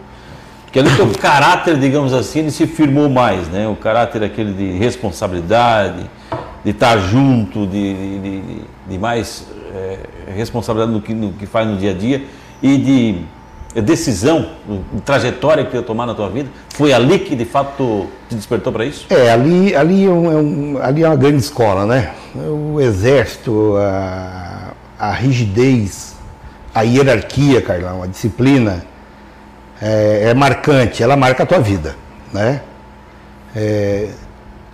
que 0.70 0.78
ali 0.78 0.88
o 0.88 0.96
teu 0.96 1.08
caráter, 1.20 1.76
digamos 1.78 2.12
assim, 2.12 2.40
ele 2.40 2.50
se 2.52 2.64
firmou 2.66 3.08
mais, 3.08 3.48
né? 3.48 3.66
O 3.66 3.74
caráter 3.74 4.22
aquele 4.22 4.52
de 4.52 4.78
responsabilidade, 4.78 6.08
de 6.64 6.70
estar 6.70 6.96
junto, 6.98 7.66
de, 7.66 8.20
de- 8.20 8.62
de- 8.88 8.98
mais 8.98 9.46
eh, 9.74 9.98
responsabilidade 10.36 10.92
no 10.92 11.00
que, 11.00 11.12
no 11.12 11.32
que 11.32 11.46
faz 11.46 11.66
no 11.66 11.76
dia 11.76 11.90
a 11.90 11.94
dia 11.94 12.22
e 12.62 12.76
de 12.78 13.80
decisão, 13.80 14.50
de 14.92 15.00
trajetória 15.00 15.64
que 15.64 15.70
tu 15.70 15.76
ia 15.76 15.82
tomar 15.82 16.06
na 16.06 16.14
tua 16.14 16.28
vida. 16.28 16.48
Foi 16.74 16.92
ali 16.92 17.18
que 17.18 17.34
de 17.34 17.44
fato 17.44 18.06
te 18.28 18.34
despertou 18.34 18.72
para 18.72 18.84
isso? 18.84 19.06
É, 19.10 19.30
ali, 19.32 19.74
ali, 19.74 20.04
é 20.04 20.08
é 20.08 20.10
um- 20.10 20.78
ali 20.82 21.02
é 21.02 21.08
uma 21.08 21.16
grande 21.16 21.38
escola, 21.38 21.86
né? 21.86 22.12
O 22.34 22.80
exército, 22.80 23.74
a, 23.78 24.72
a 24.98 25.12
rigidez, 25.12 26.14
a 26.74 26.82
hierarquia, 26.82 27.60
Carlão, 27.62 28.02
a 28.02 28.06
disciplina 28.06 28.84
é, 29.80 30.28
é 30.30 30.34
marcante, 30.34 31.02
ela 31.02 31.16
marca 31.16 31.42
a 31.42 31.46
tua 31.46 31.58
vida, 31.58 31.96
né? 32.32 32.60
É, 33.56 34.08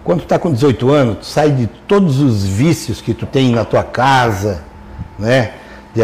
quando 0.04 0.20
tu 0.20 0.24
está 0.24 0.38
com 0.38 0.52
18 0.52 0.90
anos, 0.90 1.18
tu 1.18 1.26
sai 1.26 1.50
de 1.50 1.66
todos 1.86 2.20
os 2.20 2.44
vícios 2.44 3.00
que 3.00 3.12
tu 3.14 3.26
tem 3.26 3.52
na 3.52 3.64
tua 3.64 3.82
casa, 3.84 4.62
né? 5.18 5.52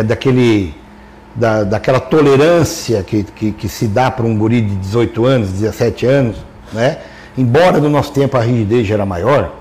Daquele, 0.07 0.75
da, 1.35 1.65
daquela 1.65 1.99
tolerância 2.01 3.03
que, 3.03 3.25
que, 3.25 3.53
que 3.53 3.69
se 3.69 3.87
dá 3.87 4.11
para 4.11 4.25
um 4.25 4.37
guri 4.37 4.61
de 4.61 4.75
18 4.77 5.25
anos, 5.25 5.51
17 5.51 6.07
anos, 6.07 6.37
né? 6.73 6.99
Embora 7.37 7.79
no 7.79 7.89
nosso 7.91 8.13
tempo 8.13 8.37
a 8.37 8.41
rigidez 8.41 8.87
já 8.87 8.95
era 8.95 9.05
maior, 9.07 9.53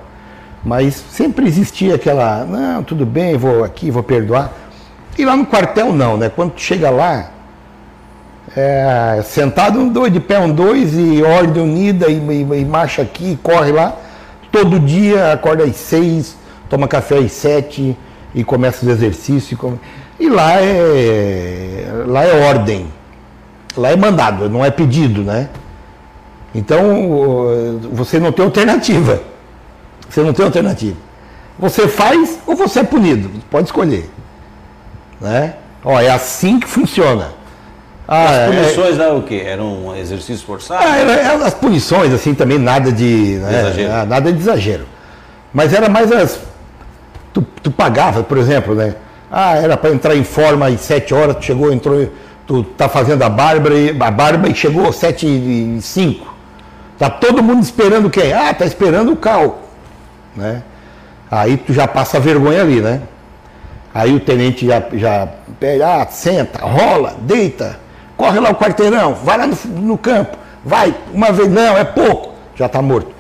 mas 0.64 0.94
sempre 1.12 1.48
existia 1.48 1.96
aquela, 1.96 2.46
não, 2.46 2.84
tudo 2.84 3.06
bem, 3.06 3.36
vou 3.36 3.64
aqui, 3.64 3.90
vou 3.90 4.04
perdoar. 4.04 4.52
E 5.18 5.26
lá 5.26 5.36
no 5.36 5.46
quartel 5.46 5.92
não, 5.92 6.16
né? 6.18 6.30
Quando 6.30 6.54
chega 6.58 6.90
lá, 6.92 7.32
é, 8.56 9.22
sentado 9.24 9.80
um 9.80 9.90
dois, 9.90 10.12
de 10.14 10.20
pé 10.20 10.38
um 10.40 10.52
dois, 10.52 10.94
e 10.98 11.24
ordem 11.24 11.64
unida, 11.64 12.08
e, 12.10 12.18
e- 12.18 12.62
e 12.62 12.66
marcha 12.66 13.02
aqui, 13.02 13.38
corre 13.42 13.72
lá. 13.72 13.96
Todo 14.52 14.80
dia 14.80 15.34
acorda 15.34 15.64
às 15.64 15.76
seis, 15.76 16.36
toma 16.70 16.88
café 16.88 17.18
às 17.18 17.32
sete 17.32 17.98
e 18.36 18.44
começa 18.44 18.86
os 18.86 18.92
exercícios. 18.92 19.52
E, 19.52 19.56
come- 19.56 19.80
e 20.20 20.30
lá 20.30 20.54
é 20.62 22.04
lá 22.06 22.24
é 22.26 22.48
ordem, 22.48 22.88
lá 23.78 23.92
é 23.92 23.96
mandado, 23.96 24.50
não 24.50 24.64
é 24.64 24.70
pedido, 24.72 25.22
né? 25.24 25.50
Então 26.56 26.82
você 27.92 28.20
não 28.20 28.32
tem 28.32 28.46
alternativa. 28.46 29.22
Você 30.10 30.22
não 30.22 30.34
tem 30.34 30.46
alternativa. 30.46 30.96
Você 31.58 31.88
faz 31.88 32.38
ou 32.46 32.56
você 32.56 32.80
é 32.80 32.84
punido, 32.84 33.30
pode 33.50 33.68
escolher. 33.68 34.10
Né? 35.20 35.56
Ó, 35.84 36.00
é 36.00 36.10
assim 36.10 36.60
que 36.60 36.68
funciona. 36.68 37.30
Ah, 38.08 38.26
As 38.26 38.32
é- 38.32 38.48
punições 38.48 38.98
lá 38.98 39.14
o 39.14 39.24
quê? 39.24 39.44
Eram 39.46 39.96
exercícios 39.96 40.42
forçados? 40.42 40.86
ah, 40.86 40.98
era- 40.98 41.14
era 41.14 41.46
as 41.46 41.54
punições, 41.54 42.14
assim, 42.14 42.34
também 42.36 42.60
nada 42.60 42.92
de. 42.92 43.38
né, 43.42 43.60
Exagero. 43.62 44.06
Nada 44.08 44.32
de 44.34 44.40
exagero. 44.40 44.86
Mas 45.54 45.74
era 45.74 45.88
mais 45.90 46.12
as. 46.12 46.40
Tu, 47.34 47.42
tu 47.64 47.72
pagava, 47.72 48.22
por 48.24 48.38
exemplo, 48.38 48.76
né? 48.76 48.96
Ah, 49.36 49.56
era 49.56 49.76
para 49.76 49.90
entrar 49.90 50.16
em 50.16 50.24
forma 50.24 50.68
às 50.68 50.82
7 50.82 51.12
horas, 51.12 51.38
tu 51.38 51.46
chegou, 51.46 51.74
entrou, 51.74 52.08
tu 52.46 52.64
tá 52.64 52.88
fazendo 52.88 53.24
a 53.24 53.30
barba 53.30 53.74
e, 53.74 53.90
a 53.90 54.12
barba 54.12 54.48
e 54.48 54.54
chegou 54.54 54.88
às 54.88 54.96
7 54.98 55.26
e 55.26 55.82
5. 55.82 56.36
Tá 57.00 57.10
todo 57.10 57.42
mundo 57.42 57.64
esperando 57.64 58.12
quem? 58.12 58.32
Ah, 58.32 58.54
tá 58.54 58.64
esperando 58.64 59.12
o 59.12 59.16
cal. 59.16 59.64
Né? 60.36 60.62
Aí 61.32 61.58
tu 61.58 61.74
já 61.74 61.88
passa 61.88 62.20
vergonha 62.20 62.62
ali, 62.62 62.80
né? 62.80 63.02
Aí 63.92 64.14
o 64.14 64.20
tenente 64.20 64.68
já, 64.68 64.84
já 64.94 65.28
pega, 65.60 66.04
ah, 66.04 66.08
senta, 66.08 66.64
rola, 66.64 67.16
deita, 67.22 67.80
corre 68.16 68.40
lá 68.40 68.52
o 68.52 68.56
quarteirão, 68.56 69.16
vai 69.16 69.38
lá 69.40 69.48
no, 69.48 69.58
no 69.82 69.98
campo, 69.98 70.38
vai, 70.64 70.94
uma 71.12 71.32
vez, 71.32 71.50
não, 71.50 71.76
é 71.76 71.84
pouco, 71.84 72.34
já 72.56 72.68
está 72.68 72.84
morto. 72.84 73.12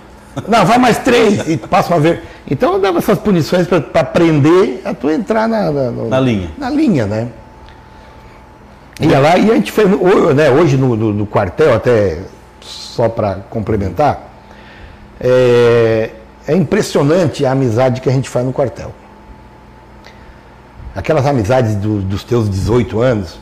Não, 0.48 0.64
vai 0.64 0.78
mais 0.78 1.00
três, 1.00 1.48
e 1.48 1.58
passa 1.58 1.94
uma 1.94 2.00
vez. 2.00 2.20
Então 2.50 2.74
eu 2.74 2.80
dava 2.80 2.98
essas 2.98 3.18
punições 3.20 3.68
para 3.68 3.78
aprender 4.02 4.82
a 4.86 4.94
tu 4.94 5.10
entrar 5.10 5.48
na, 5.48 5.72
na, 5.72 5.92
no- 5.92 6.10
Na 6.10 6.20
linha. 6.20 6.52
Na 6.58 6.70
linha, 6.70 7.06
né? 7.06 7.28
Ia 9.00 9.20
lá 9.20 9.38
e 9.38 9.50
a 9.50 9.56
gente 9.56 9.72
ho- 9.82 10.34
né, 10.34 10.50
hoje 10.52 10.78
no, 10.78 10.96
no- 10.96 11.14
no 11.14 11.26
quartel, 11.26 11.74
até 11.74 12.20
só 12.62 13.10
para 13.10 13.36
complementar, 13.50 14.30
é, 15.20 16.12
é 16.48 16.56
impressionante 16.56 17.46
a 17.46 17.52
amizade 17.52 18.02
que 18.02 18.10
a 18.10 18.12
gente 18.12 18.30
faz 18.30 18.46
no 18.46 18.54
quartel. 18.54 18.92
Aquelas 20.96 21.26
amizades 21.26 21.76
do- 21.76 22.02
dos 22.02 22.24
teus 22.24 22.50
18 22.50 23.02
anos, 23.02 23.40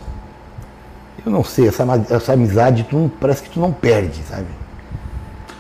eu 1.26 1.32
não 1.32 1.44
sei, 1.44 1.68
essa, 1.68 1.84
essa 2.10 2.34
amizade 2.34 2.84
tu 2.90 3.12
parece 3.20 3.44
que 3.44 3.50
tu 3.50 3.60
não 3.60 3.72
perde, 3.74 4.22
sabe? 4.30 4.46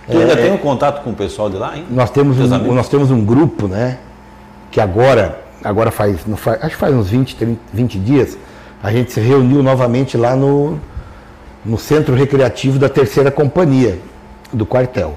Tu 0.10 0.18
ainda 0.18 0.36
tem 0.36 0.52
um 0.52 0.58
contato 0.58 1.04
com 1.04 1.12
o 1.12 1.14
pessoal 1.16 1.49
de 1.49 1.58
lá, 1.58 1.78
hein? 1.78 1.86
Nós 1.89 2.10
temos, 2.10 2.39
um, 2.39 2.54
amigos? 2.54 2.76
nós 2.76 2.89
temos 2.89 3.12
um 3.12 3.24
grupo, 3.24 3.68
né? 3.68 3.97
Que 4.72 4.82
agora, 4.82 5.39
agora 5.64 5.91
faz, 5.91 6.18
faz, 6.38 6.58
acho 6.64 6.72
que 6.76 6.80
faz 6.80 6.93
uns 6.93 7.10
20, 7.10 7.36
30, 7.36 7.60
20 7.74 7.99
dias, 7.99 8.38
a 8.82 8.91
gente 8.91 9.12
se 9.12 9.20
reuniu 9.20 9.62
novamente 9.62 10.18
lá 10.18 10.36
no, 10.36 10.80
no 11.64 11.78
Centro 11.78 12.16
Recreativo 12.16 12.80
da 12.80 12.89
Terceira 12.89 13.30
Companhia 13.30 13.99
do 14.52 14.66
quartel. 14.66 15.16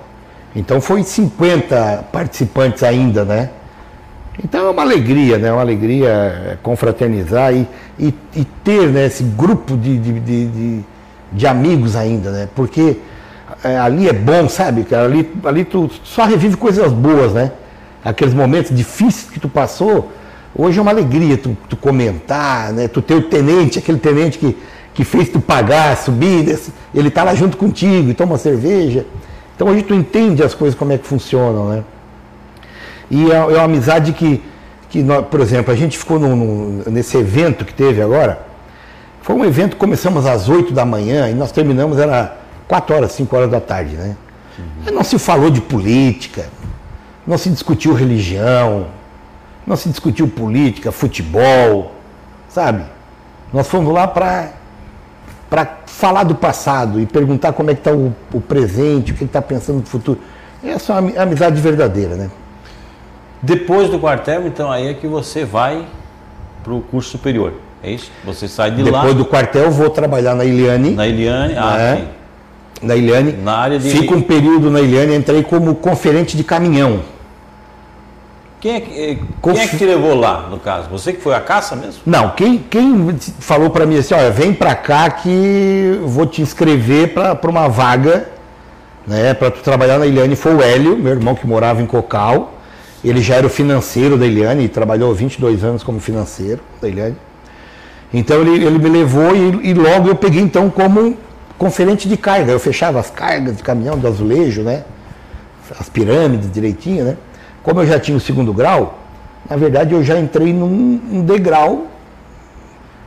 Então 0.55 0.81
foi 0.81 1.03
50 1.03 2.05
participantes 2.13 2.83
ainda, 2.83 3.25
né? 3.25 3.51
Então 4.45 4.67
é 4.67 4.71
uma 4.71 4.83
alegria, 4.83 5.39
né? 5.39 5.51
Uma 5.53 5.63
alegria 5.63 6.09
é, 6.09 6.59
confraternizar 6.63 7.55
e, 7.55 7.67
e, 7.99 8.15
e 8.37 8.45
ter 8.45 8.89
né, 8.89 9.07
esse 9.07 9.23
grupo 9.23 9.77
de, 9.77 9.99
de, 9.99 10.21
de, 10.21 10.47
de- 10.47 10.85
de 11.33 11.47
amigos 11.49 11.97
ainda, 11.97 12.31
né? 12.31 12.49
Porque 12.55 12.99
é, 13.65 13.79
ali 13.79 14.09
é 14.09 14.13
bom, 14.13 14.49
sabe? 14.49 14.87
Ali, 14.95 15.33
ali 15.45 15.65
tu 15.65 15.91
só 16.05 16.25
revive 16.25 16.57
coisas 16.57 16.93
boas, 16.93 17.33
né? 17.33 17.51
Aqueles 18.05 18.35
momentos 18.35 18.75
difíceis 18.77 19.31
que 19.31 19.41
tu 19.41 19.49
passou, 19.49 20.13
hoje 20.55 20.79
é 20.79 20.83
uma 20.83 20.91
alegria 20.91 21.37
tu, 21.39 21.57
tu 21.69 21.77
comentar, 21.77 22.73
né? 22.73 22.87
Tu 22.89 23.01
ter 23.03 23.15
o 23.15 23.23
tenente, 23.23 23.79
aquele 23.79 23.99
tenente 23.99 24.39
que, 24.39 24.57
que 24.93 25.05
fez 25.05 25.29
tu 25.31 25.41
pagar, 25.41 25.97
subir, 25.97 26.59
ele 26.95 27.11
tá 27.11 27.25
lá 27.25 27.35
junto 27.35 27.57
contigo 27.57 28.11
e 28.11 28.15
toma 28.15 28.37
cerveja. 28.39 29.07
Então 29.57 29.69
hoje 29.69 29.83
tu 29.83 29.95
entende 29.95 30.43
as 30.43 30.55
coisas 30.55 30.79
como 30.79 30.93
é 30.93 30.99
que 30.99 31.07
funcionam, 31.07 31.69
né? 31.71 31.85
E 33.11 33.31
é, 33.31 33.35
é 33.35 33.39
uma 33.39 33.63
amizade 33.65 34.13
que, 34.13 34.43
que 34.91 35.03
nós, 35.03 35.25
por 35.27 35.41
exemplo, 35.41 35.73
a 35.73 35.77
gente 35.77 35.97
ficou 35.97 36.19
num- 36.19 36.37
num- 36.37 36.83
nesse 36.91 37.17
evento 37.17 37.65
que 37.65 37.73
teve 37.73 38.03
agora. 38.03 38.41
Foi 39.23 39.35
um 39.37 39.45
evento, 39.45 39.77
começamos 39.77 40.27
às 40.27 40.49
8 40.51 40.73
da 40.75 40.85
manhã 40.85 41.31
e 41.31 41.35
nós 41.35 41.51
terminamos, 41.51 41.99
era 41.99 42.37
4 42.69 42.97
horas, 42.97 43.13
5 43.13 43.37
horas 43.37 43.51
da 43.51 43.61
tarde, 43.61 43.97
né? 43.97 44.17
Aí 44.87 44.93
Não 44.95 45.03
se 45.05 45.19
falou 45.19 45.51
de 45.51 45.61
política, 45.61 46.47
não 47.27 47.37
se 47.37 47.51
discutiu 47.51 47.93
religião, 47.95 48.87
não 49.67 49.77
se 49.77 49.89
discutiu 49.89 50.29
política, 50.29 50.93
futebol, 50.93 51.93
sabe? 52.49 52.85
Nós 53.53 53.67
fomos 53.69 53.93
lá 53.93 54.07
para 54.07 54.51
para 55.51 55.77
falar 55.87 56.25
do 56.25 56.35
passado 56.35 57.01
e 57.01 57.07
perguntar 57.07 57.53
como 57.53 57.71
é 57.71 57.75
que 57.75 57.81
está 57.81 57.93
o, 57.93 58.13
o 58.33 58.41
presente, 58.41 59.13
o 59.13 59.15
que 59.15 59.25
está 59.25 59.41
pensando 59.41 59.77
no 59.81 59.87
futuro. 59.87 60.19
Essa 60.65 60.93
é 60.93 60.95
uma 60.95 60.99
ami- 61.11 61.17
amizade 61.19 61.61
verdadeira, 61.61 62.17
né? 62.17 62.31
Depois 63.41 63.89
do 63.91 63.99
quartel, 64.01 64.47
então 64.49 64.73
aí 64.73 64.89
é 64.89 64.95
que 64.95 65.07
você 65.07 65.45
vai 65.45 65.87
para 66.65 66.73
o 66.73 66.81
curso 66.81 67.11
superior. 67.11 67.53
É 67.83 67.91
isso? 67.93 68.11
Você 68.25 68.49
sai 68.49 68.71
de 68.73 68.83
lá 68.83 69.01
Depois 69.03 69.15
do 69.15 69.25
quartel, 69.27 69.71
vou 69.71 69.91
trabalhar 69.91 70.35
na 70.35 70.45
Iliane. 70.45 70.91
na 70.93 71.07
Eliane, 71.07 71.55
ah, 71.57 71.79
É. 71.79 71.97
sim. 71.97 72.09
Na 72.83 72.95
Iliane. 72.97 73.33
Na 73.33 73.57
área 73.59 73.79
de- 73.79 73.91
Fico 73.91 74.15
um 74.15 74.23
período 74.23 74.71
na 74.71 74.81
Iliane, 74.81 75.15
entrei 75.15 75.43
como 75.43 75.75
conferente 75.75 76.37
de 76.37 76.45
caminhão. 76.45 77.01
Quem 78.61 78.77
é, 78.77 78.81
que, 78.81 78.91
eh, 78.99 79.19
quem 79.43 79.59
é 79.61 79.69
que 79.69 79.77
te 79.77 79.85
levou 79.85 80.15
lá, 80.15 80.49
no 80.51 80.59
caso? 80.59 80.89
Você 80.89 81.13
que 81.13 81.21
foi 81.21 81.35
à 81.35 81.41
caça 81.41 81.77
mesmo? 81.77 82.01
Não, 82.07 82.31
quem, 82.31 82.59
quem 82.59 83.15
falou 83.39 83.69
para 83.69 83.85
mim 83.85 83.99
assim, 83.99 84.15
olha, 84.15 84.31
vem 84.31 84.55
para 84.55 84.75
cá 84.75 85.11
que 85.11 86.01
vou 86.03 86.25
te 86.25 86.41
inscrever 86.41 87.13
para 87.13 87.51
uma 87.51 87.69
vaga, 87.69 88.27
né, 89.07 89.35
para 89.35 89.51
tu 89.51 89.61
trabalhar 89.61 89.99
na 89.99 90.07
Eliane, 90.07 90.35
foi 90.35 90.55
o 90.55 90.63
Hélio, 90.63 90.97
meu 90.97 91.13
irmão 91.13 91.35
que 91.35 91.47
morava 91.47 91.83
em 91.83 91.87
Cocal. 91.87 92.55
Ele 93.05 93.21
já 93.21 93.35
era 93.35 93.47
o 93.47 93.51
financeiro 93.51 94.17
da 94.17 94.25
Eliane, 94.27 94.67
trabalhou 94.67 95.15
22 95.15 95.63
anos 95.63 95.83
como 95.83 96.01
financeiro 96.01 96.61
da 96.81 96.89
Eliane. 96.89 97.17
Então 98.15 98.41
ele, 98.41 98.65
ele 98.65 98.79
me 98.79 98.89
levou 98.89 99.37
e, 99.37 99.69
e, 99.71 99.75
logo 99.75 100.09
eu 100.09 100.15
peguei 100.15 100.41
então 100.41 100.71
como 100.71 101.19
conferente 101.59 102.09
de 102.09 102.17
carga. 102.17 102.53
Eu 102.53 102.61
fechava 102.61 103.01
as 103.01 103.11
cargas 103.11 103.57
de 103.57 103.63
caminhão 103.63 103.99
de 103.99 104.07
azulejo, 104.07 104.63
né? 104.63 104.85
As 105.79 105.89
pirâmides 105.89 106.51
direitinho, 106.51 107.05
né? 107.05 107.17
Como 107.63 107.81
eu 107.81 107.87
já 107.87 107.99
tinha 107.99 108.17
o 108.17 108.21
segundo 108.21 108.53
grau, 108.53 108.99
na 109.49 109.57
verdade 109.57 109.95
eu 109.95 110.03
já 110.05 110.19
entrei 110.19 110.53
num, 110.53 110.69
num 110.69 111.25
degrau, 111.25 111.87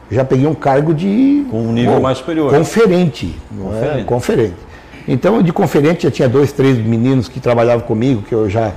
já 0.10 0.24
peguei 0.24 0.48
um 0.48 0.56
cargo 0.56 0.94
de. 0.94 1.46
Com 1.52 1.62
um 1.62 1.72
nível 1.72 2.00
mais 2.00 2.18
superior. 2.18 2.52
Conferente. 2.52 3.36
Conferente. 3.56 4.00
É? 4.00 4.04
conferente. 4.04 4.68
Então, 5.08 5.42
de 5.42 5.54
conferente 5.54 6.04
já 6.04 6.12
tinha 6.12 6.28
dois, 6.28 6.52
três 6.52 6.78
meninos 6.78 7.30
que 7.30 7.40
trabalhavam 7.40 7.86
comigo, 7.86 8.24
que 8.24 8.34
eu 8.34 8.50
já 8.50 8.74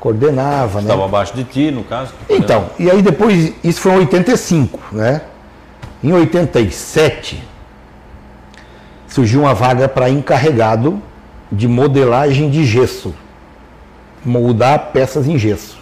coordenava. 0.00 0.80
Estava 0.80 1.00
né? 1.00 1.04
abaixo 1.04 1.34
de 1.34 1.44
ti, 1.44 1.70
no 1.70 1.84
caso? 1.84 2.12
Então, 2.28 2.66
e 2.78 2.90
aí 2.90 3.02
depois, 3.02 3.52
isso 3.62 3.80
foi 3.80 3.92
em 3.92 3.98
85, 3.98 4.80
né? 4.92 5.22
Em 6.02 6.12
87, 6.12 7.42
surgiu 9.14 9.42
uma 9.42 9.54
vaga 9.54 9.88
para 9.88 10.10
encarregado 10.10 11.00
de 11.50 11.68
modelagem 11.68 12.50
de 12.50 12.64
gesso 12.64 13.14
moldar 14.24 14.90
peças 14.92 15.28
em 15.28 15.38
gesso. 15.38 15.78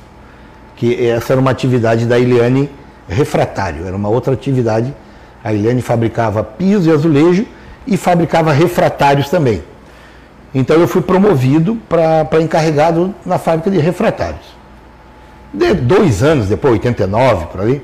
Que 0.76 1.08
essa 1.08 1.32
era 1.32 1.40
uma 1.40 1.50
atividade 1.50 2.04
da 2.04 2.20
Eliane 2.20 2.68
refratário, 3.08 3.86
era 3.86 3.96
uma 3.96 4.10
outra 4.10 4.34
atividade. 4.34 4.94
A 5.42 5.50
Eliane 5.50 5.80
fabricava 5.80 6.44
piso 6.44 6.90
e 6.90 6.92
azulejo 6.92 7.46
e 7.86 7.96
fabricava 7.96 8.52
refratários 8.52 9.30
também. 9.30 9.62
Então 10.54 10.76
eu 10.76 10.86
fui 10.86 11.00
promovido 11.00 11.78
para 11.88 12.42
encarregado 12.42 13.14
na 13.24 13.38
fábrica 13.38 13.70
de 13.70 13.78
refratários. 13.78 14.44
De 15.54 15.72
dois 15.72 16.22
anos 16.22 16.50
depois, 16.50 16.74
89 16.74 17.46
por 17.46 17.62
ali, 17.62 17.82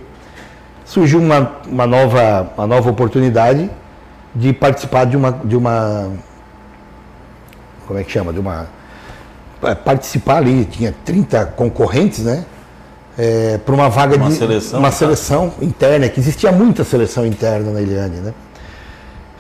surgiu 0.85 1.19
uma, 1.21 1.53
uma, 1.67 1.87
nova, 1.87 2.53
uma 2.55 2.67
nova 2.67 2.91
oportunidade 2.91 3.71
de 4.35 4.53
participar 4.53 5.05
de 5.05 5.17
uma, 5.17 5.33
de 5.33 5.57
uma. 5.57 6.13
Como 7.87 7.99
é 7.99 8.05
que 8.05 8.11
chama? 8.11 8.33
De 8.33 8.41
uma 8.41 8.69
é, 9.63 9.75
participar 9.75 10.37
ali, 10.37 10.65
tinha 10.65 10.95
30 11.05 11.47
concorrentes, 11.47 12.21
né? 12.21 12.45
É, 13.17 13.59
para 13.59 13.75
uma 13.75 13.89
vaga 13.89 14.17
uma 14.17 14.29
de 14.29 14.37
seleção, 14.37 14.79
uma 14.79 14.93
seleção 14.93 15.53
interna, 15.61 16.09
que 16.09 16.21
existia 16.21 16.53
muita 16.53 16.85
seleção 16.85 17.27
interna 17.27 17.73
na 17.73 17.81
Eliane, 17.81 18.17
né? 18.19 18.35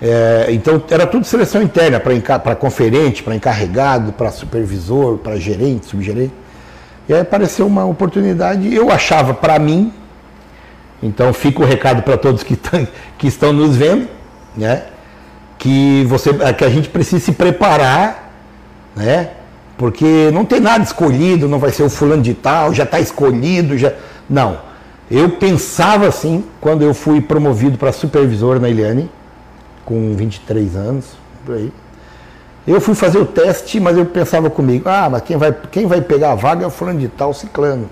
É, 0.00 0.46
então 0.50 0.82
era 0.90 1.06
tudo 1.06 1.24
seleção 1.24 1.62
interna 1.62 2.00
para 2.00 2.56
conferente, 2.56 3.22
para 3.22 3.34
encarregado, 3.34 4.12
para 4.12 4.30
supervisor, 4.30 5.18
para 5.18 5.36
gerente, 5.36 5.86
subgerente. 5.86 6.32
E 7.08 7.14
aí 7.14 7.20
apareceu 7.20 7.66
uma 7.66 7.84
oportunidade, 7.84 8.72
eu 8.74 8.90
achava 8.90 9.32
para 9.32 9.58
mim, 9.58 9.92
então 11.02 11.32
fica 11.32 11.62
o 11.62 11.64
recado 11.64 12.02
para 12.02 12.16
todos 12.16 12.42
que, 12.42 12.58
que 13.16 13.26
estão 13.26 13.52
nos 13.52 13.76
vendo, 13.76 14.08
né? 14.58 14.82
Que, 15.58 16.04
você, 16.04 16.34
que 16.52 16.64
a 16.64 16.68
gente 16.68 16.88
precisa 16.88 17.24
se 17.24 17.32
preparar, 17.32 18.32
né? 18.94 19.30
Porque 19.76 20.30
não 20.32 20.44
tem 20.44 20.60
nada 20.60 20.82
escolhido, 20.82 21.48
não 21.48 21.58
vai 21.58 21.70
ser 21.70 21.84
o 21.84 21.90
fulano 21.90 22.22
de 22.22 22.34
tal, 22.34 22.74
já 22.74 22.82
está 22.82 22.98
escolhido, 22.98 23.78
já. 23.78 23.92
Não. 24.28 24.58
Eu 25.08 25.30
pensava 25.30 26.06
assim 26.06 26.44
quando 26.60 26.82
eu 26.82 26.92
fui 26.92 27.20
promovido 27.20 27.78
para 27.78 27.92
supervisor 27.92 28.60
na 28.60 28.68
Eliane, 28.68 29.08
com 29.84 30.14
23 30.14 30.76
anos, 30.76 31.06
por 31.46 31.54
aí. 31.54 31.72
Eu 32.66 32.80
fui 32.80 32.94
fazer 32.94 33.18
o 33.18 33.24
teste, 33.24 33.80
mas 33.80 33.96
eu 33.96 34.04
pensava 34.04 34.50
comigo, 34.50 34.88
ah, 34.88 35.08
mas 35.10 35.22
quem 35.22 35.36
vai, 35.38 35.54
quem 35.70 35.86
vai 35.86 36.02
pegar 36.02 36.32
a 36.32 36.34
vaga 36.34 36.64
é 36.64 36.66
o 36.66 36.70
fulano 36.70 36.98
de 36.98 37.08
tal 37.08 37.32
ciclano. 37.32 37.88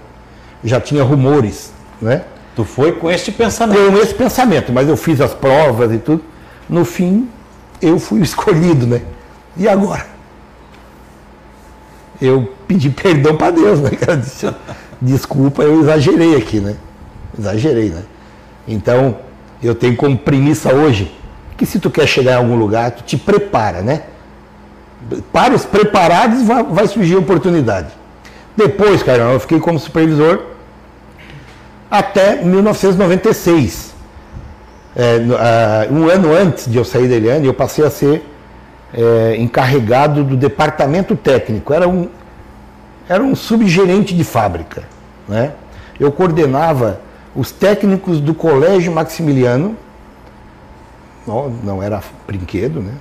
Já 0.62 0.80
tinha 0.80 1.02
rumores, 1.02 1.72
né? 2.02 2.22
Tu 2.54 2.64
foi 2.64 2.92
com 2.92 3.10
esse 3.10 3.30
pensamento. 3.32 3.92
Com 3.92 3.98
esse 3.98 4.14
pensamento, 4.14 4.72
mas 4.72 4.88
eu 4.88 4.96
fiz 4.96 5.20
as 5.20 5.32
provas 5.32 5.92
e 5.92 5.98
tudo. 5.98 6.22
No 6.68 6.84
fim, 6.84 7.28
eu 7.80 7.98
fui 7.98 8.20
escolhido, 8.22 8.86
né? 8.86 9.02
E 9.56 9.68
agora? 9.68 10.16
eu 12.20 12.52
pedi 12.66 12.90
perdão 12.90 13.36
para 13.36 13.52
Deus, 13.52 13.80
né? 13.80 13.90
Cara? 13.98 14.22
Desculpa, 15.00 15.62
eu 15.62 15.80
exagerei 15.80 16.36
aqui, 16.36 16.60
né? 16.60 16.76
Exagerei, 17.38 17.90
né? 17.90 18.02
Então, 18.66 19.18
eu 19.62 19.74
tenho 19.74 19.96
como 19.96 20.16
premissa 20.16 20.74
hoje 20.74 21.12
que 21.56 21.64
se 21.64 21.78
tu 21.78 21.90
quer 21.90 22.06
chegar 22.06 22.32
em 22.32 22.36
algum 22.36 22.56
lugar, 22.56 22.90
tu 22.90 23.02
te 23.02 23.16
prepara, 23.16 23.80
né? 23.82 24.02
Para 25.32 25.54
os 25.54 25.64
preparados 25.64 26.42
vai, 26.42 26.62
vai 26.62 26.86
surgir 26.86 27.16
oportunidade. 27.16 27.88
Depois, 28.56 29.02
cara, 29.02 29.32
eu 29.32 29.40
fiquei 29.40 29.60
como 29.60 29.78
supervisor 29.78 30.42
até 31.90 32.42
1996. 32.42 33.94
É, 34.96 35.88
um 35.90 36.08
ano 36.08 36.34
antes 36.34 36.70
de 36.70 36.78
eu 36.78 36.84
sair 36.84 37.06
da 37.06 37.14
Eliane, 37.14 37.46
eu 37.46 37.52
passei 37.52 37.84
a 37.84 37.90
ser 37.90 38.24
é, 38.94 39.36
encarregado 39.36 40.24
do 40.24 40.34
departamento 40.34 41.14
técnico, 41.14 41.74
era 41.74 41.86
um, 41.86 42.08
era 43.06 43.22
um 43.22 43.36
subgerente 43.36 44.14
de 44.14 44.24
fábrica. 44.24 44.84
Né? 45.28 45.52
Eu 46.00 46.10
coordenava 46.10 47.00
os 47.34 47.52
técnicos 47.52 48.20
do 48.20 48.32
Colégio 48.32 48.90
Maximiliano, 48.90 49.76
não, 51.26 51.50
não 51.50 51.82
era 51.82 52.00
brinquedo, 52.26 52.80
né? 52.80 52.94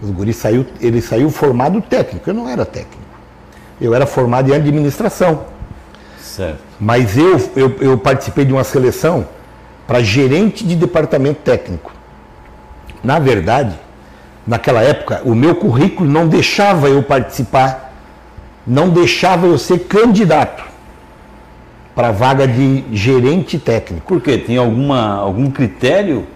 Os 0.00 0.10
guris 0.10 0.36
saiu, 0.36 0.64
ele 0.80 1.02
saiu 1.02 1.28
formado 1.28 1.82
técnico, 1.82 2.30
eu 2.30 2.34
não 2.34 2.48
era 2.48 2.64
técnico. 2.64 2.96
Eu 3.80 3.94
era 3.94 4.06
formado 4.06 4.48
em 4.48 4.54
administração. 4.54 5.44
Certo. 6.20 6.60
Mas 6.78 7.18
eu, 7.18 7.36
eu, 7.56 7.76
eu 7.80 7.98
participei 7.98 8.44
de 8.44 8.52
uma 8.52 8.64
seleção 8.64 9.26
para 9.88 10.02
gerente 10.02 10.66
de 10.66 10.76
departamento 10.76 11.40
técnico. 11.42 11.90
Na 13.02 13.18
verdade, 13.18 13.74
naquela 14.46 14.82
época, 14.82 15.22
o 15.24 15.34
meu 15.34 15.54
currículo 15.54 16.08
não 16.08 16.28
deixava 16.28 16.90
eu 16.90 17.02
participar, 17.02 17.94
não 18.66 18.90
deixava 18.90 19.46
eu 19.46 19.56
ser 19.56 19.78
candidato 19.86 20.62
para 21.94 22.08
a 22.08 22.12
vaga 22.12 22.46
de 22.46 22.84
gerente 22.92 23.58
técnico. 23.58 24.06
Por 24.06 24.20
quê? 24.20 24.36
Tinha 24.36 24.60
alguma, 24.60 25.14
algum 25.14 25.50
critério? 25.50 26.26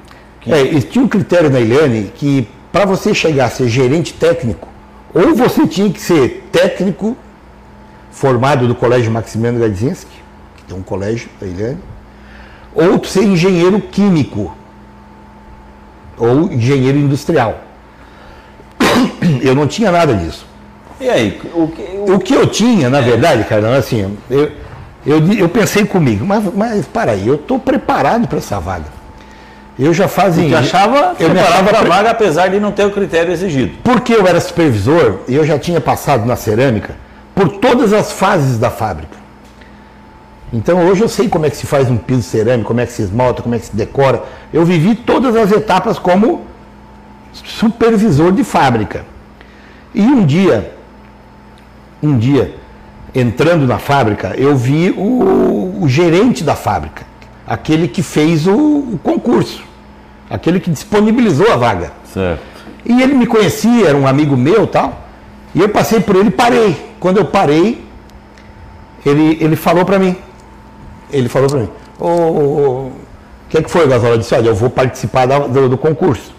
Que... 0.41 0.51
É, 0.51 0.81
tinha 0.81 1.05
um 1.05 1.09
critério 1.09 1.51
na 1.51 1.61
Eliane 1.61 2.11
que 2.15 2.49
para 2.73 2.87
você 2.87 3.15
chegar 3.15 3.45
a 3.45 3.51
ser 3.51 3.69
gerente 3.69 4.15
técnico, 4.15 4.67
ou 5.13 5.35
você 5.35 5.67
tinha 5.67 5.91
que 5.91 6.01
ser 6.01 6.49
técnico 6.51 7.15
formado 8.11 8.67
do 8.67 8.75
Colégio 8.75 9.13
Maximiano 9.13 9.61
Gadzinski, 9.61 10.23
que 10.57 10.65
tem 10.65 10.75
um 10.77 10.83
colégio 10.83 11.29
da 11.39 11.47
Eliane, 11.47 11.79
ou 12.75 13.03
ser 13.05 13.25
engenheiro 13.25 13.81
químico 13.81 14.57
ou 16.19 16.53
engenheiro 16.53 16.99
industrial. 16.99 17.61
Eu 19.43 19.55
não 19.55 19.67
tinha 19.67 19.91
nada 19.91 20.15
disso. 20.15 20.47
E 21.01 21.09
aí? 21.09 21.41
O 21.55 21.69
que, 21.69 21.83
o... 21.83 22.15
o 22.15 22.19
que 22.21 22.33
eu 22.33 22.47
tinha, 22.47 22.89
na 22.89 22.99
é. 22.99 23.03
verdade, 23.03 23.43
cara, 23.45 23.77
assim, 23.77 24.17
eu, 24.31 24.53
eu, 25.05 25.33
eu 25.33 25.49
pensei 25.49 25.85
comigo, 25.85 26.25
mas, 26.25 26.45
mas 26.55 26.87
para 26.87 27.11
aí, 27.11 27.27
eu 27.27 27.35
estou 27.35 27.59
preparado 27.59 28.29
para 28.29 28.39
essa 28.39 28.61
vaga. 28.61 28.85
Eu 29.77 29.93
já 29.93 30.07
fazia. 30.07 30.45
Porque 30.45 30.55
achava 30.55 31.17
eu 31.19 31.31
me 31.31 31.41
achava 31.41 31.71
para 31.71 31.79
a 31.81 31.85
vaga, 31.85 32.11
apesar 32.11 32.49
de 32.49 32.61
não 32.61 32.71
ter 32.71 32.85
o 32.85 32.91
critério 32.93 33.33
exigido. 33.33 33.79
Porque 33.83 34.15
eu 34.15 34.27
era 34.29 34.39
supervisor 34.39 35.21
e 35.27 35.35
eu 35.35 35.45
já 35.45 35.59
tinha 35.59 35.81
passado 35.81 36.25
na 36.25 36.37
cerâmica 36.37 36.95
por 37.35 37.49
todas 37.49 37.93
as 37.93 38.13
fases 38.13 38.59
da 38.59 38.71
fábrica. 38.71 39.22
Então 40.53 40.87
hoje 40.87 41.01
eu 41.01 41.09
sei 41.09 41.29
como 41.29 41.47
é 41.47 41.51
que 41.51 41.57
se 41.57 41.67
faz 41.67 41.91
um 41.91 41.97
piso 41.97 42.23
cerâmico, 42.23 42.69
como 42.69 42.81
é 42.81 42.87
que 42.87 42.93
se 42.93 43.03
esmalta, 43.03 43.43
como 43.43 43.55
é 43.55 43.59
que 43.59 43.67
se 43.67 43.77
decora. 43.77 44.23
Eu 44.53 44.65
vivi 44.65 44.95
todas 44.95 45.35
as 45.35 45.51
etapas 45.51 45.99
como 45.99 46.45
supervisor 47.33 48.33
de 48.33 48.45
fábrica. 48.45 49.05
E 49.95 50.03
um 50.03 50.25
dia, 50.25 50.75
um 52.03 52.19
dia, 52.19 52.55
entrando 53.15 53.67
na 53.67 53.79
fábrica, 53.79 54.35
eu 54.37 54.55
vi 54.57 54.91
o, 54.91 55.79
o 55.83 55.89
gerente 55.89 56.45
da 56.45 56.55
fábrica, 56.55 57.05
aquele 57.47 57.89
que 57.89 58.03
fez 58.03 58.47
o, 58.47 58.55
o, 58.55 59.01
concurso, 59.03 59.63
aquele 60.29 60.61
que 60.61 60.71
disponibilizou 60.71 61.51
a 61.51 61.57
vaga. 61.57 61.93
Certo. 62.13 62.43
E 62.85 63.01
ele 63.01 63.15
me 63.15 63.27
conhecia, 63.27 63.89
era 63.89 63.97
um 63.97 64.07
amigo 64.07 64.37
meu 64.37 64.67
tal. 64.67 65.01
E 65.55 65.61
eu 65.61 65.69
passei 65.69 66.01
por 66.01 66.17
ele 66.17 66.29
e 66.29 66.33
parei. 66.33 66.95
Quando 66.99 67.19
eu 67.19 67.25
parei, 67.25 67.85
ele, 69.05 69.39
ele 69.41 69.57
falou 69.57 69.85
para 69.85 69.99
mim. 69.99 70.17
Ele 71.13 71.29
falou 71.29 71.49
para 71.49 71.59
mim, 71.61 71.69
o 72.01 72.91
que, 73.49 73.59
é 73.59 73.63
que 73.63 73.71
foi, 73.71 73.87
Gasola? 73.87 74.15
Eu 74.15 74.19
disse, 74.19 74.35
olha, 74.35 74.49
eu 74.49 74.55
vou 74.55 74.71
participar 74.71 75.27
da, 75.27 75.41
do, 75.41 75.69
do 75.69 75.79
concurso. 75.79 76.33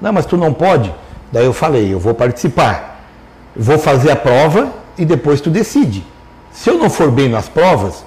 Não, 0.00 0.12
mas 0.12 0.24
tu 0.24 0.36
não 0.36 0.52
pode. 0.52 0.94
Daí 1.32 1.44
eu 1.44 1.52
falei, 1.52 1.92
eu 1.92 1.98
vou 1.98 2.14
participar. 2.14 3.04
Vou 3.54 3.78
fazer 3.78 4.12
a 4.12 4.16
prova 4.16 4.72
e 4.96 5.04
depois 5.04 5.40
tu 5.40 5.50
decide. 5.50 6.04
Se 6.52 6.70
eu 6.70 6.78
não 6.78 6.88
for 6.88 7.10
bem 7.10 7.28
nas 7.28 7.48
provas, 7.48 8.04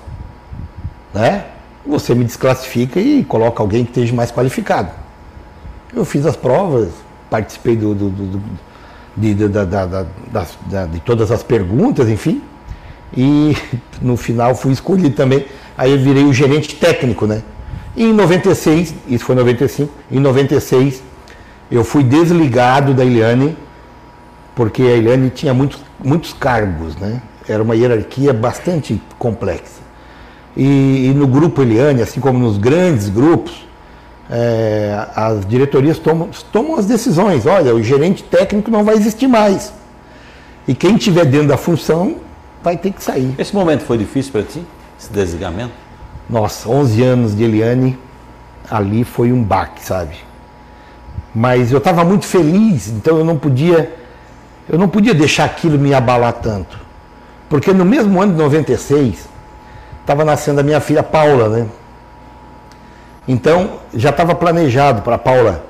né? 1.14 1.46
Você 1.86 2.14
me 2.14 2.24
desclassifica 2.24 3.00
e 3.00 3.24
coloca 3.24 3.62
alguém 3.62 3.84
que 3.84 3.92
esteja 3.92 4.14
mais 4.14 4.32
qualificado. 4.32 4.92
Eu 5.94 6.06
fiz 6.06 6.26
as 6.26 6.36
provas, 6.36 6.90
participei 7.30 7.76
do, 7.76 7.94
do, 7.94 8.10
do, 8.10 8.42
de, 9.18 9.34
de, 9.34 9.48
de, 9.50 10.88
de 10.92 11.00
todas 11.02 11.32
as 11.32 11.44
perguntas, 11.44 12.08
enfim, 12.08 12.42
e 13.16 13.56
no 14.02 14.18
final 14.18 14.56
fui 14.56 14.72
escolhido 14.72 15.16
também. 15.16 15.46
Aí 15.78 15.92
eu 15.92 16.00
virei 16.00 16.24
o 16.24 16.34
gerente 16.34 16.76
técnico, 16.76 17.26
né? 17.26 17.42
E 17.96 18.04
em 18.04 18.14
96, 18.14 18.94
isso 19.08 19.26
foi 19.26 19.36
em 19.36 19.40
95, 19.40 19.92
em 20.12 20.20
96 20.20 21.04
eu 21.72 21.86
fui 21.86 22.04
desligado 22.04 22.94
da 22.94 23.04
Eliane, 23.04 23.58
porque 24.54 24.82
a 24.82 24.98
Eliane 24.98 25.30
tinha 25.30 25.54
muitos, 25.54 25.80
muitos 26.04 26.34
cargos, 26.34 26.98
né? 26.98 27.22
Era 27.48 27.64
uma 27.64 27.76
hierarquia 27.76 28.34
bastante 28.34 29.02
complexa. 29.18 29.82
E, 30.56 31.08
e 31.08 31.14
no 31.16 31.26
grupo 31.26 31.62
Eliane, 31.62 32.02
assim 32.02 32.20
como 32.20 32.38
nos 32.38 32.58
grandes 32.58 33.08
grupos, 33.08 33.66
é, 34.30 35.08
as 35.16 35.46
diretorias 35.46 35.98
tomam, 35.98 36.30
tomam 36.52 36.76
as 36.76 36.86
decisões. 36.86 37.46
Olha, 37.46 37.74
o 37.74 37.82
gerente 37.82 38.22
técnico 38.24 38.70
não 38.70 38.84
vai 38.84 38.96
existir 38.96 39.28
mais. 39.28 39.74
E 40.68 40.76
quem 40.76 40.96
estiver 40.96 41.26
dentro 41.26 41.48
da 41.48 41.58
função 41.58 42.18
vai 42.64 42.78
ter 42.78 42.92
que 42.92 43.04
sair. 43.04 43.34
Esse 43.38 43.54
momento 43.54 43.84
foi 43.84 43.98
difícil 43.98 44.32
para 44.32 44.44
ti, 44.44 44.66
esse 45.00 45.12
desligamento? 45.12 45.74
Nossa, 46.30 46.70
11 46.70 47.04
anos 47.04 47.36
de 47.36 47.44
Eliane, 47.44 47.98
ali 48.70 49.04
foi 49.04 49.32
um 49.32 49.44
baque, 49.44 49.84
sabe? 49.84 50.16
Mas 51.34 51.72
eu 51.72 51.78
estava 51.78 52.04
muito 52.04 52.26
feliz, 52.26 52.88
então 52.88 53.18
eu 53.18 53.26
não 53.26 53.38
podia, 53.38 53.94
eu 54.70 54.78
não 54.78 54.88
podia 54.88 55.14
deixar 55.14 55.46
aquilo 55.46 55.78
me 55.78 55.94
abalar 55.94 56.34
tanto. 56.34 56.80
Porque 57.50 57.74
no 57.74 57.84
mesmo 57.84 58.22
ano 58.22 58.34
de 58.34 58.38
96, 58.38 59.28
estava 60.02 60.24
nascendo 60.24 60.60
a 60.62 60.64
minha 60.64 60.80
filha 60.80 61.04
Paula, 61.04 61.50
né? 61.50 61.68
Então 63.28 63.80
já 63.94 64.10
estava 64.10 64.34
planejado 64.36 65.02
para 65.02 65.18
Paula, 65.18 65.66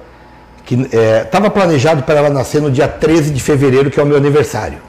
que 0.64 0.76
estava 0.76 1.48
é, 1.48 1.50
planejado 1.50 2.04
para 2.04 2.16
ela 2.20 2.30
nascer 2.30 2.62
no 2.62 2.72
dia 2.72 2.88
13 2.88 3.32
de 3.32 3.42
fevereiro, 3.42 3.90
que 3.90 4.00
é 4.00 4.04
o 4.04 4.06
meu 4.06 4.18
aniversário. 4.18 4.80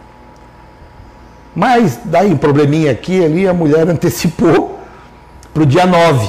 Mas 1.54 2.00
daí 2.04 2.32
um 2.32 2.36
probleminha 2.36 2.90
aqui 2.90 3.24
ali, 3.24 3.46
a 3.46 3.52
mulher 3.52 3.86
antecipou 3.88 4.80
para 5.52 5.62
o 5.62 5.66
dia 5.66 5.86
9. 5.86 6.28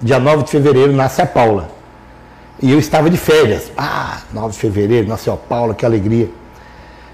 Dia 0.00 0.18
9 0.18 0.44
de 0.44 0.50
fevereiro 0.50 0.92
nasce 0.92 1.22
a 1.22 1.26
Paula. 1.26 1.68
E 2.60 2.70
eu 2.70 2.78
estava 2.78 3.10
de 3.10 3.16
férias. 3.16 3.72
Ah, 3.76 4.20
9 4.32 4.52
de 4.52 4.58
fevereiro, 4.58 5.08
nasceu 5.08 5.32
a 5.32 5.36
Paula, 5.36 5.74
que 5.74 5.84
alegria. 5.84 6.28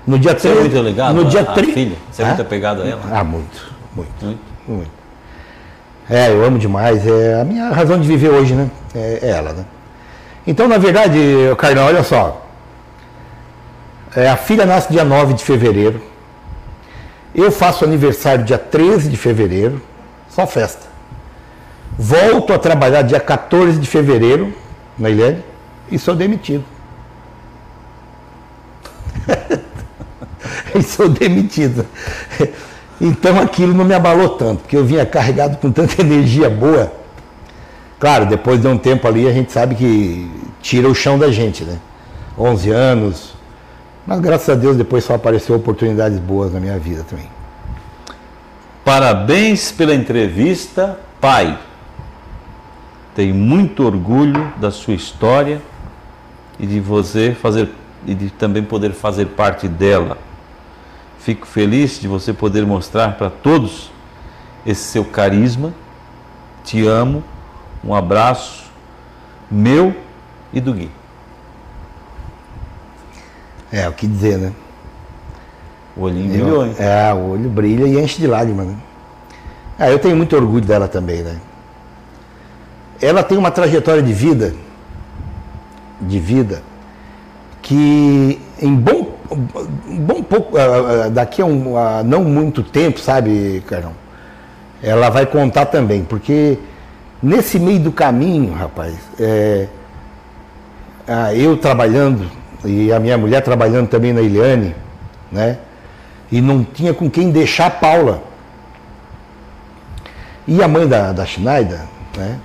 No 0.07 0.19
dia 0.19 0.33
Você 0.33 0.49
3, 0.49 0.57
é 0.57 0.61
muito 0.61 0.83
ligado 0.83 1.15
no 1.15 1.25
dia 1.25 1.41
a, 1.41 1.45
3, 1.45 1.69
a 1.69 1.73
filha? 1.73 1.97
Você 2.11 2.23
é 2.23 2.27
muito 2.27 2.43
apegado 2.43 2.83
a 2.83 2.87
ela? 2.87 3.01
Ah, 3.11 3.25
muito, 3.25 3.73
muito, 3.95 4.25
muito, 4.25 4.41
muito. 4.67 4.91
É, 6.09 6.31
eu 6.31 6.45
amo 6.45 6.59
demais. 6.59 7.07
É 7.07 7.41
a 7.41 7.45
minha 7.45 7.71
razão 7.71 7.99
de 7.99 8.07
viver 8.07 8.31
hoje, 8.31 8.55
né? 8.55 8.71
É, 8.95 9.19
é 9.23 9.29
ela, 9.31 9.53
né? 9.53 9.65
Então, 10.47 10.67
na 10.67 10.79
verdade, 10.79 11.19
Carnal, 11.59 11.87
olha 11.87 12.03
só. 12.03 12.47
É, 14.17 14.29
a 14.29 14.37
filha 14.37 14.65
nasce 14.65 14.91
dia 14.91 15.05
9 15.05 15.35
de 15.35 15.45
fevereiro. 15.45 16.01
Eu 17.35 17.53
faço 17.53 17.85
aniversário 17.85 18.45
dia 18.45 18.59
13 18.59 19.09
de 19.09 19.17
fevereiro, 19.17 19.81
só 20.29 20.47
festa. 20.47 20.87
Volto 21.99 22.53
a 22.53 22.59
trabalhar 22.59 23.03
dia 23.03 23.21
14 23.21 23.79
de 23.79 23.87
fevereiro 23.87 24.53
na 24.99 25.11
Ilhéria 25.11 25.45
e 25.91 25.99
sou 25.99 26.15
demitido. 26.15 26.65
e 30.75 30.83
sou 30.83 31.09
demitido. 31.09 31.85
Então 33.01 33.41
aquilo 33.41 33.75
não 33.75 33.85
me 33.85 33.95
abalou 33.95 34.31
tanto, 34.31 34.63
porque 34.63 34.77
eu 34.77 34.85
vinha 34.85 35.05
carregado 35.07 35.57
com 35.59 35.71
tanta 35.71 36.01
energia 36.03 36.49
boa. 36.51 36.93
Claro, 37.99 38.27
depois 38.27 38.61
de 38.61 38.69
um 38.69 38.79
tempo 38.79 39.07
ali 39.07 39.27
a 39.29 39.33
gente 39.33 39.53
sabe 39.53 39.75
que 39.75 40.31
tira 40.63 40.89
o 40.89 40.95
chão 40.95 41.19
da 41.19 41.31
gente, 41.31 41.65
né? 41.65 41.79
11 42.39 42.71
anos, 42.71 43.35
mas 44.09 44.21
graças 44.21 44.49
a 44.49 44.55
Deus 44.55 44.75
depois 44.75 45.05
só 45.05 45.17
apareceu 45.17 45.55
oportunidades 45.55 46.19
boas 46.19 46.51
na 46.51 46.59
minha 46.59 46.79
vida 46.79 47.05
também. 47.05 47.29
Parabéns 48.83 49.71
pela 49.71 49.95
entrevista, 49.95 50.99
pai. 51.21 51.59
Tenho 53.15 53.35
muito 53.35 53.85
orgulho 53.85 54.51
da 54.57 54.71
sua 54.71 54.95
história 54.95 55.61
e 56.59 56.67
de 56.67 56.81
você 56.81 57.37
fazer 57.39 57.69
e 58.07 58.15
de 58.15 58.31
também 58.31 58.63
poder 58.63 58.93
fazer 58.93 59.27
parte 59.27 59.69
dela. 59.69 60.17
Fico 61.19 61.47
feliz 61.47 62.01
de 62.01 62.09
você 62.09 62.33
poder 62.33 62.65
mostrar 62.65 63.19
para 63.19 63.29
todos 63.29 63.91
esse 64.65 64.85
seu 64.85 65.05
carisma. 65.05 65.75
Te 66.65 66.87
amo. 66.87 67.23
Um 67.85 67.95
abraço 67.95 68.71
meu 69.51 69.95
e 70.51 70.63
do 70.63 70.73
Gui. 70.73 70.98
É, 73.73 73.89
o 73.89 73.93
que 73.93 74.07
dizer, 74.07 74.39
né? 74.39 74.53
O 75.97 76.03
olhinho 76.03 76.31
brilhou, 76.31 76.67
hein? 76.67 76.75
É, 76.79 77.13
o 77.13 77.31
olho 77.31 77.51
brilha 77.51 77.85
e 77.87 78.03
enche 78.03 78.21
de 78.21 78.27
lágrimas, 78.27 78.67
né? 78.67 78.77
Ah, 79.79 79.91
eu 79.91 79.99
tenho 79.99 80.17
muito 80.17 80.35
orgulho 80.35 80.65
dela 80.65 80.89
também, 80.89 81.23
né? 81.23 81.37
Ela 83.01 83.23
tem 83.23 83.37
uma 83.37 83.51
trajetória 83.51 84.03
de 84.03 84.13
vida, 84.13 84.55
de 86.01 86.19
vida, 86.19 86.63
que 87.63 88.41
em 88.61 88.75
bom, 88.75 89.15
bom 90.01 90.23
pouco, 90.23 90.57
ah, 90.57 91.05
ah, 91.07 91.09
daqui 91.09 91.43
a, 91.43 91.45
um, 91.45 91.77
a 91.77 92.03
não 92.03 92.25
muito 92.25 92.63
tempo, 92.63 92.99
sabe, 92.99 93.63
Carão? 93.67 93.93
Ela 94.83 95.11
vai 95.11 95.27
contar 95.27 95.67
também, 95.67 96.03
porque 96.05 96.59
nesse 97.23 97.59
meio 97.59 97.81
do 97.81 97.93
caminho, 97.93 98.53
rapaz, 98.53 98.95
é, 99.19 99.69
eu 101.35 101.57
trabalhando 101.57 102.31
e 102.65 102.93
a 102.93 102.99
minha 102.99 103.17
mulher 103.17 103.43
trabalhando 103.43 103.89
também 103.89 104.13
na 104.13 104.21
Iliane, 104.21 104.75
né? 105.31 105.59
E 106.31 106.41
não 106.41 106.65
tinha 106.65 106.93
com 106.93 107.09
quem 107.09 107.31
deixar 107.31 107.67
a 107.67 107.71
Paula. 107.71 108.23
E 110.47 110.63
a 110.63 110.69
mãe 110.69 110.87
da, 110.87 111.13
da 111.13 111.25
Schneider, 111.25 111.81
né? 112.17 112.39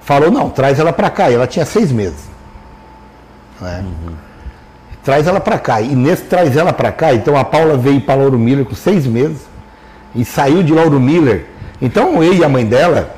Falou, 0.00 0.30
não, 0.30 0.48
traz 0.48 0.78
ela 0.78 0.92
para 0.92 1.10
cá. 1.10 1.30
E 1.30 1.34
ela 1.34 1.46
tinha 1.46 1.66
seis 1.66 1.92
meses. 1.92 2.28
Né? 3.60 3.84
Uhum. 3.84 4.14
Traz 5.04 5.26
ela 5.26 5.40
para 5.40 5.58
cá. 5.58 5.80
E 5.80 5.94
nesse 5.94 6.24
traz 6.24 6.56
ela 6.56 6.72
para 6.72 6.92
cá, 6.92 7.12
então 7.14 7.36
a 7.36 7.44
Paula 7.44 7.76
veio 7.76 8.00
para 8.00 8.14
Lauro 8.14 8.38
Miller 8.38 8.64
com 8.64 8.74
seis 8.74 9.06
meses 9.06 9.42
e 10.14 10.24
saiu 10.24 10.62
de 10.62 10.72
Lauro 10.72 10.98
Miller. 10.98 11.46
Então 11.80 12.22
eu 12.22 12.34
e 12.34 12.44
a 12.44 12.48
mãe 12.48 12.64
dela, 12.64 13.14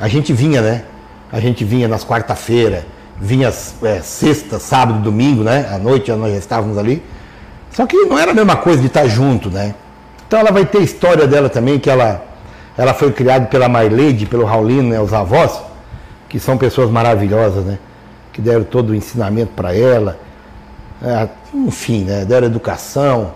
a 0.00 0.08
gente 0.08 0.32
vinha, 0.32 0.60
né? 0.60 0.84
A 1.32 1.40
gente 1.40 1.64
vinha 1.64 1.88
nas 1.88 2.04
quarta-feira, 2.04 2.86
vinha 3.24 3.48
é, 3.48 4.00
sexta, 4.02 4.58
sábado, 4.58 5.00
domingo, 5.00 5.42
né? 5.42 5.66
À 5.72 5.78
noite 5.78 6.12
nós 6.12 6.30
já 6.30 6.38
estávamos 6.38 6.76
ali. 6.76 7.02
Só 7.70 7.86
que 7.86 7.96
não 8.04 8.18
era 8.18 8.32
a 8.32 8.34
mesma 8.34 8.56
coisa 8.56 8.80
de 8.80 8.86
estar 8.86 9.06
junto, 9.06 9.50
né? 9.50 9.74
Então 10.26 10.38
ela 10.38 10.52
vai 10.52 10.66
ter 10.66 10.82
história 10.82 11.26
dela 11.26 11.48
também, 11.48 11.78
que 11.78 11.88
ela, 11.88 12.22
ela 12.76 12.92
foi 12.92 13.10
criada 13.12 13.46
pela 13.46 13.68
Marleide, 13.68 14.26
pelo 14.26 14.44
Raulino, 14.44 14.90
né, 14.90 15.00
os 15.00 15.12
avós, 15.12 15.60
que 16.28 16.38
são 16.38 16.58
pessoas 16.58 16.90
maravilhosas, 16.90 17.64
né? 17.64 17.78
Que 18.30 18.42
deram 18.42 18.62
todo 18.62 18.90
o 18.90 18.94
ensinamento 18.94 19.52
para 19.56 19.74
ela. 19.74 20.18
É, 21.02 21.28
enfim, 21.54 22.04
né? 22.04 22.26
Deram 22.26 22.46
educação, 22.46 23.32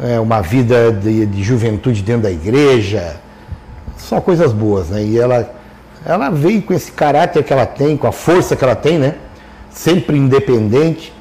é, 0.00 0.18
uma 0.18 0.40
vida 0.40 0.90
de, 0.90 1.26
de 1.26 1.42
juventude 1.44 2.02
dentro 2.02 2.22
da 2.22 2.30
igreja. 2.30 3.16
Só 3.96 4.20
coisas 4.20 4.52
boas, 4.52 4.88
né? 4.88 5.04
E 5.04 5.16
ela 5.16 5.61
ela 6.04 6.30
veio 6.30 6.62
com 6.62 6.74
esse 6.74 6.90
caráter 6.92 7.42
que 7.44 7.52
ela 7.52 7.66
tem, 7.66 7.96
com 7.96 8.06
a 8.06 8.12
força 8.12 8.56
que 8.56 8.64
ela 8.64 8.74
tem, 8.74 8.98
né? 8.98 9.14
Sempre 9.70 10.16
independente. 10.16 11.12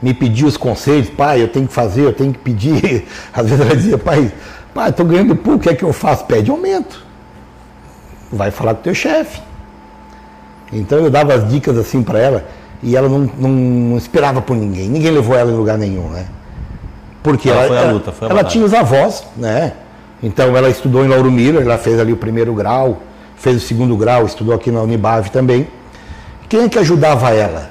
Me 0.00 0.14
pediu 0.14 0.46
os 0.46 0.56
conselhos, 0.56 1.08
pai, 1.10 1.42
eu 1.42 1.48
tenho 1.48 1.66
que 1.66 1.72
fazer, 1.72 2.02
eu 2.02 2.12
tenho 2.12 2.32
que 2.32 2.38
pedir. 2.38 3.06
Às 3.32 3.48
vezes 3.48 3.64
ela 3.64 3.76
dizia, 3.76 3.98
pai, 3.98 4.32
pai, 4.74 4.90
estou 4.90 5.06
ganhando 5.06 5.34
pouco, 5.34 5.58
o 5.58 5.62
que 5.62 5.68
é 5.68 5.74
que 5.74 5.82
eu 5.82 5.92
faço? 5.92 6.24
Pede 6.26 6.50
aumento. 6.50 7.04
Vai 8.30 8.50
falar 8.50 8.74
com 8.74 8.80
o 8.80 8.84
teu 8.84 8.94
chefe. 8.94 9.40
Então 10.72 10.98
eu 10.98 11.10
dava 11.10 11.34
as 11.34 11.48
dicas 11.48 11.76
assim 11.78 12.02
para 12.02 12.18
ela 12.18 12.44
e 12.82 12.96
ela 12.96 13.08
não, 13.08 13.30
não, 13.38 13.48
não, 13.48 13.96
esperava 13.96 14.42
por 14.42 14.56
ninguém. 14.56 14.88
Ninguém 14.88 15.10
levou 15.10 15.36
ela 15.36 15.50
em 15.50 15.54
lugar 15.54 15.78
nenhum, 15.78 16.08
né? 16.10 16.26
Porque 17.22 17.48
ela, 17.48 17.64
ela, 17.64 17.92
luta, 17.92 18.12
ela, 18.20 18.30
ela 18.30 18.44
tinha 18.44 18.64
os 18.64 18.74
avós, 18.74 19.24
né? 19.36 19.72
Então 20.22 20.56
ela 20.56 20.68
estudou 20.68 21.04
em 21.04 21.08
Lauro 21.08 21.30
Miller, 21.30 21.62
ela 21.62 21.78
fez 21.78 21.98
ali 21.98 22.12
o 22.12 22.16
primeiro 22.16 22.54
grau, 22.54 23.00
fez 23.36 23.56
o 23.56 23.60
segundo 23.60 23.96
grau, 23.96 24.26
estudou 24.26 24.54
aqui 24.54 24.70
na 24.70 24.80
Unibave 24.82 25.30
também. 25.30 25.68
Quem 26.48 26.64
é 26.64 26.68
que 26.68 26.78
ajudava 26.78 27.30
ela? 27.30 27.70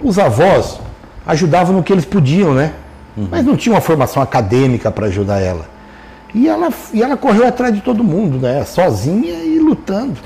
Os 0.00 0.18
avós 0.18 0.80
ajudavam 1.26 1.74
no 1.74 1.82
que 1.82 1.92
eles 1.92 2.04
podiam, 2.04 2.54
né? 2.54 2.72
Uhum. 3.16 3.28
Mas 3.30 3.44
não 3.44 3.56
tinha 3.56 3.74
uma 3.74 3.80
formação 3.80 4.22
acadêmica 4.22 4.90
para 4.90 5.06
ajudar 5.06 5.40
ela. 5.40 5.68
E 6.34 6.48
ela, 6.48 6.70
e 6.92 7.02
ela 7.02 7.16
correu 7.16 7.46
atrás 7.46 7.74
de 7.74 7.80
todo 7.80 8.04
mundo, 8.04 8.38
né? 8.38 8.64
Sozinha 8.64 9.42
e 9.42 9.58
lutando. 9.58 10.18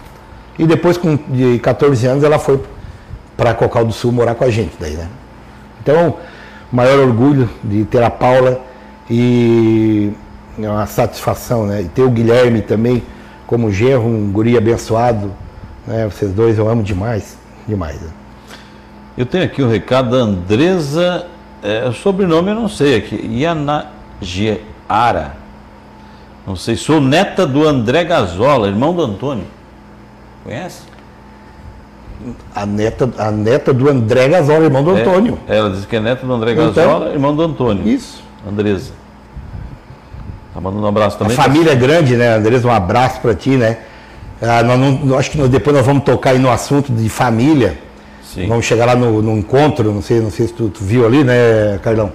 E 0.59 0.67
depois, 0.67 0.97
com 0.97 1.17
de 1.17 1.59
14 1.59 2.07
anos, 2.07 2.25
ela 2.25 2.39
foi 2.39 2.61
para 3.37 3.55
Cocal 3.55 3.85
do 3.85 3.93
Sul 3.93 4.13
morar 4.13 4.35
com 4.35 4.45
a 4.45 4.51
gente 4.51 4.73
daí, 4.79 4.93
né? 4.93 5.09
Então, 5.83 6.17
maior 6.71 6.99
orgulho 7.01 7.49
de 7.63 7.85
ter 7.85 8.03
a 8.03 8.11
Paula 8.11 8.61
e 9.11 10.13
uma 10.57 10.87
satisfação, 10.87 11.67
né? 11.67 11.83
E 11.83 11.89
ter 11.89 12.03
o 12.03 12.11
Guilherme 12.11 12.63
também, 12.63 13.03
como 13.47 13.71
genro, 13.71 14.07
um 14.07 14.31
guri 14.31 14.57
abençoado. 14.57 15.33
Né? 15.87 16.09
Vocês 16.11 16.33
dois 16.33 16.59
eu 16.59 16.69
amo 16.69 16.83
demais, 16.83 17.37
demais. 17.67 18.01
Né? 18.01 18.11
Eu 19.17 19.27
tenho 19.27 19.45
aqui 19.45 19.63
o 19.63 19.67
um 19.67 19.71
recado 19.71 20.11
da 20.11 20.17
Andresa, 20.17 21.27
é, 21.63 21.87
o 21.89 21.93
sobrenome 21.93 22.51
eu 22.51 22.55
não 22.55 22.69
sei 22.69 22.97
aqui, 22.97 23.17
Yanagiara. 23.41 24.65
Não 26.47 26.57
sei, 26.57 26.77
sou 26.77 27.01
neta 27.01 27.47
do 27.47 27.67
André 27.67 28.05
Gazola, 28.05 28.69
irmão 28.69 28.93
do 28.93 29.03
Antônio. 29.03 29.47
Conhece? 30.43 30.83
A 32.55 32.67
neta, 32.67 33.11
a 33.19 33.31
neta 33.31 33.73
do 33.73 33.89
André 33.89 34.29
Gazola, 34.29 34.65
irmão 34.65 34.83
do 34.85 34.97
é, 34.97 35.01
Antônio. 35.01 35.39
Ela 35.47 35.71
disse 35.71 35.87
que 35.87 35.97
é 35.97 36.01
neta 36.01 36.27
do 36.27 36.33
André 36.33 36.53
então, 36.53 36.73
Gazola, 36.73 37.13
irmão 37.13 37.35
do 37.35 37.43
Antônio. 37.43 37.87
Isso. 37.89 38.23
Andresa. 38.47 38.93
Tá 40.55 40.61
mandando 40.61 40.85
um 40.85 40.89
abraço 40.89 41.19
também. 41.19 41.37
A 41.37 41.43
família 41.43 41.73
é 41.73 41.75
grande, 41.75 42.17
né, 42.17 42.37
Andresa? 42.37 42.67
Um 42.69 42.73
abraço 42.73 43.21
para 43.21 43.35
ti, 43.35 43.51
né? 43.51 43.79
Ah, 44.41 44.63
nós 44.63 44.79
não, 44.79 45.19
acho 45.19 45.31
que 45.31 45.39
nós, 45.39 45.49
depois 45.51 45.77
nós 45.77 45.85
vamos 45.85 46.05
tocar 46.05 46.31
aí 46.31 46.39
no 46.39 46.51
assunto 46.51 46.93
de 46.93 47.09
família. 47.09 47.79
Sim. 48.23 48.47
Vamos 48.47 48.65
chegar 48.65 48.87
lá 48.87 48.95
no, 48.95 49.21
no 49.21 49.37
encontro, 49.37 49.93
não 49.93 50.03
sei, 50.03 50.21
não 50.21 50.31
sei 50.31 50.47
se 50.47 50.53
tu, 50.53 50.69
tu, 50.69 50.85
viu 50.85 51.05
ali, 51.05 51.25
né, 51.25 51.79
Carlão? 51.83 52.13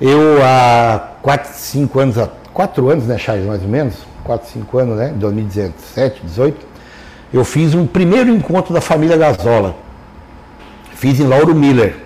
Eu 0.00 0.42
há 0.42 1.10
4, 1.22 1.50
5 1.54 2.00
anos, 2.00 2.16
4 2.52 2.88
anos, 2.88 3.04
né, 3.04 3.18
Charles, 3.18 3.46
mais 3.46 3.62
ou 3.62 3.68
menos? 3.68 3.94
4, 4.24 4.48
5 4.50 4.78
anos, 4.78 4.96
né? 4.96 5.12
2017, 5.16 6.20
18 6.24 6.68
eu 7.32 7.44
fiz 7.44 7.74
um 7.74 7.86
primeiro 7.86 8.30
encontro 8.30 8.72
da 8.72 8.80
família 8.80 9.16
Gazola. 9.16 9.76
Fiz 10.94 11.20
em 11.20 11.26
Lauro 11.26 11.54
Miller. 11.54 11.96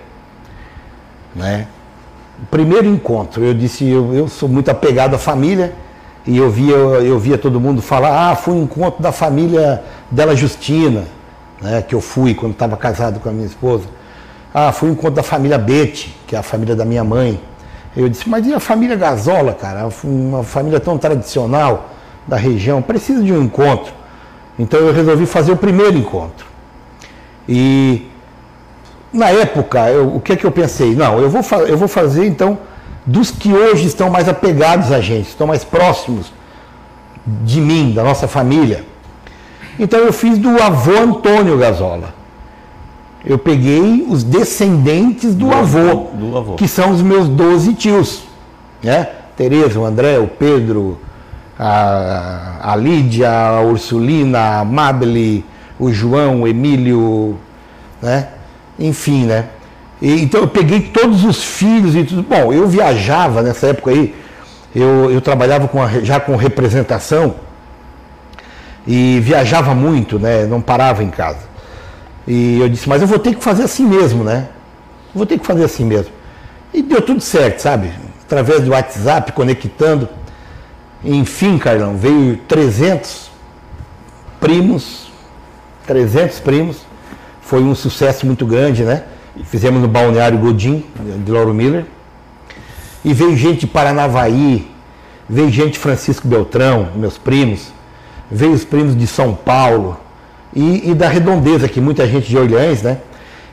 Né? 1.35 1.67
Primeiro 2.49 2.87
encontro, 2.87 3.43
eu 3.43 3.53
disse, 3.53 3.87
eu, 3.87 4.13
eu 4.13 4.27
sou 4.27 4.49
muito 4.49 4.69
apegado 4.69 5.15
à 5.15 5.17
família, 5.17 5.73
e 6.25 6.37
eu 6.37 6.49
via, 6.49 6.73
eu 6.73 7.19
via 7.19 7.37
todo 7.37 7.59
mundo 7.59 7.81
falar, 7.81 8.31
ah, 8.31 8.35
foi 8.35 8.53
um 8.53 8.63
encontro 8.63 9.01
da 9.01 9.11
família 9.11 9.83
dela 10.09 10.35
Justina, 10.35 11.03
né, 11.61 11.81
que 11.81 11.93
eu 11.93 12.01
fui 12.01 12.33
quando 12.33 12.53
estava 12.53 12.77
casado 12.77 13.19
com 13.19 13.29
a 13.29 13.31
minha 13.31 13.45
esposa. 13.45 13.85
Ah, 14.53 14.71
foi 14.71 14.89
um 14.89 14.91
encontro 14.93 15.15
da 15.15 15.23
família 15.23 15.57
Bete, 15.57 16.15
que 16.25 16.35
é 16.35 16.39
a 16.39 16.43
família 16.43 16.75
da 16.75 16.85
minha 16.85 17.03
mãe. 17.03 17.39
Eu 17.95 18.07
disse, 18.07 18.27
mas 18.29 18.45
e 18.47 18.53
a 18.53 18.59
família 18.59 18.95
Gazola, 18.95 19.53
cara? 19.53 19.89
Uma 20.03 20.43
família 20.43 20.79
tão 20.79 20.97
tradicional 20.97 21.89
da 22.27 22.37
região, 22.37 22.81
precisa 22.81 23.21
de 23.21 23.33
um 23.33 23.43
encontro. 23.43 23.93
Então 24.57 24.79
eu 24.79 24.93
resolvi 24.93 25.25
fazer 25.25 25.51
o 25.51 25.57
primeiro 25.57 25.97
encontro. 25.97 26.45
E 27.47 28.09
na 29.13 29.29
época, 29.29 29.89
eu, 29.89 30.15
o 30.15 30.19
que 30.19 30.33
é 30.33 30.35
que 30.35 30.45
eu 30.45 30.51
pensei? 30.51 30.95
Não, 30.95 31.19
eu 31.19 31.29
vou, 31.29 31.41
eu 31.61 31.77
vou 31.77 31.87
fazer 31.87 32.25
então 32.25 32.57
dos 33.05 33.29
que 33.29 33.53
hoje 33.53 33.85
estão 33.85 34.09
mais 34.09 34.27
apegados 34.27 34.91
a 34.91 34.99
gente, 34.99 35.27
estão 35.27 35.45
mais 35.45 35.63
próximos 35.63 36.33
de 37.25 37.61
mim, 37.61 37.93
da 37.93 38.03
nossa 38.03 38.27
família. 38.27 38.83
Então 39.79 39.99
eu 39.99 40.11
fiz 40.11 40.37
do 40.37 40.61
avô 40.61 40.97
Antônio 40.97 41.57
Gazola. 41.57 42.13
Eu 43.25 43.37
peguei 43.37 44.05
os 44.09 44.23
descendentes 44.23 45.33
do, 45.33 45.47
do 45.47 45.53
avô, 45.53 46.07
do 46.13 46.37
avô, 46.37 46.55
que 46.55 46.67
são 46.67 46.91
os 46.91 47.01
meus 47.01 47.27
12 47.29 47.73
tios. 47.75 48.23
Né? 48.81 49.07
Tereza, 49.37 49.79
o 49.79 49.85
André, 49.85 50.19
o 50.19 50.27
Pedro, 50.27 50.99
a, 51.57 52.57
a 52.61 52.75
Lídia, 52.75 53.31
a 53.31 53.61
Ursulina, 53.61 54.39
a 54.39 54.59
Amable, 54.59 55.45
o 55.79 55.91
João, 55.91 56.41
o 56.41 56.47
Emílio, 56.47 57.37
né? 58.01 58.27
Enfim, 58.79 59.25
né? 59.25 59.49
E, 60.01 60.21
então 60.21 60.41
eu 60.41 60.47
peguei 60.47 60.81
todos 60.81 61.23
os 61.23 61.43
filhos 61.43 61.95
e 61.95 62.03
tudo. 62.03 62.23
Bom, 62.23 62.51
eu 62.51 62.67
viajava 62.67 63.41
nessa 63.41 63.67
época 63.67 63.91
aí, 63.91 64.15
eu, 64.75 65.11
eu 65.11 65.21
trabalhava 65.21 65.67
com 65.67 65.81
a, 65.81 65.87
já 66.01 66.19
com 66.19 66.35
representação 66.35 67.35
e 68.85 69.19
viajava 69.21 69.73
muito, 69.73 70.19
né? 70.19 70.45
Não 70.45 70.61
parava 70.61 71.03
em 71.03 71.09
casa. 71.09 71.53
E 72.27 72.59
eu 72.59 72.69
disse, 72.69 72.87
mas 72.87 73.01
eu 73.01 73.07
vou 73.07 73.19
ter 73.19 73.35
que 73.35 73.43
fazer 73.43 73.63
assim 73.63 73.85
mesmo, 73.85 74.23
né? 74.23 74.47
vou 75.13 75.25
ter 75.25 75.37
que 75.37 75.45
fazer 75.45 75.63
assim 75.63 75.85
mesmo. 75.85 76.11
E 76.73 76.81
deu 76.81 77.01
tudo 77.01 77.21
certo, 77.21 77.59
sabe? 77.59 77.91
Através 78.25 78.61
do 78.61 78.71
WhatsApp, 78.71 79.31
conectando. 79.31 80.09
Enfim, 81.03 81.57
Carlão, 81.57 81.95
veio 81.95 82.37
300 82.47 83.29
primos, 84.39 85.11
300 85.85 86.39
primos. 86.39 86.77
Foi 87.45 87.61
um 87.61 87.75
sucesso 87.75 88.25
muito 88.25 88.45
grande, 88.45 88.83
né? 88.83 89.03
Fizemos 89.45 89.81
no 89.81 89.87
Balneário 89.87 90.37
Godin, 90.37 90.83
de 91.25 91.31
Lauro 91.31 91.53
Miller. 91.53 91.85
E 93.03 93.13
veio 93.13 93.35
gente 93.35 93.61
de 93.61 93.67
Paranavaí, 93.67 94.67
veio 95.29 95.49
gente 95.49 95.73
de 95.73 95.79
Francisco 95.79 96.27
Beltrão, 96.27 96.89
meus 96.95 97.17
primos. 97.17 97.71
Veio 98.31 98.53
os 98.53 98.63
primos 98.63 98.97
de 98.97 99.05
São 99.05 99.35
Paulo 99.35 99.99
e, 100.55 100.89
e 100.89 100.93
da 100.93 101.07
Redondeza, 101.07 101.67
que 101.67 101.81
muita 101.81 102.07
gente 102.07 102.27
de 102.27 102.37
Orleans, 102.37 102.81
né? 102.81 102.99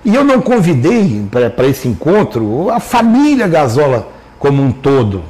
E 0.04 0.14
eu 0.14 0.24
não 0.24 0.40
convidei 0.40 1.26
para 1.54 1.66
esse 1.66 1.86
encontro 1.86 2.70
a 2.70 2.80
família 2.80 3.46
Gazola 3.46 4.08
como 4.38 4.62
um 4.62 4.72
todo 4.72 5.22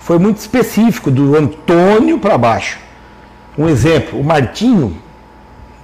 foi 0.00 0.18
muito 0.18 0.38
específico, 0.38 1.10
do 1.10 1.36
Antônio 1.36 2.18
para 2.18 2.36
baixo. 2.36 2.78
Um 3.56 3.68
exemplo, 3.68 4.18
o 4.18 4.24
Martinho 4.24 4.96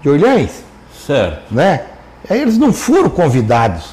de 0.03 0.09
Orleans. 0.09 0.65
Certo. 1.07 1.55
Né? 1.55 1.83
Aí 2.29 2.41
eles 2.41 2.59
não 2.59 2.73
foram 2.73 3.09
convidados. 3.09 3.91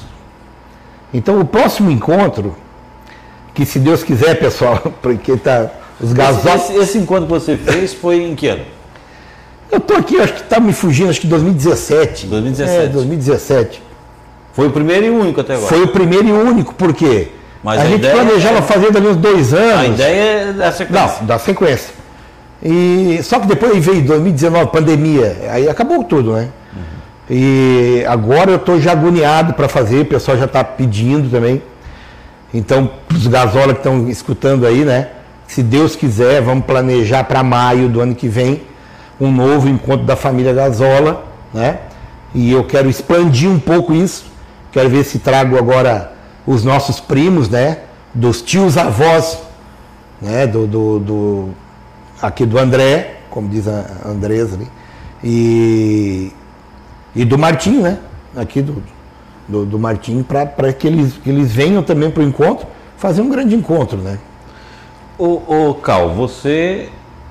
Então 1.12 1.40
o 1.40 1.44
próximo 1.44 1.90
encontro, 1.90 2.56
que 3.52 3.64
se 3.64 3.78
Deus 3.78 4.02
quiser, 4.02 4.34
pessoal, 4.40 4.80
porque 5.00 5.36
tá 5.36 5.70
os 6.00 6.12
gasómetros. 6.12 6.54
Esse, 6.54 6.72
esse, 6.72 6.82
esse, 6.82 6.98
encontro 6.98 7.26
que 7.26 7.32
você 7.32 7.56
fez 7.56 7.94
foi 7.94 8.22
em 8.22 8.34
que 8.34 8.48
ano? 8.48 8.64
Eu 9.70 9.78
estou 9.78 9.96
aqui, 9.96 10.20
acho 10.20 10.34
que 10.34 10.40
está 10.40 10.60
me 10.60 10.72
fugindo, 10.72 11.10
acho 11.10 11.20
que 11.20 11.26
2017. 11.26 12.26
2017. 12.26 12.84
É, 12.84 12.88
2017. 12.88 13.82
Foi 14.52 14.68
o 14.68 14.70
primeiro 14.70 15.06
e 15.06 15.10
único 15.10 15.40
até 15.40 15.54
agora. 15.54 15.68
Foi 15.68 15.82
o 15.82 15.88
primeiro 15.88 16.28
e 16.28 16.32
único, 16.32 16.74
por 16.74 16.92
quê? 16.92 17.28
Mas 17.62 17.80
a, 17.80 17.82
a 17.82 17.86
gente 17.86 18.08
planejava 18.08 18.58
é... 18.58 18.62
fazer 18.62 18.92
dali 18.92 19.08
uns 19.08 19.16
dois 19.16 19.54
anos. 19.54 19.80
A 19.80 19.86
ideia 19.86 20.22
é 20.22 20.52
da 20.52 20.70
sequência. 20.70 21.16
Não, 21.20 21.26
da 21.26 21.38
sequência. 21.38 21.94
E, 22.62 23.20
só 23.22 23.40
que 23.40 23.46
depois 23.46 23.84
veio 23.84 24.02
2019, 24.02 24.70
pandemia, 24.70 25.36
aí 25.50 25.68
acabou 25.68 26.04
tudo, 26.04 26.32
né? 26.32 26.48
Uhum. 26.74 26.82
E 27.28 28.04
agora 28.06 28.50
eu 28.50 28.56
estou 28.56 28.80
já 28.80 28.92
agoniado 28.92 29.54
para 29.54 29.68
fazer, 29.68 30.00
o 30.00 30.06
pessoal 30.06 30.36
já 30.36 30.44
está 30.44 30.62
pedindo 30.62 31.30
também. 31.30 31.62
Então, 32.52 32.90
os 33.12 33.26
gasola 33.26 33.72
que 33.72 33.80
estão 33.80 34.08
escutando 34.08 34.66
aí, 34.66 34.84
né? 34.84 35.08
Se 35.46 35.62
Deus 35.62 35.96
quiser, 35.96 36.40
vamos 36.40 36.64
planejar 36.64 37.24
para 37.24 37.42
maio 37.42 37.88
do 37.88 38.00
ano 38.00 38.14
que 38.14 38.28
vem 38.28 38.62
um 39.20 39.30
novo 39.30 39.68
encontro 39.68 40.04
da 40.04 40.16
família 40.16 40.52
Gasola, 40.52 41.24
né? 41.52 41.78
E 42.34 42.50
eu 42.50 42.64
quero 42.64 42.88
expandir 42.88 43.48
um 43.48 43.58
pouco 43.58 43.92
isso. 43.92 44.26
Quero 44.72 44.88
ver 44.88 45.04
se 45.04 45.18
trago 45.18 45.56
agora 45.56 46.12
os 46.46 46.64
nossos 46.64 47.00
primos, 47.00 47.48
né? 47.48 47.78
Dos 48.12 48.42
tios 48.42 48.76
avós, 48.76 49.38
né? 50.20 50.46
Do, 50.46 50.66
do, 50.66 50.98
do 50.98 51.48
aqui 52.20 52.44
do 52.44 52.58
André, 52.58 53.16
como 53.30 53.48
diz 53.48 53.68
a 53.68 53.84
Andresa 54.06 54.56
ali, 54.56 54.68
e, 55.22 56.32
e 57.14 57.24
do 57.24 57.38
Martim, 57.38 57.80
né? 57.80 57.98
Aqui 58.36 58.60
do, 58.60 58.82
do, 59.48 59.64
do 59.64 59.78
Martim, 59.78 60.22
para 60.22 60.72
que 60.72 60.86
eles, 60.86 61.14
que 61.14 61.30
eles 61.30 61.52
venham 61.52 61.82
também 61.82 62.10
para 62.10 62.22
o 62.22 62.26
encontro, 62.26 62.66
fazer 62.96 63.22
um 63.22 63.28
grande 63.28 63.54
encontro, 63.54 63.98
né? 63.98 64.18
Ô, 65.16 65.68
ô 65.68 65.74
Cal, 65.74 66.10
você 66.10 66.90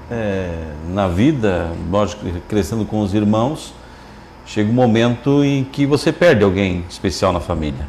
é, 0.09 0.51
na 0.89 1.07
vida, 1.07 1.71
lógico, 1.89 2.25
crescendo 2.47 2.85
com 2.85 3.01
os 3.01 3.13
irmãos, 3.13 3.73
chega 4.45 4.69
um 4.69 4.73
momento 4.73 5.43
em 5.43 5.63
que 5.63 5.85
você 5.85 6.11
perde 6.11 6.43
alguém 6.43 6.85
especial 6.89 7.33
na 7.33 7.39
família. 7.39 7.87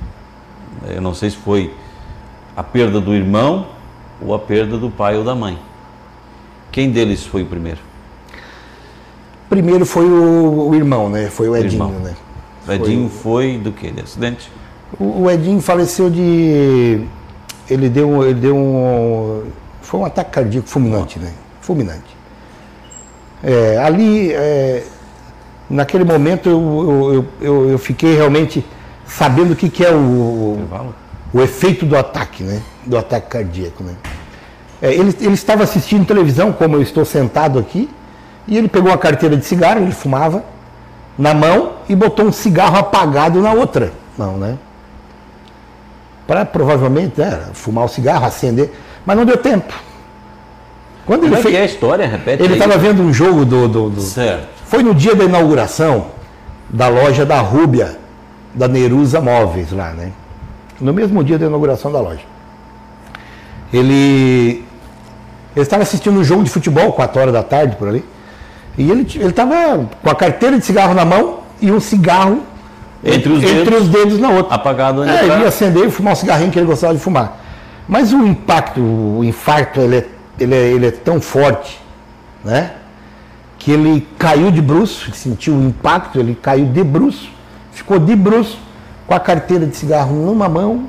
Eu 0.89 1.01
não 1.01 1.15
sei 1.15 1.31
se 1.31 1.37
foi 1.37 1.73
a 2.57 2.63
perda 2.63 3.01
do 3.01 3.15
irmão 3.15 3.67
ou 4.21 4.35
a 4.35 4.39
perda 4.39 4.79
do 4.79 4.91
pai 4.91 5.17
ou 5.17 5.25
da 5.25 5.35
mãe. 5.35 5.59
Quem 6.73 6.91
deles 6.91 7.25
foi 7.25 7.43
o 7.43 7.47
primeiro? 7.47 7.81
Primeiro 9.55 9.87
foi 9.87 10.05
o, 10.05 10.69
o 10.69 10.75
irmão, 10.75 11.09
né? 11.09 11.29
Foi 11.31 11.49
o 11.49 11.57
Edinho, 11.57 11.85
o 11.85 12.01
né? 12.01 12.13
O 12.67 12.73
Edinho 12.73 13.09
foi, 13.09 13.53
foi 13.53 13.59
do 13.59 13.71
que? 13.71 13.89
De 13.89 14.01
acidente? 14.01 14.51
O, 14.99 15.23
o, 15.23 15.31
Edinho 15.31 15.61
faleceu 15.61 16.11
de. 16.11 17.07
Ele 17.71 17.89
deu, 17.89 18.25
ele 18.25 18.35
deu 18.35 18.57
um. 18.57 19.45
Foi 19.81 20.01
um 20.01 20.05
ataque 20.05 20.33
cardíaco 20.33 20.69
fulminante, 20.69 21.21
né? 21.21 21.31
Fulminante. 21.61 22.17
É, 23.45 23.79
ali, 23.79 24.33
é, 24.33 24.83
naquele 25.71 26.03
momento, 26.03 26.49
eu, 26.49 27.15
eu, 27.15 27.27
eu, 27.41 27.71
eu 27.71 27.79
fiquei 27.79 28.17
realmente 28.17 28.67
sabendo 29.07 29.53
o 29.53 29.57
que, 29.57 29.69
que 29.69 29.85
é 29.85 29.93
o, 29.93 30.59
o 31.33 31.41
efeito 31.41 31.87
do 31.87 31.97
ataque, 31.97 32.43
né? 32.43 32.61
Do 32.85 32.99
ataque 32.99 33.29
cardíaco, 33.29 33.85
né? 33.85 33.95
É, 34.83 34.93
ele, 34.93 35.15
ele 35.21 35.35
estava 35.35 35.63
assistindo 35.63 36.05
televisão, 36.05 36.53
como 36.53 36.75
eu 36.75 36.83
estou 36.83 37.05
sentado 37.05 37.57
aqui, 37.57 37.89
e 38.47 38.57
ele 38.59 38.69
pegou 38.69 38.91
uma 38.91 38.99
carteira 38.99 39.37
de 39.37 39.45
cigarro, 39.45 39.81
ele 39.81 39.93
fumava, 39.93 40.45
na 41.19 41.33
mão 41.33 41.75
e 41.89 41.95
botou 41.95 42.27
um 42.27 42.33
cigarro 42.33 42.77
apagado 42.77 43.41
na 43.41 43.53
outra 43.53 43.93
mão, 44.19 44.37
né? 44.37 44.59
Para 46.27 46.45
provavelmente 46.45 47.21
né, 47.21 47.49
fumar 47.53 47.85
o 47.85 47.89
cigarro, 47.89 48.25
acender, 48.27 48.73
mas 49.05 49.17
não 49.17 49.25
deu 49.25 49.37
tempo. 49.37 49.73
Quando 51.07 51.21
Como 51.23 51.35
ele 51.35 51.41
é 51.41 51.43
fez, 51.43 51.55
que 51.55 51.61
é 51.61 51.63
a 51.63 51.67
história? 51.67 52.07
Repete 52.07 52.43
ele 52.43 52.55
estava 52.55 52.79
vendo 52.79 53.03
um 53.03 53.13
jogo 53.13 53.45
do, 53.45 53.69
do, 53.69 53.91
do- 53.91 54.01
Certo. 54.01 54.49
Foi 54.65 54.83
no 54.83 54.95
dia 54.95 55.15
da 55.15 55.25
inauguração 55.25 56.07
da 56.69 56.89
loja 56.89 57.27
da 57.27 57.41
Rúbia, 57.41 57.99
da 58.55 58.67
Nerusa 58.67 59.21
Móveis 59.21 59.71
lá, 59.71 59.91
né? 59.93 60.13
No 60.81 60.93
mesmo 60.93 61.23
dia 61.23 61.39
da 61.39 61.47
inauguração 61.47 61.93
da 61.93 62.01
loja. 62.01 62.23
Ele, 63.73 64.65
ele 65.55 65.63
estava 65.63 65.83
assistindo 65.83 66.19
um 66.19 66.25
jogo 66.25 66.43
de 66.43 66.51
futebol, 66.51 66.93
4 66.93 67.21
horas 67.21 67.33
da 67.35 67.43
tarde 67.43 67.77
por 67.77 67.89
ali. 67.89 68.05
E 68.77 68.91
ele 68.91 69.03
estava 69.29 69.89
com 70.03 70.11
a 70.11 70.15
carteira 70.15 70.59
de 70.59 70.65
cigarro 70.65 70.95
na 70.95 71.05
mão 71.05 71.41
e 71.61 71.71
um 71.71 71.79
cigarro 71.81 72.41
Entre 73.05 73.33
os 73.33 73.43
entre 73.45 73.65
dedos. 73.65 73.83
os 73.83 73.89
dedos 73.89 74.19
na 74.19 74.31
outra. 74.31 74.55
Apagado. 74.55 75.05
É, 75.05 75.19
ele 75.21 75.27
pra- 75.29 75.39
ia 75.41 75.49
acender 75.49 75.87
e 75.87 75.91
fumar 75.91 76.13
um 76.15 76.17
cigarrinho 76.17 76.51
que 76.51 76.59
ele 76.59 76.67
gostava 76.67 76.95
de 76.95 77.01
fumar. 77.01 77.41
Mas 77.87 78.13
o 78.13 78.27
impacto, 78.27 78.81
o 78.81 79.23
infarto, 79.23 79.79
ele 79.81 79.97
é, 79.99 80.07
ele 80.41 80.55
é, 80.55 80.59
ele 80.73 80.87
é 80.87 80.91
tão 80.91 81.21
forte, 81.21 81.81
né? 82.45 82.73
Que 83.59 83.71
ele 83.71 84.07
caiu 84.19 84.51
de 84.51 84.61
bruço, 84.61 85.13
sentiu 85.13 85.55
o 85.55 85.63
impacto, 85.63 86.19
ele 86.19 86.35
caiu 86.35 86.67
de 86.67 86.83
bruço, 86.83 87.29
ficou 87.73 87.99
de 87.99 88.17
bruço, 88.17 88.59
com 89.07 89.15
a 89.15 89.21
carteira 89.21 89.67
de 89.67 89.77
cigarro 89.77 90.15
numa 90.15 90.49
mão 90.49 90.87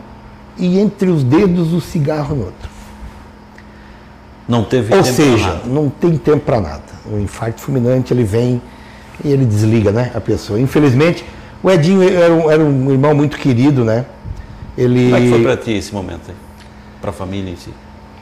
e 0.57 0.79
entre 0.79 1.09
os 1.09 1.21
dedos 1.23 1.73
o 1.73 1.81
cigarro 1.81 2.33
no 2.35 2.45
outro. 2.45 2.69
Não 4.47 4.63
teve 4.63 4.93
Ou 4.95 5.03
tempo 5.03 5.15
seja, 5.15 5.61
não 5.65 5.89
tem 5.89 6.17
tempo 6.17 6.39
para 6.39 6.61
nada. 6.61 6.94
O 7.11 7.19
infarto 7.19 7.61
fulminante, 7.61 8.13
ele 8.13 8.23
vem 8.23 8.61
e 9.23 9.31
ele 9.31 9.45
desliga, 9.45 9.91
né, 9.91 10.11
a 10.13 10.19
pessoa. 10.19 10.59
Infelizmente, 10.59 11.25
o 11.63 11.69
Edinho 11.69 12.03
era 12.03 12.33
um, 12.33 12.51
era 12.51 12.63
um 12.63 12.91
irmão 12.91 13.13
muito 13.13 13.37
querido, 13.37 13.83
né? 13.83 14.05
Ele... 14.77 15.05
Como 15.05 15.15
é 15.15 15.21
que 15.21 15.29
foi 15.29 15.43
pra 15.43 15.57
ti 15.57 15.71
esse 15.71 15.93
momento 15.93 16.21
aí? 16.29 16.35
Pra 17.01 17.11
família 17.11 17.51
em 17.51 17.55
si? 17.55 17.69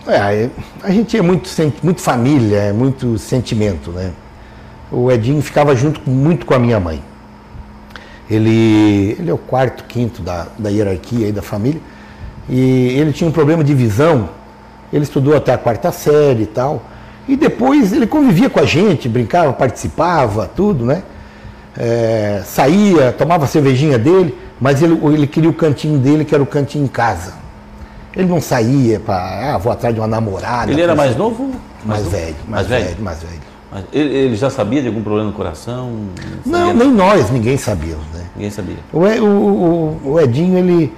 É, 0.05 0.49
a 0.83 0.91
gente 0.91 1.17
é 1.17 1.21
muito, 1.21 1.49
muito 1.81 2.01
família, 2.01 2.57
é 2.57 2.73
muito 2.73 3.17
sentimento, 3.17 3.91
né? 3.91 4.11
O 4.91 5.09
Edinho 5.09 5.41
ficava 5.41 5.75
junto 5.75 6.07
muito 6.09 6.45
com 6.45 6.53
a 6.53 6.59
minha 6.59 6.79
mãe. 6.79 7.01
Ele, 8.29 9.15
ele 9.17 9.29
é 9.29 9.33
o 9.33 9.37
quarto, 9.37 9.85
quinto 9.85 10.21
da, 10.21 10.47
da 10.57 10.69
hierarquia 10.69 11.25
aí 11.27 11.31
da 11.31 11.41
família. 11.41 11.81
E 12.49 12.59
ele 12.99 13.13
tinha 13.13 13.27
um 13.27 13.31
problema 13.31 13.63
de 13.63 13.73
visão. 13.73 14.29
Ele 14.91 15.03
estudou 15.03 15.35
até 15.35 15.53
a 15.53 15.57
quarta 15.57 15.91
série 15.91 16.43
e 16.43 16.47
tal. 16.47 16.83
E 17.27 17.35
depois 17.35 17.93
ele 17.93 18.05
convivia 18.05 18.49
com 18.49 18.59
a 18.59 18.65
gente, 18.65 19.07
brincava, 19.07 19.53
participava, 19.53 20.49
tudo, 20.53 20.85
né? 20.85 21.03
É, 21.77 22.41
saía, 22.45 23.11
tomava 23.11 23.45
a 23.45 23.47
cervejinha 23.47 23.97
dele, 23.97 24.37
mas 24.59 24.81
ele, 24.81 24.99
ele 25.13 25.25
queria 25.27 25.49
o 25.49 25.53
cantinho 25.53 25.97
dele, 25.97 26.23
que 26.25 26.33
era 26.35 26.43
o 26.43 26.47
cantinho 26.47 26.83
em 26.83 26.87
casa. 26.87 27.33
Ele 28.15 28.27
não 28.27 28.39
saía 28.41 28.99
para, 28.99 29.55
ah, 29.55 29.57
vou 29.57 29.71
atrás 29.71 29.93
de 29.95 29.99
uma 29.99 30.07
namorada. 30.07 30.71
Ele 30.71 30.81
era 30.81 30.93
mais 30.93 31.15
novo? 31.15 31.51
mais 31.83 32.01
novo? 32.03 32.11
velho, 32.15 32.35
mais, 32.47 32.47
Mais 32.47 32.67
velho? 32.67 32.85
velho, 32.85 33.03
mais 33.03 33.19
velho. 33.23 33.41
Mas 33.71 33.83
ele, 33.91 34.35
já 34.35 34.51
sabia 34.51 34.81
de 34.83 34.87
algum 34.87 35.01
problema 35.01 35.29
no 35.29 35.33
coração? 35.35 35.91
Não, 36.45 36.59
Sabia? 36.67 36.73
nem 36.75 36.91
nós, 36.91 37.31
ninguém 37.31 37.57
sabíamos, 37.57 38.05
né? 38.13 38.21
Ninguém 38.35 38.51
sabia. 38.51 38.75
O- 38.93 38.99
o- 38.99 40.11
o 40.11 40.19
Edinho, 40.21 40.59
ele 40.59 40.93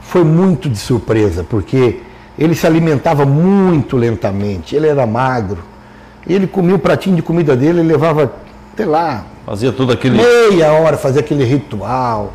foi 0.00 0.24
muito 0.24 0.70
de 0.70 0.78
surpresa, 0.78 1.44
porque 1.44 2.00
ele 2.38 2.54
se 2.54 2.66
alimentava 2.66 3.24
muito 3.24 3.96
lentamente, 3.96 4.74
ele 4.74 4.88
era 4.88 5.06
magro, 5.06 5.58
ele 6.26 6.46
comia 6.46 6.74
o 6.74 6.78
pratinho 6.78 7.16
de 7.16 7.22
comida 7.22 7.56
dele, 7.56 7.80
ele 7.80 7.88
levava, 7.88 8.32
sei 8.76 8.86
lá, 8.86 9.24
Fazia 9.46 9.70
tudo 9.72 9.92
aquele. 9.92 10.16
meia 10.16 10.72
hora 10.72 10.96
fazer 10.96 11.20
aquele 11.20 11.44
ritual, 11.44 12.32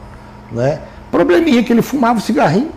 né? 0.52 0.80
Probleminha 1.12 1.64
que 1.64 1.74
ele 1.74 1.82
fumava 1.82 2.20
o 2.20 2.22
cigarrinho, 2.22 2.70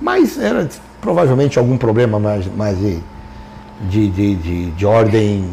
mas 0.00 0.38
era 0.38 0.66
provavelmente 1.00 1.58
algum 1.58 1.76
problema 1.76 2.18
mais, 2.18 2.46
mais 2.56 2.78
de, 2.78 2.98
de, 3.88 4.08
de, 4.08 4.34
de- 4.36 4.70
de 4.70 4.86
ordem, 4.86 5.44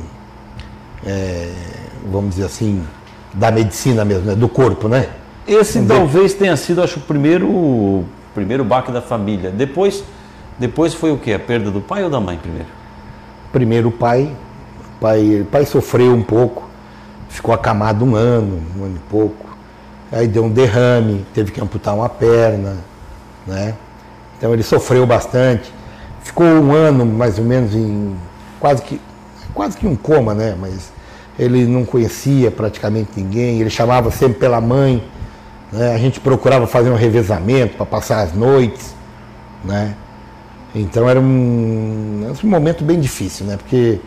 é, 1.05 1.51
vamos 2.09 2.31
dizer 2.35 2.45
assim, 2.45 2.81
da 3.33 3.51
medicina 3.51 4.03
mesmo, 4.05 4.25
né? 4.25 4.35
do 4.35 4.47
corpo, 4.47 4.87
né? 4.87 5.07
Esse 5.47 5.81
talvez 5.85 6.33
tenha 6.33 6.55
sido, 6.57 6.81
acho, 6.81 6.99
o 6.99 7.01
primeiro, 7.03 8.03
primeiro 8.37 8.63
baque 8.63 8.91
da 8.91 9.01
família. 9.01 9.49
Depois, 9.49 10.03
depois 10.59 10.93
foi 10.93 11.11
o 11.11 11.17
quê? 11.17 11.33
A 11.33 11.39
perda 11.39 11.71
do 11.71 11.81
pai 11.81 12.03
ou 12.03 12.09
da 12.09 12.19
mãe 12.19 12.37
primeiro? 12.37 12.67
Primeiro 13.51 13.87
o 13.87 13.91
pai, 13.91 14.31
pai, 15.01 15.43
pai 15.51 15.65
sofreu 15.65 16.13
um 16.13 16.21
pouco, 16.21 16.69
ficou 17.29 17.51
acamado 17.51 18.05
um 18.05 18.15
ano, 18.15 18.61
um 18.77 18.83
ano 18.83 18.95
e 18.95 19.09
pouco. 19.09 19.47
Aí 20.11 20.27
deu 20.27 20.45
um 20.45 20.51
derrame, 20.51 21.25
teve 21.33 21.51
que 21.51 21.59
amputar 21.59 21.95
uma 21.95 22.07
perna, 22.07 22.77
né? 23.47 23.73
Então 24.37 24.53
ele 24.53 24.61
sofreu 24.61 25.03
bastante. 25.07 25.73
Ficou 26.21 26.45
um 26.45 26.73
ano 26.73 27.07
mais 27.07 27.39
ou 27.39 27.43
menos 27.43 27.73
em 27.73 28.15
quase 28.59 28.83
que 28.83 29.01
quase 29.51 29.75
que 29.75 29.87
um 29.87 29.95
coma, 29.95 30.35
né? 30.35 30.55
Mas 30.59 30.91
ele 31.39 31.65
não 31.65 31.83
conhecia 31.83 32.51
praticamente 32.51 33.09
ninguém. 33.17 33.59
Ele 33.59 33.71
chamava 33.71 34.11
sempre 34.11 34.37
pela 34.37 34.61
mãe. 34.61 35.03
Né? 35.71 35.93
A 35.93 35.97
gente 35.97 36.19
procurava 36.19 36.65
fazer 36.67 36.89
um 36.89 36.95
revezamento 36.95 37.75
para 37.75 37.85
passar 37.85 38.21
as 38.21 38.33
noites, 38.33 38.95
né? 39.63 39.95
Então 40.73 41.09
era 41.09 41.19
um, 41.19 42.21
era 42.23 42.33
um 42.43 42.49
momento 42.49 42.83
bem 42.83 42.99
difícil, 42.99 43.45
né? 43.45 43.57
Porque 43.57 43.99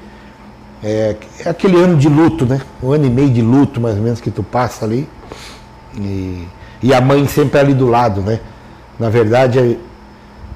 é, 0.83 1.17
é 1.45 1.49
aquele 1.49 1.77
ano 1.77 1.97
de 1.97 2.09
luto, 2.09 2.47
né? 2.47 2.61
Um 2.83 2.93
ano 2.93 3.07
e 3.07 3.11
meio 3.11 3.31
de 3.31 3.43
luto, 3.43 3.81
mais 3.81 3.97
ou 3.97 4.03
menos, 4.03 4.21
que 4.21 4.31
tu 4.31 4.43
passa 4.43 4.85
ali. 4.85 5.09
E, 5.99 6.47
e 6.83 6.95
a 6.95 7.01
mãe 7.01 7.27
sempre 7.27 7.59
ali 7.59 7.75
do 7.75 7.87
lado, 7.87 8.21
né? 8.21 8.41
Na 8.99 9.11
verdade, 9.11 9.59
é, 9.59 9.77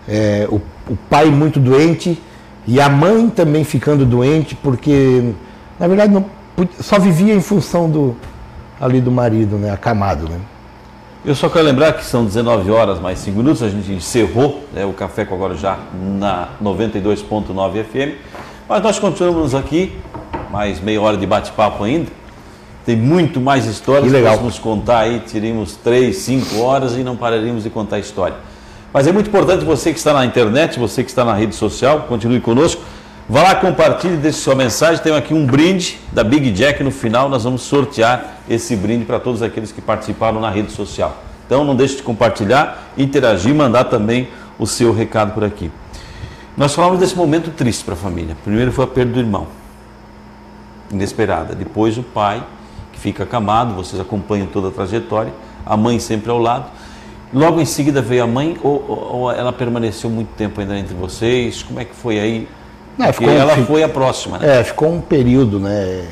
é, 0.08 0.48
o, 0.50 0.60
o 0.88 0.96
pai 1.10 1.26
muito 1.26 1.58
doente 1.58 2.20
e 2.66 2.80
a 2.80 2.88
mãe 2.88 3.28
também 3.28 3.64
ficando 3.64 4.06
doente, 4.06 4.54
porque, 4.54 5.32
na 5.78 5.86
verdade, 5.86 6.12
não, 6.12 6.24
só 6.80 6.98
vivia 6.98 7.34
em 7.34 7.40
função 7.40 7.90
do, 7.90 8.16
ali 8.80 9.00
do 9.00 9.10
marido, 9.10 9.56
né? 9.56 9.70
Acamado, 9.70 10.28
né? 10.28 10.38
Eu 11.26 11.34
só 11.34 11.48
quero 11.48 11.64
lembrar 11.64 11.94
que 11.94 12.04
são 12.04 12.22
19 12.22 12.70
horas 12.70 13.00
mais 13.00 13.18
5 13.20 13.38
minutos, 13.38 13.62
a 13.62 13.70
gente 13.70 13.90
encerrou 13.90 14.62
né, 14.74 14.84
o 14.84 14.92
Café 14.92 15.24
com 15.24 15.34
Agora 15.34 15.56
Já 15.56 15.78
na 16.18 16.48
92.9 16.62 17.82
FM, 17.82 18.18
mas 18.68 18.82
nós 18.82 18.98
continuamos 18.98 19.54
aqui, 19.54 19.96
mais 20.50 20.80
meia 20.80 21.00
hora 21.00 21.16
de 21.16 21.26
bate-papo 21.26 21.82
ainda. 21.82 22.10
Tem 22.84 22.94
muito 22.94 23.40
mais 23.40 23.64
histórias 23.64 24.04
Que 24.04 24.10
legal. 24.10 24.38
nos 24.42 24.58
contar 24.58 24.98
aí, 24.98 25.20
teríamos 25.20 25.76
3, 25.76 26.14
5 26.14 26.60
horas 26.60 26.94
e 26.94 27.02
não 27.02 27.16
pararíamos 27.16 27.62
de 27.62 27.70
contar 27.70 27.98
história. 27.98 28.36
Mas 28.92 29.06
é 29.06 29.12
muito 29.12 29.28
importante 29.28 29.64
você 29.64 29.92
que 29.94 29.98
está 29.98 30.12
na 30.12 30.26
internet, 30.26 30.78
você 30.78 31.02
que 31.02 31.08
está 31.08 31.24
na 31.24 31.32
rede 31.32 31.54
social, 31.54 32.00
continue 32.02 32.38
conosco. 32.38 32.82
Vá 33.28 33.42
lá, 33.42 33.54
compartilhe, 33.54 34.16
deixe 34.18 34.38
sua 34.38 34.54
mensagem. 34.54 35.02
Tem 35.02 35.14
aqui 35.14 35.32
um 35.32 35.46
brinde 35.46 35.98
da 36.12 36.22
Big 36.22 36.50
Jack 36.50 36.82
no 36.82 36.90
final. 36.90 37.28
Nós 37.28 37.44
vamos 37.44 37.62
sortear 37.62 38.38
esse 38.48 38.76
brinde 38.76 39.04
para 39.06 39.18
todos 39.18 39.42
aqueles 39.42 39.72
que 39.72 39.80
participaram 39.80 40.40
na 40.40 40.50
rede 40.50 40.70
social. 40.72 41.16
Então 41.46 41.64
não 41.64 41.74
deixe 41.74 41.96
de 41.96 42.02
compartilhar, 42.02 42.90
interagir, 42.98 43.54
mandar 43.54 43.84
também 43.84 44.28
o 44.58 44.66
seu 44.66 44.92
recado 44.92 45.32
por 45.32 45.42
aqui. 45.44 45.70
Nós 46.56 46.74
falamos 46.74 47.00
desse 47.00 47.16
momento 47.16 47.50
triste 47.50 47.82
para 47.84 47.94
a 47.94 47.96
família. 47.96 48.36
Primeiro 48.44 48.70
foi 48.70 48.84
a 48.84 48.88
perda 48.88 49.12
do 49.12 49.18
irmão, 49.18 49.46
inesperada. 50.90 51.54
Depois 51.54 51.96
o 51.98 52.02
pai, 52.02 52.42
que 52.92 53.00
fica 53.00 53.24
acamado, 53.24 53.74
vocês 53.74 54.00
acompanham 54.00 54.46
toda 54.46 54.68
a 54.68 54.70
trajetória. 54.70 55.32
A 55.64 55.76
mãe 55.76 55.98
sempre 55.98 56.30
ao 56.30 56.38
lado. 56.38 56.66
Logo 57.32 57.58
em 57.60 57.64
seguida 57.64 58.00
veio 58.02 58.22
a 58.22 58.26
mãe 58.26 58.56
ou, 58.62 58.84
ou- 58.86 59.32
ela 59.32 59.52
permaneceu 59.52 60.08
muito 60.10 60.28
tempo 60.36 60.60
ainda 60.60 60.78
entre 60.78 60.94
vocês? 60.94 61.62
Como 61.62 61.80
é 61.80 61.84
que 61.84 61.94
foi 61.94 62.20
aí? 62.20 62.48
Não, 62.96 63.06
Porque 63.06 63.24
ficou- 63.24 63.40
ela 63.40 63.56
foi 63.56 63.82
a 63.82 63.88
próxima, 63.88 64.38
né? 64.38 64.60
É, 64.60 64.64
ficou 64.64 64.92
um 64.92 65.00
período, 65.00 65.58
né? 65.58 66.04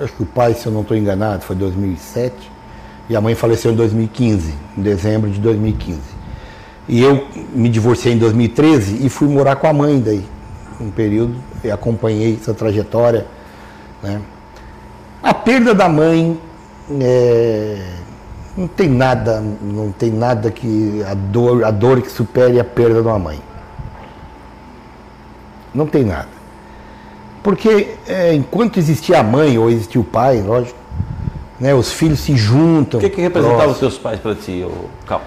Acho 0.00 0.12
que 0.12 0.22
o 0.22 0.26
pai, 0.26 0.54
se 0.54 0.66
eu 0.66 0.72
não 0.72 0.82
estou 0.82 0.96
enganado, 0.96 1.42
foi 1.42 1.56
2007 1.56 2.34
e 3.08 3.16
a 3.16 3.20
mãe 3.20 3.34
faleceu 3.34 3.72
em 3.72 3.74
2015, 3.74 4.54
em 4.76 4.82
dezembro 4.82 5.30
de 5.30 5.40
2015. 5.40 6.00
E 6.88 7.02
eu 7.02 7.26
me 7.54 7.68
divorciei 7.68 8.14
em 8.14 8.18
2013 8.18 9.04
e 9.04 9.08
fui 9.08 9.28
morar 9.28 9.56
com 9.56 9.66
a 9.66 9.72
mãe 9.72 9.98
daí, 10.00 10.24
um 10.80 10.90
período, 10.90 11.34
e 11.64 11.70
acompanhei 11.70 12.38
essa 12.40 12.54
trajetória. 12.54 13.26
Né? 14.02 14.20
A 15.22 15.34
perda 15.34 15.74
da 15.74 15.88
mãe 15.88 16.38
é, 17.00 17.82
não 18.56 18.68
tem 18.68 18.88
nada, 18.88 19.42
não 19.62 19.90
tem 19.92 20.10
nada 20.10 20.50
que 20.50 21.02
a 21.06 21.14
dor, 21.14 21.64
a 21.64 21.70
dor 21.70 22.00
que 22.00 22.10
supere 22.10 22.58
a 22.60 22.64
perda 22.64 23.02
de 23.02 23.08
uma 23.08 23.18
mãe. 23.18 23.40
Não 25.78 25.86
tem 25.86 26.04
nada. 26.04 26.26
Porque 27.40 27.94
é, 28.08 28.34
enquanto 28.34 28.78
existia 28.78 29.20
a 29.20 29.22
mãe 29.22 29.56
ou 29.56 29.70
existia 29.70 30.00
o 30.00 30.04
pai, 30.04 30.42
lógico, 30.42 30.76
né, 31.60 31.72
os 31.72 31.92
filhos 31.92 32.18
se 32.18 32.36
juntam. 32.36 32.98
O 32.98 33.00
que, 33.00 33.08
que 33.08 33.20
representavam 33.20 33.70
os 33.70 33.78
seus 33.78 33.96
pais 33.96 34.18
para 34.18 34.34
ti, 34.34 34.66
Cal? 35.06 35.22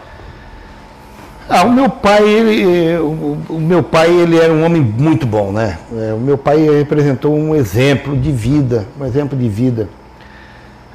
Ah, 1.48 1.64
o 1.64 1.72
meu 1.72 1.90
pai, 1.90 2.28
ele, 2.28 2.98
o, 2.98 3.38
o 3.50 3.60
meu 3.60 3.82
pai, 3.82 4.10
ele 4.10 4.38
era 4.38 4.52
um 4.52 4.66
homem 4.66 4.82
muito 4.82 5.26
bom, 5.26 5.54
né? 5.54 5.80
É, 5.98 6.14
o 6.14 6.20
meu 6.20 6.38
pai 6.38 6.58
representou 6.58 7.34
um 7.34 7.56
exemplo 7.56 8.18
de 8.18 8.32
vida, 8.32 8.86
um 9.00 9.06
exemplo 9.06 9.38
de 9.38 9.48
vida, 9.48 9.90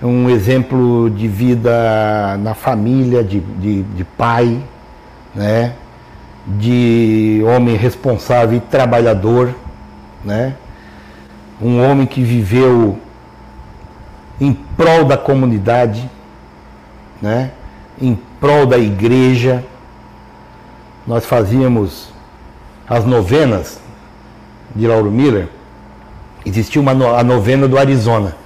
um 0.02 0.28
exemplo 0.28 1.10
de 1.10 1.26
vida 1.28 2.36
na 2.42 2.54
família, 2.54 3.24
de, 3.24 3.40
de, 3.40 3.82
de 3.82 4.04
pai, 4.04 4.62
né? 5.34 5.72
De 6.46 7.42
homem 7.44 7.76
responsável 7.76 8.56
e 8.56 8.60
trabalhador, 8.60 9.52
né? 10.24 10.54
um 11.60 11.82
homem 11.82 12.06
que 12.06 12.22
viveu 12.22 12.98
em 14.40 14.52
prol 14.52 15.04
da 15.04 15.16
comunidade, 15.16 16.08
né? 17.20 17.50
em 18.00 18.18
prol 18.38 18.66
da 18.66 18.78
igreja. 18.78 19.64
Nós 21.06 21.24
fazíamos 21.24 22.12
as 22.88 23.04
novenas 23.04 23.80
de 24.74 24.86
Lauro 24.86 25.10
Miller. 25.10 25.48
Existia 26.44 26.80
uma 26.80 26.92
a 27.18 27.24
novena 27.24 27.66
do 27.66 27.78
Arizona. 27.78 28.36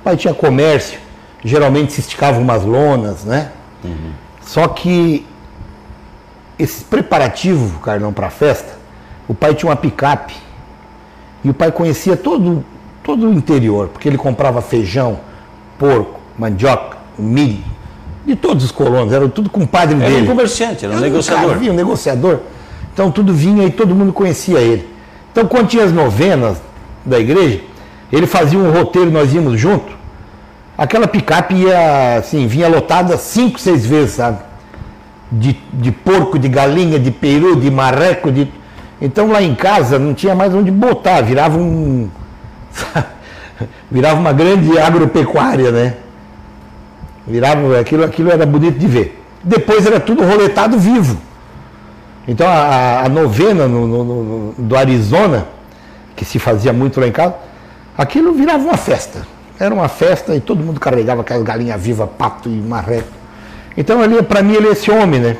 O 0.00 0.04
pai 0.04 0.16
tinha 0.16 0.34
comércio, 0.34 0.98
geralmente 1.44 1.92
se 1.92 2.00
esticavam 2.00 2.42
umas 2.42 2.64
lonas, 2.64 3.24
né? 3.24 3.50
Uhum. 3.82 4.12
Só 4.42 4.68
que 4.68 5.26
esse 6.58 6.84
preparativo, 6.84 7.78
Carlão, 7.80 8.12
para 8.12 8.28
a 8.28 8.30
festa, 8.30 8.74
o 9.28 9.34
pai 9.34 9.54
tinha 9.54 9.68
uma 9.68 9.76
picape 9.76 10.34
e 11.44 11.50
o 11.50 11.54
pai 11.54 11.70
conhecia 11.70 12.16
todo, 12.16 12.64
todo 13.02 13.28
o 13.28 13.32
interior, 13.32 13.88
porque 13.88 14.08
ele 14.08 14.16
comprava 14.18 14.62
feijão, 14.62 15.20
porco, 15.78 16.20
mandioca, 16.38 16.96
milho, 17.18 17.62
de 18.24 18.34
todos 18.34 18.64
os 18.64 18.72
colonos, 18.72 19.12
era 19.12 19.28
tudo 19.28 19.50
compadre 19.50 19.94
era 19.94 20.04
dele. 20.04 20.16
Era 20.16 20.24
um 20.24 20.28
comerciante, 20.28 20.84
era 20.84 20.94
um 20.94 20.96
era 20.98 21.06
negociador. 21.06 21.58
Vinha, 21.58 21.72
um 21.72 21.76
negociador. 21.76 22.38
Então 22.92 23.10
tudo 23.10 23.32
vinha 23.32 23.64
e 23.66 23.70
todo 23.70 23.94
mundo 23.94 24.12
conhecia 24.12 24.58
ele. 24.58 24.88
Então 25.30 25.46
quando 25.46 25.68
tinha 25.68 25.84
as 25.84 25.92
novenas 25.92 26.58
da 27.04 27.18
igreja, 27.18 27.60
ele 28.10 28.26
fazia 28.26 28.58
um 28.58 28.70
roteiro, 28.70 29.10
nós 29.10 29.32
íamos 29.32 29.60
junto. 29.60 29.94
Aquela 30.78 31.06
picape 31.06 31.54
ia, 31.54 32.16
assim, 32.16 32.46
vinha 32.46 32.68
lotada 32.68 33.16
cinco, 33.16 33.58
seis 33.58 33.84
vezes, 33.86 34.14
sabe? 34.14 34.38
De, 35.30 35.58
de 35.72 35.90
porco, 35.90 36.38
de 36.38 36.48
galinha, 36.48 36.98
de 36.98 37.10
peru, 37.10 37.56
de 37.56 37.70
marreco, 37.70 38.30
de. 38.30 38.48
Então 39.00 39.30
lá 39.30 39.42
em 39.42 39.54
casa 39.54 39.98
não 39.98 40.14
tinha 40.14 40.34
mais 40.34 40.54
onde 40.54 40.70
botar, 40.70 41.20
virava 41.20 41.58
um. 41.58 42.08
virava 43.90 44.18
uma 44.20 44.32
grande 44.32 44.78
agropecuária, 44.78 45.70
né? 45.72 45.94
Virava, 47.26 47.80
aquilo, 47.80 48.04
aquilo 48.04 48.30
era 48.30 48.46
bonito 48.46 48.78
de 48.78 48.86
ver. 48.86 49.22
Depois 49.42 49.84
era 49.84 49.98
tudo 49.98 50.24
roletado 50.24 50.78
vivo. 50.78 51.18
Então 52.28 52.46
a, 52.46 53.04
a 53.04 53.08
novena 53.08 53.66
no, 53.66 53.86
no, 53.86 54.04
no, 54.04 54.52
do 54.58 54.76
Arizona, 54.76 55.46
que 56.14 56.24
se 56.24 56.38
fazia 56.38 56.72
muito 56.72 57.00
lá 57.00 57.06
em 57.06 57.12
casa, 57.12 57.34
aquilo 57.96 58.32
virava 58.32 58.62
uma 58.62 58.76
festa. 58.76 59.26
Era 59.58 59.74
uma 59.74 59.88
festa 59.88 60.34
e 60.34 60.40
todo 60.40 60.62
mundo 60.62 60.78
carregava 60.78 61.22
aquelas 61.22 61.42
galinhas 61.42 61.80
vivas, 61.80 62.08
pato 62.18 62.48
e 62.48 62.52
marreco. 62.52 63.15
Então 63.76 64.00
ali, 64.00 64.22
para 64.22 64.42
mim, 64.42 64.54
ele 64.54 64.68
é 64.68 64.72
esse 64.72 64.90
homem, 64.90 65.20
né? 65.20 65.36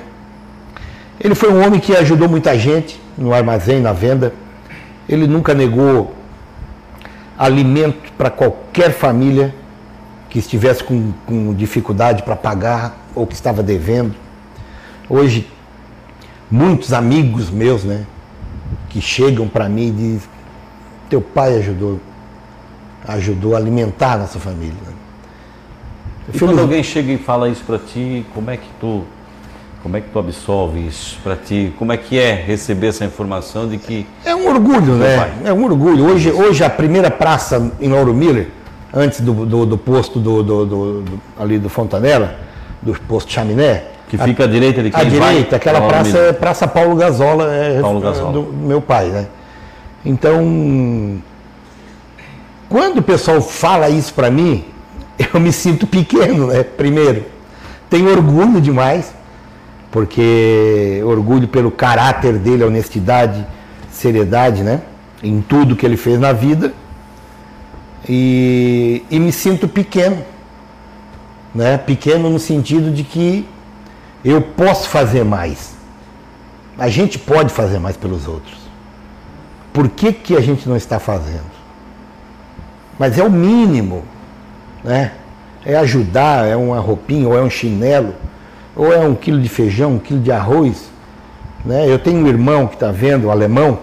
Ele 1.19 1.35
foi 1.35 1.51
um 1.53 1.65
homem 1.65 1.81
que 1.81 1.97
ajudou 1.97 2.29
muita 2.29 2.59
gente 2.59 3.01
no 3.17 3.33
armazém, 3.33 3.81
na 3.81 3.93
venda. 3.93 4.35
Ele 5.09 5.27
nunca 5.27 5.55
negou 5.55 6.15
alimento 7.39 8.13
para 8.17 8.31
qualquer 8.31 8.93
família 8.93 9.55
que 10.29 10.39
estivesse 10.39 10.85
com, 10.85 11.13
com 11.25 11.55
dificuldade 11.55 12.23
para 12.23 12.37
pagar 12.37 12.99
ou 13.15 13.27
que 13.27 13.35
estava 13.35 13.63
devendo. 13.63 14.15
Hoje, 15.09 15.51
muitos 16.51 16.93
amigos 16.93 17.51
meus, 17.51 17.85
né, 17.85 18.05
que 18.91 19.01
chegam 19.01 19.49
para 19.49 19.69
mim 19.69 19.89
e 19.89 19.91
dizem: 19.93 20.29
Teu 21.09 21.21
pai 21.21 21.57
ajudou, 21.57 22.01
ajudou 23.07 23.55
a 23.55 23.59
alimentar 23.59 24.15
a 24.15 24.19
nossa 24.19 24.39
família. 24.39 24.96
E 26.33 26.39
quando 26.39 26.59
alguém 26.59 26.83
chega 26.83 27.13
e 27.13 27.19
fala 27.19 27.49
isso 27.49 27.63
para 27.65 27.79
ti, 27.79 28.27
como 28.35 28.51
é 28.51 28.57
que 28.57 28.69
tu 28.81 29.05
como 29.83 29.97
é 29.97 30.01
que 30.01 30.09
tu 30.09 30.19
absolve 30.19 30.85
isso 30.85 31.17
para 31.23 31.37
ti? 31.37 31.73
Como 31.79 31.93
é 31.93 31.97
que 31.97 32.19
é 32.19 32.35
receber 32.35 32.89
essa 32.89 33.05
informação 33.05 33.69
de 33.69 33.79
que 33.79 34.05
é 34.25 34.35
um 34.35 34.49
orgulho, 34.49 34.95
né? 34.95 35.17
Pai. 35.17 35.33
É 35.45 35.53
um 35.53 35.65
orgulho. 35.65 36.05
Hoje, 36.07 36.33
hoje 36.33 36.65
a 36.65 36.71
primeira 36.71 37.09
praça 37.09 37.71
em 37.81 37.89
Lauro 37.89 38.13
Miller 38.13 38.49
antes 38.93 39.21
do, 39.21 39.33
do, 39.47 39.65
do 39.65 39.79
posto 39.79 40.19
do, 40.19 40.43
do, 40.43 41.05
ali 41.39 41.57
do 41.57 41.69
Fontanella, 41.69 42.35
do 42.83 42.95
posto 42.95 43.33
Chaminé. 43.33 43.85
Que 44.09 44.19
fica 44.19 44.43
à 44.43 44.47
direita 44.49 44.83
de 44.83 44.91
quem 44.91 45.01
À 45.01 45.05
direita, 45.05 45.51
vai, 45.51 45.57
aquela 45.59 45.81
praça 45.83 46.19
é 46.19 46.33
Praça 46.33 46.67
Paulo 46.67 46.97
Gazola, 46.97 47.55
é, 47.55 47.81
Paulo 47.81 48.01
Gazola. 48.01 48.33
do 48.33 48.43
meu 48.53 48.81
pai, 48.81 49.07
né? 49.07 49.27
Então, 50.05 51.21
quando 52.69 52.99
o 52.99 53.03
pessoal 53.03 53.41
fala 53.41 53.89
isso 53.89 54.13
para 54.13 54.31
mim, 54.31 54.65
eu 55.19 55.41
me 55.41 55.53
sinto 55.53 55.87
pequeno, 55.87 56.49
né? 56.49 56.63
Primeiro, 56.63 57.25
tenho 57.89 58.11
orgulho 58.11 58.61
demais, 58.61 59.15
porque 59.91 61.01
orgulho 61.05 61.49
pelo 61.49 61.71
caráter 61.71 62.35
dele, 62.35 62.65
honestidade, 62.65 63.47
seriedade, 63.91 64.63
né? 64.63 64.83
Em 65.23 65.41
tudo 65.41 65.77
que 65.77 65.87
ele 65.87 65.97
fez 65.97 66.19
na 66.21 66.33
vida 66.33 66.73
e, 68.09 69.05
e 69.11 69.19
me 69.19 69.33
sinto 69.33 69.67
pequeno. 69.67 70.25
Né? 71.55 71.79
Pequeno 71.79 72.31
no 72.31 72.39
sentido 72.39 72.91
de 72.91 73.03
que 73.03 73.49
eu 74.25 74.41
posso 74.41 74.89
fazer 74.89 75.25
mais. 75.25 75.75
A 76.79 76.89
gente 76.89 77.19
pode 77.19 77.53
fazer 77.53 77.79
mais 77.79 77.97
pelos 77.97 78.29
outros. 78.29 78.59
Por 79.73 79.89
que, 79.89 80.13
que 80.13 80.37
a 80.37 80.41
gente 80.41 80.69
não 80.69 80.77
está 80.77 80.99
fazendo? 80.99 81.57
Mas 82.99 83.19
é 83.19 83.25
o 83.25 83.31
mínimo. 83.31 84.05
Né? 84.87 85.11
É 85.65 85.77
ajudar, 85.77 86.47
é 86.47 86.55
uma 86.57 86.79
roupinha, 86.79 87.29
ou 87.29 87.37
é 87.37 87.43
um 87.43 87.51
chinelo, 87.51 88.15
ou 88.75 88.93
é 88.93 89.01
um 89.01 89.17
quilo 89.17 89.41
de 89.41 89.49
feijão, 89.49 89.95
um 89.95 89.99
quilo 89.99 90.21
de 90.21 90.31
arroz. 90.31 90.91
Né? 91.65 91.91
Eu 91.91 91.99
tenho 91.99 92.25
um 92.25 92.29
irmão 92.29 92.69
que 92.69 92.75
está 92.75 92.93
vendo, 92.93 93.27
um 93.27 93.31
alemão, 93.31 93.81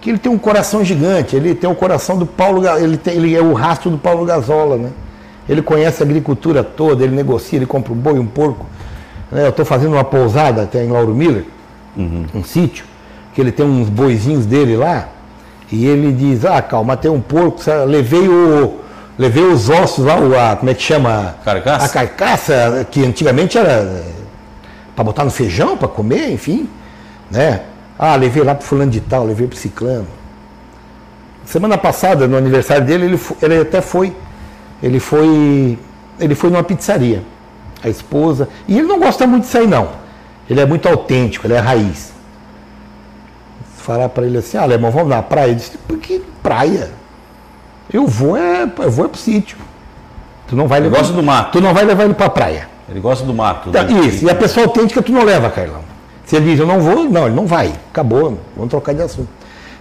que 0.00 0.10
ele 0.10 0.18
tem 0.18 0.30
um 0.30 0.38
coração 0.38 0.84
gigante, 0.84 1.34
ele 1.34 1.54
tem 1.54 1.68
o 1.68 1.74
coração 1.74 2.16
do 2.16 2.24
Paulo, 2.24 2.66
ele, 2.78 2.96
tem, 2.96 3.14
ele 3.14 3.34
é 3.34 3.42
o 3.42 3.52
rastro 3.52 3.90
do 3.90 3.98
Paulo 3.98 4.24
Gazola, 4.24 4.76
né? 4.76 4.90
Ele 5.48 5.60
conhece 5.60 6.02
a 6.02 6.06
agricultura 6.06 6.62
toda, 6.62 7.02
ele 7.02 7.14
negocia, 7.14 7.58
ele 7.58 7.66
compra 7.66 7.92
um 7.92 7.96
boi, 7.96 8.18
um 8.18 8.26
porco. 8.26 8.64
Né? 9.30 9.44
Eu 9.44 9.50
estou 9.50 9.64
fazendo 9.64 9.94
uma 9.94 10.04
pousada 10.04 10.62
até 10.62 10.84
em 10.84 10.88
Lauro 10.88 11.14
Miller, 11.14 11.44
uhum. 11.96 12.26
um 12.34 12.44
sítio, 12.44 12.84
que 13.34 13.40
ele 13.40 13.50
tem 13.50 13.66
uns 13.66 13.88
boizinhos 13.88 14.46
dele 14.46 14.76
lá, 14.76 15.08
e 15.70 15.86
ele 15.86 16.12
diz, 16.12 16.44
ah, 16.44 16.62
calma, 16.62 16.96
tem 16.96 17.10
um 17.10 17.20
porco, 17.20 17.60
levei 17.86 18.28
o. 18.28 18.81
Levei 19.18 19.44
os 19.44 19.68
ossos 19.68 20.04
lá, 20.04 20.18
o, 20.18 20.38
a, 20.38 20.56
como 20.56 20.70
é 20.70 20.74
que 20.74 20.82
chama? 20.82 21.36
Carcaça? 21.44 21.84
A 21.84 21.88
carcaça, 21.88 22.86
que 22.90 23.04
antigamente 23.04 23.58
era 23.58 23.82
eh, 23.82 24.04
para 24.94 25.04
botar 25.04 25.24
no 25.24 25.30
feijão, 25.30 25.76
para 25.76 25.88
comer, 25.88 26.30
enfim. 26.32 26.68
Né? 27.30 27.60
Ah, 27.98 28.16
levei 28.16 28.42
lá 28.42 28.54
para 28.54 28.64
fulano 28.64 28.90
de 28.90 29.00
tal, 29.00 29.24
levei 29.24 29.46
para 29.46 29.58
ciclano. 29.58 30.08
Semana 31.44 31.76
passada, 31.76 32.26
no 32.26 32.36
aniversário 32.36 32.84
dele, 32.84 33.04
ele, 33.04 33.20
ele 33.42 33.60
até 33.60 33.80
foi. 33.80 34.16
Ele 34.82 34.98
foi. 34.98 35.78
Ele 36.18 36.34
foi 36.34 36.50
numa 36.50 36.62
pizzaria. 36.62 37.22
A 37.82 37.88
esposa. 37.88 38.48
E 38.66 38.78
ele 38.78 38.86
não 38.86 38.98
gosta 38.98 39.26
muito 39.26 39.44
de 39.44 39.50
sair, 39.50 39.66
não. 39.66 39.90
Ele 40.48 40.60
é 40.60 40.66
muito 40.66 40.88
autêntico, 40.88 41.46
ele 41.46 41.54
é 41.54 41.58
raiz. 41.58 42.12
Falar 43.76 44.08
para 44.08 44.24
ele 44.24 44.38
assim, 44.38 44.56
ah, 44.56 44.62
alemão, 44.62 44.90
vamos 44.90 45.08
na 45.08 45.22
praia. 45.22 45.48
Ele 45.48 45.56
disse, 45.56 45.76
por 45.76 45.98
que 45.98 46.22
praia? 46.42 46.90
Eu 47.92 48.06
vou 48.06 48.36
é, 48.36 48.70
eu 48.78 48.90
vou 48.90 49.06
é 49.06 49.08
pro 49.08 49.18
sítio. 49.18 49.56
Tu 50.48 50.56
não 50.56 50.68
vai 50.68 50.80
levar. 50.80 50.96
Ele 50.96 51.02
gosta 51.02 51.14
do 51.14 51.22
mato. 51.22 51.52
Tu 51.52 51.60
não 51.60 51.72
vai 51.72 51.84
levar 51.84 52.04
ele 52.04 52.14
para 52.14 52.28
praia. 52.28 52.68
Ele 52.88 53.00
gosta 53.00 53.24
do 53.24 53.32
mato. 53.32 53.70
Tá, 53.70 53.84
isso. 53.84 54.24
E 54.24 54.30
a 54.30 54.34
pessoa 54.34 54.66
autêntica 54.66 55.00
tu 55.00 55.12
não 55.12 55.24
leva, 55.24 55.48
Carlão. 55.50 55.80
Se 56.24 56.36
ele 56.36 56.50
diz, 56.50 56.60
eu 56.60 56.66
não 56.66 56.80
vou, 56.80 57.04
não, 57.04 57.26
ele 57.26 57.34
não 57.34 57.46
vai. 57.46 57.72
Acabou, 57.90 58.38
vamos 58.56 58.70
trocar 58.70 58.94
de 58.94 59.02
assunto. 59.02 59.28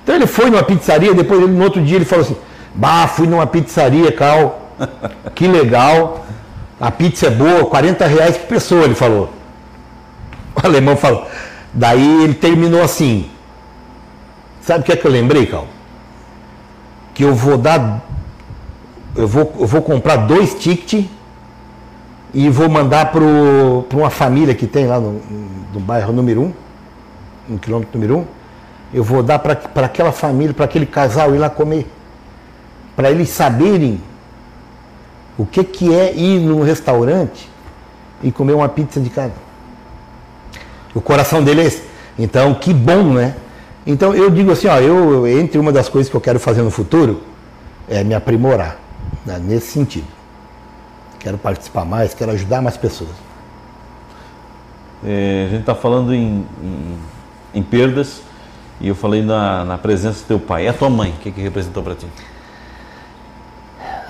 Então 0.03 0.15
ele 0.15 0.27
foi 0.27 0.49
numa 0.49 0.63
pizzaria, 0.63 1.13
depois 1.13 1.41
ele, 1.41 1.51
no 1.51 1.63
outro 1.63 1.81
dia 1.81 1.97
ele 1.97 2.05
falou 2.05 2.25
assim, 2.25 2.35
bah, 2.73 3.07
fui 3.07 3.27
numa 3.27 3.45
pizzaria, 3.45 4.11
Cal, 4.11 4.71
que 5.35 5.47
legal, 5.47 6.25
a 6.79 6.89
pizza 6.89 7.27
é 7.27 7.29
boa, 7.29 7.65
40 7.65 8.07
reais 8.07 8.37
por 8.37 8.47
pessoa, 8.47 8.83
ele 8.83 8.95
falou. 8.95 9.29
O 10.55 10.65
alemão 10.65 10.97
falou. 10.97 11.27
Daí 11.73 12.23
ele 12.23 12.33
terminou 12.33 12.81
assim. 12.81 13.29
Sabe 14.61 14.81
o 14.81 14.83
que 14.83 14.91
é 14.91 14.95
que 14.95 15.05
eu 15.05 15.11
lembrei, 15.11 15.45
Cal? 15.45 15.67
Que 17.21 17.25
eu 17.25 17.35
vou 17.35 17.55
dar. 17.55 18.03
Eu 19.15 19.27
vou, 19.27 19.53
eu 19.59 19.67
vou 19.67 19.79
comprar 19.83 20.15
dois 20.15 20.55
tickets 20.55 21.05
e 22.33 22.49
vou 22.49 22.67
mandar 22.67 23.11
para 23.11 23.21
uma 23.93 24.09
família 24.09 24.55
que 24.55 24.65
tem 24.65 24.87
lá 24.87 24.99
no, 24.99 25.21
no 25.71 25.79
bairro 25.79 26.11
número 26.11 26.41
1, 26.41 26.43
um, 26.45 26.53
no 27.47 27.59
quilômetro 27.59 27.91
número 27.93 28.17
1. 28.17 28.19
Um, 28.21 28.25
eu 28.91 29.03
vou 29.03 29.21
dar 29.21 29.37
para 29.37 29.85
aquela 29.85 30.11
família, 30.11 30.51
para 30.51 30.65
aquele 30.65 30.87
casal 30.87 31.35
ir 31.35 31.37
lá 31.37 31.47
comer. 31.47 31.85
Para 32.95 33.11
eles 33.11 33.29
saberem 33.29 34.01
o 35.37 35.45
que, 35.45 35.63
que 35.63 35.93
é 35.93 36.15
ir 36.15 36.39
num 36.39 36.63
restaurante 36.63 37.47
e 38.23 38.31
comer 38.31 38.53
uma 38.53 38.67
pizza 38.67 38.99
de 38.99 39.11
casa. 39.11 39.35
O 40.95 40.99
coração 40.99 41.43
dele 41.43 41.61
é 41.61 41.65
esse. 41.65 41.83
Então, 42.17 42.55
que 42.55 42.73
bom, 42.73 43.13
né? 43.13 43.35
Então, 43.85 44.13
eu 44.13 44.29
digo 44.29 44.51
assim, 44.51 44.67
ó, 44.67 44.77
eu, 44.79 45.27
entre 45.27 45.57
uma 45.57 45.71
das 45.71 45.89
coisas 45.89 46.09
que 46.09 46.15
eu 46.15 46.21
quero 46.21 46.39
fazer 46.39 46.61
no 46.61 46.71
futuro 46.71 47.21
é 47.89 48.03
me 48.03 48.13
aprimorar, 48.13 48.77
né, 49.25 49.39
nesse 49.43 49.67
sentido 49.71 50.21
quero 51.21 51.37
participar 51.37 51.85
mais, 51.85 52.13
quero 52.13 52.31
ajudar 52.31 52.61
mais 52.61 52.75
pessoas. 52.75 53.11
É, 55.05 55.45
a 55.47 55.49
gente 55.49 55.61
está 55.61 55.75
falando 55.75 56.13
em, 56.13 56.45
em, 56.61 56.97
em, 57.55 57.63
perdas 57.63 58.21
e 58.79 58.87
eu 58.87 58.95
falei 58.95 59.23
na, 59.23 59.63
na, 59.63 59.77
presença 59.77 60.21
do 60.23 60.27
teu 60.27 60.39
pai. 60.39 60.65
E 60.65 60.67
a 60.67 60.73
tua 60.73 60.89
mãe, 60.89 61.11
o 61.11 61.21
que, 61.21 61.31
que 61.31 61.41
representou 61.41 61.81
para 61.81 61.95
ti? 61.95 62.07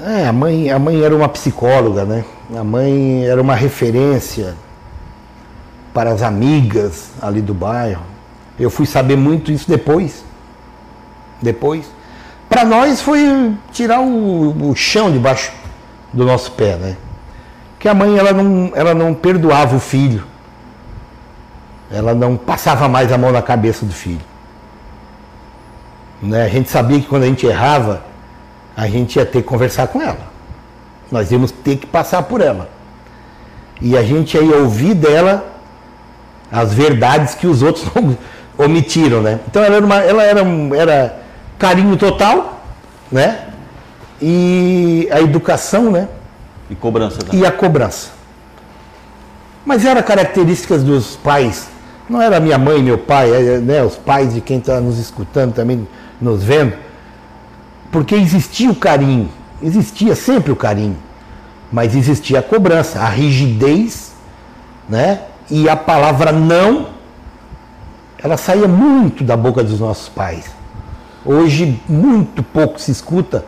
É, 0.04 0.26
a 0.28 0.34
mãe, 0.34 0.70
a 0.70 0.80
mãe 0.80 1.02
era 1.02 1.16
uma 1.16 1.30
psicóloga, 1.30 2.06
né? 2.06 2.26
A 2.58 2.64
mãe 2.64 3.26
era 3.26 3.42
uma 3.42 3.56
referência 3.56 4.56
para 5.94 6.12
as 6.12 6.22
amigas 6.22 7.12
ali 7.22 7.42
do 7.42 7.54
bairro. 7.54 8.04
Eu 8.60 8.70
fui 8.70 8.86
saber 8.86 9.16
muito 9.16 9.52
isso 9.52 9.70
depois. 9.70 10.24
Depois. 11.42 11.86
Para 12.50 12.66
nós 12.66 13.02
foi 13.02 13.56
tirar 13.72 14.02
o, 14.02 14.70
o 14.70 14.76
chão 14.76 15.12
debaixo 15.12 15.52
do 16.12 16.26
nosso 16.26 16.52
pé, 16.52 16.76
né? 16.76 16.98
Que 17.80 17.88
a 17.88 17.94
mãe 17.94 18.18
ela 18.18 18.34
não, 18.34 18.72
ela 18.76 18.94
não 18.94 19.14
perdoava 19.14 19.76
o 19.76 19.80
filho. 19.80 20.24
Ela 21.90 22.14
não 22.14 22.38
passava 22.38 22.88
mais 22.88 23.12
a 23.12 23.18
mão 23.18 23.32
na 23.32 23.42
cabeça 23.42 23.86
do 23.86 23.94
filho. 23.94 24.22
Né? 26.22 26.44
A 26.44 26.48
gente 26.48 26.70
sabia 26.70 27.00
que 27.00 27.08
quando 27.08 27.24
a 27.24 27.28
gente 27.28 27.46
errava, 27.46 28.04
a 28.78 28.88
gente 28.88 29.18
ia 29.18 29.26
ter 29.26 29.42
que 29.42 29.48
conversar 29.48 29.88
com 29.88 30.02
ela. 30.02 30.32
Nós 31.12 31.32
íamos 31.32 31.52
ter 31.52 31.78
que 31.78 31.88
passar 31.88 32.24
por 32.24 32.40
ela. 32.40 32.70
E 33.82 33.98
a 33.98 34.04
gente 34.04 34.38
ia 34.38 34.58
ouvir 34.58 34.94
dela 34.94 35.52
as 36.52 36.74
verdades 36.74 37.34
que 37.34 37.48
os 37.48 37.62
outros 37.62 37.86
omitiram, 38.64 39.22
né? 39.22 39.40
Então 39.48 39.64
ela 39.64 39.76
era, 39.76 39.86
uma, 39.86 39.96
ela 39.98 40.24
era, 40.24 40.42
era 40.76 41.20
carinho 41.58 41.98
total, 41.98 42.64
né? 43.12 43.48
E 44.22 45.08
a 45.12 45.20
educação, 45.22 45.92
né? 45.92 46.08
E 46.70 46.76
cobrança 46.76 47.20
também. 47.20 47.42
E 47.42 47.46
a 47.46 47.52
cobrança. 47.52 48.10
Mas 49.66 49.86
era 49.86 50.02
características 50.02 50.84
dos 50.84 51.16
pais. 51.16 51.70
Não 52.10 52.22
era 52.22 52.40
minha 52.40 52.58
mãe, 52.58 52.82
meu 52.82 52.98
pai, 52.98 53.32
é, 53.32 53.58
né? 53.58 53.84
Os 53.84 53.96
pais 53.96 54.34
de 54.34 54.42
quem 54.42 54.58
está 54.58 54.80
nos 54.80 54.98
escutando 55.00 55.54
também, 55.54 55.88
nos 56.20 56.44
vendo. 56.44 56.74
Porque 57.92 58.16
existia 58.16 58.72
o 58.72 58.76
carinho, 58.76 59.30
existia 59.62 60.16
sempre 60.16 60.52
o 60.52 60.56
carinho, 60.56 60.98
mas 61.72 61.96
existia 61.96 62.40
a 62.40 62.44
cobrança, 62.44 63.00
a 63.00 63.10
rigidez, 63.10 64.14
né? 64.88 65.22
E 65.50 65.68
a 65.68 65.76
palavra 65.76 66.32
não, 66.32 66.88
ela 68.24 68.38
saía 68.38 68.68
muito 68.68 69.24
da 69.24 69.36
boca 69.36 69.64
dos 69.64 69.80
nossos 69.80 70.10
pais. 70.10 70.52
Hoje, 71.26 71.80
muito 71.88 72.42
pouco 72.42 72.80
se 72.80 72.92
escuta 72.92 73.46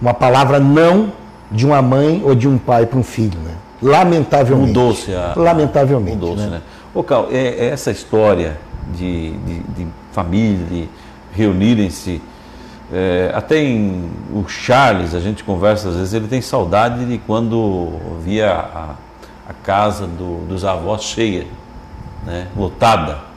uma 0.00 0.14
palavra 0.14 0.58
não 0.58 1.12
de 1.50 1.66
uma 1.66 1.82
mãe 1.82 2.22
ou 2.24 2.34
de 2.34 2.48
um 2.48 2.58
pai 2.58 2.86
para 2.86 2.98
um 2.98 3.02
filho, 3.02 3.38
né? 3.40 3.54
Lamentavelmente. 3.82 4.68
Mudou-se 4.68 5.14
a. 5.14 5.34
Lamentavelmente. 5.36 6.16
Mudou-se, 6.16 6.42
né? 6.44 6.50
né? 6.50 6.62
Ô, 6.94 7.02
Cal, 7.02 7.28
é, 7.30 7.48
é 7.48 7.64
essa 7.66 7.90
história 7.90 8.58
de, 8.94 9.32
de, 9.32 9.60
de 9.60 9.86
família, 10.12 10.66
de 10.66 10.88
reunirem-se. 11.34 12.20
É, 12.92 13.32
até 13.34 13.58
em 13.58 14.10
o 14.34 14.46
Charles, 14.46 15.14
a 15.14 15.20
gente 15.20 15.42
conversa 15.42 15.88
às 15.88 15.96
vezes, 15.96 16.12
ele 16.12 16.28
tem 16.28 16.42
saudade 16.42 17.06
de 17.06 17.18
quando 17.18 17.92
via 18.22 18.52
a, 18.52 18.94
a 19.48 19.52
casa 19.64 20.06
do, 20.06 20.46
dos 20.46 20.64
avós 20.64 21.02
cheia, 21.02 21.46
né, 22.26 22.48
lotada. 22.54 23.31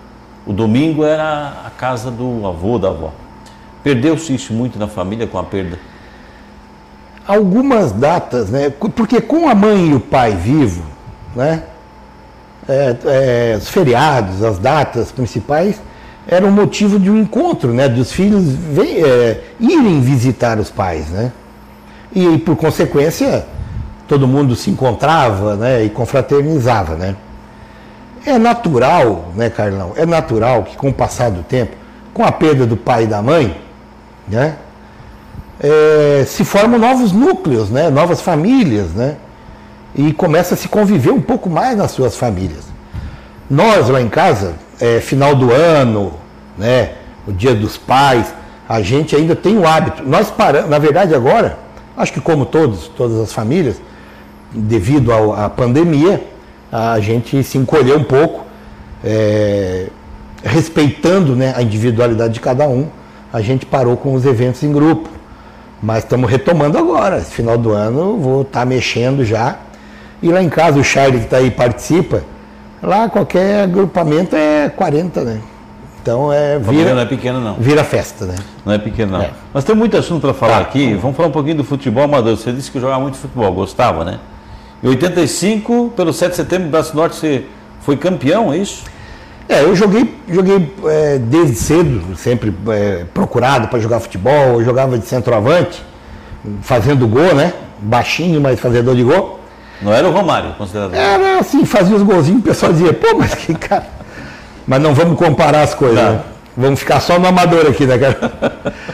O 0.46 0.54
domingo 0.54 1.04
era 1.04 1.64
a 1.66 1.70
casa 1.70 2.12
do 2.12 2.46
avô, 2.46 2.78
da 2.78 2.90
avó. 2.90 3.12
Perdeu-se 3.84 4.34
isso 4.34 4.54
muito 4.54 4.78
na 4.78 4.88
família 4.88 5.28
com 5.28 5.38
a 5.38 5.44
perda? 5.44 5.80
Algumas 7.28 7.92
datas, 7.92 8.50
né? 8.50 8.70
Porque 8.70 9.20
com 9.22 9.50
a 9.50 9.56
mãe 9.56 9.90
e 9.90 9.94
o 9.94 10.00
pai 10.00 10.36
vivo, 10.36 10.84
né? 11.36 11.64
É, 12.68 12.96
é, 13.06 13.58
os 13.58 13.70
feriados, 13.70 14.44
as 14.44 14.58
datas 14.58 15.12
principais, 15.12 15.82
eram 16.28 16.52
motivo 16.52 17.00
de 17.00 17.10
um 17.10 17.20
encontro, 17.20 17.74
né? 17.74 17.88
Dos 17.90 18.12
filhos 18.12 18.44
vem, 18.44 19.04
é, 19.04 19.44
irem 19.60 20.02
visitar 20.02 20.60
os 20.60 20.70
pais, 20.70 21.10
né? 21.10 21.32
E 22.14 22.38
por 22.38 22.56
consequência 22.56 23.46
todo 24.08 24.28
mundo 24.28 24.56
se 24.56 24.70
encontrava 24.70 25.56
né, 25.56 25.84
e 25.84 25.90
confraternizava. 25.90 26.96
Né? 26.96 27.16
É 28.26 28.40
natural, 28.40 29.32
né, 29.36 29.50
Carlão? 29.50 29.94
É 29.96 30.06
natural 30.06 30.64
que 30.64 30.76
com 30.76 30.90
o 30.90 30.94
passar 30.94 31.30
do 31.30 31.44
tempo, 31.44 31.76
com 32.14 32.24
a 32.24 32.32
perda 32.32 32.66
do 32.66 32.76
pai 32.76 33.04
e 33.04 33.08
da 33.08 33.22
mãe, 33.22 33.56
né, 34.28 34.56
é, 35.60 36.24
se 36.26 36.44
formam 36.44 36.80
novos 36.80 37.12
núcleos, 37.12 37.70
né, 37.70 37.90
novas 37.90 38.22
famílias, 38.22 38.92
né, 38.92 39.18
e 39.94 40.12
começa 40.12 40.56
a 40.56 40.58
se 40.58 40.68
conviver 40.68 41.12
um 41.12 41.22
pouco 41.22 41.50
mais 41.50 41.78
nas 41.78 41.92
suas 41.92 42.18
famílias. 42.18 42.66
Nós 43.50 43.90
lá 43.90 44.02
em 44.02 44.10
casa, 44.10 44.56
é, 44.80 45.00
final 45.00 45.36
do 45.36 45.54
ano, 45.54 46.14
né, 46.58 46.94
o 47.28 47.32
dia 47.32 47.54
dos 47.54 47.78
pais, 47.78 48.34
a 48.68 48.82
gente 48.82 49.16
ainda 49.16 49.36
tem 49.36 49.58
o 49.58 49.68
hábito. 49.68 50.04
Nós 50.04 50.32
paramos, 50.32 50.70
na 50.70 50.80
verdade 50.80 51.14
agora, 51.14 51.60
acho 51.96 52.12
que 52.12 52.20
como 52.20 52.46
todos, 52.46 52.88
todas 52.88 53.20
as 53.20 53.32
famílias, 53.32 53.80
devido 54.52 55.12
à 55.34 55.50
pandemia, 55.50 56.24
a 56.72 57.00
gente 57.00 57.44
se 57.44 57.58
encolheu 57.58 57.98
um 57.98 58.04
pouco, 58.04 58.46
é, 59.04 59.88
respeitando 60.44 61.36
né, 61.36 61.54
a 61.56 61.62
individualidade 61.62 62.34
de 62.34 62.40
cada 62.40 62.68
um, 62.68 62.88
a 63.32 63.42
gente 63.42 63.66
parou 63.66 63.98
com 63.98 64.14
os 64.14 64.26
eventos 64.26 64.64
em 64.64 64.72
grupo. 64.72 65.10
Mas 65.82 66.04
estamos 66.04 66.30
retomando 66.30 66.78
agora. 66.78 67.18
Esse 67.18 67.32
final 67.32 67.58
do 67.58 67.72
ano 67.72 68.18
vou 68.18 68.42
estar 68.42 68.62
tá 68.62 68.66
mexendo 68.66 69.26
já. 69.26 69.58
E 70.22 70.30
lá 70.30 70.42
em 70.42 70.50
casa 70.50 70.80
o 70.80 70.84
Charlie 70.84 71.20
que 71.20 71.26
está 71.26 71.38
aí 71.38 71.52
participa. 71.52 72.24
Lá 72.82 73.10
qualquer 73.10 73.64
agrupamento 73.64 74.36
é 74.36 74.70
40, 74.70 75.22
né? 75.24 75.42
Então 76.02 76.32
é 76.32 76.60
vira, 76.60 76.94
não 76.94 77.02
é 77.02 77.06
pequeno 77.06 77.42
não. 77.42 77.56
Vira 77.56 77.84
festa, 77.84 78.26
né? 78.26 78.36
Não 78.64 78.74
é 78.74 78.78
pequeno 78.78 79.14
não. 79.14 79.22
É. 79.22 79.32
Mas 79.54 79.64
tem 79.64 79.76
muito 79.76 79.98
assunto 79.98 80.22
para 80.22 80.34
falar 80.34 80.58
tá. 80.58 80.62
aqui. 80.62 80.94
Vamos 80.94 81.18
falar 81.18 81.30
um 81.30 81.32
pouquinho 81.32 81.58
do 81.58 81.64
futebol 81.64 82.04
amador. 82.04 82.38
Você 82.38 82.52
disse 82.52 82.72
que 82.72 82.80
jogava 82.80 83.02
muito 83.02 83.18
futebol, 83.18 83.52
gostava, 83.52 84.06
né? 84.06 84.20
Em 84.84 84.88
85, 84.90 85.94
pelo 85.96 86.14
7 86.14 86.32
de 86.32 86.36
setembro, 86.36 86.68
o 86.68 86.72
Braço 86.72 86.96
Norte 86.96 87.16
você 87.16 87.46
foi 87.82 87.98
campeão, 87.98 88.54
é 88.54 88.58
isso? 88.58 88.84
É, 89.48 89.62
eu 89.62 89.76
joguei, 89.76 90.18
joguei 90.28 90.74
é, 90.86 91.20
desde 91.20 91.56
cedo, 91.56 92.16
sempre 92.18 92.54
é, 92.70 93.06
procurado 93.14 93.68
para 93.68 93.80
jogar 93.80 94.00
futebol, 94.00 94.60
eu 94.60 94.64
jogava 94.64 94.98
de 94.98 95.06
centroavante, 95.06 95.84
fazendo 96.62 97.08
gol, 97.08 97.36
né? 97.36 97.54
Baixinho, 97.80 98.42
mas 98.42 98.60
fazedor 98.60 98.96
de 98.96 99.04
gol. 99.04 99.40
Não 99.82 99.94
era 99.94 100.08
o 100.08 100.12
Romário, 100.12 100.54
considerado? 100.54 100.96
Era 100.96 101.40
assim, 101.40 101.64
fazia 101.66 101.96
os 101.96 102.02
golzinhos, 102.02 102.40
o 102.40 102.44
pessoal 102.44 102.72
dizia, 102.72 102.94
pô, 102.94 103.16
mas 103.18 103.36
que 103.36 103.54
cara. 103.54 103.88
Mas 104.66 104.82
não 104.82 104.94
vamos 104.96 105.18
comparar 105.18 105.62
as 105.62 105.76
coisas, 105.76 105.96
né? 105.96 106.22
Vamos 106.58 106.80
ficar 106.80 107.00
só 107.00 107.20
no 107.20 107.28
amador 107.28 107.68
aqui, 107.68 107.86
né, 107.86 107.98
cara? 107.98 108.74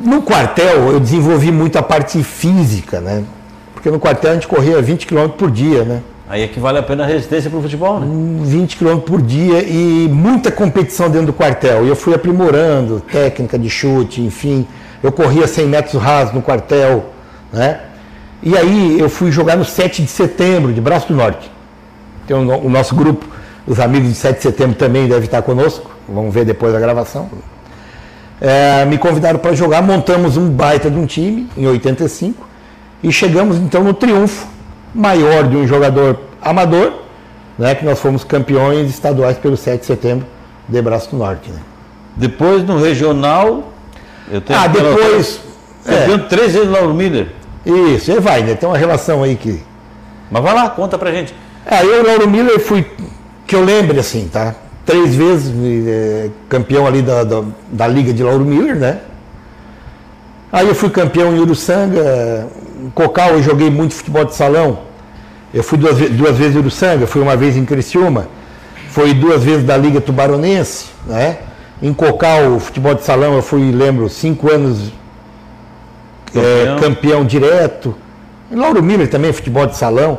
No 0.00 0.22
quartel 0.22 0.92
eu 0.92 1.00
desenvolvi 1.00 1.50
muito 1.50 1.76
a 1.76 1.82
parte 1.82 2.22
física, 2.22 3.00
né? 3.00 3.24
Porque 3.88 3.90
no 3.90 4.00
quartel 4.00 4.30
a 4.32 4.34
gente 4.34 4.46
corria 4.46 4.82
20 4.82 5.06
km 5.06 5.28
por 5.28 5.50
dia, 5.50 5.82
né? 5.82 6.02
Aí 6.28 6.42
é 6.42 6.48
que 6.48 6.60
vale 6.60 6.78
a 6.78 6.82
pena 6.82 7.04
a 7.04 7.06
resistência 7.06 7.48
para 7.48 7.58
o 7.58 7.62
futebol, 7.62 7.98
né? 7.98 8.06
20 8.44 8.76
km 8.76 8.98
por 8.98 9.22
dia 9.22 9.62
e 9.62 10.06
muita 10.12 10.52
competição 10.52 11.08
dentro 11.08 11.28
do 11.28 11.32
quartel. 11.32 11.86
E 11.86 11.88
eu 11.88 11.96
fui 11.96 12.12
aprimorando 12.14 13.00
técnica 13.00 13.58
de 13.58 13.70
chute, 13.70 14.20
enfim. 14.20 14.66
Eu 15.02 15.10
corria 15.10 15.46
100 15.46 15.66
metros 15.66 16.02
rasos 16.02 16.34
no 16.34 16.42
quartel, 16.42 17.06
né? 17.50 17.80
E 18.42 18.54
aí 18.58 19.00
eu 19.00 19.08
fui 19.08 19.32
jogar 19.32 19.56
no 19.56 19.64
7 19.64 20.02
de 20.02 20.08
setembro, 20.08 20.70
de 20.70 20.82
Braço 20.82 21.08
do 21.08 21.14
Norte. 21.14 21.50
Então 22.26 22.46
o 22.46 22.68
nosso 22.68 22.94
grupo, 22.94 23.24
os 23.66 23.80
amigos 23.80 24.10
de 24.10 24.14
7 24.16 24.36
de 24.36 24.42
setembro 24.42 24.76
também 24.76 25.08
devem 25.08 25.24
estar 25.24 25.40
conosco. 25.40 25.90
Vamos 26.06 26.34
ver 26.34 26.44
depois 26.44 26.74
da 26.74 26.78
gravação. 26.78 27.30
É, 28.38 28.84
me 28.84 28.98
convidaram 28.98 29.38
para 29.38 29.54
jogar, 29.54 29.80
montamos 29.80 30.36
um 30.36 30.50
baita 30.50 30.90
de 30.90 30.98
um 30.98 31.06
time 31.06 31.48
em 31.56 31.66
85 31.66 32.47
e 33.02 33.12
chegamos 33.12 33.56
então 33.56 33.84
no 33.84 33.94
triunfo 33.94 34.46
maior 34.94 35.48
de 35.48 35.56
um 35.56 35.66
jogador 35.66 36.18
amador, 36.40 36.92
né, 37.58 37.74
que 37.74 37.84
nós 37.84 37.98
fomos 37.98 38.24
campeões 38.24 38.90
estaduais 38.90 39.36
pelo 39.36 39.56
7 39.56 39.80
de 39.80 39.86
setembro 39.86 40.26
de 40.68 40.80
Braço 40.82 41.10
do 41.10 41.16
Norte. 41.16 41.50
Né. 41.50 41.60
Depois 42.16 42.64
no 42.64 42.78
regional, 42.80 43.72
eu 44.30 44.40
tenho 44.40 44.58
Ah, 44.58 44.66
depois. 44.66 45.40
Campeão 45.84 46.16
é, 46.16 46.18
três 46.18 46.52
vezes 46.52 46.68
Lauro 46.68 46.92
Miller. 46.92 47.28
Isso, 47.64 48.10
ele 48.10 48.20
vai, 48.20 48.42
né? 48.42 48.54
Tem 48.54 48.68
uma 48.68 48.78
relação 48.78 49.22
aí 49.22 49.36
que. 49.36 49.62
Mas 50.30 50.42
vai 50.42 50.54
lá, 50.54 50.68
conta 50.70 50.98
pra 50.98 51.10
gente. 51.12 51.34
É, 51.64 51.84
eu, 51.84 52.06
Lauro 52.06 52.28
Miller, 52.28 52.58
fui, 52.60 52.84
que 53.46 53.54
eu 53.54 53.64
lembre 53.64 53.98
assim, 53.98 54.28
tá? 54.28 54.54
Três 54.84 55.14
vezes 55.14 55.52
é, 55.86 56.30
campeão 56.48 56.86
ali 56.86 57.02
da, 57.02 57.24
da, 57.24 57.42
da, 57.70 57.86
Liga 57.86 58.12
de 58.12 58.22
Lauro 58.22 58.44
Miller, 58.44 58.76
né? 58.76 59.00
Aí 60.50 60.66
eu 60.66 60.74
fui 60.74 60.88
campeão 60.88 61.36
em 61.36 61.40
Uruçanga, 61.40 62.48
em 62.82 62.88
Cocal 62.90 63.30
eu 63.30 63.42
joguei 63.42 63.70
muito 63.70 63.94
futebol 63.94 64.24
de 64.24 64.34
salão. 64.34 64.78
Eu 65.52 65.62
fui 65.62 65.76
duas, 65.76 65.96
duas 66.10 66.36
vezes 66.36 66.56
em 66.56 66.58
Uruçanga, 66.58 67.06
fui 67.06 67.20
uma 67.20 67.36
vez 67.36 67.56
em 67.56 67.64
Criciúma, 67.64 68.28
foi 68.90 69.12
duas 69.12 69.44
vezes 69.44 69.64
da 69.64 69.76
Liga 69.76 70.00
Tubaronense, 70.00 70.86
né? 71.06 71.38
Em 71.82 71.92
Cocal, 71.92 72.58
futebol 72.58 72.94
de 72.94 73.04
salão, 73.04 73.34
eu 73.34 73.42
fui, 73.42 73.70
lembro, 73.70 74.08
cinco 74.08 74.50
anos 74.50 74.90
campeão, 76.32 76.76
é, 76.76 76.80
campeão 76.80 77.24
direto. 77.24 77.94
Em 78.50 78.56
Lauro 78.56 78.82
Miller 78.82 79.08
também, 79.08 79.32
futebol 79.32 79.66
de 79.66 79.76
salão. 79.76 80.18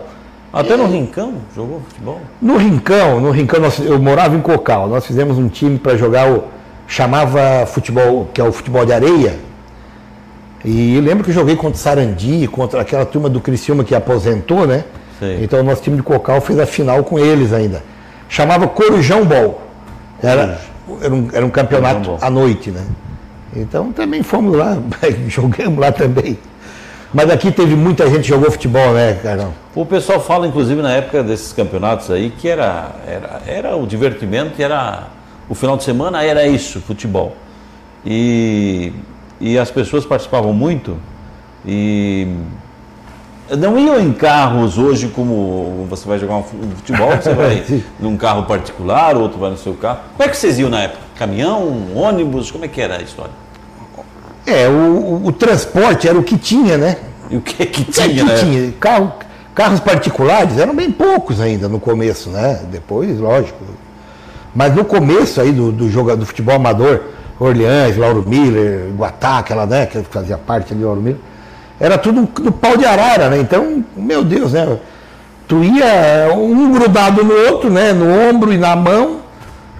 Até 0.53 0.77
no 0.77 0.87
Rincão 0.87 1.35
jogou 1.55 1.81
futebol? 1.87 2.21
No 2.41 2.57
Rincão, 2.57 3.19
no 3.19 3.31
Rincão, 3.31 3.59
nós, 3.59 3.79
eu 3.79 3.99
morava 3.99 4.35
em 4.35 4.41
Cocal, 4.41 4.87
nós 4.87 5.05
fizemos 5.05 5.37
um 5.37 5.47
time 5.47 5.77
para 5.77 5.97
jogar 5.97 6.31
o. 6.31 6.43
chamava 6.87 7.65
futebol, 7.65 8.29
que 8.33 8.39
é 8.39 8.43
o 8.43 8.51
futebol 8.51 8.85
de 8.85 8.93
areia, 8.93 9.37
E 10.63 10.95
eu 10.95 11.01
lembro 11.01 11.23
que 11.23 11.29
eu 11.29 11.33
joguei 11.33 11.55
contra 11.55 11.75
o 11.75 11.77
Sarandi, 11.77 12.47
contra 12.47 12.81
aquela 12.81 13.05
turma 13.05 13.29
do 13.29 13.39
Criciúma 13.39 13.83
que 13.83 13.95
aposentou, 13.95 14.67
né? 14.67 14.83
Sei. 15.19 15.43
Então 15.43 15.59
o 15.59 15.63
nosso 15.63 15.81
time 15.81 15.95
de 15.97 16.03
Cocal 16.03 16.41
fez 16.41 16.59
a 16.59 16.65
final 16.65 17.03
com 17.03 17.17
eles 17.17 17.53
ainda. 17.53 17.83
Chamava 18.27 18.67
Corujão 18.67 19.25
Ball. 19.25 19.61
Era, 20.21 20.59
era, 21.01 21.13
um, 21.13 21.27
era 21.31 21.45
um 21.45 21.49
campeonato 21.49 22.01
Corujão 22.01 22.27
à 22.27 22.29
noite, 22.29 22.71
né? 22.71 22.85
Então 23.55 23.91
também 23.91 24.21
fomos 24.21 24.55
lá, 24.55 24.77
jogamos 25.27 25.79
lá 25.79 25.91
também. 25.91 26.37
Mas 27.13 27.29
aqui 27.31 27.51
teve 27.51 27.75
muita 27.75 28.07
gente 28.07 28.21
que 28.21 28.27
jogou 28.27 28.51
futebol, 28.51 28.93
né, 28.93 29.17
Carlão? 29.23 29.51
O 29.73 29.83
pessoal 29.83 30.19
fala, 30.19 30.45
inclusive, 30.45 30.79
na 30.79 30.91
época 30.91 31.23
desses 31.23 31.51
campeonatos 31.51 32.11
aí, 32.11 32.29
que 32.29 32.47
era, 32.47 32.91
era, 33.07 33.41
era 33.47 33.75
o 33.75 33.87
divertimento, 33.87 34.61
era 34.61 35.07
o 35.47 35.55
final 35.55 35.75
de 35.75 35.83
semana 35.83 36.23
era 36.23 36.45
isso, 36.45 36.79
futebol. 36.79 37.35
E, 38.05 38.93
e 39.39 39.57
as 39.57 39.71
pessoas 39.71 40.05
participavam 40.05 40.53
muito 40.53 40.97
e 41.65 42.27
não 43.57 43.77
iam 43.79 43.99
em 43.99 44.13
carros 44.13 44.77
hoje 44.77 45.07
como 45.07 45.85
você 45.89 46.07
vai 46.07 46.19
jogar 46.19 46.35
um 46.37 46.43
fu- 46.43 46.57
futebol, 46.75 47.11
você 47.11 47.33
vai 47.33 47.63
num 47.99 48.15
carro 48.15 48.43
particular, 48.43 49.15
outro 49.17 49.39
vai 49.39 49.49
no 49.49 49.57
seu 49.57 49.73
carro. 49.73 49.99
Como 50.15 50.27
é 50.27 50.31
que 50.31 50.37
vocês 50.37 50.59
iam 50.59 50.69
na 50.69 50.81
época? 50.83 50.99
Caminhão, 51.17 51.87
ônibus, 51.95 52.51
como 52.51 52.63
é 52.65 52.67
que 52.67 52.79
era 52.79 52.97
a 52.97 53.01
história? 53.01 53.31
É, 54.45 54.67
o, 54.67 54.71
o- 54.71 55.25
o 55.27 55.31
transporte 55.31 56.07
era 56.07 56.17
o 56.17 56.23
que 56.23 56.37
tinha, 56.37 56.77
né? 56.77 56.97
E 57.29 57.37
o 57.37 57.41
que 57.41 57.65
que 57.65 57.81
É, 57.81 58.07
tinha, 58.07 58.23
que 58.23 58.23
né? 58.23 58.37
tinha. 58.37 58.71
Carro- 58.79 59.13
carros 59.55 59.79
particulares 59.79 60.57
eram 60.57 60.75
bem 60.75 60.91
poucos 60.91 61.41
ainda 61.41 61.67
no 61.67 61.79
começo, 61.79 62.29
né? 62.29 62.61
Depois, 62.71 63.19
lógico. 63.19 63.57
Mas 64.55 64.73
no 64.75 64.85
começo 64.85 65.41
aí 65.41 65.51
do, 65.51 65.71
do 65.71 65.89
jogo 65.89 66.15
do 66.15 66.25
futebol 66.25 66.55
amador, 66.55 67.01
Orleans, 67.39 67.95
Lauro 67.97 68.23
Miller, 68.27 68.91
Guatá, 68.97 69.39
aquela, 69.39 69.65
né, 69.65 69.85
que 69.85 70.01
fazia 70.03 70.37
parte 70.37 70.73
ali 70.73 70.81
do 70.81 70.87
Lauro 70.87 71.01
Miller, 71.01 71.19
era 71.79 71.97
tudo 71.97 72.27
no 72.41 72.51
pau 72.51 72.75
de 72.75 72.85
arara, 72.85 73.29
né? 73.29 73.37
Então, 73.39 73.83
meu 73.95 74.23
Deus, 74.23 74.51
né? 74.51 74.77
Tu 75.47 75.63
ia 75.63 76.33
um 76.35 76.73
grudado 76.73 77.23
no 77.23 77.33
outro, 77.33 77.69
né? 77.69 77.93
No 77.93 78.29
ombro 78.29 78.51
e 78.51 78.57
na 78.57 78.75
mão. 78.75 79.21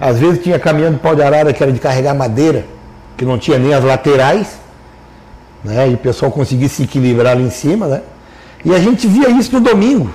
Às 0.00 0.18
vezes 0.18 0.42
tinha 0.42 0.58
caminhão 0.58 0.92
de 0.92 0.98
pau 0.98 1.14
de 1.14 1.22
arara 1.22 1.52
que 1.52 1.62
era 1.62 1.70
de 1.70 1.78
carregar 1.78 2.14
madeira, 2.14 2.64
que 3.18 3.24
não 3.26 3.38
tinha 3.38 3.58
nem 3.58 3.74
as 3.74 3.84
laterais 3.84 4.60
né? 5.64 5.90
E 5.90 5.94
o 5.94 5.98
pessoal 5.98 6.30
conseguia 6.30 6.68
se 6.68 6.82
equilibrar 6.82 7.32
ali 7.32 7.44
em 7.44 7.50
cima, 7.50 7.86
né? 7.86 8.02
E 8.64 8.74
a 8.74 8.78
gente 8.78 9.06
via 9.06 9.30
isso 9.30 9.52
no 9.52 9.60
domingo. 9.60 10.10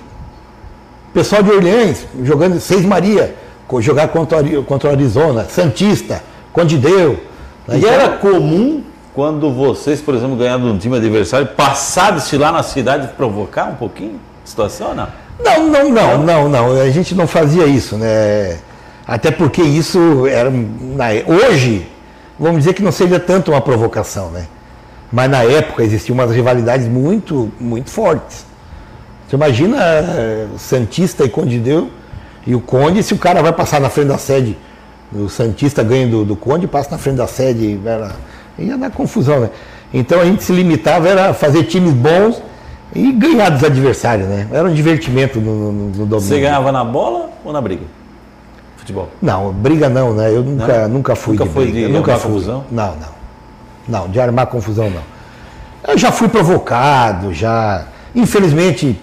Pessoal 1.14 1.42
de 1.42 1.52
Orleans 1.52 2.06
jogando 2.24 2.60
Seis 2.60 2.86
Maria, 2.86 3.36
jogar 3.80 4.10
contra, 4.10 4.40
o 4.42 4.64
contra 4.64 4.90
o 4.90 4.92
Arizona, 4.92 5.46
Santista, 5.46 6.22
Condideu. 6.52 7.20
E 7.70 7.86
era 7.86 8.10
comum, 8.18 8.84
quando 9.14 9.52
vocês, 9.52 10.02
por 10.02 10.14
exemplo, 10.14 10.36
ganharam 10.36 10.66
um 10.66 10.78
time 10.78 10.98
adversário, 10.98 11.48
passar-se 11.48 12.38
lá 12.38 12.52
na 12.52 12.62
cidade 12.62 13.08
provocar 13.16 13.66
um 13.66 13.76
pouquinho 13.76 14.20
a 14.44 14.48
situação 14.48 14.94
não? 14.94 15.08
Não, 15.44 15.68
não, 15.68 15.90
não, 15.92 16.18
não, 16.24 16.50
não. 16.50 16.82
A 16.82 16.90
gente 16.90 17.16
não 17.16 17.28
fazia 17.28 17.66
isso, 17.66 17.98
né? 17.98 18.58
Até 19.08 19.32
porque 19.32 19.62
isso 19.62 20.26
era. 20.28 20.50
é- 20.50 21.26
hoje, 21.28 21.88
vamos 22.40 22.60
dizer 22.60 22.74
que 22.74 22.82
não 22.82 22.92
seja 22.92 23.20
tanto 23.20 23.52
uma 23.52 23.62
provocação, 23.62 24.30
né? 24.32 24.48
Mas 25.12 25.30
na 25.30 25.44
época 25.44 25.84
existiam 25.84 26.14
umas 26.14 26.32
rivalidades 26.32 26.88
muito, 26.88 27.52
muito 27.60 27.90
fortes. 27.90 28.46
Você 29.28 29.36
imagina 29.36 29.78
eh, 29.82 30.48
Santista 30.58 31.24
e 31.24 31.30
Conde 31.30 31.60
Deu 31.60 31.90
e 32.46 32.56
o 32.56 32.60
Conde, 32.62 33.02
se 33.02 33.14
o 33.14 33.18
cara 33.18 33.42
vai 33.42 33.52
passar 33.52 33.80
na 33.82 33.90
frente 33.90 34.08
da 34.08 34.18
sede, 34.18 34.58
o 35.14 35.30
Santista 35.30 35.84
ganha 35.84 36.08
do, 36.08 36.26
do 36.26 36.36
Conde, 36.36 36.68
passa 36.68 36.92
na 36.92 36.98
frente 36.98 37.18
da 37.18 37.28
sede, 37.28 37.80
era, 37.86 38.12
ia 38.58 38.78
dar 38.78 38.92
confusão, 38.92 39.40
né? 39.40 39.50
Então 39.94 40.20
a 40.20 40.26
gente 40.26 40.44
se 40.44 40.52
limitava 40.52 41.08
era 41.08 41.30
a 41.30 41.34
fazer 41.34 41.64
times 41.64 41.94
bons 41.94 42.42
e 42.94 43.12
ganhar 43.12 43.50
dos 43.50 43.64
adversários, 43.64 44.28
né? 44.28 44.48
Era 44.52 44.68
um 44.68 44.74
divertimento 44.74 45.40
no, 45.40 45.72
no, 45.72 45.72
no 45.72 45.92
domingo. 45.92 46.20
Você 46.22 46.40
ganhava 46.40 46.72
na 46.72 46.84
bola 46.84 47.30
ou 47.44 47.54
na 47.54 47.62
briga? 47.62 47.84
Futebol. 48.78 49.10
Não, 49.22 49.52
briga 49.52 49.90
não, 49.90 50.14
né? 50.14 50.30
Eu 50.30 50.44
nunca, 50.44 50.82
Não? 50.84 50.90
nunca 50.96 51.16
fui 51.16 51.34
Nunca 51.34 51.46
de 51.46 51.54
foi 51.54 51.66
briga. 51.72 51.88
de 51.88 51.94
nunca 51.94 52.18
fui. 52.18 52.32
confusão? 52.32 52.66
Não, 52.72 52.96
não. 52.96 53.16
Não, 53.88 54.10
de 54.10 54.20
armar 54.20 54.48
confusão 54.48 54.90
não. 54.90 55.02
Eu 55.88 55.98
já 55.98 56.12
fui 56.12 56.28
provocado, 56.28 57.34
já. 57.34 57.86
Infelizmente, 58.14 59.00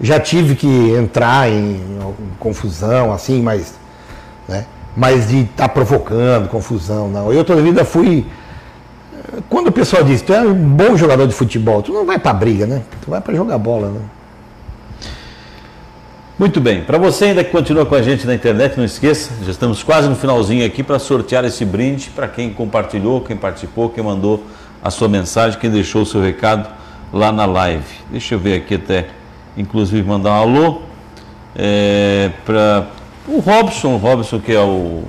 já 0.00 0.20
tive 0.20 0.54
que 0.54 0.90
entrar 0.92 1.50
em, 1.50 1.80
alguma 2.02 2.30
confusão, 2.38 3.12
assim, 3.12 3.42
mas. 3.42 3.74
Né? 4.48 4.66
Mas 4.96 5.28
de 5.28 5.42
estar 5.42 5.68
provocando 5.68 6.48
confusão, 6.48 7.08
não. 7.08 7.30
Eu 7.32 7.44
toda 7.44 7.60
vida 7.60 7.84
fui. 7.84 8.26
Quando 9.50 9.68
o 9.68 9.72
pessoal 9.72 10.02
diz, 10.02 10.22
tu 10.22 10.32
é 10.32 10.40
um 10.40 10.54
bom 10.54 10.96
jogador 10.96 11.26
de 11.26 11.34
futebol, 11.34 11.82
tu 11.82 11.92
não 11.92 12.06
vai 12.06 12.18
pra 12.18 12.32
briga, 12.32 12.66
né? 12.66 12.82
Tu 13.02 13.10
vai 13.10 13.20
pra 13.20 13.34
jogar 13.34 13.58
bola, 13.58 13.90
né? 13.90 14.00
Muito 16.38 16.60
bem. 16.60 16.82
Para 16.82 16.98
você 16.98 17.26
ainda 17.26 17.42
que 17.42 17.50
continua 17.50 17.84
com 17.84 17.94
a 17.94 18.02
gente 18.02 18.26
na 18.26 18.34
internet, 18.34 18.76
não 18.76 18.84
esqueça, 18.84 19.32
já 19.44 19.50
estamos 19.50 19.82
quase 19.82 20.08
no 20.08 20.14
finalzinho 20.14 20.64
aqui 20.66 20.82
para 20.82 20.98
sortear 20.98 21.44
esse 21.44 21.64
brinde 21.64 22.10
para 22.10 22.28
quem 22.28 22.52
compartilhou, 22.52 23.20
quem 23.22 23.36
participou, 23.36 23.88
quem 23.88 24.04
mandou 24.04 24.44
a 24.82 24.90
sua 24.90 25.08
mensagem, 25.08 25.58
quem 25.58 25.70
deixou 25.70 26.02
o 26.02 26.06
seu 26.06 26.22
recado 26.22 26.68
lá 27.12 27.32
na 27.32 27.46
live. 27.46 27.84
Deixa 28.10 28.34
eu 28.34 28.38
ver 28.38 28.58
aqui 28.58 28.74
até, 28.74 29.08
inclusive, 29.56 30.06
mandar 30.06 30.30
um 30.32 30.34
alô 30.34 30.82
para 32.44 32.86
o 33.28 33.40
Robson, 33.40 33.94
o 33.94 33.96
Robson 33.96 34.40
que 34.40 34.52
é 34.52 34.60
o, 34.60 35.04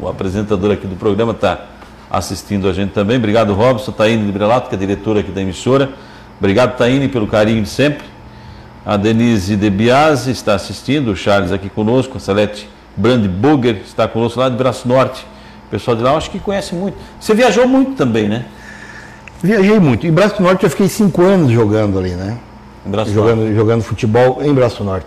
o 0.00 0.08
apresentador 0.08 0.72
aqui 0.72 0.86
do 0.86 0.96
programa, 0.96 1.32
está 1.32 1.66
assistindo 2.10 2.68
a 2.68 2.72
gente 2.72 2.90
também. 2.90 3.16
Obrigado, 3.16 3.52
Robson. 3.54 3.92
Taíne 3.92 4.26
de 4.26 4.32
Brelato, 4.32 4.68
que 4.68 4.74
é 4.74 4.78
diretora 4.78 5.20
aqui 5.20 5.30
da 5.30 5.42
emissora. 5.42 5.90
Obrigado, 6.38 6.76
Taíne, 6.76 7.08
pelo 7.08 7.26
carinho 7.26 7.62
de 7.62 7.68
sempre. 7.68 8.06
A 8.86 8.96
Denise 8.96 9.56
De 9.56 9.68
Biasi 9.68 10.30
está 10.30 10.54
assistindo, 10.54 11.10
o 11.10 11.16
Charles 11.16 11.52
aqui 11.52 11.68
conosco, 11.68 12.16
a 12.16 12.20
Salete 12.20 12.68
Brandburger 12.96 13.82
está 13.84 14.08
conosco 14.08 14.40
lá 14.40 14.48
de 14.48 14.56
Braço 14.56 14.88
Norte. 14.88 15.26
O 15.66 15.70
pessoal 15.70 15.96
de 15.96 16.02
lá, 16.02 16.16
acho 16.16 16.30
que 16.30 16.38
conhece 16.38 16.74
muito. 16.74 16.96
Você 17.20 17.34
viajou 17.34 17.68
muito 17.68 17.92
também, 17.92 18.28
né? 18.28 18.46
Viajei 19.42 19.78
muito. 19.78 20.06
Em 20.06 20.12
Braço 20.12 20.42
Norte 20.42 20.64
eu 20.64 20.70
fiquei 20.70 20.88
cinco 20.88 21.22
anos 21.22 21.50
jogando 21.50 21.98
ali, 21.98 22.10
né? 22.10 22.38
Em 22.86 22.90
Braço 22.90 23.12
jogando, 23.12 23.40
Norte. 23.40 23.54
jogando 23.54 23.82
futebol 23.82 24.38
em 24.42 24.52
Braço 24.54 24.82
Norte. 24.82 25.06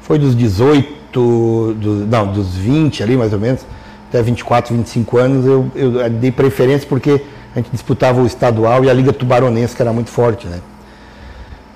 Foi 0.00 0.18
dos 0.18 0.34
18, 0.34 0.97
do- 1.12 2.06
não, 2.06 2.26
dos 2.32 2.54
20 2.56 3.02
ali 3.02 3.16
mais 3.16 3.32
ou 3.32 3.38
menos, 3.38 3.64
até 4.08 4.22
24, 4.22 4.74
25 4.74 5.18
anos, 5.18 5.46
eu, 5.46 5.70
eu 5.74 6.10
dei 6.10 6.30
preferência 6.30 6.86
porque 6.88 7.20
a 7.54 7.58
gente 7.58 7.70
disputava 7.70 8.20
o 8.20 8.26
estadual 8.26 8.84
e 8.84 8.90
a 8.90 8.92
Liga 8.92 9.12
Tubaronense, 9.12 9.74
que 9.74 9.82
era 9.82 9.92
muito 9.92 10.10
forte, 10.10 10.46
né? 10.46 10.60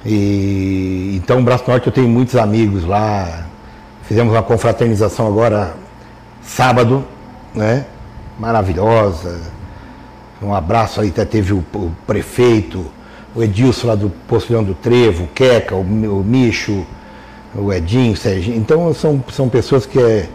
E, 0.04 1.14
então, 1.22 1.40
em 1.40 1.44
Braço 1.44 1.64
Norte 1.68 1.86
eu 1.86 1.92
tenho 1.92 2.08
muitos 2.08 2.36
amigos 2.36 2.84
lá. 2.84 3.46
Fizemos 4.02 4.32
uma 4.32 4.42
confraternização 4.42 5.26
agora, 5.26 5.74
sábado, 6.42 7.04
né? 7.54 7.86
Maravilhosa. 8.38 9.40
Um 10.42 10.52
abraço 10.52 11.00
aí, 11.00 11.08
até 11.08 11.24
teve 11.24 11.52
o, 11.52 11.58
o 11.74 11.92
prefeito, 12.06 12.84
o 13.34 13.42
Edilson 13.42 13.86
lá 13.86 13.94
do 13.94 14.10
Posto 14.26 14.50
Leão 14.52 14.64
do 14.64 14.74
Trevo, 14.74 15.24
o 15.24 15.28
Queca, 15.28 15.74
o, 15.76 15.80
o 15.80 16.24
Micho, 16.24 16.84
o 17.54 17.72
Edinho, 17.72 18.12
o 18.12 18.16
Serginho. 18.16 18.56
Então 18.56 18.92
são, 18.94 19.22
são 19.30 19.48
pessoas 19.48 19.84
que, 19.86 19.98
é, 19.98 20.28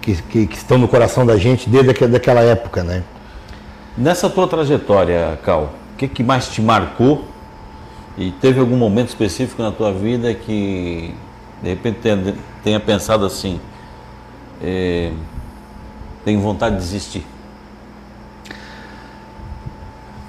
que, 0.00 0.14
que- 0.22 0.46
que 0.46 0.56
estão 0.56 0.78
no 0.78 0.88
coração 0.88 1.24
da 1.26 1.36
gente 1.36 1.68
desde 1.68 1.90
aquela, 1.90 2.10
daquela 2.12 2.40
época, 2.40 2.82
né? 2.82 3.02
Nessa 3.96 4.28
tua 4.28 4.46
trajetória, 4.48 5.38
Cal, 5.44 5.70
o 5.92 5.96
que, 5.96 6.08
que 6.08 6.22
mais 6.24 6.48
te 6.48 6.60
marcou? 6.60 7.24
E 8.16 8.30
teve 8.32 8.60
algum 8.60 8.76
momento 8.76 9.08
específico 9.08 9.62
na 9.62 9.70
tua 9.72 9.92
vida 9.92 10.32
que, 10.34 11.14
de 11.62 11.68
repente, 11.70 11.98
tenha, 12.00 12.34
tenha 12.62 12.80
pensado 12.80 13.24
assim, 13.26 13.60
é, 14.62 15.10
tenho 16.24 16.40
vontade 16.40 16.76
de 16.76 16.80
desistir? 16.82 17.24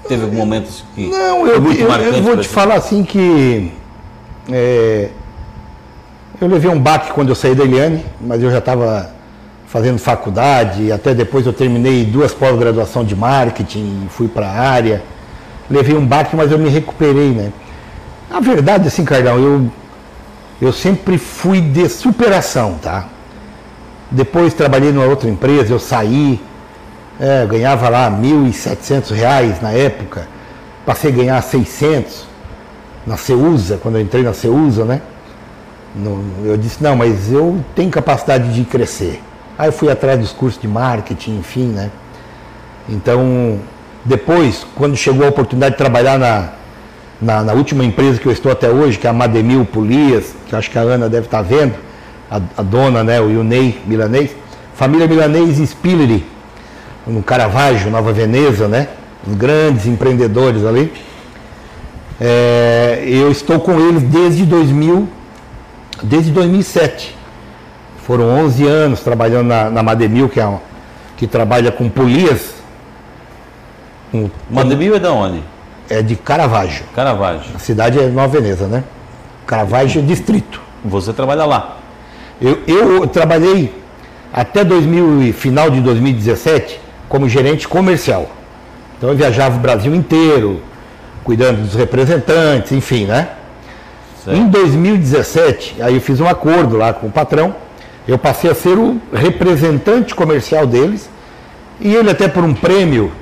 Teve 0.08 0.22
algum 0.24 0.36
momento 0.36 0.68
assim 0.68 0.84
que 0.94 1.08
Não, 1.08 1.46
eu, 1.46 1.56
eu- 1.72 1.90
eu 2.14 2.22
vou 2.22 2.36
te 2.36 2.48
falar 2.48 2.76
assim 2.76 3.02
que 3.02 3.72
é, 4.52 5.10
eu 6.40 6.48
levei 6.48 6.70
um 6.70 6.78
baque 6.78 7.12
quando 7.12 7.30
eu 7.30 7.34
saí 7.34 7.54
da 7.54 7.64
Eliane, 7.64 8.04
mas 8.20 8.42
eu 8.42 8.50
já 8.50 8.58
estava 8.58 9.10
fazendo 9.66 9.98
faculdade, 9.98 10.92
até 10.92 11.14
depois 11.14 11.46
eu 11.46 11.52
terminei 11.52 12.04
duas 12.04 12.32
pós-graduação 12.32 13.04
de 13.04 13.16
marketing 13.16 14.06
fui 14.10 14.28
para 14.28 14.46
a 14.46 14.52
área. 14.52 15.02
Levei 15.68 15.96
um 15.96 16.06
baque, 16.06 16.36
mas 16.36 16.52
eu 16.52 16.58
me 16.58 16.68
recuperei, 16.68 17.30
né? 17.30 17.52
Na 18.30 18.38
verdade, 18.38 18.86
assim, 18.86 19.04
Cardão, 19.04 19.38
eu, 19.38 19.70
eu 20.60 20.72
sempre 20.72 21.18
fui 21.18 21.60
de 21.60 21.88
superação, 21.88 22.78
tá? 22.82 23.06
Depois 24.10 24.54
trabalhei 24.54 24.92
numa 24.92 25.06
outra 25.06 25.28
empresa, 25.28 25.72
eu 25.72 25.78
saí, 25.80 26.40
é, 27.18 27.44
ganhava 27.46 27.88
lá 27.88 28.10
1.700 28.10 29.10
reais 29.12 29.60
na 29.60 29.72
época, 29.72 30.28
passei 30.84 31.10
a 31.10 31.14
ganhar 31.14 31.42
600 31.42 32.26
na 33.06 33.16
Ceusa, 33.16 33.78
quando 33.82 33.96
eu 33.96 34.02
entrei 34.02 34.22
na 34.22 34.32
Ceusa, 34.32 34.84
né? 34.84 35.00
No- 35.96 36.22
eu 36.44 36.56
disse, 36.56 36.82
não, 36.82 36.94
mas 36.94 37.32
eu 37.32 37.64
tenho 37.74 37.90
capacidade 37.90 38.52
de 38.52 38.64
crescer. 38.64 39.22
Aí 39.58 39.68
eu 39.68 39.72
fui 39.72 39.90
atrás 39.90 40.18
dos 40.20 40.32
cursos 40.32 40.60
de 40.60 40.68
marketing, 40.68 41.38
enfim, 41.38 41.68
né? 41.68 41.90
Então, 42.88 43.58
Depois, 44.06 44.64
quando 44.76 44.96
chegou 44.96 45.26
a 45.26 45.30
oportunidade 45.30 45.72
de 45.72 45.78
trabalhar 45.78 46.16
na, 46.16 46.50
na, 47.20 47.42
na, 47.42 47.52
última 47.54 47.84
empresa 47.84 48.20
que 48.20 48.26
eu 48.26 48.30
estou 48.30 48.52
até 48.52 48.70
hoje, 48.70 48.96
que 49.00 49.06
é 49.08 49.10
a 49.10 49.12
Mademil 49.12 49.64
Polias, 49.64 50.32
que 50.46 50.54
acho 50.54 50.70
que 50.70 50.78
a 50.78 50.82
Ana 50.82 51.08
deve 51.08 51.26
estar 51.26 51.42
vendo, 51.42 51.74
a, 52.30 52.40
a 52.56 52.62
dona, 52.62 53.02
né, 53.02 53.20
o 53.20 53.42
Ney 53.42 53.80
Milanês, 53.84 54.30
família 54.76 55.08
Milanês 55.08 55.58
Spillery, 55.58 56.24
no 57.04 57.20
Caravaggio, 57.20 57.90
Nova 57.90 58.12
Veneza, 58.12 58.68
né, 58.68 58.86
os 59.26 59.34
grandes 59.34 59.86
empreendedores 59.86 60.64
ali. 60.64 60.92
É, 62.20 63.02
eu 63.08 63.28
estou 63.32 63.58
com 63.58 63.80
eles 63.80 64.04
desde 64.04 64.44
2000, 64.44 65.08
desde 66.02 66.30
2007. 66.30 67.16
Foram 67.98 68.28
11 68.44 68.66
anos 68.66 69.00
trabalhando 69.00 69.48
na, 69.48 69.70
na 69.70 69.82
Mademil, 69.82 70.28
que, 70.28 70.38
é 70.38 70.46
uma, 70.46 70.60
que 71.16 71.26
trabalha 71.26 71.72
com 71.72 71.88
polias. 71.88 72.54
Com, 74.12 74.30
Mademil 74.50 74.94
é 74.94 74.98
de 74.98 75.08
onde? 75.08 75.42
É 75.88 76.02
de 76.02 76.16
Caravaggio. 76.16 76.84
Caravaggio. 76.94 77.50
A 77.54 77.58
cidade 77.58 77.98
é 77.98 78.06
Nova 78.08 78.40
Veneza, 78.40 78.66
né? 78.66 78.84
Caravaggio 79.46 80.00
é 80.00 80.04
distrito. 80.04 80.60
Você 80.84 81.12
trabalha 81.12 81.44
lá? 81.44 81.78
Eu, 82.40 82.62
eu 82.66 83.06
trabalhei 83.06 83.72
até 84.32 84.62
2000, 84.62 85.32
final 85.32 85.70
de 85.70 85.80
2017 85.80 86.80
como 87.08 87.28
gerente 87.28 87.66
comercial. 87.66 88.28
Então 88.96 89.10
eu 89.10 89.16
viajava 89.16 89.56
o 89.56 89.60
Brasil 89.60 89.94
inteiro, 89.94 90.60
cuidando 91.24 91.62
dos 91.62 91.74
representantes, 91.74 92.72
enfim, 92.72 93.06
né? 93.06 93.30
Certo. 94.26 94.36
Em 94.36 94.48
2017, 94.48 95.76
aí 95.80 95.94
eu 95.94 96.00
fiz 96.00 96.20
um 96.20 96.26
acordo 96.26 96.76
lá 96.76 96.92
com 96.92 97.06
o 97.06 97.10
patrão, 97.12 97.54
eu 98.08 98.18
passei 98.18 98.50
a 98.50 98.56
ser 98.56 98.76
o 98.76 99.00
representante 99.12 100.16
comercial 100.16 100.66
deles, 100.66 101.08
e 101.80 101.94
ele 101.94 102.10
até 102.10 102.26
por 102.26 102.42
um 102.42 102.52
prêmio, 102.52 103.12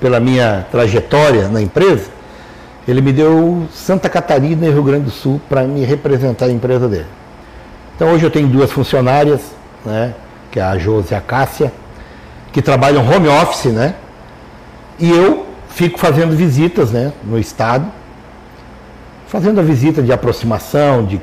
pela 0.00 0.18
minha 0.18 0.66
trajetória 0.72 1.48
na 1.48 1.60
empresa, 1.60 2.08
ele 2.88 3.02
me 3.02 3.12
deu 3.12 3.66
Santa 3.74 4.08
Catarina 4.08 4.66
e 4.66 4.70
Rio 4.70 4.82
Grande 4.82 5.04
do 5.04 5.10
Sul 5.10 5.38
para 5.50 5.64
me 5.64 5.84
representar 5.84 6.46
a 6.46 6.50
empresa 6.50 6.88
dele. 6.88 7.06
Então 7.94 8.10
hoje 8.10 8.24
eu 8.24 8.30
tenho 8.30 8.48
duas 8.48 8.72
funcionárias, 8.72 9.42
né, 9.84 10.14
que 10.50 10.58
é 10.58 10.62
a 10.62 10.78
Josi 10.78 11.12
e 11.12 11.14
a 11.14 11.20
Cássia, 11.20 11.70
que 12.52 12.62
trabalham 12.62 13.06
home 13.06 13.28
office, 13.28 13.66
né? 13.66 13.94
E 14.98 15.10
eu 15.10 15.46
fico 15.68 15.98
fazendo 15.98 16.34
visitas 16.34 16.90
né, 16.90 17.12
no 17.22 17.38
estado, 17.38 17.86
fazendo 19.34 19.58
a 19.58 19.64
visita 19.64 20.00
de 20.00 20.12
aproximação, 20.12 21.04
de, 21.04 21.20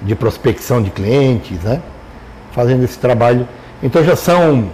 de 0.00 0.14
prospecção 0.14 0.80
de 0.80 0.90
clientes, 0.90 1.60
né? 1.64 1.80
Fazendo 2.52 2.84
esse 2.84 2.96
trabalho. 2.96 3.48
Então 3.82 4.04
já 4.04 4.14
são 4.14 4.70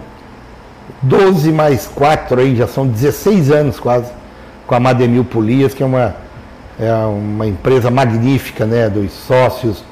12 1.01 1.51
mais 1.51 1.87
4 1.87 2.39
aí, 2.39 2.55
já 2.55 2.67
são 2.67 2.85
16 2.85 3.49
anos 3.49 3.79
quase, 3.79 4.11
com 4.67 4.75
a 4.75 4.79
Mademil 4.79 5.25
Polias, 5.25 5.73
que 5.73 5.81
é 5.81 5.85
uma, 5.87 6.15
é 6.79 6.93
uma 6.93 7.47
empresa 7.47 7.89
magnífica, 7.89 8.67
né? 8.67 8.87
Dos 8.87 9.11
sócios, 9.13 9.83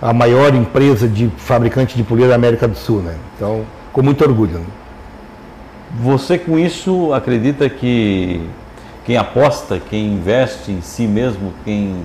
a 0.00 0.12
maior 0.12 0.54
empresa 0.54 1.08
de 1.08 1.28
fabricante 1.36 1.96
de 1.96 2.04
polias 2.04 2.28
da 2.28 2.36
América 2.36 2.68
do 2.68 2.76
Sul, 2.76 3.02
né? 3.02 3.16
Então, 3.34 3.64
com 3.92 4.02
muito 4.02 4.22
orgulho. 4.22 4.60
Né? 4.60 4.66
Você 6.00 6.38
com 6.38 6.60
isso 6.60 7.12
acredita 7.12 7.68
que 7.68 8.48
quem 9.04 9.16
aposta, 9.16 9.80
quem 9.90 10.14
investe 10.14 10.72
em 10.72 10.80
si 10.80 11.06
mesmo, 11.06 11.52
quem 11.64 12.04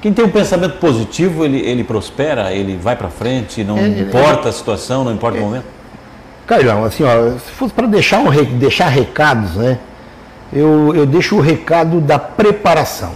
quem 0.00 0.14
tem 0.14 0.24
um 0.24 0.30
pensamento 0.30 0.78
positivo, 0.78 1.44
ele, 1.44 1.58
ele 1.58 1.84
prospera, 1.84 2.52
ele 2.52 2.74
vai 2.74 2.96
para 2.96 3.08
frente, 3.10 3.62
não 3.62 3.76
é, 3.76 3.86
importa 3.86 4.48
a 4.48 4.52
situação, 4.52 5.04
não 5.04 5.12
importa 5.12 5.36
é, 5.36 5.40
o 5.40 5.44
momento? 5.44 5.66
Carlão, 6.46 6.84
assim, 6.84 7.04
ó, 7.04 7.32
se 7.38 7.50
fosse 7.52 7.74
para 7.74 7.86
deixar, 7.86 8.18
um, 8.20 8.30
deixar 8.58 8.88
recados, 8.88 9.56
né? 9.56 9.78
Eu, 10.50 10.94
eu 10.94 11.04
deixo 11.04 11.36
o 11.36 11.40
recado 11.40 12.00
da 12.00 12.18
preparação. 12.18 13.12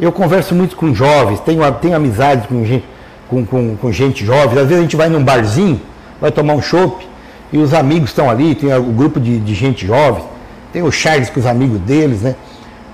Eu 0.00 0.10
converso 0.10 0.54
muito 0.54 0.74
com 0.74 0.92
jovens, 0.92 1.40
tenho, 1.40 1.72
tenho 1.74 1.94
amizades 1.94 2.46
com 2.46 2.64
gente, 2.64 2.84
com, 3.28 3.46
com, 3.46 3.76
com 3.76 3.92
gente 3.92 4.26
jovem. 4.26 4.58
Às 4.58 4.66
vezes 4.66 4.78
a 4.78 4.82
gente 4.82 4.96
vai 4.96 5.08
num 5.08 5.22
barzinho, 5.22 5.80
vai 6.20 6.32
tomar 6.32 6.54
um 6.54 6.62
chopp, 6.62 7.06
e 7.52 7.58
os 7.58 7.72
amigos 7.72 8.10
estão 8.10 8.28
ali, 8.28 8.54
tem 8.54 8.74
o 8.76 8.82
grupo 8.82 9.20
de, 9.20 9.38
de 9.38 9.54
gente 9.54 9.86
jovem, 9.86 10.24
tem 10.72 10.82
o 10.82 10.90
Charles 10.90 11.30
com 11.30 11.40
os 11.40 11.46
amigos 11.46 11.80
deles, 11.80 12.22
né? 12.22 12.34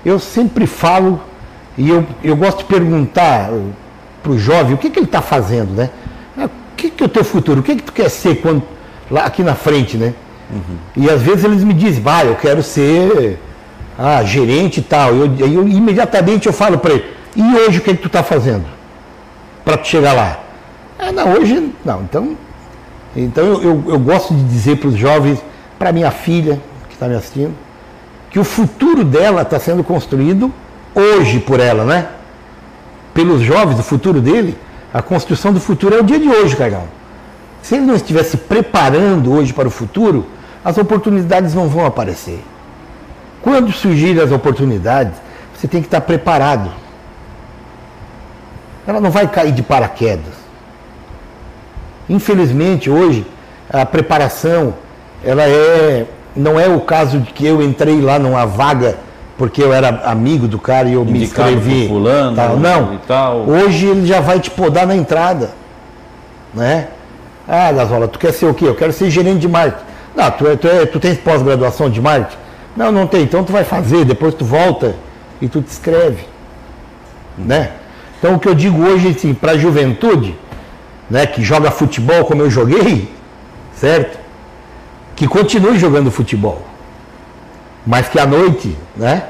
Eu 0.05 0.19
sempre 0.19 0.65
falo 0.67 1.19
e 1.77 1.89
eu, 1.89 2.05
eu 2.23 2.35
gosto 2.35 2.59
de 2.59 2.65
perguntar 2.65 3.49
para 4.21 4.31
o 4.31 4.37
jovem 4.37 4.73
o 4.73 4.77
que, 4.77 4.89
que 4.89 4.99
ele 4.99 5.05
está 5.05 5.21
fazendo, 5.21 5.71
né? 5.71 5.89
Ah, 6.37 6.45
o 6.45 6.75
que, 6.77 6.89
que 6.89 7.03
é 7.03 7.05
o 7.05 7.09
teu 7.09 7.23
futuro? 7.23 7.59
O 7.59 7.63
que, 7.63 7.75
que 7.75 7.83
tu 7.83 7.93
quer 7.93 8.09
ser 8.09 8.35
quando, 8.35 8.63
lá 9.09 9.25
aqui 9.25 9.43
na 9.43 9.55
frente, 9.55 9.97
né? 9.97 10.13
Uhum. 10.51 10.77
E 11.03 11.09
às 11.09 11.21
vezes 11.21 11.43
eles 11.43 11.63
me 11.63 11.73
dizem, 11.73 12.01
vai, 12.01 12.27
eu 12.27 12.35
quero 12.35 12.61
ser 12.61 13.39
ah, 13.97 14.23
gerente 14.23 14.79
e 14.79 14.83
tal. 14.83 15.13
Eu, 15.13 15.35
eu 15.39 15.67
imediatamente 15.67 16.47
eu 16.47 16.53
falo 16.53 16.77
para 16.77 16.93
ele, 16.93 17.05
e 17.35 17.41
hoje 17.41 17.79
o 17.79 17.81
que, 17.81 17.93
que 17.93 18.01
tu 18.01 18.07
está 18.07 18.23
fazendo? 18.23 18.65
Para 19.63 19.77
tu 19.77 19.87
chegar 19.87 20.13
lá? 20.13 20.39
Ah, 20.97 21.11
não, 21.11 21.33
hoje 21.33 21.71
não. 21.83 22.01
Então 22.01 22.37
então 23.15 23.45
eu, 23.45 23.63
eu, 23.63 23.83
eu 23.87 23.99
gosto 23.99 24.33
de 24.33 24.43
dizer 24.43 24.77
para 24.77 24.89
os 24.89 24.97
jovens, 24.97 25.41
para 25.79 25.91
minha 25.91 26.11
filha 26.11 26.59
que 26.89 26.95
está 26.95 27.07
me 27.07 27.15
assistindo, 27.15 27.53
que 28.35 28.39
o 28.39 28.43
futuro 28.43 29.05
dela 29.05 29.43
está 29.43 29.57
sendo 29.57 29.81
construído 29.81 30.51
hoje 30.93 31.39
por 31.39 31.57
ela, 31.57 31.85
né? 31.85 32.09
Pelos 33.13 33.41
jovens, 33.41 33.79
o 33.79 33.81
futuro 33.81 34.19
dele, 34.19 34.57
a 34.93 35.01
construção 35.01 35.53
do 35.53 35.59
futuro 35.61 35.95
é 35.95 36.01
o 36.01 36.03
dia 36.03 36.19
de 36.19 36.27
hoje, 36.27 36.53
Cargão. 36.53 36.83
Se 37.61 37.75
ele 37.75 37.85
não 37.85 37.95
estivesse 37.95 38.31
se 38.31 38.37
preparando 38.39 39.31
hoje 39.31 39.53
para 39.53 39.69
o 39.69 39.71
futuro, 39.71 40.25
as 40.65 40.77
oportunidades 40.77 41.53
não 41.53 41.69
vão 41.69 41.85
aparecer. 41.85 42.43
Quando 43.41 43.71
surgirem 43.71 44.21
as 44.21 44.33
oportunidades, 44.33 45.13
você 45.55 45.65
tem 45.65 45.79
que 45.79 45.87
estar 45.87 46.01
preparado. 46.01 46.69
Ela 48.85 48.99
não 48.99 49.11
vai 49.11 49.29
cair 49.29 49.53
de 49.53 49.63
paraquedas. 49.63 50.33
Infelizmente, 52.09 52.89
hoje, 52.89 53.25
a 53.69 53.85
preparação, 53.85 54.73
ela 55.23 55.43
é. 55.43 56.05
Não 56.35 56.59
é 56.59 56.67
o 56.67 56.81
caso 56.81 57.19
de 57.19 57.31
que 57.31 57.45
eu 57.45 57.61
entrei 57.61 58.01
lá 58.01 58.19
numa 58.19 58.45
vaga 58.45 58.97
porque 59.37 59.61
eu 59.61 59.73
era 59.73 60.01
amigo 60.05 60.47
do 60.47 60.57
cara 60.57 60.87
e 60.87 60.93
eu 60.93 61.03
Indicado 61.03 61.51
me 61.51 61.55
inscrevi. 61.57 61.87
Fulano, 61.87 62.35
tal. 62.35 62.57
Não. 62.57 62.97
Tal. 63.07 63.37
Hoje 63.47 63.85
ele 63.85 64.05
já 64.05 64.21
vai 64.21 64.39
te 64.39 64.49
podar 64.49 64.87
na 64.87 64.95
entrada. 64.95 65.51
Né? 66.53 66.87
Ah, 67.47 67.71
Gasola, 67.71 68.07
tu 68.07 68.17
quer 68.17 68.33
ser 68.33 68.45
o 68.45 68.53
quê? 68.53 68.65
Eu 68.65 68.75
quero 68.75 68.93
ser 68.93 69.09
gerente 69.09 69.39
de 69.39 69.47
marketing. 69.47 69.83
Não, 70.15 70.31
tu, 70.31 70.47
é, 70.47 70.55
tu, 70.55 70.67
é, 70.67 70.85
tu 70.85 70.99
tens 70.99 71.17
pós-graduação 71.17 71.89
de 71.89 72.01
marketing? 72.01 72.37
Não, 72.75 72.91
não 72.91 73.05
tem. 73.07 73.23
Então 73.23 73.43
tu 73.43 73.51
vai 73.51 73.63
fazer, 73.63 74.05
depois 74.05 74.33
tu 74.33 74.45
volta 74.45 74.95
e 75.41 75.47
tu 75.47 75.61
te 75.61 75.69
escreve. 75.69 76.25
Né? 77.37 77.71
Então 78.17 78.35
o 78.35 78.39
que 78.39 78.47
eu 78.47 78.55
digo 78.55 78.81
hoje 78.83 79.09
assim, 79.09 79.33
para 79.33 79.51
a 79.51 79.57
juventude, 79.57 80.35
né, 81.09 81.25
que 81.25 81.43
joga 81.43 81.69
futebol 81.69 82.23
como 82.23 82.41
eu 82.41 82.49
joguei, 82.49 83.11
certo? 83.75 84.17
Que 85.15 85.27
continue 85.27 85.77
jogando 85.77 86.11
futebol. 86.11 86.61
Mas 87.85 88.09
que 88.09 88.19
à 88.19 88.25
noite, 88.25 88.75
né? 88.95 89.27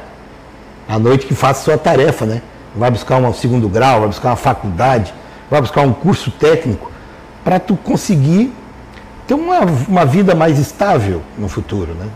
À 0.88 0.98
noite 0.98 1.26
que 1.26 1.36
faça 1.36 1.64
sua 1.64 1.78
tarefa, 1.78 2.26
né? 2.26 2.42
Vai 2.76 2.92
buscar 2.92 3.18
um 3.18 3.34
segundo 3.34 3.70
grau, 3.70 4.00
vai 4.00 4.08
buscar 4.10 4.30
uma 4.30 4.36
faculdade, 4.36 5.14
vai 5.50 5.62
buscar 5.62 5.82
um 5.82 5.94
curso 5.94 6.32
técnico 6.32 6.92
para 7.44 7.60
tu 7.60 7.76
conseguir 7.76 8.54
ter 9.28 9.34
uma, 9.34 9.60
uma 9.88 10.06
vida 10.06 10.34
mais 10.36 10.60
estável 10.60 11.22
no 11.38 11.48
futuro, 11.48 11.94
né? 11.94 12.08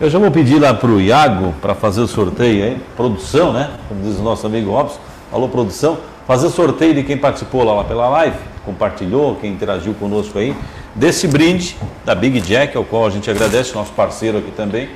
Eu 0.00 0.08
já 0.08 0.18
vou 0.18 0.30
pedir 0.30 0.60
lá 0.60 0.72
para 0.72 0.90
o 0.90 1.00
Iago 1.00 1.52
para 1.60 1.74
fazer 1.74 2.00
o 2.00 2.06
sorteio 2.06 2.64
aí, 2.64 2.82
produção, 2.96 3.52
né? 3.52 3.70
Como 3.88 4.00
diz 4.02 4.18
o 4.18 4.22
nosso 4.22 4.46
amigo 4.46 4.70
Robson. 4.70 5.00
Alô, 5.32 5.48
produção 5.48 5.98
fazer 6.28 6.50
sorteio 6.50 6.94
de 6.94 7.02
quem 7.04 7.16
participou 7.16 7.64
lá 7.64 7.82
pela 7.84 8.06
live, 8.10 8.36
compartilhou, 8.62 9.36
quem 9.36 9.50
interagiu 9.50 9.94
conosco 9.94 10.38
aí, 10.38 10.54
desse 10.98 11.28
brinde 11.28 11.76
da 12.04 12.14
Big 12.14 12.40
Jack, 12.40 12.76
ao 12.76 12.84
qual 12.84 13.06
a 13.06 13.10
gente 13.10 13.30
agradece, 13.30 13.72
nosso 13.72 13.92
parceiro 13.92 14.38
aqui 14.38 14.50
também, 14.50 14.90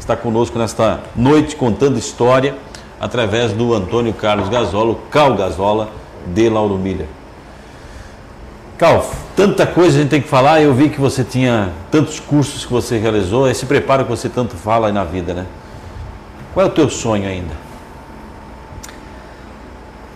está 0.00 0.16
conosco 0.16 0.58
nesta 0.58 1.00
noite 1.14 1.54
contando 1.54 1.98
história 1.98 2.56
através 2.98 3.52
do 3.52 3.74
Antônio 3.74 4.14
Carlos 4.14 4.48
Gasola, 4.48 4.96
Cal 5.10 5.34
Gasola, 5.34 5.90
de 6.26 6.48
Lauro 6.48 6.78
Miller. 6.78 7.06
Cal, 8.78 9.04
tanta 9.36 9.66
coisa 9.66 9.98
a 9.98 10.00
gente 10.00 10.10
tem 10.10 10.22
que 10.22 10.28
falar, 10.28 10.62
eu 10.62 10.72
vi 10.72 10.88
que 10.88 10.98
você 10.98 11.22
tinha 11.22 11.70
tantos 11.90 12.18
cursos 12.18 12.64
que 12.64 12.72
você 12.72 12.96
realizou, 12.96 13.48
esse 13.48 13.66
preparo 13.66 14.04
que 14.04 14.10
você 14.10 14.30
tanto 14.30 14.56
fala 14.56 14.86
aí 14.86 14.92
na 14.92 15.04
vida, 15.04 15.34
né? 15.34 15.46
Qual 16.54 16.64
é 16.64 16.68
o 16.68 16.72
teu 16.72 16.88
sonho 16.88 17.28
ainda? 17.28 17.54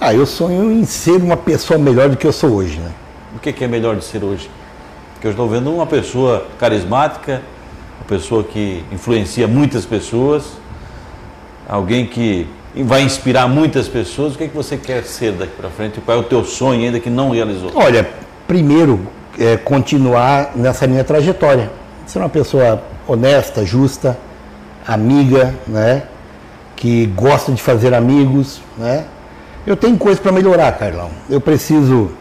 Ah, 0.00 0.14
eu 0.14 0.24
sonho 0.24 0.72
em 0.72 0.84
ser 0.84 1.22
uma 1.22 1.36
pessoa 1.36 1.78
melhor 1.78 2.08
do 2.08 2.16
que 2.16 2.26
eu 2.26 2.32
sou 2.32 2.52
hoje, 2.52 2.78
né? 2.78 2.92
O 3.34 3.38
que 3.38 3.62
é 3.62 3.68
melhor 3.68 3.96
de 3.96 4.04
ser 4.04 4.24
hoje? 4.24 4.48
Eu 5.26 5.30
estou 5.30 5.48
vendo 5.48 5.74
uma 5.74 5.86
pessoa 5.86 6.46
carismática, 6.56 7.42
uma 7.98 8.06
pessoa 8.06 8.44
que 8.44 8.84
influencia 8.92 9.48
muitas 9.48 9.84
pessoas, 9.84 10.44
alguém 11.68 12.06
que 12.06 12.46
vai 12.84 13.02
inspirar 13.02 13.48
muitas 13.48 13.88
pessoas. 13.88 14.34
O 14.34 14.38
que, 14.38 14.44
é 14.44 14.48
que 14.48 14.54
você 14.54 14.76
quer 14.76 15.02
ser 15.02 15.32
daqui 15.32 15.52
para 15.56 15.68
frente? 15.68 16.00
Qual 16.00 16.16
é 16.16 16.20
o 16.20 16.22
teu 16.22 16.44
sonho 16.44 16.84
ainda 16.84 17.00
que 17.00 17.10
não 17.10 17.30
realizou? 17.30 17.72
Olha, 17.74 18.08
primeiro, 18.46 19.00
é, 19.36 19.56
continuar 19.56 20.52
nessa 20.54 20.86
minha 20.86 21.02
trajetória. 21.02 21.72
Ser 22.06 22.20
uma 22.20 22.28
pessoa 22.28 22.84
honesta, 23.08 23.66
justa, 23.66 24.16
amiga, 24.86 25.56
né? 25.66 26.04
Que 26.76 27.06
gosta 27.06 27.50
de 27.50 27.60
fazer 27.60 27.92
amigos, 27.94 28.60
né? 28.78 29.06
Eu 29.66 29.76
tenho 29.76 29.98
coisa 29.98 30.20
para 30.20 30.30
melhorar, 30.30 30.70
Carlão. 30.78 31.10
Eu 31.28 31.40
preciso 31.40 32.12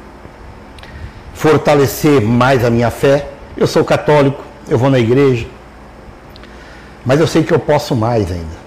fortalecer 1.36 2.22
mais 2.22 2.66
a 2.66 2.72
minha 2.72 2.90
fé. 2.90 3.30
Eu 3.56 3.68
sou 3.68 3.86
católico, 3.86 4.44
eu 4.68 4.78
vou 4.78 4.90
na 4.90 4.98
igreja, 4.98 5.45
mas 7.06 7.20
eu 7.20 7.28
sei 7.28 7.44
que 7.44 7.53
eu 7.53 7.60
posso 7.60 7.95
mais 7.95 8.32
ainda. 8.32 8.66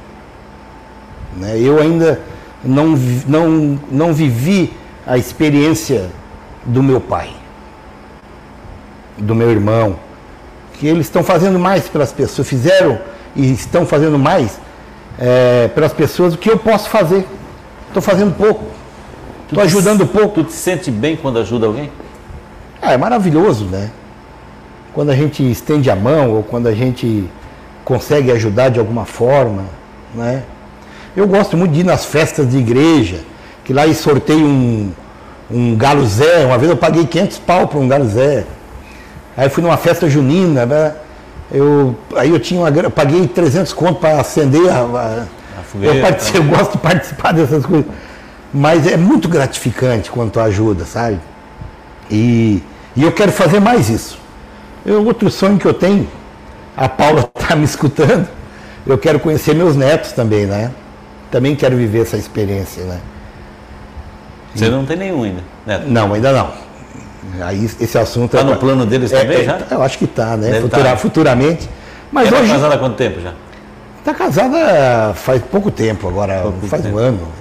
Né? 1.36 1.58
Eu 1.58 1.80
ainda 1.80 2.20
não, 2.62 2.94
não, 3.26 3.80
não 3.90 4.14
vivi 4.14 4.72
a 5.06 5.18
experiência 5.18 6.10
do 6.64 6.82
meu 6.82 7.00
pai, 7.00 7.30
do 9.16 9.34
meu 9.34 9.50
irmão, 9.50 9.98
que 10.74 10.86
eles 10.86 11.06
estão 11.06 11.24
fazendo 11.24 11.58
mais 11.58 11.88
pelas 11.88 12.12
pessoas, 12.12 12.46
fizeram 12.46 12.98
e 13.34 13.52
estão 13.52 13.84
fazendo 13.84 14.18
mais 14.18 14.60
é, 15.18 15.68
pelas 15.68 15.92
pessoas 15.92 16.34
do 16.34 16.38
que 16.38 16.50
eu 16.50 16.58
posso 16.58 16.88
fazer. 16.88 17.26
Estou 17.88 18.02
fazendo 18.02 18.34
pouco, 18.34 18.66
estou 19.44 19.62
ajudando 19.62 20.06
pouco. 20.06 20.42
Tu 20.42 20.44
te 20.44 20.52
sente 20.52 20.90
bem 20.90 21.16
quando 21.16 21.38
ajuda 21.38 21.66
alguém? 21.66 21.90
Ah, 22.80 22.92
é 22.92 22.96
maravilhoso, 22.96 23.64
né? 23.64 23.90
Quando 24.92 25.10
a 25.10 25.14
gente 25.16 25.48
estende 25.48 25.90
a 25.90 25.96
mão 25.96 26.30
ou 26.30 26.42
quando 26.42 26.66
a 26.66 26.74
gente 26.74 27.28
consegue 27.84 28.30
ajudar 28.32 28.68
de 28.68 28.78
alguma 28.78 29.04
forma, 29.04 29.64
né? 30.14 30.42
Eu 31.16 31.26
gosto 31.26 31.56
muito 31.56 31.72
de 31.72 31.80
ir 31.80 31.84
nas 31.84 32.04
festas 32.04 32.48
de 32.48 32.58
igreja, 32.58 33.20
que 33.64 33.72
lá 33.72 33.86
e 33.86 33.94
sorteio 33.94 34.46
um, 34.46 34.92
um 35.50 35.76
galo 35.76 36.06
Zé. 36.06 36.44
Uma 36.44 36.58
vez 36.58 36.70
eu 36.70 36.76
paguei 36.76 37.06
500 37.06 37.38
pau 37.38 37.66
para 37.66 37.78
um 37.78 37.88
galo 37.88 38.06
Zé. 38.08 38.44
Aí 39.36 39.48
fui 39.48 39.62
numa 39.62 39.76
festa 39.76 40.08
junina, 40.08 40.66
né? 40.66 40.94
Eu, 41.50 41.96
aí 42.14 42.30
eu 42.30 42.38
tinha 42.38 42.60
uma 42.60 42.68
eu 42.68 42.90
paguei 42.90 43.26
300 43.26 43.72
conto 43.72 44.00
para 44.00 44.20
acender 44.20 44.70
a, 44.70 44.80
a, 44.80 45.60
a 45.60 45.62
fogueira. 45.64 45.96
Eu, 45.96 46.42
eu 46.42 46.44
gosto 46.44 46.72
de 46.72 46.78
participar 46.78 47.32
dessas 47.32 47.64
coisas. 47.64 47.86
Mas 48.52 48.86
é 48.86 48.96
muito 48.96 49.28
gratificante 49.28 50.10
quando 50.10 50.30
tu 50.30 50.40
ajuda, 50.40 50.84
sabe? 50.84 51.18
E, 52.10 52.62
e 52.96 53.02
eu 53.02 53.12
quero 53.12 53.32
fazer 53.32 53.60
mais 53.60 53.88
isso. 53.88 54.18
Eu, 54.84 55.04
outro 55.04 55.30
sonho 55.30 55.58
que 55.58 55.66
eu 55.66 55.74
tenho, 55.74 56.08
a 56.76 56.88
Paula 56.88 57.28
está 57.36 57.54
me 57.56 57.64
escutando, 57.64 58.28
eu 58.86 58.96
quero 58.96 59.20
conhecer 59.20 59.54
meus 59.54 59.76
netos 59.76 60.12
também, 60.12 60.46
né? 60.46 60.70
Também 61.30 61.54
quero 61.54 61.76
viver 61.76 62.02
essa 62.02 62.16
experiência, 62.16 62.84
né? 62.84 63.00
Você 64.54 64.66
e, 64.66 64.70
não 64.70 64.84
tem 64.84 64.96
nenhum 64.96 65.22
ainda, 65.24 65.42
neto? 65.66 65.86
Não, 65.86 66.14
ainda 66.14 66.32
não. 66.32 66.68
Aí 67.40 67.64
esse 67.64 67.98
assunto 67.98 68.36
está 68.36 68.40
é, 68.40 68.50
no 68.50 68.56
plano 68.56 68.86
deles 68.86 69.12
é, 69.12 69.20
também 69.20 69.38
é, 69.38 69.44
já? 69.44 69.58
Eu 69.70 69.82
acho 69.82 69.98
que 69.98 70.04
está, 70.06 70.36
né? 70.36 70.60
Futura, 70.60 70.84
tá. 70.84 70.96
Futuramente. 70.96 71.68
Mas 72.10 72.28
Ela 72.28 72.38
hoje. 72.38 72.46
Está 72.46 72.54
casada 72.56 72.74
há 72.74 72.78
quanto 72.78 72.96
tempo 72.96 73.20
já? 73.20 73.34
Está 73.98 74.14
casada 74.14 75.12
faz 75.14 75.42
pouco 75.42 75.70
tempo 75.70 76.08
agora, 76.08 76.40
pouco 76.42 76.66
faz 76.66 76.82
tempo. 76.82 76.96
um 76.96 76.98
ano. 76.98 77.37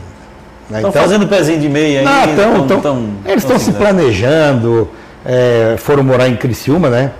Né? 0.69 0.77
Estão 0.77 0.89
então, 0.89 1.01
fazendo 1.01 1.27
pezinho 1.27 1.59
de 1.59 1.69
meia 1.69 1.99
aí? 1.99 2.35
Não, 2.35 2.67
tão, 2.67 2.81
tão, 2.81 3.09
eles 3.25 3.43
estão 3.43 3.57
se 3.57 3.71
planejando, 3.71 4.89
é, 5.25 5.75
foram 5.77 6.03
morar 6.03 6.27
em 6.27 6.35
Criciúma, 6.35 6.89
né? 6.89 7.11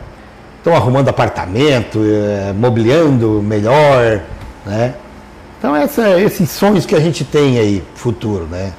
Estão 0.58 0.76
arrumando 0.76 1.08
apartamento, 1.08 2.00
é, 2.04 2.54
mobiliando 2.54 3.42
melhor, 3.42 4.22
né? 4.66 4.94
Então 5.58 5.76
essa, 5.76 6.20
esses 6.20 6.50
sonhos 6.52 6.86
que 6.86 6.96
a 6.96 7.00
gente 7.00 7.24
tem 7.24 7.58
aí, 7.58 7.84
futuro, 7.96 8.46
né? 8.46 8.74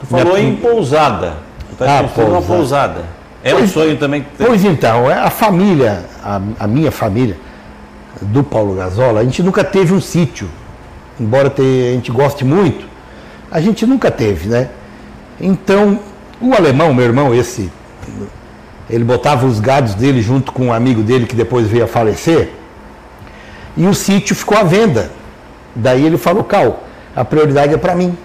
Tu 0.00 0.06
falou 0.06 0.34
Minha... 0.34 0.48
em 0.48 0.56
pousada. 0.56 1.34
Ah, 1.80 2.02
pousada. 2.02 2.30
uma 2.30 2.42
pousada. 2.42 3.04
É 3.42 3.52
pois, 3.52 3.64
um 3.64 3.68
sonho 3.68 3.96
também 3.96 4.22
que 4.22 4.30
tem. 4.36 4.46
Pois 4.46 4.64
então, 4.64 5.10
é 5.10 5.14
a 5.14 5.30
família, 5.30 6.04
a, 6.22 6.40
a 6.58 6.66
minha 6.66 6.90
família, 6.90 7.36
do 8.20 8.42
Paulo 8.42 8.74
Gazola, 8.74 9.20
a 9.20 9.24
gente 9.24 9.42
nunca 9.42 9.64
teve 9.64 9.94
um 9.94 10.00
sítio. 10.00 10.48
Embora 11.18 11.52
a 11.56 11.92
gente 11.92 12.10
goste 12.10 12.44
muito, 12.44 12.86
a 13.50 13.60
gente 13.60 13.84
nunca 13.84 14.10
teve, 14.10 14.48
né? 14.48 14.68
Então, 15.40 15.98
o 16.40 16.54
alemão, 16.54 16.94
meu 16.94 17.04
irmão, 17.04 17.34
esse, 17.34 17.70
ele 18.88 19.04
botava 19.04 19.46
os 19.46 19.58
gados 19.58 19.94
dele 19.94 20.22
junto 20.22 20.52
com 20.52 20.66
um 20.66 20.72
amigo 20.72 21.02
dele 21.02 21.26
que 21.26 21.34
depois 21.34 21.66
veio 21.66 21.84
a 21.84 21.88
falecer, 21.88 22.50
e 23.76 23.86
o 23.86 23.94
sítio 23.94 24.36
ficou 24.36 24.56
à 24.56 24.62
venda. 24.62 25.10
Daí 25.74 26.04
ele 26.04 26.18
falou, 26.18 26.44
Cal, 26.44 26.84
a 27.14 27.24
prioridade 27.24 27.74
é 27.74 27.76
para 27.76 27.94
mim. 27.94 28.16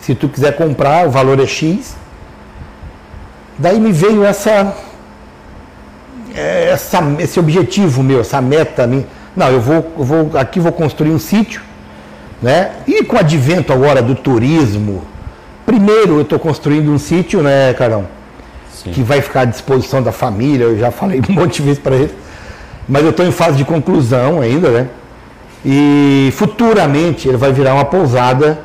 Se 0.00 0.14
tu 0.14 0.28
quiser 0.28 0.56
comprar, 0.56 1.06
o 1.06 1.10
valor 1.10 1.40
é 1.40 1.46
X. 1.46 1.96
Daí 3.58 3.80
me 3.80 3.90
veio 3.90 4.24
essa, 4.24 4.76
essa 6.34 7.00
esse 7.18 7.40
objetivo 7.40 8.02
meu, 8.02 8.20
essa 8.20 8.40
meta 8.40 8.86
minha. 8.86 9.06
Não, 9.34 9.48
eu 9.48 9.60
vou, 9.60 9.92
eu 9.98 10.04
vou 10.04 10.38
aqui 10.38 10.60
vou 10.60 10.72
construir 10.72 11.10
um 11.10 11.18
sítio 11.18 11.62
né? 12.42 12.72
E 12.86 13.04
com 13.04 13.16
o 13.16 13.18
advento 13.18 13.72
agora 13.72 14.02
do 14.02 14.14
turismo, 14.14 15.02
primeiro 15.64 16.14
eu 16.16 16.22
estou 16.22 16.38
construindo 16.38 16.90
um 16.90 16.98
sítio, 16.98 17.42
né, 17.42 17.72
Carão? 17.74 18.06
Sim. 18.70 18.90
Que 18.90 19.02
vai 19.02 19.20
ficar 19.20 19.42
à 19.42 19.44
disposição 19.44 20.02
da 20.02 20.12
família, 20.12 20.64
eu 20.64 20.78
já 20.78 20.90
falei 20.90 21.20
um 21.28 21.32
monte 21.34 21.56
de 21.56 21.62
vezes 21.62 21.78
para 21.78 21.96
ele. 21.96 22.14
Mas 22.88 23.02
eu 23.02 23.10
estou 23.10 23.24
em 23.24 23.32
fase 23.32 23.56
de 23.56 23.64
conclusão 23.64 24.40
ainda, 24.40 24.68
né? 24.68 24.88
E 25.64 26.30
futuramente 26.36 27.26
ele 27.26 27.38
vai 27.38 27.52
virar 27.52 27.74
uma 27.74 27.86
pousada 27.86 28.58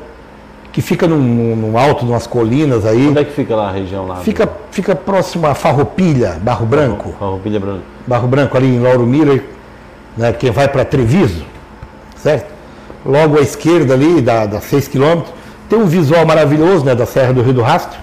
que 0.72 0.82
fica 0.82 1.06
no, 1.06 1.16
no 1.18 1.78
alto 1.78 2.04
de 2.04 2.10
umas 2.12 2.26
colinas 2.26 2.84
aí. 2.84 3.08
Onde 3.08 3.18
é 3.18 3.24
que 3.24 3.32
fica 3.32 3.56
lá 3.56 3.68
a 3.68 3.72
região 3.72 4.06
lá? 4.06 4.16
Fica, 4.16 4.48
fica 4.70 4.94
próximo 4.94 5.46
a 5.46 5.54
Farroupilha, 5.54 6.38
Barro 6.42 6.66
Branco. 6.66 7.14
Farroupilha 7.18 7.58
Branco. 7.58 7.82
Barro 8.06 8.28
Branco 8.28 8.56
ali 8.56 8.68
em 8.68 8.80
Lauro 8.80 9.06
Miller, 9.06 9.44
né, 10.16 10.32
quem 10.32 10.50
vai 10.50 10.68
para 10.68 10.84
Treviso, 10.84 11.44
certo? 12.16 12.49
Logo 13.04 13.38
à 13.38 13.40
esquerda 13.40 13.94
ali, 13.94 14.20
da, 14.20 14.46
da 14.46 14.60
6 14.60 14.88
quilômetros, 14.88 15.32
tem 15.68 15.78
um 15.78 15.86
visual 15.86 16.26
maravilhoso 16.26 16.84
né, 16.84 16.94
da 16.94 17.06
Serra 17.06 17.32
do 17.32 17.42
Rio 17.42 17.54
do 17.54 17.62
Rastro. 17.62 17.98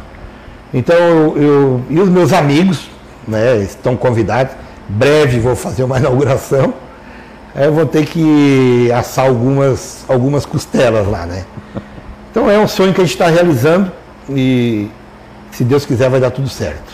Então 0.73 0.95
eu, 0.95 1.37
eu, 1.37 1.81
e 1.89 1.99
os 1.99 2.09
meus 2.09 2.33
amigos 2.33 2.89
né, 3.27 3.57
estão 3.57 3.95
convidados. 3.95 4.55
Breve 4.87 5.39
vou 5.39 5.55
fazer 5.55 5.83
uma 5.83 5.97
inauguração. 5.99 6.73
Eu 7.55 7.73
vou 7.73 7.85
ter 7.85 8.05
que 8.05 8.91
assar 8.91 9.25
algumas, 9.25 10.05
algumas 10.07 10.45
costelas 10.45 11.07
lá, 11.07 11.25
né? 11.25 11.43
Então 12.29 12.49
é 12.49 12.59
um 12.59 12.67
sonho 12.67 12.93
que 12.93 13.01
a 13.01 13.03
gente 13.03 13.13
está 13.13 13.27
realizando 13.27 13.91
e 14.29 14.89
se 15.51 15.63
Deus 15.63 15.85
quiser 15.85 16.09
vai 16.09 16.19
dar 16.19 16.29
tudo 16.29 16.47
certo. 16.47 16.93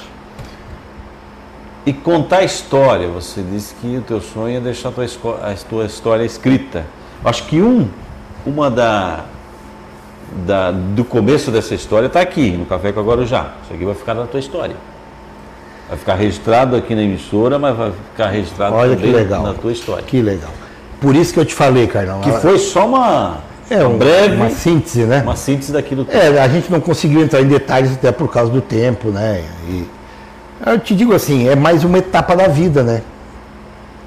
E 1.86 1.92
contar 1.92 2.44
história, 2.44 3.10
você 3.10 3.42
disse 3.42 3.76
que 3.76 3.98
o 3.98 4.02
teu 4.02 4.22
sonho 4.22 4.58
é 4.58 4.62
deixar 4.62 4.90
a 4.90 4.92
tua, 4.92 5.52
a 5.52 5.54
tua 5.68 5.86
história 5.86 6.24
escrita. 6.24 6.86
Acho 7.24 7.46
que 7.46 7.62
um, 7.62 7.88
uma 8.46 8.70
da, 8.70 9.22
da, 10.46 10.72
do 10.72 11.06
começo 11.06 11.52
dessa 11.52 11.74
história 11.74 12.08
está 12.08 12.20
aqui, 12.20 12.52
no 12.52 12.66
Café 12.66 12.92
com 12.92 13.00
Agora 13.00 13.26
Já. 13.26 13.52
Isso 13.64 13.74
aqui 13.74 13.86
vai 13.86 13.96
ficar 13.96 14.14
na 14.14 14.26
tua 14.26 14.40
história. 14.40 14.76
Vai 15.88 15.98
ficar 15.98 16.16
registrado 16.16 16.76
aqui 16.76 16.94
na 16.96 17.02
emissora, 17.02 17.58
mas 17.58 17.76
vai 17.78 17.92
ficar 18.12 18.28
registrado 18.30 18.76
Olha 18.76 18.96
também 18.96 19.14
legal. 19.14 19.44
na 19.44 19.54
tua 19.54 19.72
história. 19.72 20.04
Que 20.04 20.22
legal. 20.22 20.52
Por 21.00 21.16
isso 21.16 21.34
que 21.34 21.40
eu 21.40 21.46
te 21.46 21.54
falei, 21.54 21.88
Carlão. 21.88 22.22
Que 22.22 22.32
foi 22.32 22.58
só 22.58 22.88
uma, 22.88 23.38
é, 23.70 23.86
um, 23.86 23.98
breve. 23.98 24.36
Uma 24.36 24.50
síntese, 24.50 25.04
né? 25.04 25.22
Uma 25.22 25.36
síntese 25.36 25.72
daquilo 25.72 26.06
tudo. 26.06 26.16
É, 26.16 26.42
a 26.42 26.48
gente 26.48 26.72
não 26.72 26.80
conseguiu 26.80 27.22
entrar 27.22 27.42
em 27.42 27.48
detalhes 27.48 27.94
até 27.94 28.12
por 28.12 28.32
causa 28.32 28.52
do 28.52 28.62
tempo, 28.62 29.10
né? 29.10 29.44
E 29.68 29.88
eu 30.66 30.80
te 30.80 30.96
digo 30.96 31.14
assim, 31.14 31.48
é 31.48 31.56
mais 31.56 31.84
uma 31.84 31.98
etapa 31.98 32.36
da 32.36 32.48
vida, 32.48 32.84
né? 32.84 33.02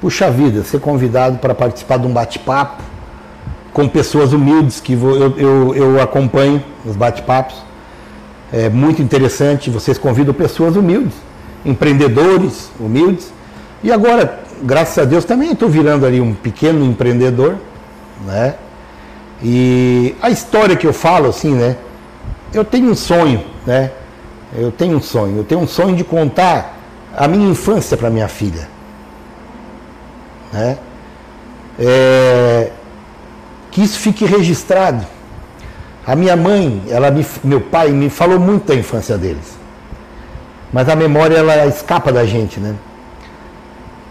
Puxa 0.00 0.30
vida, 0.30 0.62
ser 0.64 0.80
convidado 0.80 1.38
para 1.38 1.54
participar 1.54 1.98
de 1.98 2.06
um 2.06 2.12
bate-papo 2.12 2.82
com 3.76 3.86
pessoas 3.86 4.32
humildes 4.32 4.80
que 4.80 4.94
eu, 4.94 5.36
eu, 5.36 5.74
eu 5.76 6.00
acompanho 6.00 6.64
nos 6.82 6.96
bate-papos. 6.96 7.56
É 8.50 8.70
muito 8.70 9.02
interessante, 9.02 9.68
vocês 9.68 9.98
convidam 9.98 10.32
pessoas 10.32 10.76
humildes, 10.76 11.12
empreendedores 11.62 12.70
humildes. 12.80 13.30
E 13.84 13.92
agora, 13.92 14.40
graças 14.62 14.96
a 14.96 15.04
Deus, 15.04 15.26
também 15.26 15.52
estou 15.52 15.68
virando 15.68 16.06
ali 16.06 16.22
um 16.22 16.32
pequeno 16.32 16.82
empreendedor, 16.86 17.56
né? 18.24 18.54
E 19.42 20.16
a 20.22 20.30
história 20.30 20.74
que 20.74 20.86
eu 20.86 20.94
falo, 20.94 21.28
assim, 21.28 21.52
né? 21.52 21.76
Eu 22.54 22.64
tenho 22.64 22.88
um 22.88 22.94
sonho, 22.94 23.44
né? 23.66 23.90
Eu 24.56 24.72
tenho 24.72 24.96
um 24.96 25.02
sonho. 25.02 25.36
Eu 25.36 25.44
tenho 25.44 25.60
um 25.60 25.68
sonho 25.68 25.94
de 25.94 26.02
contar 26.02 26.78
a 27.14 27.28
minha 27.28 27.50
infância 27.50 27.94
para 27.94 28.08
minha 28.08 28.26
filha, 28.26 28.66
né? 30.50 30.78
É, 31.78 32.55
que 33.76 33.82
isso 33.82 33.98
fique 33.98 34.24
registrado. 34.24 35.04
A 36.06 36.16
minha 36.16 36.34
mãe, 36.34 36.82
ela 36.88 37.10
me, 37.10 37.26
meu 37.44 37.60
pai 37.60 37.90
me 37.90 38.08
falou 38.08 38.40
muito 38.40 38.68
da 38.68 38.74
infância 38.74 39.18
deles. 39.18 39.58
Mas 40.72 40.88
a 40.88 40.96
memória 40.96 41.36
ela 41.36 41.66
escapa 41.66 42.10
da 42.10 42.24
gente, 42.24 42.58
né? 42.58 42.74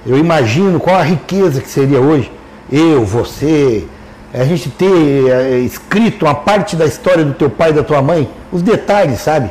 Eu 0.06 0.20
imagino 0.20 0.80
qual 0.80 0.96
a 0.98 1.02
riqueza 1.02 1.62
que 1.62 1.68
seria 1.68 2.00
hoje 2.00 2.32
eu, 2.72 3.04
você, 3.04 3.88
a 4.32 4.44
gente 4.44 4.70
ter 4.70 5.30
é, 5.32 5.58
escrito 5.62 6.26
uma 6.26 6.36
parte 6.36 6.76
da 6.76 6.86
história 6.86 7.26
do 7.26 7.34
teu 7.34 7.50
pai 7.50 7.72
e 7.72 7.74
da 7.74 7.84
tua 7.84 8.04
mãe, 8.04 8.30
os 8.52 8.62
detalhes, 8.62 9.20
sabe? 9.20 9.50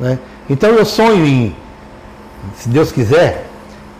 Né? 0.00 0.18
Então 0.48 0.70
eu 0.70 0.86
sonho 0.86 1.26
em, 1.26 1.54
se 2.56 2.70
Deus 2.70 2.90
quiser, 2.90 3.44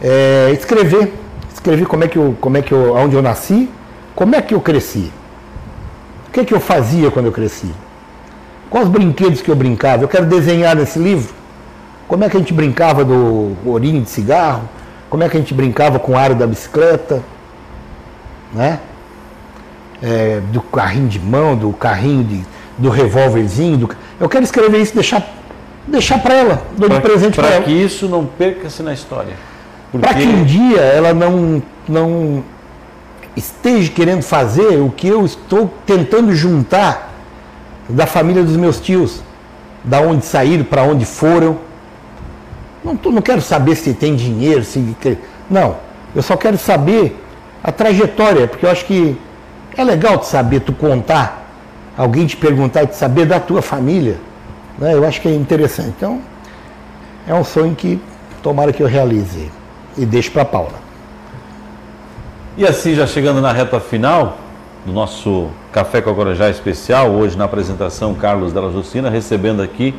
é, 0.01 0.51
escrever 0.59 1.13
escrevi 1.53 1.85
como 1.85 2.05
é 2.05 2.09
que 2.09 2.17
eu, 2.17 2.35
como 2.41 2.57
é 2.57 2.63
que 2.63 2.73
eu, 2.73 2.95
onde 2.95 3.15
eu 3.15 3.21
nasci, 3.21 3.69
como 4.15 4.35
é 4.35 4.41
que 4.41 4.55
eu 4.55 4.61
cresci. 4.63 5.13
O 6.39 6.41
que 6.41 6.47
que 6.47 6.55
eu 6.55 6.61
fazia 6.61 7.11
quando 7.11 7.27
eu 7.27 7.33
cresci? 7.33 7.69
Quais 8.71 8.87
os 8.87 8.93
brinquedos 8.93 9.43
que 9.43 9.51
eu 9.51 9.57
brincava? 9.57 10.05
Eu 10.05 10.09
quero 10.09 10.25
desenhar 10.25 10.77
nesse 10.77 10.97
livro. 10.97 11.35
Como 12.07 12.23
é 12.23 12.29
que 12.29 12.37
a 12.37 12.39
gente 12.39 12.55
brincava 12.55 13.05
do 13.05 13.57
ourinho 13.67 14.01
de 14.03 14.09
cigarro? 14.09 14.69
Como 15.11 15.25
é 15.25 15.29
que 15.29 15.37
a 15.37 15.41
gente 15.41 15.53
brincava 15.53 15.99
com 15.99 16.13
o 16.13 16.17
aro 16.17 16.37
da 16.37 16.47
bicicleta? 16.47 17.25
Né? 18.55 18.79
É, 20.01 20.41
do 20.53 20.63
carrinho 20.63 21.09
de 21.09 21.19
mão, 21.19 21.57
do 21.57 21.73
carrinho 21.73 22.23
de, 22.23 22.45
do 22.79 22.89
revólverzinho. 22.89 23.77
Do... 23.77 23.91
Eu 24.21 24.29
quero 24.29 24.45
escrever 24.45 24.81
isso 24.81 24.93
e 24.93 24.95
deixar, 24.95 25.29
deixar 25.89 26.21
para 26.21 26.35
ela, 26.35 26.63
dou 26.77 26.89
de 26.89 27.01
presente 27.01 27.35
para 27.35 27.49
ela. 27.49 27.57
Para 27.57 27.65
que 27.65 27.73
isso 27.73 28.07
não 28.07 28.25
perca-se 28.25 28.81
na 28.81 28.93
história. 28.93 29.35
Porque... 29.91 30.07
Para 30.07 30.17
que 30.17 30.25
um 30.25 30.45
dia 30.45 30.83
ela 30.83 31.13
não, 31.13 31.61
não 31.89 32.45
esteja 33.39 33.91
querendo 33.91 34.23
fazer 34.23 34.81
o 34.81 34.91
que 34.91 35.09
eu 35.09 35.25
estou 35.25 35.73
tentando 35.87 36.35
juntar 36.35 37.15
da 37.89 38.07
família 38.07 38.43
dos 38.43 38.57
meus 38.57 38.79
tios, 38.81 39.23
da 39.83 40.01
onde 40.01 40.25
saíram, 40.25 40.65
para 40.65 40.83
onde 40.83 41.05
foram. 41.05 41.59
Não, 42.85 42.97
tô, 42.97 43.11
não 43.11 43.23
quero 43.23 43.41
saber 43.41 43.77
se 43.77 43.95
tem 43.95 44.15
dinheiro, 44.15 44.65
se. 44.65 44.97
Não. 45.51 45.77
Eu 46.15 46.23
só 46.23 46.37
quero 46.37 46.59
saber 46.59 47.17
a 47.63 47.73
trajetória, 47.73 48.47
porque 48.47 48.67
eu 48.67 48.71
acho 48.71 48.85
que 48.85 49.17
é 49.77 49.85
legal 49.85 50.17
de 50.17 50.27
saber, 50.27 50.61
tu 50.61 50.73
contar, 50.73 51.47
alguém 51.97 52.27
te 52.27 52.37
perguntar 52.37 52.83
e 52.83 52.87
te 52.89 52.97
saber 52.97 53.27
da 53.27 53.39
tua 53.39 53.63
família. 53.63 54.17
Né? 54.79 54.95
Eu 54.95 55.07
acho 55.07 55.21
que 55.21 55.29
é 55.29 55.35
interessante. 55.35 55.95
Então, 55.97 56.21
é 57.27 57.35
um 57.35 57.45
sonho 57.45 57.75
que 57.75 58.01
tomara 58.43 58.73
que 58.73 58.83
eu 58.83 58.87
realize 58.87 59.51
e 59.97 60.07
deixo 60.07 60.31
para 60.31 60.45
Paula. 60.45 60.88
E 62.59 62.67
assim, 62.67 62.93
já 62.93 63.07
chegando 63.07 63.41
na 63.41 63.53
reta 63.53 63.79
final 63.79 64.37
do 64.85 64.93
nosso 64.93 65.47
Café 65.71 66.03
com 66.03 66.11
a 66.11 66.15
Corajá 66.15 66.51
especial, 66.51 67.09
hoje 67.09 67.39
na 67.39 67.45
apresentação 67.45 68.15
Carlos 68.15 68.53
Della 68.53 68.73
Justina, 68.73 69.09
recebendo 69.09 69.63
aqui 69.63 69.95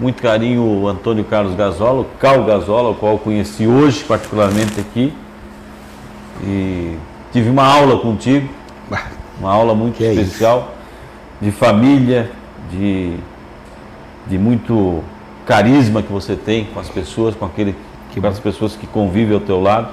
muito 0.00 0.22
carinho 0.22 0.62
o 0.62 0.88
Antônio 0.88 1.22
Carlos 1.22 1.54
Gazola, 1.54 2.06
Cal 2.18 2.44
Gazola, 2.44 2.88
o 2.88 2.94
qual 2.94 3.18
conheci 3.18 3.66
hoje 3.66 4.02
particularmente 4.04 4.80
aqui. 4.80 5.12
E 6.42 6.96
tive 7.30 7.50
uma 7.50 7.66
aula 7.66 7.98
contigo, 7.98 8.48
uma 9.38 9.52
aula 9.52 9.74
muito 9.74 9.98
que 9.98 10.04
especial, 10.04 10.72
é 11.42 11.44
de 11.44 11.52
família, 11.52 12.30
de, 12.70 13.18
de 14.28 14.38
muito 14.38 15.04
carisma 15.44 16.02
que 16.02 16.10
você 16.10 16.36
tem 16.36 16.64
com 16.64 16.80
as 16.80 16.88
pessoas, 16.88 17.34
com 17.34 17.44
aquele 17.44 17.76
que 18.12 18.18
para 18.18 18.30
as 18.30 18.38
pessoas 18.38 18.74
que 18.74 18.86
convivem 18.86 19.34
ao 19.34 19.40
teu 19.40 19.60
lado, 19.60 19.88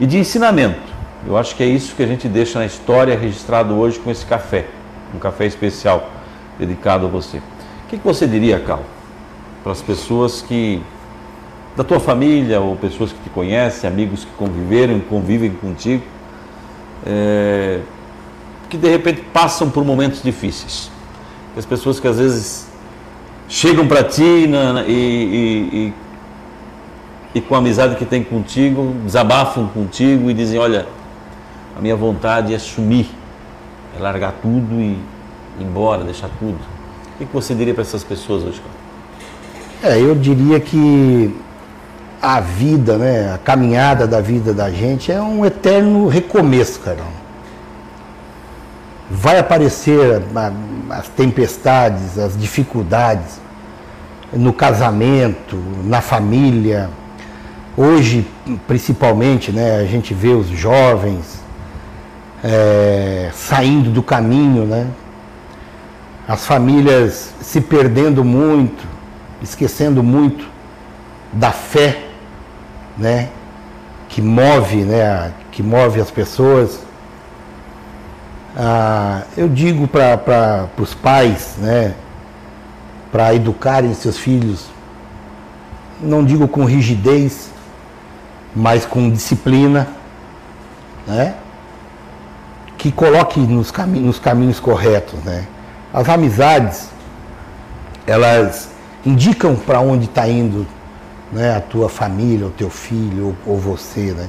e 0.00 0.06
de 0.06 0.16
ensinamento. 0.16 0.93
Eu 1.26 1.36
acho 1.36 1.56
que 1.56 1.62
é 1.62 1.66
isso 1.66 1.94
que 1.94 2.02
a 2.02 2.06
gente 2.06 2.28
deixa 2.28 2.58
na 2.58 2.66
história 2.66 3.18
registrado 3.18 3.74
hoje 3.74 3.98
com 3.98 4.10
esse 4.10 4.26
café, 4.26 4.66
um 5.14 5.18
café 5.18 5.46
especial 5.46 6.10
dedicado 6.58 7.06
a 7.06 7.08
você. 7.08 7.38
O 7.38 7.88
que, 7.88 7.98
que 7.98 8.04
você 8.04 8.26
diria, 8.26 8.60
Cal, 8.60 8.82
para 9.62 9.72
as 9.72 9.80
pessoas 9.80 10.42
que 10.42 10.82
da 11.76 11.82
tua 11.82 11.98
família 11.98 12.60
ou 12.60 12.76
pessoas 12.76 13.10
que 13.10 13.18
te 13.18 13.30
conhecem, 13.30 13.88
amigos 13.88 14.24
que 14.24 14.30
conviveram, 14.36 15.00
convivem 15.00 15.50
contigo, 15.50 16.04
é, 17.04 17.80
que 18.68 18.76
de 18.76 18.88
repente 18.88 19.22
passam 19.32 19.70
por 19.70 19.84
momentos 19.84 20.22
difíceis. 20.22 20.90
As 21.56 21.66
pessoas 21.66 21.98
que 21.98 22.06
às 22.06 22.18
vezes 22.18 22.68
chegam 23.48 23.88
para 23.88 24.04
ti 24.04 24.46
na, 24.46 24.84
e, 24.86 24.92
e, 24.92 25.76
e 25.76 25.94
e 27.34 27.40
com 27.40 27.56
a 27.56 27.58
amizade 27.58 27.96
que 27.96 28.04
tem 28.04 28.22
contigo, 28.22 28.94
desabafam 29.04 29.66
contigo 29.66 30.30
e 30.30 30.34
dizem: 30.34 30.58
Olha, 30.58 30.86
a 31.76 31.80
minha 31.80 31.96
vontade 31.96 32.54
é 32.54 32.58
sumir, 32.58 33.08
é 33.96 34.00
largar 34.00 34.32
tudo 34.42 34.74
e 34.80 34.92
ir 35.58 35.62
embora, 35.62 36.04
deixar 36.04 36.28
tudo. 36.38 36.58
O 37.14 37.26
que 37.26 37.32
você 37.32 37.54
diria 37.54 37.74
para 37.74 37.82
essas 37.82 38.02
pessoas 38.02 38.42
hoje? 38.42 38.62
É, 39.82 39.98
eu 40.00 40.14
diria 40.14 40.58
que 40.60 41.34
a 42.20 42.40
vida, 42.40 42.96
né, 42.96 43.34
a 43.34 43.38
caminhada 43.38 44.06
da 44.06 44.20
vida 44.20 44.52
da 44.52 44.70
gente 44.70 45.12
é 45.12 45.20
um 45.20 45.44
eterno 45.44 46.08
recomeço, 46.08 46.80
Carol. 46.80 47.06
Vai 49.10 49.38
aparecer 49.38 50.22
as 50.90 51.08
tempestades, 51.08 52.18
as 52.18 52.36
dificuldades 52.36 53.40
no 54.32 54.52
casamento, 54.52 55.56
na 55.84 56.00
família, 56.00 56.90
Hoje, 57.76 58.24
principalmente, 58.68 59.50
né, 59.50 59.80
a 59.80 59.84
gente 59.84 60.14
vê 60.14 60.28
os 60.28 60.46
jovens 60.46 61.42
é, 62.44 63.30
saindo 63.32 63.90
do 63.90 64.02
caminho, 64.02 64.66
né? 64.66 64.86
as 66.28 66.46
famílias 66.46 67.32
se 67.40 67.60
perdendo 67.60 68.22
muito, 68.22 68.86
esquecendo 69.42 70.02
muito 70.02 70.46
da 71.32 71.50
fé 71.52 72.04
né? 72.98 73.30
que 74.08 74.20
move, 74.20 74.84
né? 74.84 75.32
que 75.50 75.62
move 75.62 76.00
as 76.00 76.10
pessoas. 76.10 76.80
Ah, 78.56 79.22
eu 79.36 79.48
digo 79.48 79.88
para 79.88 80.68
os 80.78 80.94
pais, 80.94 81.56
né? 81.58 81.94
para 83.10 83.34
educarem 83.34 83.94
seus 83.94 84.18
filhos, 84.18 84.66
não 86.00 86.24
digo 86.24 86.46
com 86.48 86.64
rigidez, 86.64 87.48
mas 88.54 88.84
com 88.84 89.08
disciplina, 89.10 89.88
né? 91.06 91.34
Que 92.84 92.92
coloque 92.92 93.40
nos, 93.40 93.70
cami 93.70 93.98
nos 93.98 94.18
caminhos 94.18 94.60
corretos. 94.60 95.18
Né? 95.24 95.46
As 95.90 96.06
amizades, 96.06 96.90
elas 98.06 98.68
indicam 99.06 99.56
para 99.56 99.80
onde 99.80 100.04
está 100.04 100.28
indo 100.28 100.66
né, 101.32 101.56
a 101.56 101.62
tua 101.62 101.88
família, 101.88 102.46
o 102.46 102.50
teu 102.50 102.68
filho 102.68 103.34
ou, 103.46 103.54
ou 103.54 103.58
você. 103.58 104.12
Né? 104.12 104.28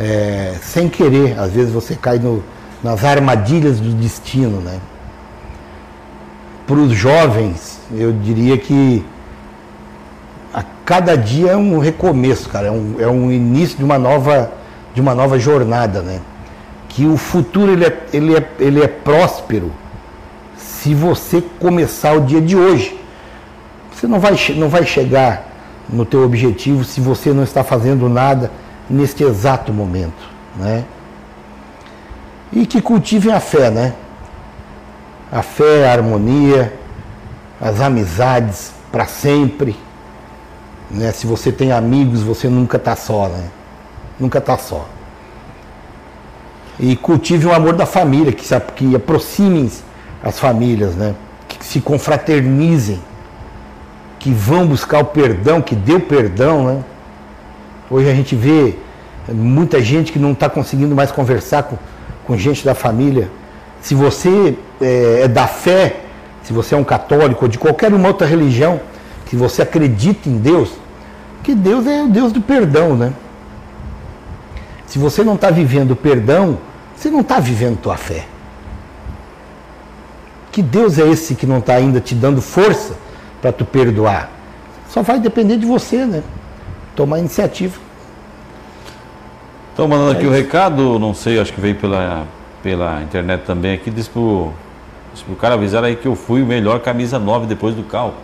É, 0.00 0.54
sem 0.62 0.88
querer, 0.88 1.38
às 1.38 1.52
vezes 1.52 1.70
você 1.70 1.94
cai 1.94 2.18
no, 2.18 2.42
nas 2.82 3.04
armadilhas 3.04 3.78
do 3.78 3.92
destino. 3.92 4.62
Né? 4.62 4.80
Para 6.66 6.76
os 6.76 6.94
jovens, 6.94 7.78
eu 7.92 8.10
diria 8.10 8.56
que 8.56 9.04
cada 10.86 11.14
dia 11.14 11.50
é 11.50 11.56
um 11.56 11.78
recomeço, 11.78 12.48
cara, 12.48 12.68
é 12.68 12.70
um, 12.70 12.96
é 12.98 13.06
um 13.06 13.30
início 13.30 13.76
de 13.76 13.84
uma 13.84 13.98
nova, 13.98 14.50
de 14.94 15.00
uma 15.02 15.14
nova 15.14 15.38
jornada, 15.38 16.00
né? 16.00 16.20
Que 16.94 17.06
o 17.06 17.16
futuro 17.16 17.72
ele 17.72 17.84
é, 17.84 18.06
ele, 18.12 18.36
é, 18.36 18.50
ele 18.58 18.82
é 18.82 18.88
próspero 18.88 19.70
se 20.56 20.94
você 20.94 21.42
começar 21.58 22.16
o 22.16 22.22
dia 22.22 22.40
de 22.40 22.56
hoje. 22.56 22.98
Você 23.92 24.06
não 24.06 24.18
vai, 24.18 24.36
não 24.56 24.68
vai 24.68 24.86
chegar 24.86 25.48
no 25.88 26.04
teu 26.04 26.24
objetivo 26.24 26.84
se 26.84 27.00
você 27.00 27.32
não 27.32 27.42
está 27.42 27.62
fazendo 27.62 28.08
nada 28.08 28.50
neste 28.88 29.22
exato 29.22 29.72
momento, 29.72 30.28
né? 30.56 30.84
E 32.52 32.66
que 32.66 32.80
cultivem 32.80 33.32
a 33.32 33.40
fé, 33.40 33.70
né? 33.70 33.94
A 35.30 35.42
fé, 35.42 35.88
a 35.88 35.92
harmonia, 35.92 36.72
as 37.60 37.80
amizades 37.80 38.72
para 38.92 39.06
sempre 39.06 39.76
né? 40.90 41.12
Se 41.12 41.26
você 41.26 41.50
tem 41.50 41.72
amigos, 41.72 42.22
você 42.22 42.48
nunca 42.48 42.76
está 42.76 42.94
só, 42.96 43.28
né? 43.28 43.48
Nunca 44.18 44.38
está 44.38 44.56
só. 44.56 44.86
E 46.78 46.96
cultive 46.96 47.46
o 47.46 47.54
amor 47.54 47.74
da 47.74 47.86
família, 47.86 48.32
que, 48.32 48.44
que 48.74 48.96
aproximem 48.96 49.70
as 50.22 50.38
famílias, 50.38 50.94
né? 50.94 51.14
Que 51.48 51.64
se 51.64 51.80
confraternizem, 51.80 53.00
que 54.18 54.30
vão 54.30 54.66
buscar 54.66 55.00
o 55.00 55.04
perdão, 55.04 55.60
que 55.60 55.74
dê 55.74 55.94
o 55.94 56.00
perdão, 56.00 56.64
né? 56.66 56.84
Hoje 57.90 58.10
a 58.10 58.14
gente 58.14 58.34
vê 58.34 58.74
muita 59.28 59.80
gente 59.80 60.10
que 60.10 60.18
não 60.18 60.32
está 60.32 60.48
conseguindo 60.48 60.94
mais 60.94 61.12
conversar 61.12 61.64
com, 61.64 61.76
com 62.26 62.36
gente 62.36 62.64
da 62.64 62.74
família. 62.74 63.30
Se 63.80 63.94
você 63.94 64.56
é, 64.80 65.22
é 65.22 65.28
da 65.28 65.46
fé, 65.46 66.00
se 66.42 66.52
você 66.52 66.74
é 66.74 66.78
um 66.78 66.84
católico 66.84 67.44
ou 67.44 67.48
de 67.48 67.58
qualquer 67.58 67.92
uma 67.92 68.08
outra 68.08 68.26
religião, 68.26 68.80
que 69.26 69.36
você 69.36 69.62
acredita 69.62 70.28
em 70.28 70.38
Deus, 70.38 70.72
que 71.42 71.54
Deus 71.54 71.86
é 71.86 72.02
o 72.02 72.08
Deus 72.08 72.32
do 72.32 72.40
perdão, 72.40 72.96
né? 72.96 73.12
Se 74.94 74.98
você 75.00 75.24
não 75.24 75.34
está 75.34 75.50
vivendo 75.50 75.90
o 75.90 75.96
perdão, 75.96 76.56
você 76.94 77.10
não 77.10 77.18
está 77.18 77.40
vivendo 77.40 77.80
tua 77.80 77.96
fé. 77.96 78.26
Que 80.52 80.62
Deus 80.62 81.00
é 81.00 81.08
esse 81.08 81.34
que 81.34 81.48
não 81.48 81.58
está 81.58 81.74
ainda 81.74 82.00
te 82.00 82.14
dando 82.14 82.40
força 82.40 82.94
para 83.42 83.50
tu 83.50 83.64
perdoar? 83.64 84.30
Só 84.88 85.02
vai 85.02 85.18
depender 85.18 85.56
de 85.56 85.66
você, 85.66 86.06
né? 86.06 86.22
Tomar 86.94 87.18
iniciativa. 87.18 87.76
Estão 89.70 89.88
mandando 89.88 90.12
é 90.12 90.16
aqui 90.18 90.26
o 90.28 90.30
recado, 90.30 90.96
não 91.00 91.12
sei, 91.12 91.40
acho 91.40 91.52
que 91.52 91.60
veio 91.60 91.74
pela, 91.74 92.24
pela 92.62 93.02
internet 93.02 93.42
também 93.44 93.74
aqui, 93.74 93.90
diz 93.90 94.06
pro, 94.06 94.52
diz 95.12 95.24
pro 95.24 95.34
cara 95.34 95.54
avisar 95.54 95.82
aí 95.82 95.96
que 95.96 96.06
eu 96.06 96.14
fui 96.14 96.40
o 96.40 96.46
melhor 96.46 96.78
camisa 96.78 97.18
9 97.18 97.46
depois 97.46 97.74
do 97.74 97.82
cal. 97.82 98.14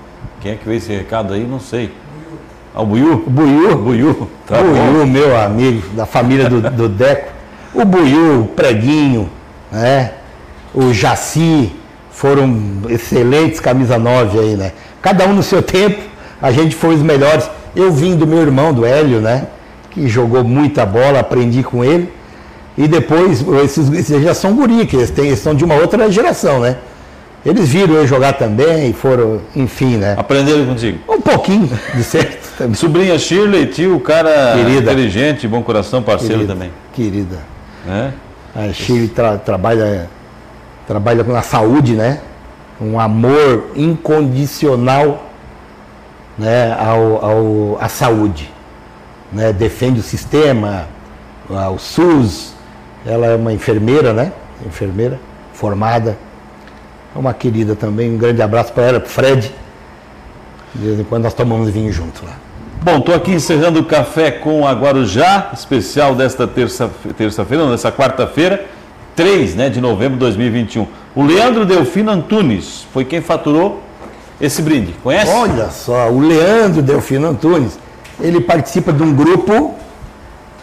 Quem 0.41 0.53
é 0.53 0.55
que 0.55 0.65
veio 0.67 0.79
esse 0.79 0.93
recado 0.93 1.35
aí? 1.35 1.45
Não 1.45 1.59
sei. 1.59 1.93
Ao 2.75 2.87
Buiu? 2.87 3.25
O 3.27 3.31
Buiu. 3.31 3.77
Buiu. 3.77 4.29
Tá 4.47 4.59
bom. 4.63 5.07
meu 5.07 5.37
amigo, 5.37 5.89
da 5.95 6.07
família 6.07 6.49
do, 6.49 6.61
do 6.61 6.89
Deco. 6.89 7.31
O 7.75 7.85
Buiu, 7.85 8.43
o 8.43 8.47
Preguinho, 8.47 9.29
né? 9.71 10.13
o 10.75 10.93
Jaci, 10.93 11.73
foram 12.11 12.83
excelentes 12.89 13.61
camisa 13.61 13.99
9 13.99 14.39
aí, 14.39 14.57
né? 14.57 14.73
Cada 15.01 15.27
um 15.27 15.33
no 15.33 15.43
seu 15.43 15.63
tempo, 15.63 16.01
a 16.41 16.53
gente 16.53 16.77
foi 16.77 16.95
os 16.95 17.03
melhores. 17.03 17.49
Eu 17.75 17.93
vim 17.93 18.17
do 18.17 18.27
meu 18.27 18.41
irmão, 18.41 18.73
do 18.73 18.85
Hélio, 18.85 19.21
né? 19.21 19.47
Que 19.91 20.07
jogou 20.09 20.45
muita 20.45 20.85
bola, 20.85 21.21
aprendi 21.21 21.63
com 21.63 21.85
ele. 21.85 22.13
E 22.77 22.87
depois, 22.87 23.45
esses, 23.65 23.91
esses 23.91 24.23
já 24.23 24.35
são 24.35 24.55
guri, 24.55 24.87
que 24.87 24.97
eles, 24.97 25.11
têm, 25.11 25.27
eles 25.27 25.41
são 25.41 25.55
de 25.55 25.65
uma 25.65 25.75
outra 25.75 26.11
geração, 26.11 26.61
né? 26.61 26.77
Eles 27.45 27.71
viram 27.71 27.95
eu 27.95 28.07
jogar 28.07 28.35
também, 28.35 28.93
foram, 28.93 29.41
enfim, 29.57 29.97
né? 29.97 30.15
Aprenderam 30.19 30.67
contigo? 30.67 30.99
Um 31.09 31.21
pouquinho, 31.21 31.71
de 31.95 32.05
certo. 32.05 32.59
Também. 32.59 32.75
Sobrinha 32.75 33.19
Shirley, 33.19 33.67
tio, 33.67 33.99
cara 34.01 34.53
querida. 34.55 34.93
inteligente, 34.93 35.49
bom 35.49 35.63
coração, 35.63 36.03
parceiro 36.03 36.35
querida, 36.35 36.53
também. 36.53 36.71
Querida. 36.93 37.39
É? 37.89 38.11
A 38.55 38.73
Shirley 38.73 39.09
tra 39.09 39.39
trabalha, 39.39 40.11
trabalha 40.87 41.25
com 41.25 41.35
a 41.35 41.41
saúde, 41.41 41.95
né? 41.95 42.21
Um 42.79 43.01
amor 43.01 43.71
incondicional 43.75 45.31
né, 46.37 46.77
ao, 46.79 47.25
ao, 47.25 47.79
à 47.81 47.89
saúde. 47.89 48.51
Né? 49.33 49.51
Defende 49.53 50.01
o 50.01 50.03
sistema, 50.03 50.87
o 51.49 51.79
SUS. 51.79 52.53
Ela 53.07 53.29
é 53.29 53.35
uma 53.35 53.53
enfermeira, 53.53 54.13
né? 54.13 54.31
Enfermeira 54.67 55.19
formada 55.55 56.19
é 57.15 57.19
uma 57.19 57.35
querida 57.35 57.75
também. 57.75 58.11
Um 58.15 58.19
grande 58.19 58.41
abraço 58.43 58.73
para 58.73 58.85
ela, 58.85 59.01
para 59.01 59.09
Fred. 59.09 59.53
De 60.75 60.87
vez 60.87 61.01
em 61.01 61.05
quando 61.05 61.25
nós 61.25 61.35
tomamos 61.35 61.69
vinho 61.69 61.93
junto 61.93 62.25
lá. 62.25 62.37
Bom, 62.83 62.99
estou 62.99 63.15
aqui 63.15 63.33
encerrando 63.33 63.81
o 63.81 63.85
café 63.85 64.31
com 64.31 64.67
a 64.67 64.73
Guarujá, 64.73 65.51
especial 65.53 66.15
desta 66.15 66.47
terça-feira, 66.47 67.15
terça 67.15 67.47
não, 67.51 67.71
dessa 67.71 67.93
quarta-feira, 67.93 68.65
3 69.15 69.55
né, 69.55 69.69
de 69.69 69.81
novembro 69.81 70.15
de 70.15 70.21
2021. 70.21 70.87
O 71.15 71.23
Leandro 71.23 71.67
Delfino 71.67 72.11
Antunes 72.11 72.87
foi 72.93 73.05
quem 73.05 73.21
faturou 73.21 73.83
esse 74.41 74.63
brinde. 74.63 74.95
Conhece? 75.03 75.31
Olha 75.31 75.69
só, 75.69 76.09
o 76.09 76.21
Leandro 76.21 76.81
Delfino 76.81 77.29
Antunes, 77.29 77.79
ele 78.19 78.41
participa 78.41 78.93
de 78.93 79.03
um 79.03 79.13
grupo 79.13 79.75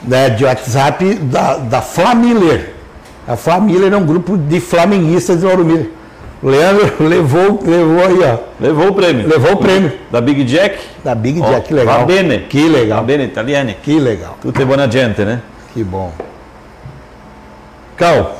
né, 0.01 0.31
de 0.31 0.43
WhatsApp 0.43 1.13
da, 1.15 1.57
da 1.57 1.81
Flamiller. 1.81 2.73
A 3.27 3.35
Flamiller 3.35 3.93
é 3.93 3.97
um 3.97 4.05
grupo 4.05 4.37
de 4.37 4.59
flamenguistas 4.59 5.41
de 5.41 5.45
Ouro 5.45 5.63
Miller. 5.63 5.91
Leandro 6.41 6.93
levou, 7.03 7.59
levou 7.63 8.05
aí, 8.05 8.19
ó. 8.23 8.37
Levou 8.59 8.89
o 8.89 8.93
prêmio. 8.93 9.27
Levou 9.27 9.53
o 9.53 9.57
prêmio. 9.57 9.91
Da 10.11 10.21
Big 10.21 10.43
Jack? 10.43 10.79
Da 11.03 11.15
Big 11.15 11.39
Jack, 11.39 11.55
oh, 11.57 11.61
que 11.61 11.73
legal. 11.73 11.99
Va 11.99 12.05
bene. 12.05 12.39
Que 12.39 12.67
legal. 12.67 12.99
Va 12.99 13.03
bene, 13.03 13.23
italiane. 13.23 13.77
Que 13.81 13.99
legal. 13.99 14.37
Tudo 14.41 14.61
é 14.61 14.65
boa 14.65 14.89
gente, 14.89 15.21
né? 15.23 15.41
Que 15.73 15.83
bom. 15.83 16.11
Cal, 17.95 18.37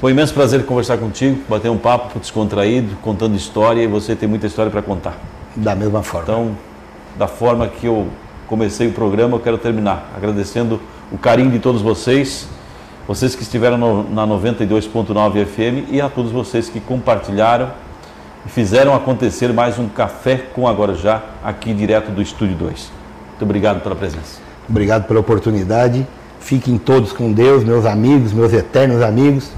foi 0.00 0.12
um 0.12 0.14
imenso 0.14 0.32
prazer 0.32 0.64
conversar 0.64 0.96
contigo, 0.96 1.42
bater 1.48 1.70
um 1.70 1.76
papo 1.76 2.18
descontraído, 2.18 2.96
contando 3.02 3.36
história 3.36 3.82
e 3.82 3.86
você 3.86 4.16
tem 4.16 4.28
muita 4.28 4.46
história 4.46 4.70
para 4.70 4.80
contar. 4.80 5.18
Da 5.54 5.74
mesma 5.74 6.02
forma. 6.02 6.22
Então, 6.24 6.56
da 7.16 7.26
forma 7.26 7.68
que 7.68 7.86
eu 7.86 8.08
comecei 8.46 8.88
o 8.88 8.92
programa, 8.92 9.36
eu 9.36 9.40
quero 9.40 9.58
terminar 9.58 10.10
agradecendo 10.16 10.80
o 11.12 11.18
carinho 11.18 11.50
de 11.50 11.58
todos 11.58 11.82
vocês 11.82 12.48
vocês 13.06 13.34
que 13.34 13.42
estiveram 13.42 13.76
no, 13.76 14.10
na 14.10 14.26
92.9 14.26 15.44
FM 15.44 15.90
e 15.90 16.00
a 16.00 16.08
todos 16.08 16.32
vocês 16.32 16.70
que 16.70 16.80
compartilharam 16.80 17.70
e 18.46 18.48
fizeram 18.48 18.94
acontecer 18.94 19.52
mais 19.52 19.78
um 19.78 19.88
Café 19.88 20.36
com 20.54 20.66
Agora 20.66 20.94
Já, 20.94 21.22
aqui 21.44 21.74
direto 21.74 22.10
do 22.10 22.22
Estúdio 22.22 22.56
2. 22.56 22.90
Muito 23.30 23.42
obrigado 23.42 23.82
pela 23.82 23.94
presença. 23.94 24.40
Obrigado 24.68 25.06
pela 25.06 25.20
oportunidade. 25.20 26.06
Fiquem 26.40 26.78
todos 26.78 27.12
com 27.12 27.30
Deus, 27.30 27.62
meus 27.62 27.84
amigos, 27.84 28.32
meus 28.32 28.52
eternos 28.52 29.02
amigos, 29.02 29.50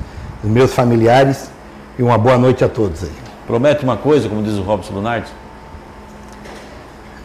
meus 0.42 0.74
familiares 0.74 1.50
e 1.96 2.02
uma 2.02 2.18
boa 2.18 2.38
noite 2.38 2.64
a 2.64 2.68
todos 2.68 3.04
aí. 3.04 3.12
Promete 3.46 3.84
uma 3.84 3.96
coisa, 3.96 4.28
como 4.28 4.42
diz 4.42 4.54
o 4.54 4.62
Robson 4.62 4.94
Lunardi? 4.94 5.30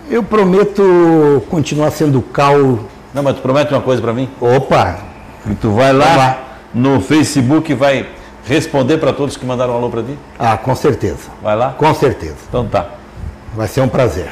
Eu 0.07 0.21
prometo 0.21 1.43
continuar 1.49 1.89
sendo 1.91 2.21
cal. 2.21 2.79
Não, 3.13 3.23
mas 3.23 3.35
tu 3.35 3.41
promete 3.41 3.73
uma 3.73 3.81
coisa 3.81 4.01
para 4.01 4.13
mim? 4.13 4.29
Opa, 4.39 5.10
e 5.49 5.55
tu 5.55 5.71
vai 5.71 5.93
lá, 5.93 6.15
lá. 6.15 6.37
no 6.73 7.01
Facebook 7.01 7.71
e 7.71 7.75
vai 7.75 8.05
responder 8.45 8.97
para 8.97 9.13
todos 9.13 9.37
que 9.37 9.45
mandaram 9.45 9.73
um 9.73 9.77
alô 9.77 9.89
para 9.89 10.03
ti? 10.03 10.17
Ah, 10.37 10.57
com 10.57 10.75
certeza. 10.75 11.29
Vai 11.41 11.55
lá? 11.55 11.75
Com 11.77 11.93
certeza. 11.93 12.35
Então 12.47 12.65
tá. 12.65 12.87
Vai 13.55 13.67
ser 13.67 13.81
um 13.81 13.87
prazer. 13.87 14.31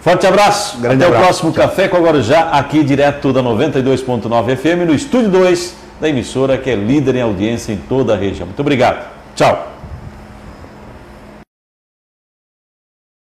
Forte 0.00 0.26
abraço. 0.26 0.78
Grande 0.78 1.02
Até 1.02 1.06
abraço. 1.06 1.22
o 1.22 1.26
próximo 1.26 1.52
Tchau. 1.52 1.68
Café 1.68 1.88
com 1.88 1.96
Agora 1.96 2.22
Já, 2.22 2.50
aqui 2.50 2.84
direto 2.84 3.32
da 3.32 3.42
92.9 3.42 4.56
FM, 4.56 4.86
no 4.86 4.94
Estúdio 4.94 5.30
2 5.30 5.74
da 6.00 6.08
emissora 6.08 6.56
que 6.58 6.70
é 6.70 6.74
líder 6.74 7.16
em 7.16 7.22
audiência 7.22 7.72
em 7.72 7.76
toda 7.76 8.14
a 8.14 8.16
região. 8.16 8.46
Muito 8.46 8.60
obrigado. 8.60 9.04
Tchau. 9.34 9.75